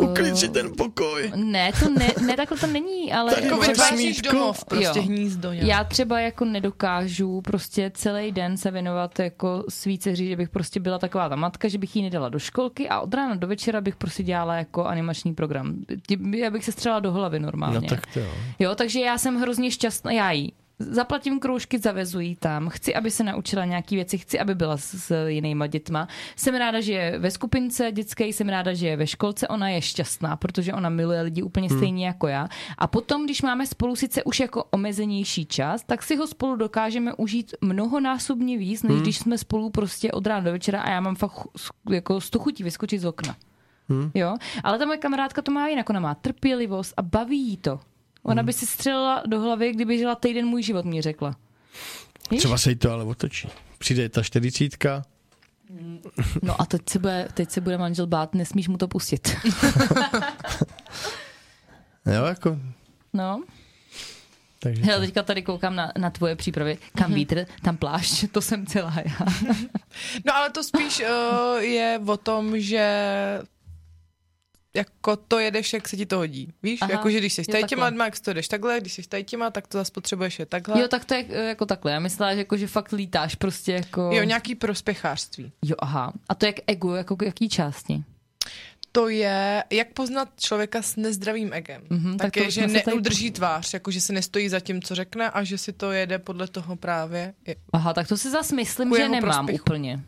Uh, 0.00 0.10
uklid 0.10 0.36
si 0.36 0.48
ten 0.48 0.72
pokoj. 0.76 1.32
Ne, 1.34 1.72
to 1.80 1.90
ne, 1.90 2.08
ne, 2.26 2.36
takhle 2.36 2.58
to 2.58 2.66
není, 2.66 3.12
ale... 3.12 3.34
Tak 3.34 3.44
Jako 3.44 3.56
vytváříš 3.60 4.22
domov, 4.22 4.64
prostě 4.64 4.98
Jo. 4.98 5.04
hnízdo. 5.04 5.52
nějak. 5.52 5.68
Já 5.68 5.84
třeba 5.84 6.20
jako 6.20 6.44
nedokážu 6.44 7.40
prostě 7.40 7.90
celý 7.94 8.32
den 8.32 8.56
se 8.56 8.70
věnovat 8.70 9.18
jako 9.18 9.64
svý 9.68 9.98
dceři, 9.98 10.26
že 10.28 10.36
bych 10.36 10.48
prostě 10.48 10.80
byla 10.80 10.98
taková 10.98 11.28
ta 11.28 11.36
matka, 11.36 11.68
že 11.68 11.78
bych 11.78 11.96
jí 11.96 12.02
nedala 12.02 12.28
do 12.28 12.38
školky 12.38 12.88
a 12.88 13.00
od 13.00 13.14
rána 13.14 13.34
do 13.34 13.46
večera 13.46 13.80
bych 13.80 13.96
prostě 13.96 14.22
dělala 14.22 14.54
jako 14.56 14.84
animační 14.84 15.34
program. 15.34 15.74
Tím- 16.06 16.34
Já 16.34 16.50
bych 16.50 16.64
se 16.64 16.72
střela 16.72 17.00
do 17.00 17.12
hlavy 17.12 17.40
normálně. 17.40 17.80
No 17.80 17.86
tak 17.88 18.06
to 18.14 18.20
jo. 18.20 18.30
Jo, 18.58 18.74
takže 18.74 19.00
já 19.00 19.18
jsem 19.18 19.36
hrozně 19.40 19.70
šťastná, 19.70 20.12
já 20.12 20.30
jí. 20.30 20.52
Zaplatím 20.78 21.40
kroužky, 21.40 21.78
zavezují 21.78 22.36
tam, 22.36 22.68
chci, 22.68 22.94
aby 22.94 23.10
se 23.10 23.24
naučila 23.24 23.64
nějaký 23.64 23.94
věci, 23.96 24.18
chci, 24.18 24.38
aby 24.40 24.54
byla 24.54 24.76
s, 24.76 24.94
s 24.94 25.26
jinýma 25.28 25.66
dětma. 25.66 26.08
Jsem 26.36 26.54
ráda, 26.54 26.80
že 26.80 26.92
je 26.92 27.18
ve 27.18 27.30
skupince 27.30 27.92
dětské, 27.92 28.24
jsem 28.26 28.48
ráda, 28.48 28.72
že 28.74 28.86
je 28.88 28.96
ve 28.96 29.06
školce, 29.06 29.48
ona 29.48 29.68
je 29.68 29.82
šťastná, 29.82 30.36
protože 30.36 30.72
ona 30.72 30.88
miluje 30.88 31.20
lidi 31.22 31.42
úplně 31.42 31.68
Hmm. 31.68 31.78
stejně 31.78 32.06
jako 32.06 32.26
já. 32.28 32.48
A 32.78 32.86
potom, 32.86 33.24
když 33.24 33.42
máme 33.42 33.66
spolu 33.66 33.96
sice 33.96 34.22
už 34.24 34.40
jako 34.40 34.64
omezenější 34.70 35.46
čas, 35.46 35.82
tak 35.86 36.02
si 36.02 36.16
ho 36.16 36.26
spolu 36.26 36.56
dokážeme 36.56 37.14
užít 37.14 37.54
mnohonásobně 37.60 38.58
víc, 38.58 38.82
Hmm. 38.82 38.92
než 38.92 39.02
když 39.02 39.18
jsme 39.18 39.38
spolu 39.38 39.70
prostě 39.70 40.12
od 40.12 40.26
rána 40.26 40.40
do 40.40 40.52
večera 40.52 40.80
a 40.82 40.90
já 40.90 41.00
mám 41.00 41.14
fakt 41.14 41.46
jako 41.90 42.20
sto 42.20 42.38
chutí 42.38 42.62
vyskočit 42.64 43.00
z 43.00 43.04
okna. 43.04 43.36
Hmm. 43.88 44.10
Jo? 44.14 44.36
Ale 44.64 44.78
ta 44.78 44.84
moje 44.86 44.98
kamarádka 44.98 45.42
to 45.42 45.52
má 45.52 45.68
jinak, 45.68 45.90
ona 45.90 46.00
má 46.00 46.14
trpělivost 46.14 46.94
a 46.96 47.02
baví 47.02 47.40
jí 47.48 47.56
to. 47.56 47.80
Ona 48.22 48.40
Hmm. 48.42 48.46
by 48.46 48.52
si 48.52 48.66
střelila 48.66 49.22
do 49.26 49.40
hlavy, 49.40 49.72
kdyby 49.72 49.98
žila 49.98 50.14
týden 50.14 50.46
můj 50.46 50.62
život, 50.62 50.84
mi 50.84 51.02
řekla. 51.02 51.36
Víš? 52.30 52.38
Třeba 52.40 52.58
se 52.58 52.70
jí 52.70 52.76
to 52.76 52.92
ale 52.92 53.04
otočí. 53.04 53.48
Přijde 53.78 54.08
ta 54.08 54.22
čtyřicítka, 54.22 55.02
No 56.42 56.60
a 56.60 56.66
teď 56.66 56.82
se, 56.90 56.98
bude, 56.98 57.28
teď 57.34 57.50
se 57.50 57.60
bude 57.60 57.78
manžel 57.78 58.06
bát, 58.06 58.34
nesmíš 58.34 58.68
mu 58.68 58.76
to 58.78 58.88
pustit. 58.88 59.36
jo, 62.06 62.24
jako, 62.24 62.58
No. 63.12 63.42
takže 64.58 64.82
Hele, 64.82 65.06
teďka 65.06 65.22
tady 65.22 65.42
koukám 65.42 65.76
na, 65.76 65.92
na 65.98 66.10
tvoje 66.10 66.36
přípravy. 66.36 66.78
Kam 66.98 67.12
vítr, 67.14 67.46
tam 67.62 67.76
plášť, 67.76 68.24
to 68.32 68.40
jsem 68.40 68.66
celá 68.66 68.94
já. 68.96 69.26
No 70.26 70.34
ale 70.36 70.50
to 70.50 70.64
spíš 70.64 71.00
uh, 71.02 71.58
je 71.60 72.00
o 72.06 72.16
tom, 72.16 72.60
že 72.60 72.88
jako 74.76 75.16
to 75.16 75.38
jedeš, 75.38 75.72
jak 75.72 75.88
se 75.88 75.96
ti 75.96 76.06
to 76.06 76.16
hodí. 76.16 76.52
Víš, 76.62 76.82
Aha, 76.82 76.90
jako 76.92 77.10
že 77.10 77.18
když 77.18 77.32
jsi 77.32 77.42
tady 77.44 77.64
těma 77.64 77.86
lidma, 77.86 78.04
jak 78.04 78.20
to 78.20 78.32
jdeš 78.32 78.48
takhle, 78.48 78.80
když 78.80 78.92
jsi 78.92 79.02
tady 79.02 79.24
těma, 79.24 79.50
tak 79.50 79.66
to 79.66 79.78
zase 79.78 79.92
potřebuješ 79.92 80.38
je 80.38 80.46
takhle. 80.46 80.80
Jo, 80.80 80.88
tak 80.88 81.04
to 81.04 81.14
je 81.14 81.24
eh, 81.30 81.48
jako 81.48 81.66
takhle. 81.66 81.92
Já 81.92 81.98
myslela, 82.00 82.32
že, 82.34 82.38
jako, 82.38 82.56
že 82.56 82.66
fakt 82.66 82.92
lítáš 82.92 83.34
prostě 83.34 83.72
jako... 83.72 84.10
jo 84.12 84.22
nějaký 84.24 84.54
prospěchářství. 84.54 85.52
jo 85.64 85.76
aha. 85.78 86.12
A 86.28 86.34
to 86.34 86.46
je 86.46 86.48
jak 86.48 86.56
ego, 86.66 86.94
jako 86.94 87.16
k 87.16 87.22
jaký 87.22 87.48
části? 87.48 88.02
To 88.94 89.08
je, 89.08 89.64
jak 89.70 89.92
poznat 89.92 90.28
člověka 90.40 90.82
s 90.82 90.96
nezdravým 90.96 91.52
egem. 91.52 91.82
Mhm, 91.90 92.12
Mm-hmm, 92.12 92.16
tak 92.16 92.32
tak, 92.32 92.36
je, 92.44 92.50
že 92.50 92.60
se 92.60 92.66
tady- 92.68 92.82
neudrží 92.86 93.30
tvář, 93.30 93.74
jako 93.74 93.90
že 93.90 94.00
se 94.00 94.12
nestojí 94.12 94.48
za 94.48 94.60
tím, 94.60 94.82
co 94.82 94.94
řekne 94.94 95.30
a 95.30 95.44
že 95.44 95.58
si 95.58 95.72
to 95.72 95.92
jede 95.92 96.18
podle 96.18 96.48
toho 96.48 96.76
právě. 96.76 97.34
Je- 97.46 97.56
Aha, 97.72 97.92
tak 97.94 98.08
to 98.08 98.16
si 98.16 98.30
zas 98.30 98.52
myslím, 98.52 98.88
Ku 98.88 98.96
že 98.96 99.08
nemám 99.08 99.20
prospěchu. 99.46 99.62
úplně. 99.64 100.00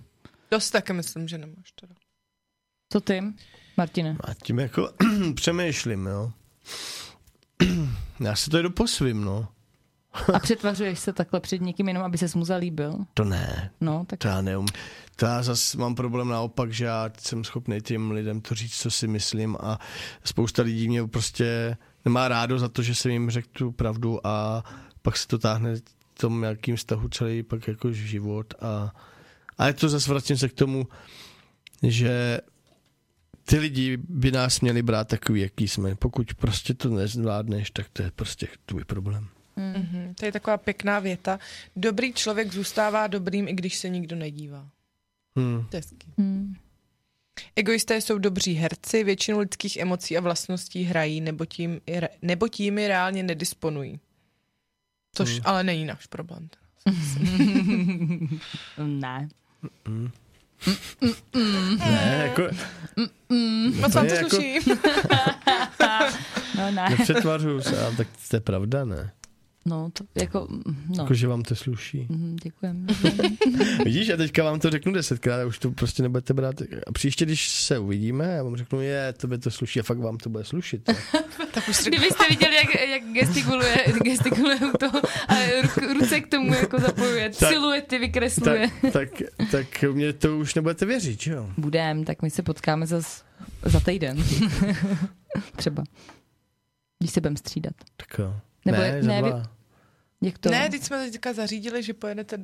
To 0.49 0.61
si 0.61 0.73
také 0.73 0.93
myslím, 0.93 1.29
že 1.29 1.39
nemáš 1.39 1.73
teda. 1.81 1.95
Co 2.93 3.01
ty, 3.01 3.23
Martine? 3.77 4.17
a 4.21 4.35
tím 4.35 4.59
jako 4.59 4.91
přemýšlím, 5.35 6.07
jo. 6.07 6.33
Já 8.21 8.37
se 8.37 8.51
to 8.51 8.63
jdu 8.63 8.71
po 8.71 8.87
svým, 8.87 9.25
no. 9.25 9.49
A 10.35 10.39
přetvařuješ 10.39 10.99
se 10.99 11.13
takhle 11.13 11.41
před 11.41 11.61
někým 11.61 11.89
jenom, 11.89 12.03
aby 12.03 12.19
ses 12.19 12.35
mu 12.35 12.45
zalíbil? 12.45 12.99
To 13.15 13.25
ne, 13.25 13.71
No, 13.81 14.05
tak 14.07 14.19
to 14.19 14.29
já 14.29 14.41
neum. 14.41 14.67
To 15.17 15.27
já 15.27 15.43
zase 15.43 15.79
mám 15.79 15.95
problém 15.95 16.29
naopak, 16.29 16.73
že 16.73 16.85
já 16.85 17.11
jsem 17.19 17.45
schopný 17.45 17.81
těm 17.81 18.11
lidem 18.11 18.41
to 18.41 18.55
říct, 18.55 18.77
co 18.77 18.91
si 18.91 19.09
myslím 19.09 19.57
a 19.61 19.79
spousta 20.25 20.63
lidí 20.63 20.89
mě 20.89 21.07
prostě 21.07 21.77
nemá 22.05 22.29
rádo 22.29 22.59
za 22.59 22.69
to, 22.69 22.83
že 22.83 22.95
jsem 22.95 23.11
jim 23.11 23.31
řekl 23.31 23.49
tu 23.53 23.73
pravdu 23.73 24.27
a 24.27 24.65
pak 25.03 25.17
se 25.17 25.29
to 25.29 25.39
táhne 25.39 25.77
v 25.77 26.19
tom 26.21 26.41
nějakým 26.41 26.77
vztahu 26.77 27.09
celý 27.09 27.43
pak 27.43 27.69
jako 27.69 27.93
život 27.93 28.55
a, 28.61 28.93
a 29.59 29.67
je 29.67 29.73
to 29.73 29.89
zase 29.89 30.11
vracím 30.11 30.37
se 30.37 30.49
k 30.49 30.53
tomu, 30.53 30.89
že 31.83 32.39
ty 33.45 33.59
lidi 33.59 33.97
by 33.97 34.33
nás 34.33 34.61
měli 34.61 34.83
brát 34.83 35.09
takový, 35.09 35.41
jaký 35.41 35.69
jsme. 35.69 35.95
Pokud 35.95 36.35
prostě 36.35 36.75
to 36.75 36.89
nezvládneš, 36.89 37.71
tak 37.71 37.87
to 37.93 38.03
je 38.03 38.11
prostě 38.11 38.49
tvůj 38.67 38.85
problém. 38.85 39.29
Mm-hmm. 39.57 40.15
To 40.15 40.27
je 40.27 40.33
taková 40.33 40.57
pěkná 40.57 40.99
věta. 40.99 41.39
Dobrý 41.77 42.13
člověk 42.13 42.53
zůstává 42.53 43.07
dobrým, 43.07 43.49
i 43.49 43.53
když 43.53 43.77
se 43.77 43.89
nikdo 43.89 44.17
nedívá. 44.17 44.69
Hmm. 45.37 45.67
To 45.71 45.77
je 45.77 45.79
hezký. 45.79 46.13
Hmm. 46.19 46.55
Egoisté 47.57 48.01
jsou 48.01 48.19
dobří 48.19 48.55
herci, 48.55 49.05
většinu 49.05 49.39
lidských 49.39 49.77
emocí 49.77 50.17
a 50.17 50.21
vlastností 50.21 50.83
hrají, 50.83 51.21
nebo 51.21 51.45
tím, 51.45 51.81
nebo 52.23 52.49
tím 52.49 52.77
reálně 52.77 53.23
nedisponují. 53.23 54.01
Což 55.15 55.31
Hmm. 55.31 55.41
ale 55.45 55.65
není 55.65 55.85
náš 55.85 56.07
problém. 56.07 56.49
ne. 58.87 59.29
Ne, 61.79 62.23
jako, 62.27 62.43
Moc 63.81 63.95
vám 63.95 64.07
to 64.09 64.15
jako- 64.15 64.29
sluší. 64.31 64.59
No 66.59 66.71
ne. 66.71 66.87
nepřetvařuju 66.99 67.61
se, 67.63 67.85
ale 67.87 67.97
tak 67.97 68.07
to 68.31 68.37
je 68.37 68.41
pravda, 68.41 68.85
ne? 68.85 69.13
No, 69.67 69.91
to 69.93 70.05
jako, 70.15 70.47
no. 70.89 71.03
Jako, 71.03 71.15
že 71.15 71.29
vám 71.29 71.43
to 71.43 71.55
sluší. 71.57 72.07
Mhm, 72.11 72.37
Děkujem. 72.43 72.87
Vidíš, 73.85 74.07
já 74.09 74.17
teďka 74.17 74.45
vám 74.45 74.61
to 74.61 74.71
řeknu 74.71 74.93
desetkrát 74.93 75.41
a 75.41 75.47
už 75.47 75.59
to 75.59 75.71
prostě 75.71 76.03
nebudete 76.03 76.35
brát. 76.35 76.55
A 76.87 76.93
příště, 76.93 77.25
když 77.25 77.49
se 77.51 77.79
uvidíme, 77.79 78.25
já 78.25 78.43
vám 78.43 78.57
řeknu, 78.57 78.81
je, 78.81 79.13
tobě 79.17 79.39
to 79.39 79.51
sluší 79.51 79.81
a 79.81 79.83
fakt 79.83 79.99
vám 79.99 80.17
to 80.19 80.29
bude 80.31 80.45
slušit. 80.45 80.83
tak 81.55 81.69
už 81.69 81.85
Kdybyste 81.87 82.25
viděli, 82.31 82.55
jak, 82.57 82.75
jak 82.89 83.03
gestikuluje, 83.13 83.77
gestikuluje 84.05 84.57
u 84.75 84.79
toho 84.79 84.99
a 85.29 85.35
ru- 85.63 85.93
ruce 86.01 86.21
k 86.21 86.29
tomu 86.31 86.55
jako 86.55 86.79
zapojuje, 86.81 87.31
Tak- 87.31 87.49
siluety 87.53 87.99
vykresluje. 87.99 88.69
tak, 88.83 88.93
tak, 88.93 89.09
tak 89.51 89.83
mě 89.93 90.13
to 90.13 90.39
už 90.39 90.55
nebudete 90.55 90.87
věřit, 90.87 91.21
že 91.23 91.33
jo? 91.33 91.51
Budem, 91.59 92.05
tak 92.05 92.23
my 92.23 92.31
se 92.31 92.43
potkáme 92.43 92.87
zas 92.87 93.25
za 93.63 93.81
týden. 93.81 94.25
Třeba. 95.57 95.85
Když 96.99 97.13
se 97.13 97.21
budeme 97.21 97.37
střídat. 97.37 97.75
Tak 97.97 98.19
jo. 98.19 98.37
Nebo 98.65 98.79
ne, 98.79 99.03
ne, 99.03 99.23
vy-. 99.23 99.43
Jak 100.21 100.39
to? 100.39 100.51
Ne, 100.51 100.71
teď 100.71 100.83
jsme 100.83 101.11
teďka 101.11 101.33
zařídili, 101.33 101.83
že 101.83 101.95
pojedete 101.95 102.39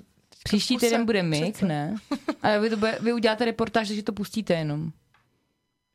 Příští 0.44 0.74
kuse, 0.74 0.86
týden 0.86 1.06
bude 1.06 1.30
přece. 1.30 1.66
ne? 1.66 1.94
A 2.42 2.58
vy, 2.58 2.70
to 2.70 2.76
bude, 2.76 2.98
vy 3.00 3.12
uděláte 3.12 3.44
reportáž, 3.44 3.88
že 3.88 4.02
to 4.02 4.12
pustíte 4.12 4.54
jenom. 4.54 4.92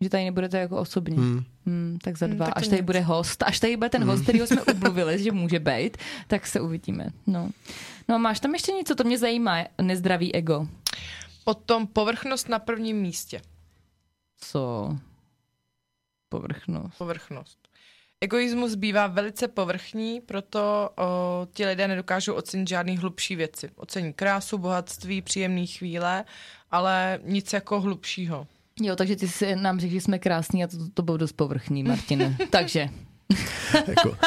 Že 0.02 0.10
tady 0.10 0.24
nebudete 0.24 0.58
jako 0.60 0.78
osobně. 0.78 1.16
Hmm. 1.18 1.34
Hmm. 1.34 1.44
Hmm, 1.66 1.98
tak 2.04 2.18
za 2.18 2.26
Hmm, 2.26 2.36
dva. 2.36 2.46
tak 2.46 2.54
to 2.54 2.58
až 2.60 2.68
tady 2.68 2.82
nic. 2.82 2.86
bude 2.86 3.00
host, 3.02 3.44
až 3.44 3.60
tady 3.60 3.78
bude 3.78 3.90
ten 3.90 4.04
host, 4.04 4.24
kterýho 4.24 4.48
jsme 4.48 4.62
umluvili, 4.74 5.24
že 5.24 5.32
může 5.32 5.60
být, 5.60 5.98
tak 6.28 6.48
se 6.48 6.60
uvidíme. 6.62 7.08
No. 7.28 7.50
no 8.10 8.16
a 8.16 8.18
máš 8.18 8.40
tam 8.40 8.54
ještě 8.54 8.72
něco, 8.72 8.96
to 8.96 9.04
mě 9.04 9.18
zajímá, 9.18 9.58
nezdravý 9.82 10.36
ego. 10.36 10.68
Potom 11.44 11.88
povrchnost 11.88 12.50
na 12.50 12.60
prvním 12.60 12.98
místě. 13.02 13.42
Co? 14.38 14.96
Povrchnost. 16.30 16.98
Povrchnost. 16.98 17.58
Egoismus 18.22 18.76
bývá 18.76 19.08
velice 19.08 19.48
povrchní, 19.48 20.22
proto 20.22 20.90
o, 20.98 21.48
ti 21.54 21.66
lidé 21.66 21.88
nedokážou 21.88 22.34
ocenit 22.34 22.70
žádný 22.70 22.98
hlubší 22.98 23.36
věci. 23.36 23.70
Ocení 23.76 24.14
krásu, 24.14 24.58
bohatství, 24.58 25.22
příjemné 25.22 25.66
chvíle, 25.66 26.26
ale 26.72 27.20
nic 27.24 27.54
jako 27.54 27.82
hlubšího. 27.82 28.48
Jo, 28.82 28.96
takže 28.96 29.16
ty 29.16 29.28
jsi 29.28 29.56
nám 29.56 29.80
řekl, 29.80 29.94
že 29.94 30.02
jsme 30.02 30.20
krásní 30.20 30.64
a 30.64 30.68
to, 30.68 30.78
to 30.94 31.04
bylo 31.04 31.18
dost 31.18 31.32
povrchní, 31.32 31.84
Martine. 31.84 32.38
takže, 32.50 32.90
Jako, 33.88 34.18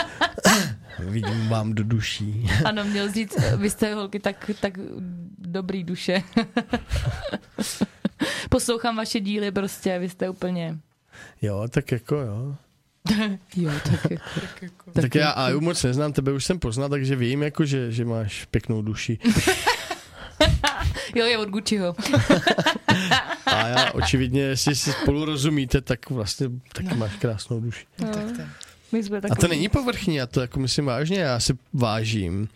vidím 1.10 1.48
vám 1.48 1.72
do 1.72 1.84
duší. 1.84 2.50
ano, 2.64 2.84
měl 2.84 3.12
říct, 3.12 3.36
vy 3.56 3.70
jste 3.70 3.94
holky 3.94 4.20
tak, 4.20 4.50
tak 4.60 4.78
dobrý 5.38 5.84
duše. 5.84 6.22
Poslouchám 8.50 8.96
vaše 8.96 9.20
díly 9.20 9.52
prostě, 9.52 9.98
vy 9.98 10.08
jste 10.08 10.28
úplně... 10.28 10.78
Jo, 11.42 11.68
tak 11.70 11.92
jako 11.92 12.16
jo. 12.16 12.56
Jo, 13.56 13.70
tak 13.84 14.10
jako... 14.62 14.90
Tak, 14.92 15.02
tak 15.02 15.14
já 15.14 15.30
Aju 15.30 15.60
moc 15.60 15.82
neznám, 15.82 16.12
tebe 16.12 16.32
už 16.32 16.44
jsem 16.44 16.58
poznal, 16.58 16.88
takže 16.88 17.16
vím, 17.16 17.42
jako, 17.42 17.64
že, 17.64 17.92
že 17.92 18.04
máš 18.04 18.44
pěknou 18.44 18.82
duši. 18.82 19.18
Jo, 21.14 21.24
je 21.26 21.38
od 21.38 21.48
Gucciho. 21.48 21.96
A 23.46 23.68
já 23.68 23.92
očividně, 23.92 24.42
jestli 24.42 24.74
si 24.74 24.92
spolu 24.92 25.24
rozumíte, 25.24 25.80
tak 25.80 26.10
vlastně 26.10 26.46
taky 26.72 26.94
máš 26.94 27.16
krásnou 27.16 27.60
duši. 27.60 27.86
No, 27.98 28.08
tak 28.08 28.24
to. 28.36 28.42
My 28.92 29.02
jsme 29.02 29.18
A 29.18 29.20
takový... 29.20 29.40
to 29.40 29.48
není 29.48 29.68
povrchní, 29.68 30.16
já 30.16 30.26
to 30.26 30.40
jako 30.40 30.60
myslím 30.60 30.84
vážně, 30.84 31.18
já 31.18 31.40
si 31.40 31.54
vážím, 31.72 32.48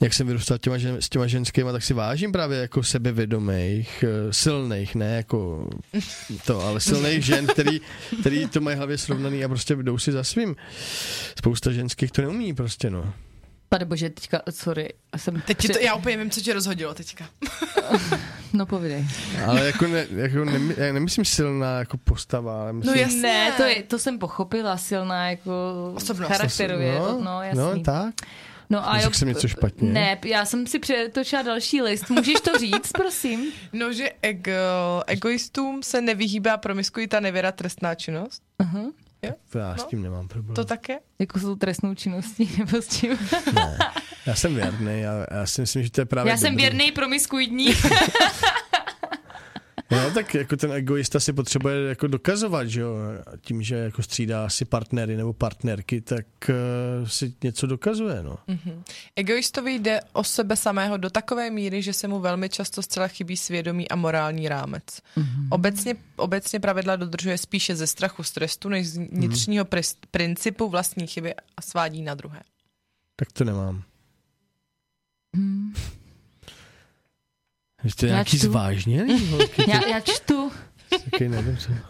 jak 0.00 0.14
jsem 0.14 0.26
vyrůstal 0.26 0.58
těma, 0.58 0.78
žen, 0.78 0.96
s 1.00 1.08
těma 1.08 1.26
ženskýma, 1.26 1.72
tak 1.72 1.82
si 1.82 1.94
vážím 1.94 2.32
právě 2.32 2.58
jako 2.58 2.82
sebevědomých, 2.82 4.04
eh, 4.08 4.32
silných, 4.32 4.94
ne 4.94 5.16
jako 5.16 5.68
to, 6.46 6.60
ale 6.60 6.80
silných 6.80 7.24
žen, 7.24 7.46
který, 7.46 7.80
který 8.20 8.48
to 8.48 8.60
mají 8.60 8.76
hlavě 8.76 8.98
srovnaný 8.98 9.44
a 9.44 9.48
prostě 9.48 9.76
jdou 9.76 9.98
si 9.98 10.12
za 10.12 10.24
svým. 10.24 10.56
Spousta 11.38 11.72
ženských 11.72 12.12
to 12.12 12.22
neumí 12.22 12.54
prostě, 12.54 12.90
no. 12.90 13.12
Pane 13.68 13.84
bože, 13.84 14.10
teďka, 14.10 14.42
sorry, 14.50 14.88
jsem... 15.16 15.42
Teď 15.46 15.58
ti 15.58 15.68
to, 15.68 15.78
já 15.78 15.94
úplně 15.94 16.16
vím, 16.16 16.30
co 16.30 16.40
tě 16.40 16.52
rozhodilo 16.54 16.94
teďka. 16.94 17.24
No 18.52 18.66
povidej. 18.66 19.06
Ale 19.46 19.66
jako, 19.66 19.86
ne, 19.86 20.06
jako 20.10 20.44
nemy, 20.44 20.74
já 20.78 20.92
nemyslím 20.92 21.24
silná 21.24 21.78
jako 21.78 21.96
postava, 21.96 22.62
ale 22.62 22.72
myslím, 22.72 22.94
No 22.94 23.00
jasně. 23.00 23.22
Ne, 23.22 23.52
to, 23.56 23.62
je, 23.62 23.82
to 23.82 23.98
jsem 23.98 24.18
pochopila, 24.18 24.76
silná 24.76 25.30
jako 25.30 25.52
Osobnost. 25.96 26.28
charakterově, 26.28 26.98
no, 26.98 27.20
no 27.20 27.42
jasný. 27.42 27.60
no 27.60 27.80
tak. 27.80 28.14
No 28.70 28.88
a 28.90 28.98
Řekl 29.00 29.14
jsem 29.14 29.28
něco 29.28 29.48
špatně. 29.48 29.92
Ne, 29.92 30.18
já 30.24 30.44
jsem 30.44 30.66
si 30.66 30.78
přetočila 30.78 31.42
další 31.42 31.82
list. 31.82 32.10
Můžeš 32.10 32.40
to 32.40 32.58
říct, 32.58 32.92
prosím? 32.92 33.52
No, 33.72 33.92
že 33.92 34.10
ego, 34.22 34.52
egoistům 35.06 35.82
se 35.82 36.00
nevyhýbá 36.00 36.56
promiskuita 36.56 37.20
nevěra 37.20 37.52
trestná 37.52 37.94
činnost. 37.94 38.42
Uh-huh. 38.62 38.92
Jo? 39.22 39.32
Já 39.54 39.74
s 39.76 39.78
No. 39.78 39.84
tím 39.84 40.02
nemám 40.02 40.28
problém. 40.28 40.54
To 40.54 40.64
tak 40.64 40.88
je? 40.88 41.00
Jako 41.18 41.38
s 41.38 41.42
tou 41.42 41.54
trestnou 41.56 41.94
činností 41.94 42.50
nebo 42.58 42.82
s 42.82 42.88
čím? 42.98 43.18
Ne. 43.54 43.78
Já 44.26 44.34
jsem 44.34 44.54
věrný, 44.54 45.00
já, 45.00 45.26
já 45.30 45.46
si 45.46 45.60
myslím, 45.60 45.82
že 45.82 45.90
to 45.90 46.00
je 46.00 46.04
právě 46.04 46.30
Já 46.30 46.36
jsem 46.36 46.50
dobrý. 46.52 46.62
věrný 46.62 46.92
promiskuidní. 46.92 47.66
No, 49.90 50.10
tak 50.10 50.34
jako 50.34 50.56
ten 50.56 50.72
egoista 50.72 51.20
si 51.20 51.32
potřebuje 51.32 51.88
jako 51.88 52.06
dokazovat, 52.06 52.68
že 52.68 52.80
jo, 52.80 52.94
a 53.26 53.36
tím, 53.36 53.62
že 53.62 53.74
jako 53.74 54.02
střídá 54.02 54.48
si 54.48 54.64
partnery 54.64 55.16
nebo 55.16 55.32
partnerky, 55.32 56.00
tak 56.00 56.26
uh, 56.48 57.08
si 57.08 57.34
něco 57.44 57.66
dokazuje, 57.66 58.22
no. 58.22 58.38
Mhm. 58.46 58.82
Egoistovi 59.16 59.74
jde 59.74 60.00
o 60.12 60.24
sebe 60.24 60.56
samého 60.56 60.96
do 60.96 61.10
takové 61.10 61.50
míry, 61.50 61.82
že 61.82 61.92
se 61.92 62.08
mu 62.08 62.20
velmi 62.20 62.48
často 62.48 62.82
zcela 62.82 63.08
chybí 63.08 63.36
svědomí 63.36 63.88
a 63.88 63.96
morální 63.96 64.48
rámec. 64.48 64.84
Mhm. 65.16 65.48
Obecně, 65.50 65.94
obecně 66.16 66.60
pravidla 66.60 66.96
dodržuje 66.96 67.38
spíše 67.38 67.76
ze 67.76 67.86
strachu 67.86 68.22
z 68.22 68.30
trestu, 68.32 68.68
než 68.68 68.88
z 68.88 68.96
vnitřního 68.96 69.64
pris- 69.64 69.96
principu 70.10 70.68
vlastní 70.68 71.06
chyby 71.06 71.34
a 71.34 71.62
svádí 71.62 72.02
na 72.02 72.14
druhé. 72.14 72.40
Tak 73.16 73.32
to 73.32 73.44
nemám. 73.44 73.82
Hmm. 75.36 75.74
Vy 77.84 77.90
jste 77.90 78.06
Já 78.06 78.12
nějaký 78.12 78.38
čtu. 78.38 78.46
zvážněný? 78.46 79.26
holky? 79.30 79.70
já, 79.70 79.86
já 79.88 80.00
čtu. 80.00 80.50
Taky 81.10 81.28
nevím, 81.28 81.56
co. 81.56 81.72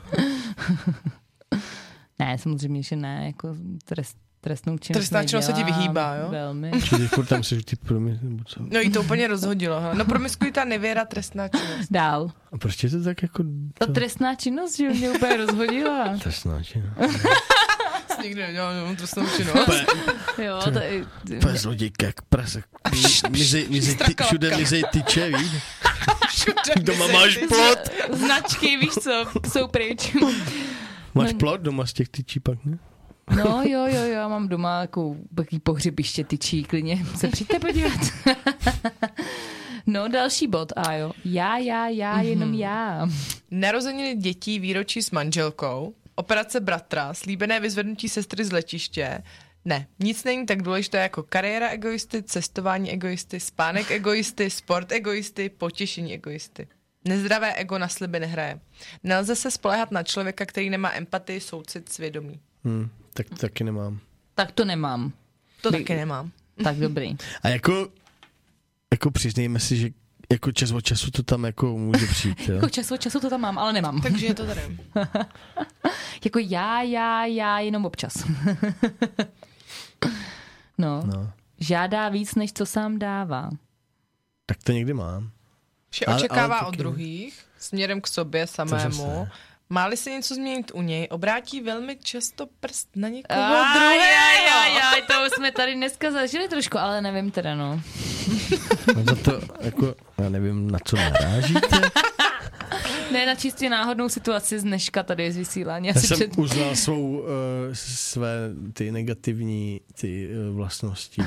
Ne, 2.20 2.39
samozřejmě, 2.39 2.82
že 2.82 2.97
ne, 2.97 3.27
jako 3.27 3.56
trest, 3.85 4.16
trestnou 4.40 4.78
činnost 4.78 4.98
Trestná 4.98 5.24
činnost 5.24 5.47
se 5.47 5.52
ti 5.52 5.65
vyhýbá, 5.65 6.15
jo? 6.15 6.28
Velmi. 6.31 6.70
Čili 6.85 7.09
furt 7.09 7.27
tam 7.27 7.43
se 7.43 7.56
ty 7.62 7.77
promy, 7.77 8.19
nebo 8.23 8.44
co? 8.44 8.60
No 8.73 8.81
jí 8.81 8.90
to 8.90 9.01
úplně 9.01 9.28
rozhodilo. 9.28 9.81
Hele. 9.81 9.94
No 9.94 10.05
promiskuita 10.05 10.65
nevěra, 10.65 11.05
trestná 11.05 11.48
činnost. 11.48 11.89
Dál. 11.90 12.31
A 12.52 12.59
proč 12.59 12.85
je 12.85 12.90
to 12.90 13.02
tak 13.05 13.23
jako... 13.23 13.44
Ta 13.78 13.86
trestná 13.86 14.35
činnost, 14.35 14.77
že 14.77 14.89
mě 14.90 15.10
úplně 15.10 15.36
rozhodila. 15.36 16.16
Trestná 16.23 16.62
činnost. 16.62 17.27
Nikdy 18.23 18.40
nedělal 18.43 18.73
jenom 18.74 18.97
trestnou 18.97 19.27
činnost. 19.36 19.69
Jo, 20.39 20.61
to 20.73 20.78
je, 20.78 21.07
Úplně 21.36 21.59
zlodějka, 21.59 22.07
jak 22.07 22.23
prase. 22.23 22.62
Mizej, 23.31 23.66
mizej, 23.69 23.97
ty, 23.97 24.15
všude 24.24 24.57
mizej 24.57 24.82
tyče, 24.93 25.28
víš? 25.39 25.51
Všude 26.28 26.61
Doma 26.82 27.07
máš 27.07 27.36
plot. 27.49 27.78
značky, 28.12 28.77
víš 28.77 28.90
co, 28.95 29.24
jsou 29.53 29.69
pryč. 29.69 30.16
Máš 31.15 31.32
No. 31.32 31.39
plot 31.39 31.61
doma 31.61 31.86
z 31.86 31.93
těch 31.93 32.09
tyčí 32.09 32.40
pak, 32.40 32.65
ne? 32.65 32.78
No 33.36 33.45
jo, 33.45 33.86
jo, 33.86 33.86
jo, 33.86 34.03
já 34.05 34.28
mám 34.28 34.49
doma 34.49 34.81
jako 34.81 35.16
takový 35.35 35.61
pohřebiště 35.61 36.24
tyčí, 36.24 36.65
klidně 36.65 37.07
se 37.16 37.28
přijďte 37.28 37.59
podívat. 37.59 38.01
No, 39.86 40.09
další 40.09 40.47
bod, 40.47 40.73
a 40.77 40.93
jo. 40.93 41.12
Já, 41.24 41.59
já, 41.59 41.89
já, 41.89 42.20
jenom 42.20 42.55
já. 42.55 43.09
Narozeniny 43.51 44.15
dětí, 44.15 44.59
výročí 44.59 45.03
s 45.03 45.11
manželkou, 45.11 45.95
operace 46.19 46.61
bratra, 46.61 47.15
slíbené 47.15 47.61
vyzvednutí 47.61 48.09
sestry 48.09 48.45
z 48.45 48.53
letiště. 48.53 49.23
Ne, 49.65 49.86
nic 49.99 50.24
není 50.24 50.47
tak 50.47 50.62
důležité 50.62 50.99
jako 50.99 51.23
kariéra 51.23 51.69
egoisty, 51.69 52.23
cestování 52.23 52.90
egoisty, 52.90 53.40
spánek 53.40 53.90
egoisty, 53.90 54.51
sport 54.51 54.93
egoisty, 54.93 55.49
potěšení 55.49 56.15
egoisty. 56.15 56.69
Nezdravé 57.05 57.55
ego 57.55 57.78
na 57.78 57.89
sliby 57.89 58.20
nehraje. 58.20 58.61
Nelze 59.03 59.36
se 59.36 59.51
spolehat 59.51 59.90
na 59.90 60.03
člověka, 60.03 60.47
který 60.47 60.70
nemá 60.70 60.95
empatii, 60.95 61.40
soucit, 61.40 61.93
svědomí. 61.93 62.40
Hm, 62.65 62.89
tak 63.15 63.28
to 63.28 63.36
taky 63.36 63.65
nemám. 63.65 64.01
Tak 64.35 64.53
to 64.53 64.65
nemám. 64.65 65.12
To 65.62 65.70
taky 65.70 65.95
nemám. 65.95 66.31
Tak 66.65 66.77
dobrý. 66.77 67.16
A 67.43 67.49
jako, 67.49 67.89
jako 68.93 69.11
přiznejme 69.11 69.61
si, 69.61 69.77
že 69.77 69.90
jako 70.32 70.52
čas 70.52 70.70
od 70.70 70.80
času 70.80 71.10
to 71.10 71.22
tam 71.22 71.44
jako 71.44 71.78
může 71.78 72.06
přijít, 72.06 72.48
jo? 72.48 72.55
Jako 72.55 72.68
čas 72.68 72.90
od 72.90 73.00
času 73.00 73.20
to 73.20 73.30
tam 73.30 73.40
mám, 73.40 73.59
ale 73.59 73.72
nemám. 73.72 74.00
Takže 74.00 74.26
je 74.26 74.34
to 74.34 74.46
tady. 74.46 74.60
Jako 76.24 76.38
já, 76.38 76.82
já, 76.82 77.24
já, 77.24 77.59
jenom 77.59 77.86
občas. 77.86 78.14
no. 80.78 81.02
No, 81.06 81.32
Žádá 81.60 82.09
víc, 82.09 82.34
než 82.34 82.52
co 82.52 82.66
sám 82.66 82.98
dává. 82.98 83.50
tak 84.46 84.62
to 84.62 84.72
někdy 84.72 84.94
mám. 84.94 85.30
Vše 85.90 86.05
Ale- 86.05 86.14
ale 86.14 86.20
očekává 86.24 86.55
taky 86.59 86.66
od 86.68 86.70
ne. 86.72 86.76
druhých, 86.78 87.44
směrem 87.59 88.00
k 88.00 88.06
sobě 88.09 88.46
samému. 88.46 89.28
Máli 89.70 89.97
se 89.97 90.11
něco 90.11 90.35
změnit 90.35 90.70
u 90.74 90.82
něj, 90.82 91.09
obrátí 91.11 91.61
velmi 91.61 91.97
často 91.97 92.47
prst 92.61 92.89
na 92.97 93.09
někoho 93.09 93.40
Aj, 93.40 93.74
druhého. 93.74 94.03
aj, 94.03 94.49
aj, 94.49 94.82
aj, 94.95 95.03
to 95.03 95.12
už 95.27 95.32
jsme 95.36 95.53
tady 95.53 95.74
dneska 95.74 96.11
zažili 96.11 96.49
trošku, 96.49 96.78
ale 96.78 97.01
nevím 97.01 97.31
teda, 97.31 97.55
no. 97.55 97.81
No 98.97 99.05
za 99.05 99.15
to, 99.15 99.40
jako, 99.61 99.95
já 100.19 100.28
nevím, 100.28 100.70
na 100.70 100.78
co 100.85 100.97
narážíte. 100.97 101.81
Ne 103.12 103.27
na 103.27 103.35
čistě 103.35 103.70
náhodnou 103.70 104.09
situaci 104.09 104.59
z 104.59 104.62
dneška 104.62 105.03
tady 105.03 105.32
z 105.32 105.36
vysílání. 105.36 105.89
Já 105.89 105.95
Asi 105.97 106.07
jsem 106.07 106.16
před... 106.16 106.39
uznal 106.39 106.77
svou, 106.77 107.19
uh, 107.19 107.27
své 107.73 108.31
ty 108.73 108.93
negativní 108.93 109.81
ty 110.01 110.28
uh, 110.51 110.57
vlastnosti. 110.57 111.23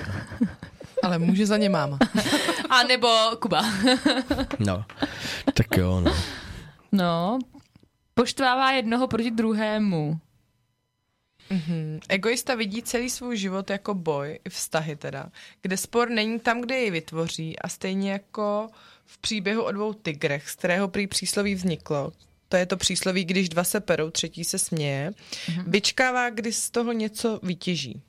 Ale 1.03 1.19
může 1.19 1.45
za 1.45 1.57
ně 1.57 1.69
máma. 1.69 1.97
A 2.69 2.84
nebo 2.84 3.07
Kuba. 3.41 3.65
No, 4.59 4.85
tak 5.53 5.77
jo, 5.77 6.01
no. 6.01 6.13
No, 6.91 7.39
poštvává 8.22 8.72
jednoho 8.72 9.07
proti 9.07 9.31
druhému. 9.31 10.19
Mhm. 11.49 11.99
Egoista 12.10 12.56
vidí 12.56 12.84
celý 12.84 13.10
svůj 13.10 13.38
život 13.38 13.69
jako 13.69 13.93
boj, 13.93 14.39
i 14.45 14.49
vztahy 14.49 14.95
teda, 14.95 15.31
kde 15.61 15.77
spor 15.77 16.10
není 16.10 16.39
tam, 16.39 16.61
kde 16.61 16.76
jej 16.76 16.91
vytvoří 16.91 17.60
a 17.60 17.68
stejně 17.68 18.11
jako 18.11 18.69
v 19.06 19.18
příběhu 19.18 19.64
o 19.64 19.72
dvou 19.72 19.93
tigrech, 19.93 20.49
z 20.49 20.56
kterého 20.56 20.88
prý 20.88 21.07
přísloví 21.07 21.56
vzniklo, 21.56 22.11
to 22.49 22.57
je 22.57 22.65
to 22.65 22.77
přísloví, 22.77 23.26
když 23.26 23.49
dva 23.49 23.64
se 23.64 23.80
perou, 23.80 24.10
třetí 24.10 24.43
se 24.43 24.60
směje, 24.60 25.11
vyčkává, 25.68 26.30
kdy 26.30 26.53
z 26.53 26.69
toho 26.69 26.91
něco 26.91 27.39
vytěží. 27.43 28.02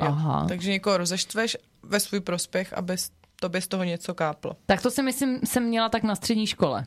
Jo. 0.00 0.06
Aha. 0.06 0.46
Takže 0.48 0.70
někoho 0.70 0.96
rozeštveš 0.96 1.56
ve 1.82 2.00
svůj 2.00 2.20
prospěch, 2.20 2.72
aby 2.72 2.96
tobě 3.40 3.60
z 3.60 3.66
toho 3.66 3.84
něco 3.84 4.14
káplo. 4.14 4.56
Tak 4.66 4.82
to 4.82 4.90
si 4.90 5.02
myslím, 5.02 5.40
jsem 5.44 5.64
měla 5.64 5.88
tak 5.88 6.02
na 6.02 6.16
střední 6.16 6.46
škole. 6.46 6.86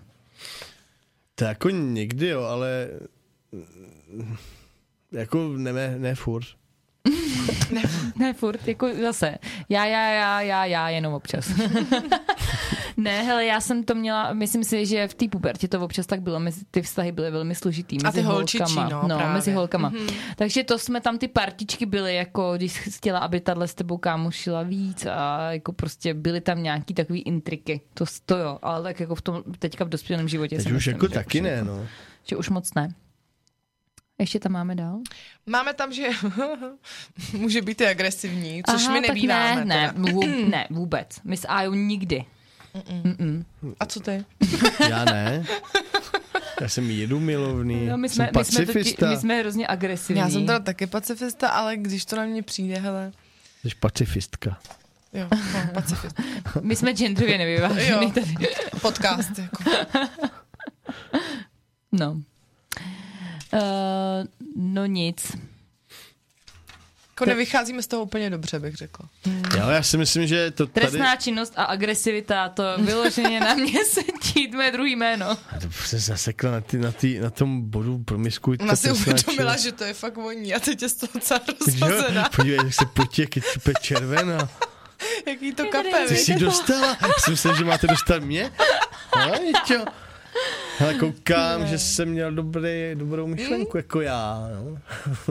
To 1.42 1.46
jako 1.46 1.70
někdy, 1.70 2.28
jo, 2.28 2.42
ale 2.44 2.90
mm, 3.52 4.36
jako 5.12 5.54
ne, 5.58 6.00
ne 6.00 6.16
furt. 6.16 6.46
Ne, 8.16 8.34
furt, 8.34 8.68
jako 8.68 8.90
zase. 9.02 9.36
Já, 9.70 9.86
já, 9.86 10.12
já, 10.12 10.42
já, 10.42 10.66
já, 10.66 10.90
jenom 10.90 11.14
občas. 11.14 11.52
ne, 12.98 13.24
hele, 13.24 13.46
já 13.46 13.62
jsem 13.62 13.84
to 13.84 13.96
měla, 13.96 14.34
myslím 14.34 14.64
si, 14.64 14.86
že 14.86 15.08
v 15.08 15.14
té 15.14 15.28
pubertě 15.28 15.68
to 15.68 15.82
občas 15.82 16.06
tak 16.06 16.22
bylo, 16.22 16.40
mezi, 16.40 16.62
ty 16.72 16.82
vztahy 16.82 17.12
byly 17.12 17.32
velmi 17.32 17.56
složitý. 17.56 17.98
A 18.02 18.04
Mezi 18.04 18.20
ty 18.20 18.24
holčičí, 18.26 18.64
holkama. 18.64 18.90
no, 18.90 19.08
no 19.08 19.16
právě. 19.18 19.34
mezi 19.34 19.52
holkama. 19.52 19.90
Mhm. 19.90 19.98
Mm-hmm. 19.98 20.16
Takže 20.36 20.64
to 20.64 20.80
jsme 20.80 21.02
tam 21.02 21.18
ty 21.18 21.28
partičky 21.28 21.86
byly, 21.86 22.16
jako 22.16 22.54
když 22.56 22.72
jsi 22.74 22.92
chtěla, 22.92 23.20
aby 23.20 23.40
tahle 23.40 23.68
s 23.68 23.74
tebou 23.74 23.98
kámošila 23.98 24.64
víc 24.64 25.06
a 25.06 25.52
jako 25.52 25.74
prostě 25.74 26.14
byly 26.14 26.42
tam 26.42 26.64
nějaký 26.64 26.94
takový 26.94 27.22
intriky. 27.22 27.82
To, 27.94 28.06
to 28.26 28.38
jo, 28.38 28.60
ale 28.62 28.84
tak 28.84 29.00
jako 29.00 29.16
v 29.16 29.22
tom 29.22 29.44
teďka 29.60 29.86
v 29.86 29.90
dospělém 29.90 30.28
životě 30.28 30.58
Teď 30.58 30.72
už 30.72 30.88
jako 30.88 31.08
taky 31.08 31.42
ne, 31.42 31.64
no. 31.64 31.86
Že 32.24 32.36
už 32.36 32.50
moc 32.50 32.74
ne. 32.74 32.94
Ještě 34.22 34.40
tam 34.40 34.52
máme 34.52 34.76
dál? 34.76 35.00
Máme 35.46 35.74
tam, 35.74 35.94
že 35.94 36.08
může 37.34 37.62
být 37.62 37.82
i 37.82 37.88
agresivní, 37.88 38.64
což 38.70 38.84
Aha, 38.84 38.94
my 38.94 39.02
nebýváme. 39.02 39.66
Ne, 39.66 39.94
ne, 39.98 40.12
vů, 40.12 40.22
ne, 40.50 40.68
vůbec. 40.70 41.08
My 41.24 41.38
s 41.38 41.48
Ajou 41.48 41.74
nikdy. 41.74 42.26
Mm-mm. 43.04 43.46
A 43.80 43.86
co 43.86 44.00
ty? 44.00 44.26
Já 44.90 45.06
ne. 45.06 45.46
Já 46.62 46.70
jsem 46.70 46.90
jedu 46.92 47.20
milovný, 47.20 47.86
No, 47.86 47.98
my, 47.98 48.10
jsem 48.10 48.16
jsme, 48.16 48.30
my, 48.40 48.46
jsme 48.46 48.60
totiž, 48.66 48.74
pacifista. 48.76 49.10
my 49.10 49.18
jsme 49.18 49.40
hrozně 49.40 49.68
agresivní. 49.68 50.20
Já 50.22 50.30
jsem 50.30 50.46
teda 50.46 50.60
taky 50.60 50.88
pacifista, 50.88 51.50
ale 51.50 51.78
když 51.78 52.06
to 52.06 52.16
na 52.16 52.26
mě 52.26 52.44
přijde, 52.44 52.80
hele, 52.80 53.12
Jsi 53.64 53.76
pacifistka. 53.80 54.60
jo, 55.14 55.28
no, 55.32 55.70
pacifist. 55.74 56.16
My 56.62 56.76
jsme 56.76 56.94
genderově 56.94 57.38
nevyvážený 57.38 58.12
tady. 58.12 58.36
Podcast, 58.82 59.40
jako. 59.40 59.64
No. 61.92 62.22
Uh, 63.54 63.60
no 64.56 64.86
nic. 64.86 65.32
jako 67.10 67.26
nevycházíme 67.26 67.82
z 67.82 67.88
toho 67.88 68.04
úplně 68.04 68.30
dobře, 68.30 68.60
bych 68.60 68.76
řekla. 68.76 69.10
Jo, 69.58 69.70
já 69.70 69.84
si 69.84 69.98
myslím, 69.98 70.28
že 70.28 70.52
to 70.52 70.68
tady... 70.68 70.88
Trestná 70.88 71.16
činnost 71.16 71.54
a 71.56 71.64
agresivita, 71.64 72.50
to 72.50 72.64
vyloženě 72.78 73.40
na 73.40 73.54
mě 73.54 73.86
sedí 73.90 74.48
tvé 74.48 74.72
druhý 74.72 74.96
jméno. 74.96 75.36
To 75.62 75.72
se 75.86 76.00
zasekla 76.00 76.52
na, 76.52 76.62
ty, 76.62 76.78
na, 76.78 76.92
ty, 76.92 77.20
na 77.20 77.30
tom 77.30 77.62
bodu 77.70 77.98
promiskujte. 77.98 78.64
Ona 78.64 78.76
si 78.76 78.92
uvědomila, 78.92 79.58
že 79.58 79.72
to 79.72 79.84
je 79.84 79.94
fakt 79.94 80.16
voní 80.16 80.54
a 80.54 80.60
teď 80.60 80.82
je 80.82 80.90
z 80.90 80.94
toho 80.94 81.20
celá 81.20 81.42
Jo, 81.68 81.88
rozhozená. 81.88 82.30
podívej, 82.36 82.58
jak 82.66 82.74
se 82.74 82.86
potí, 82.86 83.22
jak 83.22 83.36
je 83.36 83.44
červená. 83.82 84.50
Jaký 85.28 85.54
to 85.54 85.66
kape, 85.66 86.06
Ty 86.08 86.18
jsi 86.18 86.36
dostala? 86.36 86.88
Já 86.88 87.08
jsem 87.20 87.34
myslel, 87.34 87.56
že 87.56 87.66
máte 87.66 87.88
dostat 87.88 88.24
mě. 88.24 88.52
No, 89.16 89.32
čo? 89.66 89.86
Ale 90.82 90.94
koukám, 90.94 91.68
že 91.68 91.80
jsem 91.80 92.10
měl 92.10 92.32
dobrý, 92.32 92.92
dobrou 92.96 93.28
myšlenku, 93.28 93.78
jako 93.78 94.02
já. 94.02 94.50
No. 94.66 94.78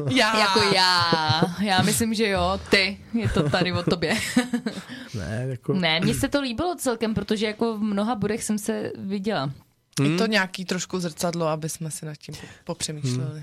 Já. 0.10 0.38
Jako 0.40 0.60
já. 0.74 1.40
Já 1.60 1.82
myslím, 1.82 2.14
že 2.14 2.28
jo, 2.28 2.60
ty. 2.70 2.98
Je 3.14 3.28
to 3.28 3.50
tady 3.50 3.72
o 3.72 3.82
tobě. 3.82 4.16
Ne, 5.14 5.46
jako... 5.48 5.72
Ne, 5.74 6.00
mně 6.00 6.14
se 6.14 6.28
to 6.28 6.40
líbilo 6.40 6.74
celkem, 6.74 7.14
protože 7.14 7.46
jako 7.46 7.78
v 7.78 7.80
mnoha 7.82 8.14
bodech 8.14 8.44
jsem 8.44 8.58
se 8.58 8.92
viděla. 8.98 9.50
Je 10.02 10.16
to 10.18 10.26
nějaký 10.26 10.64
trošku 10.64 11.00
zrcadlo, 11.00 11.46
aby 11.46 11.68
jsme 11.68 11.90
si 11.90 12.06
nad 12.06 12.14
tím 12.14 12.34
popřemýšleli. 12.64 13.42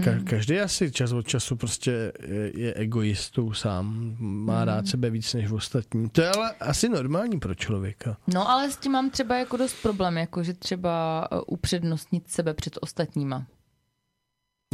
Ka- 0.00 0.24
každý 0.24 0.60
asi 0.60 0.92
čas 0.92 1.12
od 1.12 1.26
času 1.28 1.56
prostě 1.56 2.12
je, 2.26 2.60
je 2.60 2.74
egoistou 2.74 3.52
sám, 3.52 4.16
má 4.18 4.64
rád 4.64 4.86
sebe 4.86 5.10
víc 5.10 5.34
než 5.34 5.50
ostatní. 5.50 6.08
To 6.08 6.22
je 6.22 6.28
ale 6.30 6.54
asi 6.60 6.88
normální 6.88 7.38
pro 7.40 7.54
člověka. 7.54 8.16
No 8.34 8.48
ale 8.50 8.70
s 8.70 8.76
tím 8.76 8.92
mám 8.92 9.10
třeba 9.10 9.36
jako 9.36 9.56
dost 9.56 9.82
problém, 9.82 10.18
jako 10.18 10.42
že 10.42 10.54
třeba 10.54 11.28
uh, 11.32 11.40
upřednostnit 11.46 12.30
sebe 12.30 12.54
před 12.54 12.78
ostatníma. 12.80 13.46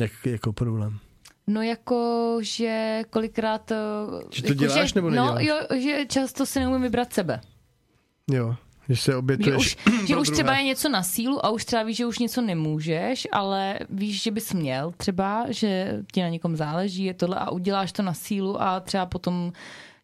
Jak, 0.01 0.11
jako 0.27 0.53
problém. 0.53 0.99
No 1.47 1.63
jako, 1.63 2.39
že 2.43 3.03
kolikrát... 3.11 3.71
uh, 3.71 4.21
Že 4.33 4.43
to 4.43 4.49
jako, 4.49 4.59
děláš 4.61 4.89
že, 4.89 4.95
nebo 4.95 5.11
No 5.11 5.35
neděláš? 5.35 5.45
jo, 5.73 5.81
že 5.81 6.07
často 6.07 6.47
si 6.47 6.59
neumím 6.61 6.83
vybrat 6.83 7.13
sebe. 7.13 7.41
Jo, 8.31 8.57
že 8.89 8.97
se 8.97 9.11
Že 9.11 9.17
obětuješ 9.17 9.57
už, 9.57 9.77
že 10.07 10.17
už 10.17 10.31
třeba 10.31 10.57
je 10.57 10.63
něco 10.65 10.89
na 10.89 11.03
sílu 11.03 11.47
a 11.47 11.51
už 11.51 11.65
třeba 11.65 11.83
víš, 11.83 11.97
že 11.97 12.07
už 12.07 12.19
něco 12.19 12.41
nemůžeš, 12.41 13.29
ale 13.33 13.79
víš, 13.91 14.23
že 14.23 14.31
bys 14.31 14.53
měl 14.53 14.93
třeba, 14.97 15.47
že 15.49 15.99
ti 16.13 16.23
na 16.23 16.29
někom 16.29 16.57
záleží, 16.57 17.05
je 17.05 17.15
tohle 17.15 17.37
a 17.37 17.51
uděláš 17.51 17.93
to 17.93 18.03
na 18.03 18.15
sílu 18.15 18.63
a 18.63 18.81
třeba 18.81 19.07
potom 19.07 19.53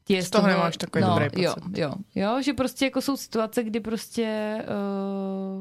ti 0.04 0.14
je 0.14 0.22
Z 0.22 0.30
toho 0.30 0.48
nemáš 0.48 0.76
takový 0.76 1.04
no, 1.04 1.08
dobrý 1.08 1.24
pocit. 1.30 1.42
Jo, 1.46 1.54
jo, 1.76 1.92
jo, 2.14 2.42
že 2.42 2.52
prostě 2.52 2.84
jako 2.84 3.00
jsou 3.00 3.16
situace, 3.16 3.62
kdy 3.64 3.80
prostě 3.80 4.58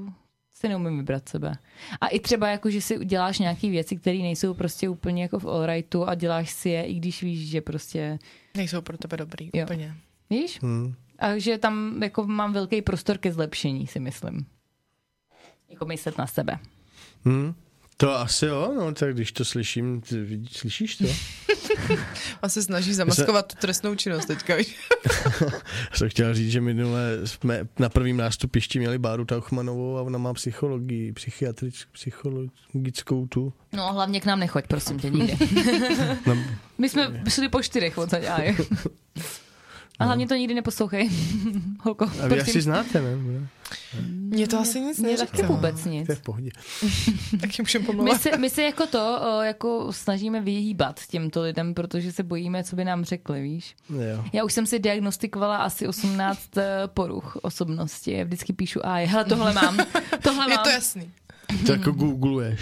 uh, 0.03 0.09
si 0.53 0.69
neumím 0.69 0.97
vybrat 0.97 1.29
sebe. 1.29 1.53
A 2.01 2.07
i 2.07 2.19
třeba 2.19 2.47
jako, 2.49 2.69
že 2.69 2.81
si 2.81 2.97
uděláš 2.97 3.39
nějaké 3.39 3.69
věci, 3.69 3.95
které 3.95 4.17
nejsou 4.17 4.53
prostě 4.53 4.89
úplně 4.89 5.21
jako 5.21 5.39
v 5.39 5.45
allrightu 5.47 6.09
a 6.09 6.15
děláš 6.15 6.51
si 6.51 6.69
je, 6.69 6.83
i 6.83 6.93
když 6.93 7.23
víš, 7.23 7.49
že 7.49 7.61
prostě, 7.61 8.19
Nejsou 8.57 8.81
pro 8.81 8.97
tebe 8.97 9.17
dobrý, 9.17 9.49
Jo. 9.53 9.63
úplně. 9.63 9.95
víš? 10.29 10.61
Hmm. 10.61 10.93
A 11.21 11.37
že 11.37 11.57
tam 11.57 12.03
jako 12.03 12.27
mám 12.27 12.53
velký 12.53 12.81
prostor 12.81 13.17
ke 13.17 13.31
zlepšení, 13.31 13.87
si 13.87 13.99
myslím. 13.99 14.45
Jako 15.69 15.85
myslet 15.85 16.17
na 16.17 16.27
sebe. 16.27 16.59
Hmm. 17.25 17.53
To 17.97 18.15
asi 18.15 18.45
jo, 18.45 18.73
no 18.75 18.93
tak 18.93 19.13
když 19.13 19.31
to 19.31 19.45
slyším, 19.45 20.01
ty, 20.01 20.21
vidíš, 20.21 20.57
slyšíš 20.57 20.95
to? 20.95 21.05
A 22.41 22.49
se 22.49 22.63
snaží 22.63 22.93
zamaskovat 22.93 23.47
tu 23.47 23.55
trestnou 23.55 23.95
činnost 23.95 24.25
teďka, 24.25 24.55
víš? 24.55 24.89
Jsem 25.93 26.09
chtěl 26.09 26.33
říct, 26.33 26.51
že 26.51 26.61
minule 26.61 27.19
jsme 27.25 27.67
na 27.79 27.89
prvním 27.89 28.17
nástupišti 28.17 28.79
měli 28.79 28.97
Báru 28.97 29.25
Tauchmanovou 29.25 29.97
a 29.97 30.01
ona 30.01 30.17
má 30.17 30.33
psychologii, 30.33 31.13
psychiatrickou, 31.13 31.89
psychologickou 31.91 33.27
tu. 33.27 33.53
No 33.73 33.93
hlavně 33.93 34.21
k 34.21 34.25
nám 34.25 34.39
nechoď, 34.39 34.67
prosím 34.67 34.99
tě, 34.99 35.09
nikdy. 35.09 35.37
No, 36.25 36.37
My 36.77 36.89
jsme 36.89 37.23
šli 37.29 37.49
po 37.49 37.61
čtyřech 37.61 37.97
od 37.97 38.09
tady. 38.09 38.57
A 39.99 40.05
hlavně 40.05 40.27
to 40.27 40.35
nikdy 40.35 40.53
neposlouchej. 40.53 41.09
Holko, 41.83 42.05
a 42.23 42.27
vy 42.27 42.41
asi 42.41 42.61
znáte, 42.61 43.01
ne? 43.01 43.09
Mně 44.05 44.47
to 44.47 44.59
asi 44.59 44.79
nic 44.81 44.99
Mně 44.99 45.17
taky 45.17 45.31
neříká. 45.31 45.47
vůbec 45.47 45.85
nic. 45.85 46.05
To 46.05 46.11
je 46.11 46.15
v 46.15 46.21
pohodě. 46.21 46.49
Taky 47.41 47.61
můžeme 47.61 47.81
My 47.81 47.85
pomlouvat. 47.87 48.21
se, 48.21 48.37
my 48.37 48.49
se 48.49 48.63
jako 48.63 48.85
to 48.87 49.19
jako 49.43 49.87
snažíme 49.93 50.41
vyhýbat 50.41 50.99
těmto 51.07 51.41
lidem, 51.41 51.73
protože 51.73 52.11
se 52.11 52.23
bojíme, 52.23 52.63
co 52.63 52.75
by 52.75 52.85
nám 52.85 53.03
řekli, 53.05 53.41
víš. 53.41 53.75
Jo. 53.89 54.25
Já 54.33 54.43
už 54.43 54.53
jsem 54.53 54.65
si 54.65 54.79
diagnostikovala 54.79 55.57
asi 55.57 55.87
18 55.87 56.57
eh, 56.57 56.63
poruch 56.87 57.35
osobnosti. 57.41 58.11
Já 58.11 58.23
vždycky 58.23 58.53
píšu, 58.53 58.85
a 58.85 58.93
hele, 59.05 59.25
tohle 59.25 59.53
mám, 59.53 59.77
tohle 60.23 60.45
Je 60.51 60.55
mám. 60.55 60.63
to 60.63 60.69
jasný. 60.69 61.11
To 61.65 61.71
jako 61.71 61.91
googluješ. 61.91 62.61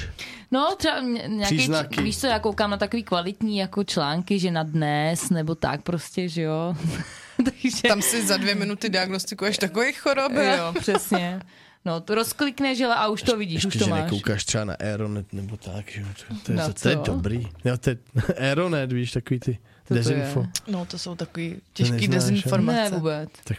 No, 0.52 0.76
třeba 0.78 1.00
ně- 1.00 1.24
nějaký, 1.28 1.56
Příznaky. 1.58 2.02
víš 2.02 2.18
co, 2.18 2.28
já 2.28 2.40
koukám 2.40 2.70
na 2.72 2.78
takový 2.78 3.04
kvalitní 3.04 3.58
jako 3.58 3.84
články, 3.84 4.40
že 4.40 4.52
na 4.52 4.64
dnes, 4.64 5.30
nebo 5.30 5.56
tak 5.56 5.82
prostě, 5.82 6.30
že 6.30 6.42
jo. 6.42 6.76
Takže, 7.46 7.82
Tam 7.88 8.02
si 8.02 8.28
za 8.28 8.38
dvě 8.38 8.56
minuty 8.56 8.90
diagnostikuješ 8.90 9.58
takový 9.58 9.94
choroby. 9.94 10.46
jo, 10.58 10.74
přesně. 10.80 11.42
No, 11.86 12.02
to 12.02 12.16
rozklikneš, 12.16 12.78
žele, 12.78 12.96
a 12.96 13.08
už 13.08 13.22
to 13.24 13.38
vidíš, 13.38 13.58
už 13.58 13.64
Ještě, 13.66 13.80
to 13.80 13.86
že 13.86 13.92
máš. 13.92 14.04
nekoukáš 14.04 14.46
třeba 14.46 14.66
na 14.66 14.74
Aeronet 14.74 15.34
nebo 15.34 15.58
tak, 15.58 15.92
že 15.92 16.02
jo. 16.02 16.08
To, 16.28 16.36
to, 16.46 16.52
je, 16.52 16.58
Na 16.58 16.68
to, 16.68 16.74
to 16.74 16.90
je 16.90 16.96
co? 16.96 17.02
dobrý. 17.02 17.48
Jo, 17.66 17.78
to 17.78 17.90
je 17.90 17.98
Aeronet, 18.38 18.92
víš, 18.92 19.12
takový 19.12 19.40
ty 19.40 19.60
to 19.88 19.94
dezinfo. 19.94 20.40
je? 20.42 20.48
No 20.68 20.86
to 20.86 20.98
jsou 21.00 21.16
takový 21.16 21.56
těžký 21.74 21.94
neznáš, 22.08 22.10
dezinformace. 22.10 22.90
Ne, 22.90 22.90
vůbec. 22.98 23.30
Tak- 23.44 23.58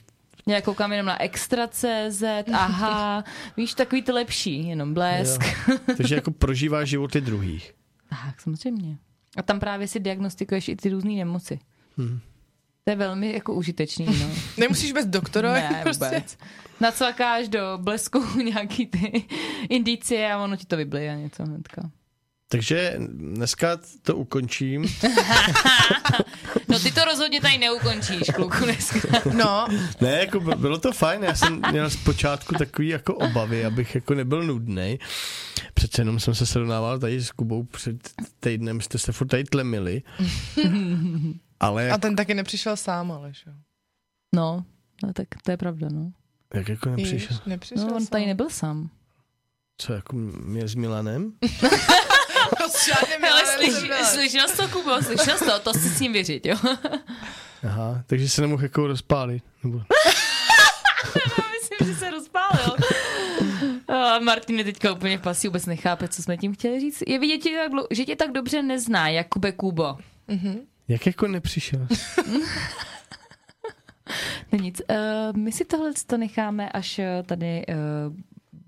Já 0.49 0.61
koukám 0.61 0.93
jenom 0.93 1.07
na 1.07 1.23
Extra.cz, 1.23 2.23
aha, 2.53 3.25
víš, 3.57 3.75
takový 3.75 4.03
ty 4.03 4.13
lepší, 4.13 4.69
jenom 4.69 4.95
blesk. 4.95 5.41
Jo. 5.69 5.79
Takže 5.97 6.15
jako 6.15 6.31
prožíváš 6.31 6.89
životy 6.89 7.21
druhých. 7.21 7.75
Tak, 8.27 8.41
samozřejmě. 8.41 8.97
A 9.37 9.43
tam 9.43 9.61
právě 9.61 9.89
si 9.89 10.01
diagnostikuješ 10.01 10.69
i 10.69 10.77
ty 10.77 10.89
různé 10.89 11.13
nemoci. 11.13 11.59
Hmm. 11.99 12.21
To 12.85 12.91
je 12.91 12.97
velmi 12.97 13.33
jako 13.33 13.55
užitečný, 13.55 14.07
no. 14.07 14.27
Nemusíš 14.59 14.93
bez 14.93 15.07
doktora, 15.07 15.53
Ne, 15.53 15.81
prostě. 15.83 16.05
vůbec. 16.05 16.39
Nacvakáš 16.81 17.49
do 17.49 17.61
blesku 17.77 18.25
nějaký 18.43 18.87
ty 18.87 19.25
indicie 19.69 20.33
a 20.33 20.39
ono 20.45 20.57
ti 20.57 20.67
to 20.67 20.77
vyblije 20.77 21.17
něco 21.17 21.43
hnedka. 21.45 21.91
Takže 22.53 22.95
dneska 23.09 23.79
to 24.03 24.17
ukončím. 24.17 24.85
No 26.69 26.79
ty 26.79 26.93
to 26.93 27.05
rozhodně 27.05 27.41
tady 27.41 27.59
neukončíš, 27.59 28.23
kluku, 28.35 28.65
dneska. 28.65 28.99
No, 29.37 29.67
Ne, 30.01 30.11
jako 30.11 30.41
by- 30.41 30.55
bylo 30.55 30.79
to 30.79 30.93
fajn, 30.93 31.23
já 31.23 31.35
jsem 31.35 31.63
měl 31.71 31.91
zpočátku 31.91 32.55
takový 32.55 32.89
jako 32.89 33.15
obavy, 33.15 33.65
abych 33.65 33.95
jako 33.95 34.15
nebyl 34.15 34.43
nudnej. 34.43 34.99
Přece 35.75 36.01
jenom 36.01 36.21
jsem 36.21 36.35
se 36.35 36.47
srovnával 36.47 36.99
tady 36.99 37.21
s 37.21 37.31
Kubou 37.31 37.63
před 37.65 37.97
týdnem, 38.41 38.81
jste 38.81 38.99
se 38.99 39.13
furt 39.13 39.27
tady 39.27 39.45
tlemili. 39.45 40.03
Ale 41.61 41.83
a 41.85 41.87
jak, 41.87 42.01
ten 42.01 42.17
taky 42.17 42.35
nepřišel 42.35 42.77
sám, 42.77 43.13
ale 43.13 43.33
že? 43.35 43.43
jo. 43.47 43.53
No, 44.35 44.65
no, 45.03 45.13
tak 45.13 45.29
to 45.45 45.51
je 45.51 45.57
pravda, 45.57 45.89
no. 45.93 46.13
jak 46.55 46.69
jako 46.69 46.89
nepřišel? 46.91 47.37
Víš, 47.37 47.41
nepřišel 47.47 47.87
No, 47.87 47.95
on 47.95 48.01
sám. 48.01 48.07
tady 48.07 48.27
nebyl 48.27 48.51
sám. 48.51 48.91
Co, 49.79 49.93
jako 49.93 50.17
mě 50.45 50.69
s 50.69 50.75
Milanem? 50.75 51.33
Hele, 53.23 53.47
slyš, 53.47 53.83
nebyl. 53.83 54.05
slyšel 54.05 54.49
jsi 54.49 54.57
to, 54.57 54.69
Kubo, 54.69 55.03
slyšel 55.03 55.39
jsi 55.39 55.45
to, 55.45 55.59
to 55.59 55.73
si 55.75 55.89
s 55.89 56.01
ním 56.01 56.13
věřit, 56.13 56.47
jo? 56.47 56.57
Aha, 57.65 58.03
takže 58.07 58.29
se 58.29 58.41
nemohl 58.41 58.63
jako 58.63 58.87
rozpálit. 58.87 59.45
Nebo... 59.65 59.83
Myslím, 61.61 61.89
že 61.95 61.99
se 61.99 62.11
rozpálil. 62.11 62.77
A 63.89 64.19
Martin 64.19 64.59
je 64.59 64.65
teďka 64.65 64.93
úplně 64.93 65.19
v 65.19 65.21
pasi, 65.21 65.49
vůbec 65.49 65.67
nechápe, 65.67 66.09
co 66.09 66.23
jsme 66.23 66.37
tím 66.37 66.55
chtěli 66.55 66.81
říct. 66.81 67.03
Je 67.07 67.19
vidět, 67.19 67.43
že, 67.43 67.57
tak, 67.57 67.73
že 67.91 68.05
tě 68.05 68.17
tak 68.17 68.33
dobře 68.33 68.63
nezná, 68.63 69.09
Jakube 69.09 69.53
Kubo. 69.53 69.97
Jak 70.89 71.07
jako 71.07 71.27
nepřišel? 71.27 71.87
No 74.53 74.59
nic, 74.59 74.83
uh, 74.91 75.37
my 75.37 75.53
si 75.53 75.65
tohle 75.65 75.93
to 76.07 76.17
necháme, 76.17 76.69
až 76.69 76.99
eh, 76.99 77.23
tady 77.27 77.65
uh, 77.69 78.15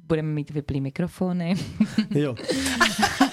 budeme 0.07 0.29
mít 0.29 0.51
vyplý 0.51 0.81
mikrofony. 0.81 1.55
Jo. 2.11 2.35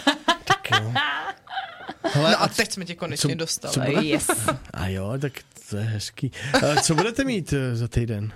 jo. 0.81 0.93
Hele, 2.13 2.31
No 2.31 2.41
a 2.41 2.47
teď 2.47 2.71
jsme 2.71 2.85
tě 2.85 2.95
konečně 2.95 3.29
co- 3.29 3.37
dostali. 3.37 3.73
co 3.73 3.79
bude? 3.79 4.01
yes. 4.07 4.27
A 4.73 4.87
jo, 4.87 5.13
tak 5.21 5.33
to 5.69 5.77
je 5.77 5.83
hezký. 5.83 6.31
A 6.53 6.81
co 6.81 6.95
budete 6.95 7.23
mít 7.23 7.53
eh, 7.53 7.75
za 7.75 7.87
týden? 7.87 8.31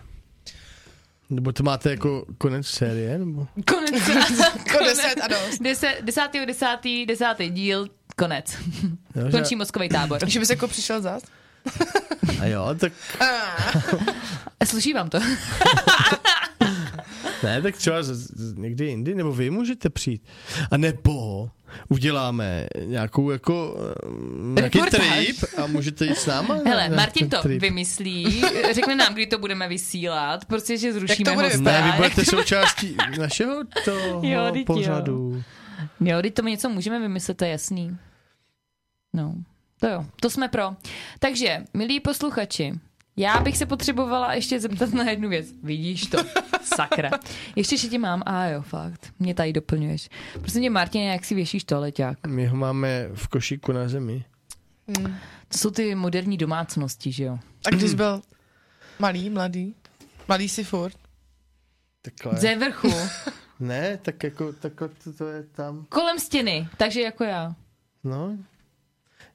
Nebo 1.29 1.51
to 1.51 1.63
máte 1.63 1.89
jako 1.91 2.25
konec 2.37 2.67
série? 2.67 3.17
Nebo? 3.17 3.47
Konec. 3.67 4.07
Jako 4.57 4.83
deset 4.85 5.15
a 5.23 5.27
dost. 5.27 5.61
Deset, 5.61 5.97
desátýho 6.01 6.45
desátý, 6.45 7.05
desátý 7.05 7.49
díl, 7.49 7.87
konec. 8.15 8.57
Jo, 9.15 9.25
že- 9.25 9.31
Končí 9.31 9.55
mozkový 9.55 9.89
tábor. 9.89 10.29
Že 10.29 10.39
bys 10.39 10.49
jako 10.49 10.67
přišel 10.67 11.01
zas? 11.01 11.23
A 12.41 12.45
jo, 12.45 12.75
tak 12.79 12.93
Sluší 14.67 14.93
vám 14.93 15.09
to? 15.09 15.19
ne, 17.43 17.61
tak 17.61 17.77
třeba 17.77 18.03
z, 18.03 18.07
z, 18.13 18.57
někdy 18.57 18.85
jindy, 18.85 19.15
nebo 19.15 19.33
vy 19.33 19.49
můžete 19.49 19.89
přijít. 19.89 20.23
A 20.71 20.77
nebo 20.77 21.49
uděláme 21.89 22.67
nějakou 22.85 23.31
jako 23.31 23.77
eh, 24.05 24.59
nějaký 24.59 24.81
trip 24.81 25.37
a 25.57 25.67
můžete 25.67 26.05
jít 26.05 26.17
s 26.17 26.25
náma? 26.25 26.55
Hele, 26.65 26.89
na 26.89 26.95
Martin 26.95 27.29
to 27.29 27.41
trip. 27.41 27.61
vymyslí, 27.61 28.41
řekne 28.71 28.95
nám, 28.95 29.13
kdy 29.13 29.27
to 29.27 29.37
budeme 29.37 29.67
vysílat, 29.67 30.45
prostě, 30.45 30.77
že 30.77 30.93
zrušíme 30.93 31.33
bude 31.33 31.47
hosta. 31.47 31.61
Ne, 31.61 31.81
vy 31.81 31.91
budete 31.97 32.25
součástí 32.25 32.97
našeho 33.19 33.63
toho 33.85 34.21
Jo, 34.23 34.47
vždyť 34.51 34.69
jo. 34.69 34.75
pořadu. 34.75 35.43
Jo, 35.99 36.21
teď 36.21 36.33
tomu 36.33 36.49
něco 36.49 36.69
můžeme 36.69 36.99
vymyslet, 36.99 37.37
to 37.37 37.45
je 37.45 37.51
jasný. 37.51 37.97
No, 39.13 39.33
to 39.79 39.87
jo, 39.87 40.05
to 40.21 40.29
jsme 40.29 40.47
pro. 40.47 40.75
Takže, 41.19 41.63
milí 41.73 41.99
posluchači, 41.99 42.73
já 43.17 43.39
bych 43.39 43.57
se 43.57 43.65
potřebovala 43.65 44.33
ještě 44.33 44.59
zeptat 44.59 44.93
na 44.93 45.09
jednu 45.09 45.29
věc. 45.29 45.47
Vidíš 45.63 46.05
to? 46.05 46.17
Sakra. 46.75 47.09
Ještě 47.55 47.77
že 47.77 47.87
tě 47.87 47.99
mám. 47.99 48.23
A 48.25 48.45
jo, 48.45 48.61
fakt. 48.61 49.13
Mě 49.19 49.33
tady 49.33 49.53
doplňuješ. 49.53 50.09
Prosím 50.39 50.61
tě, 50.61 50.69
Martin, 50.69 51.01
jak 51.01 51.25
si 51.25 51.35
věšíš 51.35 51.63
to 51.63 51.79
leťák? 51.79 52.27
My 52.27 52.45
ho 52.47 52.57
máme 52.57 53.09
v 53.13 53.27
košíku 53.27 53.71
na 53.71 53.87
zemi. 53.87 54.25
Hmm. 54.97 55.15
To 55.47 55.57
jsou 55.57 55.69
ty 55.71 55.95
moderní 55.95 56.37
domácnosti, 56.37 57.11
že 57.11 57.23
jo? 57.23 57.39
A 57.65 57.69
když 57.69 57.93
byl 57.93 58.21
malý, 58.99 59.29
mladý? 59.29 59.75
Malý 60.27 60.49
si 60.49 60.63
furt? 60.63 60.95
Takhle. 62.01 62.39
Ze 62.39 62.55
vrchu, 62.55 62.91
Ne, 63.59 63.97
tak 64.01 64.23
jako, 64.23 64.53
tak 64.53 64.73
to, 65.03 65.13
to 65.17 65.27
je 65.27 65.43
tam. 65.43 65.85
kolem 65.89 66.19
stěny, 66.19 66.67
takže 66.77 67.01
jako 67.01 67.23
já. 67.23 67.55
No. 68.03 68.37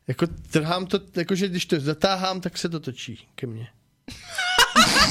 Jako 0.08 0.26
trhám 0.50 0.86
to, 0.86 1.00
jakože 1.16 1.48
když 1.48 1.66
to 1.66 1.80
zatáhám, 1.80 2.40
tak 2.40 2.58
se 2.58 2.68
to 2.68 2.80
točí 2.80 3.28
ke 3.34 3.46
mně. 3.46 3.68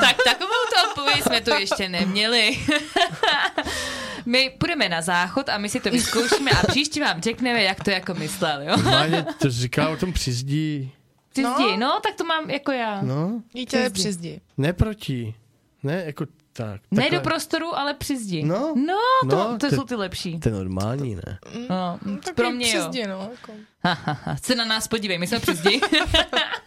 tak 0.00 0.16
takovou 0.24 0.50
to 0.74 0.88
odpověď 0.90 1.22
jsme 1.24 1.40
tu 1.40 1.50
ještě 1.50 1.88
neměli. 1.88 2.58
My 4.26 4.50
půjdeme 4.58 4.88
na 4.88 5.02
záchod 5.02 5.48
a 5.48 5.58
my 5.58 5.68
si 5.68 5.80
to 5.80 5.90
vyzkoušíme 5.90 6.50
a 6.50 6.66
příště 6.66 7.00
vám 7.00 7.22
řekneme, 7.22 7.62
jak 7.62 7.84
to 7.84 7.90
jako 7.90 8.14
myslel, 8.14 8.62
jo? 8.62 8.68
Normálně 8.76 9.26
to 9.38 9.50
říká 9.50 9.88
o 9.88 9.96
tom 9.96 10.12
přizdí. 10.12 10.92
Při 11.32 11.42
No. 11.42 11.76
no, 11.76 12.00
tak 12.02 12.14
to 12.14 12.24
mám 12.24 12.50
jako 12.50 12.72
já. 12.72 13.02
No, 13.02 13.42
Dítě 13.52 13.76
je 13.76 13.90
Přizdi. 13.90 14.02
při 14.02 14.12
zdi. 14.12 14.40
ne 14.56 14.72
proti. 14.72 15.34
Ne, 15.82 16.02
jako 16.06 16.26
tak. 16.56 16.80
Ne 16.90 17.02
takhle. 17.02 17.18
do 17.18 17.24
prostoru, 17.24 17.78
ale 17.78 17.94
při 17.94 18.18
zdi. 18.18 18.42
No. 18.44 18.74
no 18.76 18.94
to, 19.30 19.36
No, 19.36 19.58
to 19.58 19.68
to- 19.70 19.76
jsou 19.76 19.84
ty 19.84 19.94
lepší. 19.94 20.40
To 20.40 20.48
je 20.48 20.54
normální, 20.54 21.14
ne? 21.14 21.38
No, 21.70 21.98
Tak 22.24 22.34
pro 22.34 22.50
mě 22.50 22.66
při 22.66 22.76
jo. 22.76 22.84
zdi, 22.84 23.06
no. 23.06 23.28
Jako. 23.30 23.52
Ha, 23.84 23.92
ha, 24.04 24.12
ha. 24.24 24.36
Se 24.42 24.54
na 24.54 24.64
nás 24.64 24.88
podívej, 24.88 25.18
my 25.18 25.26
jsme 25.26 25.40
při 25.40 25.54
zdi. 25.54 25.80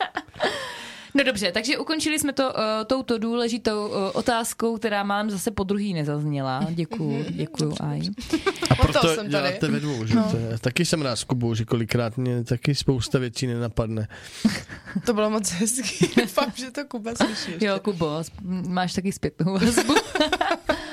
No 1.18 1.23
dobře, 1.23 1.52
takže 1.52 1.77
ukončili 1.77 2.19
jsme 2.19 2.34
to 2.34 2.44
uh, 2.49 2.53
touto 2.88 3.18
důležitou 3.18 3.88
uh, 3.88 3.94
otázkou, 4.14 4.77
která 4.77 5.03
mám 5.03 5.30
zase 5.30 5.52
po 5.52 5.64
druhý 5.64 5.94
nezazněla. 5.94 6.68
Děkuju, 6.69 7.26
děkuju, 7.30 7.73
Aj. 7.80 8.02
Proto 8.30 8.64
A 8.69 8.76
proto 8.76 9.07
jsem 9.07 9.15
tady. 9.18 9.30
děláte 9.30 9.68
ve 9.68 9.80
dvou, 9.80 10.06
že? 10.06 10.15
No. 10.15 10.27
To 10.31 10.38
je- 10.38 10.57
Taky 10.57 10.85
jsem 10.85 11.02
rád 11.02 11.15
s 11.15 11.23
Kubou, 11.23 11.53
že 11.56 11.65
kolikrát 11.65 12.18
mě 12.18 12.44
taky 12.44 12.76
spousta 12.76 13.19
věcí 13.19 13.48
nenapadne. 13.48 14.07
To 15.06 15.14
bylo 15.14 15.30
moc 15.30 15.49
hezký. 15.52 16.10
Doufám, 16.22 16.52
že 16.56 16.72
to 16.72 16.85
Kuba 16.85 17.15
slyší 17.15 17.52
ještě. 17.52 17.65
Jo, 17.65 17.80
Kubo, 17.80 18.23
máš 18.68 18.94
taky 18.94 19.11
zpětnou 19.11 19.53
vazbu. 19.53 19.94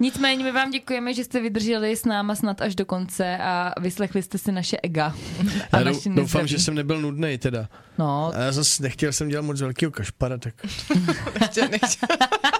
Nicméně 0.00 0.44
my 0.44 0.52
vám 0.52 0.70
děkujeme, 0.70 1.14
že 1.14 1.24
jste 1.24 1.40
vydrželi 1.40 1.96
s 1.96 2.04
náma 2.04 2.34
snad 2.34 2.60
až 2.60 2.74
do 2.74 2.86
konce 2.86 3.38
a 3.38 3.72
vyslechli 3.80 4.22
jste 4.22 4.38
si 4.38 4.52
naše 4.52 4.76
ega. 4.82 5.14
A 5.72 5.78
Já 5.78 5.84
naše 5.84 6.08
dou- 6.08 6.14
doufám, 6.14 6.22
nezdraví. 6.22 6.48
že 6.48 6.58
jsem 6.58 6.74
nebyl 6.74 7.00
nudný 7.00 7.38
teda. 7.38 7.68
No, 7.98 8.32
A 8.34 8.38
já 8.40 8.52
zase 8.52 8.82
nechtěl 8.82 9.12
jsem 9.12 9.28
dělat 9.28 9.42
moc 9.42 9.60
velkého 9.60 9.92
kašpara, 9.92 10.38
tak 10.38 10.54
Nechtěl, 11.40 11.68
nechtěl. 11.68 12.08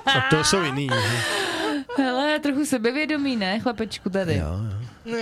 a 0.06 0.20
to 0.31 0.44
jsou 0.44 0.62
jiný. 0.62 0.89
že? 0.89 1.19
hele, 2.02 2.39
trochu 2.39 2.65
sebevědomí, 2.66 3.36
ne, 3.36 3.61
chlapečku 3.61 4.11
tady. 4.11 4.35
Jo, 4.36 4.47
jo. 4.47 4.86
No. 5.05 5.16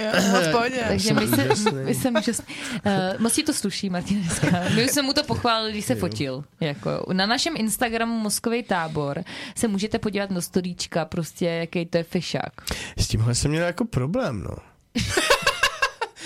Takže 0.89 1.15
my 1.15 1.27
se, 1.29 1.73
my 1.73 1.95
jsem 1.95 2.17
úžasný. 2.17 2.45
Uh, 2.87 3.21
moc 3.21 3.35
ti 3.35 3.43
to 3.43 3.53
sluší, 3.53 3.91
Martin, 3.91 4.21
dneska. 4.21 4.47
My 4.75 4.85
už 4.85 4.91
jsme 4.91 5.03
mu 5.03 5.13
to 5.13 5.23
pochválili, 5.23 5.73
když 5.73 5.85
se 5.85 5.95
fotil. 5.95 6.45
Jako, 6.61 7.07
na 7.13 7.27
našem 7.27 7.55
Instagramu 7.57 8.19
Moskový 8.19 8.63
tábor 8.63 9.25
se 9.57 9.69
můžete 9.69 9.99
podívat 9.99 10.31
do 10.31 10.43
storíčka, 10.43 11.05
prostě 11.05 11.47
jaký 11.47 11.87
to 11.87 11.99
je 11.99 12.05
fešák. 12.05 12.53
S 12.97 13.09
tímhle 13.09 13.35
jsem 13.35 13.51
měl 13.51 13.65
jako 13.65 13.85
problém, 13.85 14.43
no. 14.43 14.57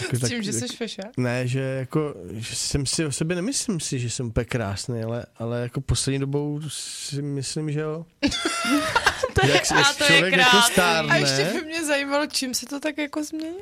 Jako 0.02 0.16
S 0.26 0.28
tím, 0.28 0.42
že 0.42 0.52
jsi 0.52 0.68
fešák? 0.68 1.16
Ne, 1.16 1.46
že 1.46 1.60
jako, 1.60 2.14
že 2.32 2.56
jsem 2.56 2.86
si 2.86 3.06
o 3.06 3.12
sobě 3.12 3.36
nemyslím 3.36 3.80
si, 3.80 3.98
že 3.98 4.10
jsem 4.10 4.26
úplně 4.26 4.44
krásný, 4.44 5.02
ale, 5.02 5.26
ale 5.36 5.60
jako 5.60 5.80
poslední 5.80 6.18
dobou 6.18 6.60
si 6.68 7.22
myslím, 7.22 7.72
že 7.72 7.80
jo. 7.80 8.06
To 9.40 9.46
je, 9.46 9.52
Jak, 9.54 9.72
a 9.72 9.78
jak 9.78 9.96
to 9.96 10.04
je 10.12 10.18
jako 10.24 10.36
krásný. 10.36 10.72
stárne, 10.72 11.12
A 11.12 11.16
ještě 11.16 11.50
by 11.54 11.64
mě 11.66 11.84
zajímalo, 11.86 12.26
čím 12.26 12.54
se 12.54 12.66
to 12.66 12.80
tak 12.80 12.98
jako 12.98 13.24
změnilo. 13.24 13.60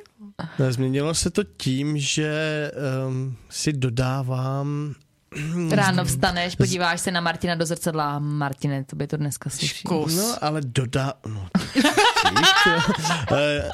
Ne, 0.59 0.73
Změnilo 0.73 1.15
se 1.15 1.31
to 1.31 1.45
tím, 1.57 1.99
že 1.99 2.71
um, 3.09 3.37
si 3.51 3.73
dodávám 3.73 4.95
Ráno 5.71 6.05
vstaneš, 6.05 6.55
podíváš 6.57 7.01
se 7.01 7.11
na 7.11 7.21
Martina 7.21 7.55
do 7.55 7.67
zrcadla 7.67 8.17
a 8.17 8.19
Martine, 8.19 8.85
to 8.85 8.97
by 8.97 9.07
to 9.07 9.17
dneska. 9.17 9.51
Škus. 9.51 10.17
No, 10.17 10.37
ale 10.41 10.61
dodá... 10.65 11.13
No. 11.27 11.49
Eh, 13.33 13.69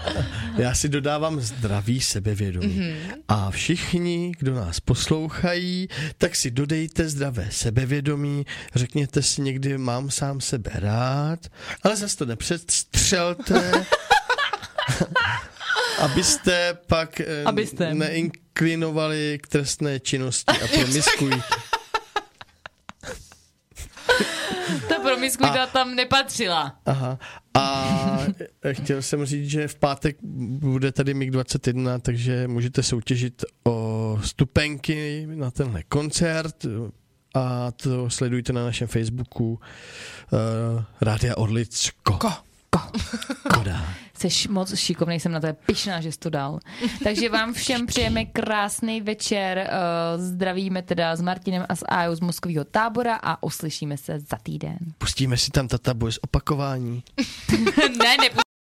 Já 0.56 0.74
si 0.74 0.88
dodávám 0.88 1.40
zdravý 1.40 2.00
sebevědomí. 2.00 2.66
Mm-hmm. 2.80 2.94
A 3.28 3.50
všichni, 3.50 4.32
kdo 4.38 4.54
nás 4.54 4.80
poslouchají, 4.80 5.88
tak 6.18 6.36
si 6.36 6.50
dodejte 6.50 7.08
zdravé 7.08 7.48
sebevědomí. 7.50 8.46
Řekněte 8.74 9.22
si 9.22 9.42
někdy, 9.42 9.78
mám 9.78 10.10
sám 10.10 10.40
sebe 10.40 10.70
rád, 10.74 11.40
ale 11.82 11.96
zase 11.96 12.16
to 12.16 12.26
nepředstřelte. 12.26 13.72
Abyste 16.00 16.78
pak 16.86 17.20
eh, 17.20 17.44
Abyste. 17.44 17.94
neinklinovali 17.94 19.38
k 19.42 19.46
trestné 19.48 20.00
činnosti 20.00 20.52
a 20.64 20.66
promiskují. 20.74 21.42
Ta 24.88 24.98
promiskuita 25.02 25.66
tam 25.66 25.94
nepatřila. 25.94 26.80
Aha. 26.86 27.18
A 27.54 28.18
chtěl 28.72 29.02
jsem 29.02 29.24
říct, 29.24 29.50
že 29.50 29.68
v 29.68 29.74
pátek 29.74 30.16
bude 30.22 30.92
tady 30.92 31.14
MiG 31.14 31.30
21, 31.30 31.98
takže 31.98 32.48
můžete 32.48 32.82
soutěžit 32.82 33.44
o 33.64 34.18
stupenky 34.24 35.26
na 35.34 35.50
tenhle 35.50 35.82
koncert 35.82 36.66
a 37.34 37.70
to 37.70 38.10
sledujte 38.10 38.52
na 38.52 38.64
našem 38.64 38.88
Facebooku 38.88 39.50
uh, 39.52 39.58
Rádia 41.00 41.36
Orlicko. 41.36 42.12
Ko. 42.18 42.30
Koda. 43.54 43.86
Jsi 44.18 44.48
moc 44.48 44.76
šikovnej, 44.76 45.20
jsem 45.20 45.32
na 45.32 45.40
to 45.40 45.46
pišná, 45.66 46.00
že 46.00 46.12
jsi 46.12 46.18
to 46.18 46.30
dal. 46.30 46.58
Takže 47.04 47.28
vám 47.28 47.52
všem 47.52 47.86
přejeme 47.86 48.24
krásný 48.24 49.00
večer. 49.00 49.58
eh, 49.58 49.68
Zdravíme 50.18 50.82
teda 50.82 51.16
s 51.16 51.20
Martinem 51.20 51.66
a 51.68 51.76
s 51.76 51.84
Ajou 51.88 52.14
z 52.14 52.20
Moskového 52.20 52.64
tábora 52.64 53.16
a 53.22 53.42
uslyšíme 53.42 53.96
se 53.96 54.20
za 54.20 54.36
týden. 54.42 54.78
Pustíme 54.98 55.36
si 55.36 55.50
tam 55.50 55.68
Tata 55.68 55.94
Boys 55.94 56.18
opakování. 56.22 57.02
ne, 57.78 58.16
ne, 58.16 58.28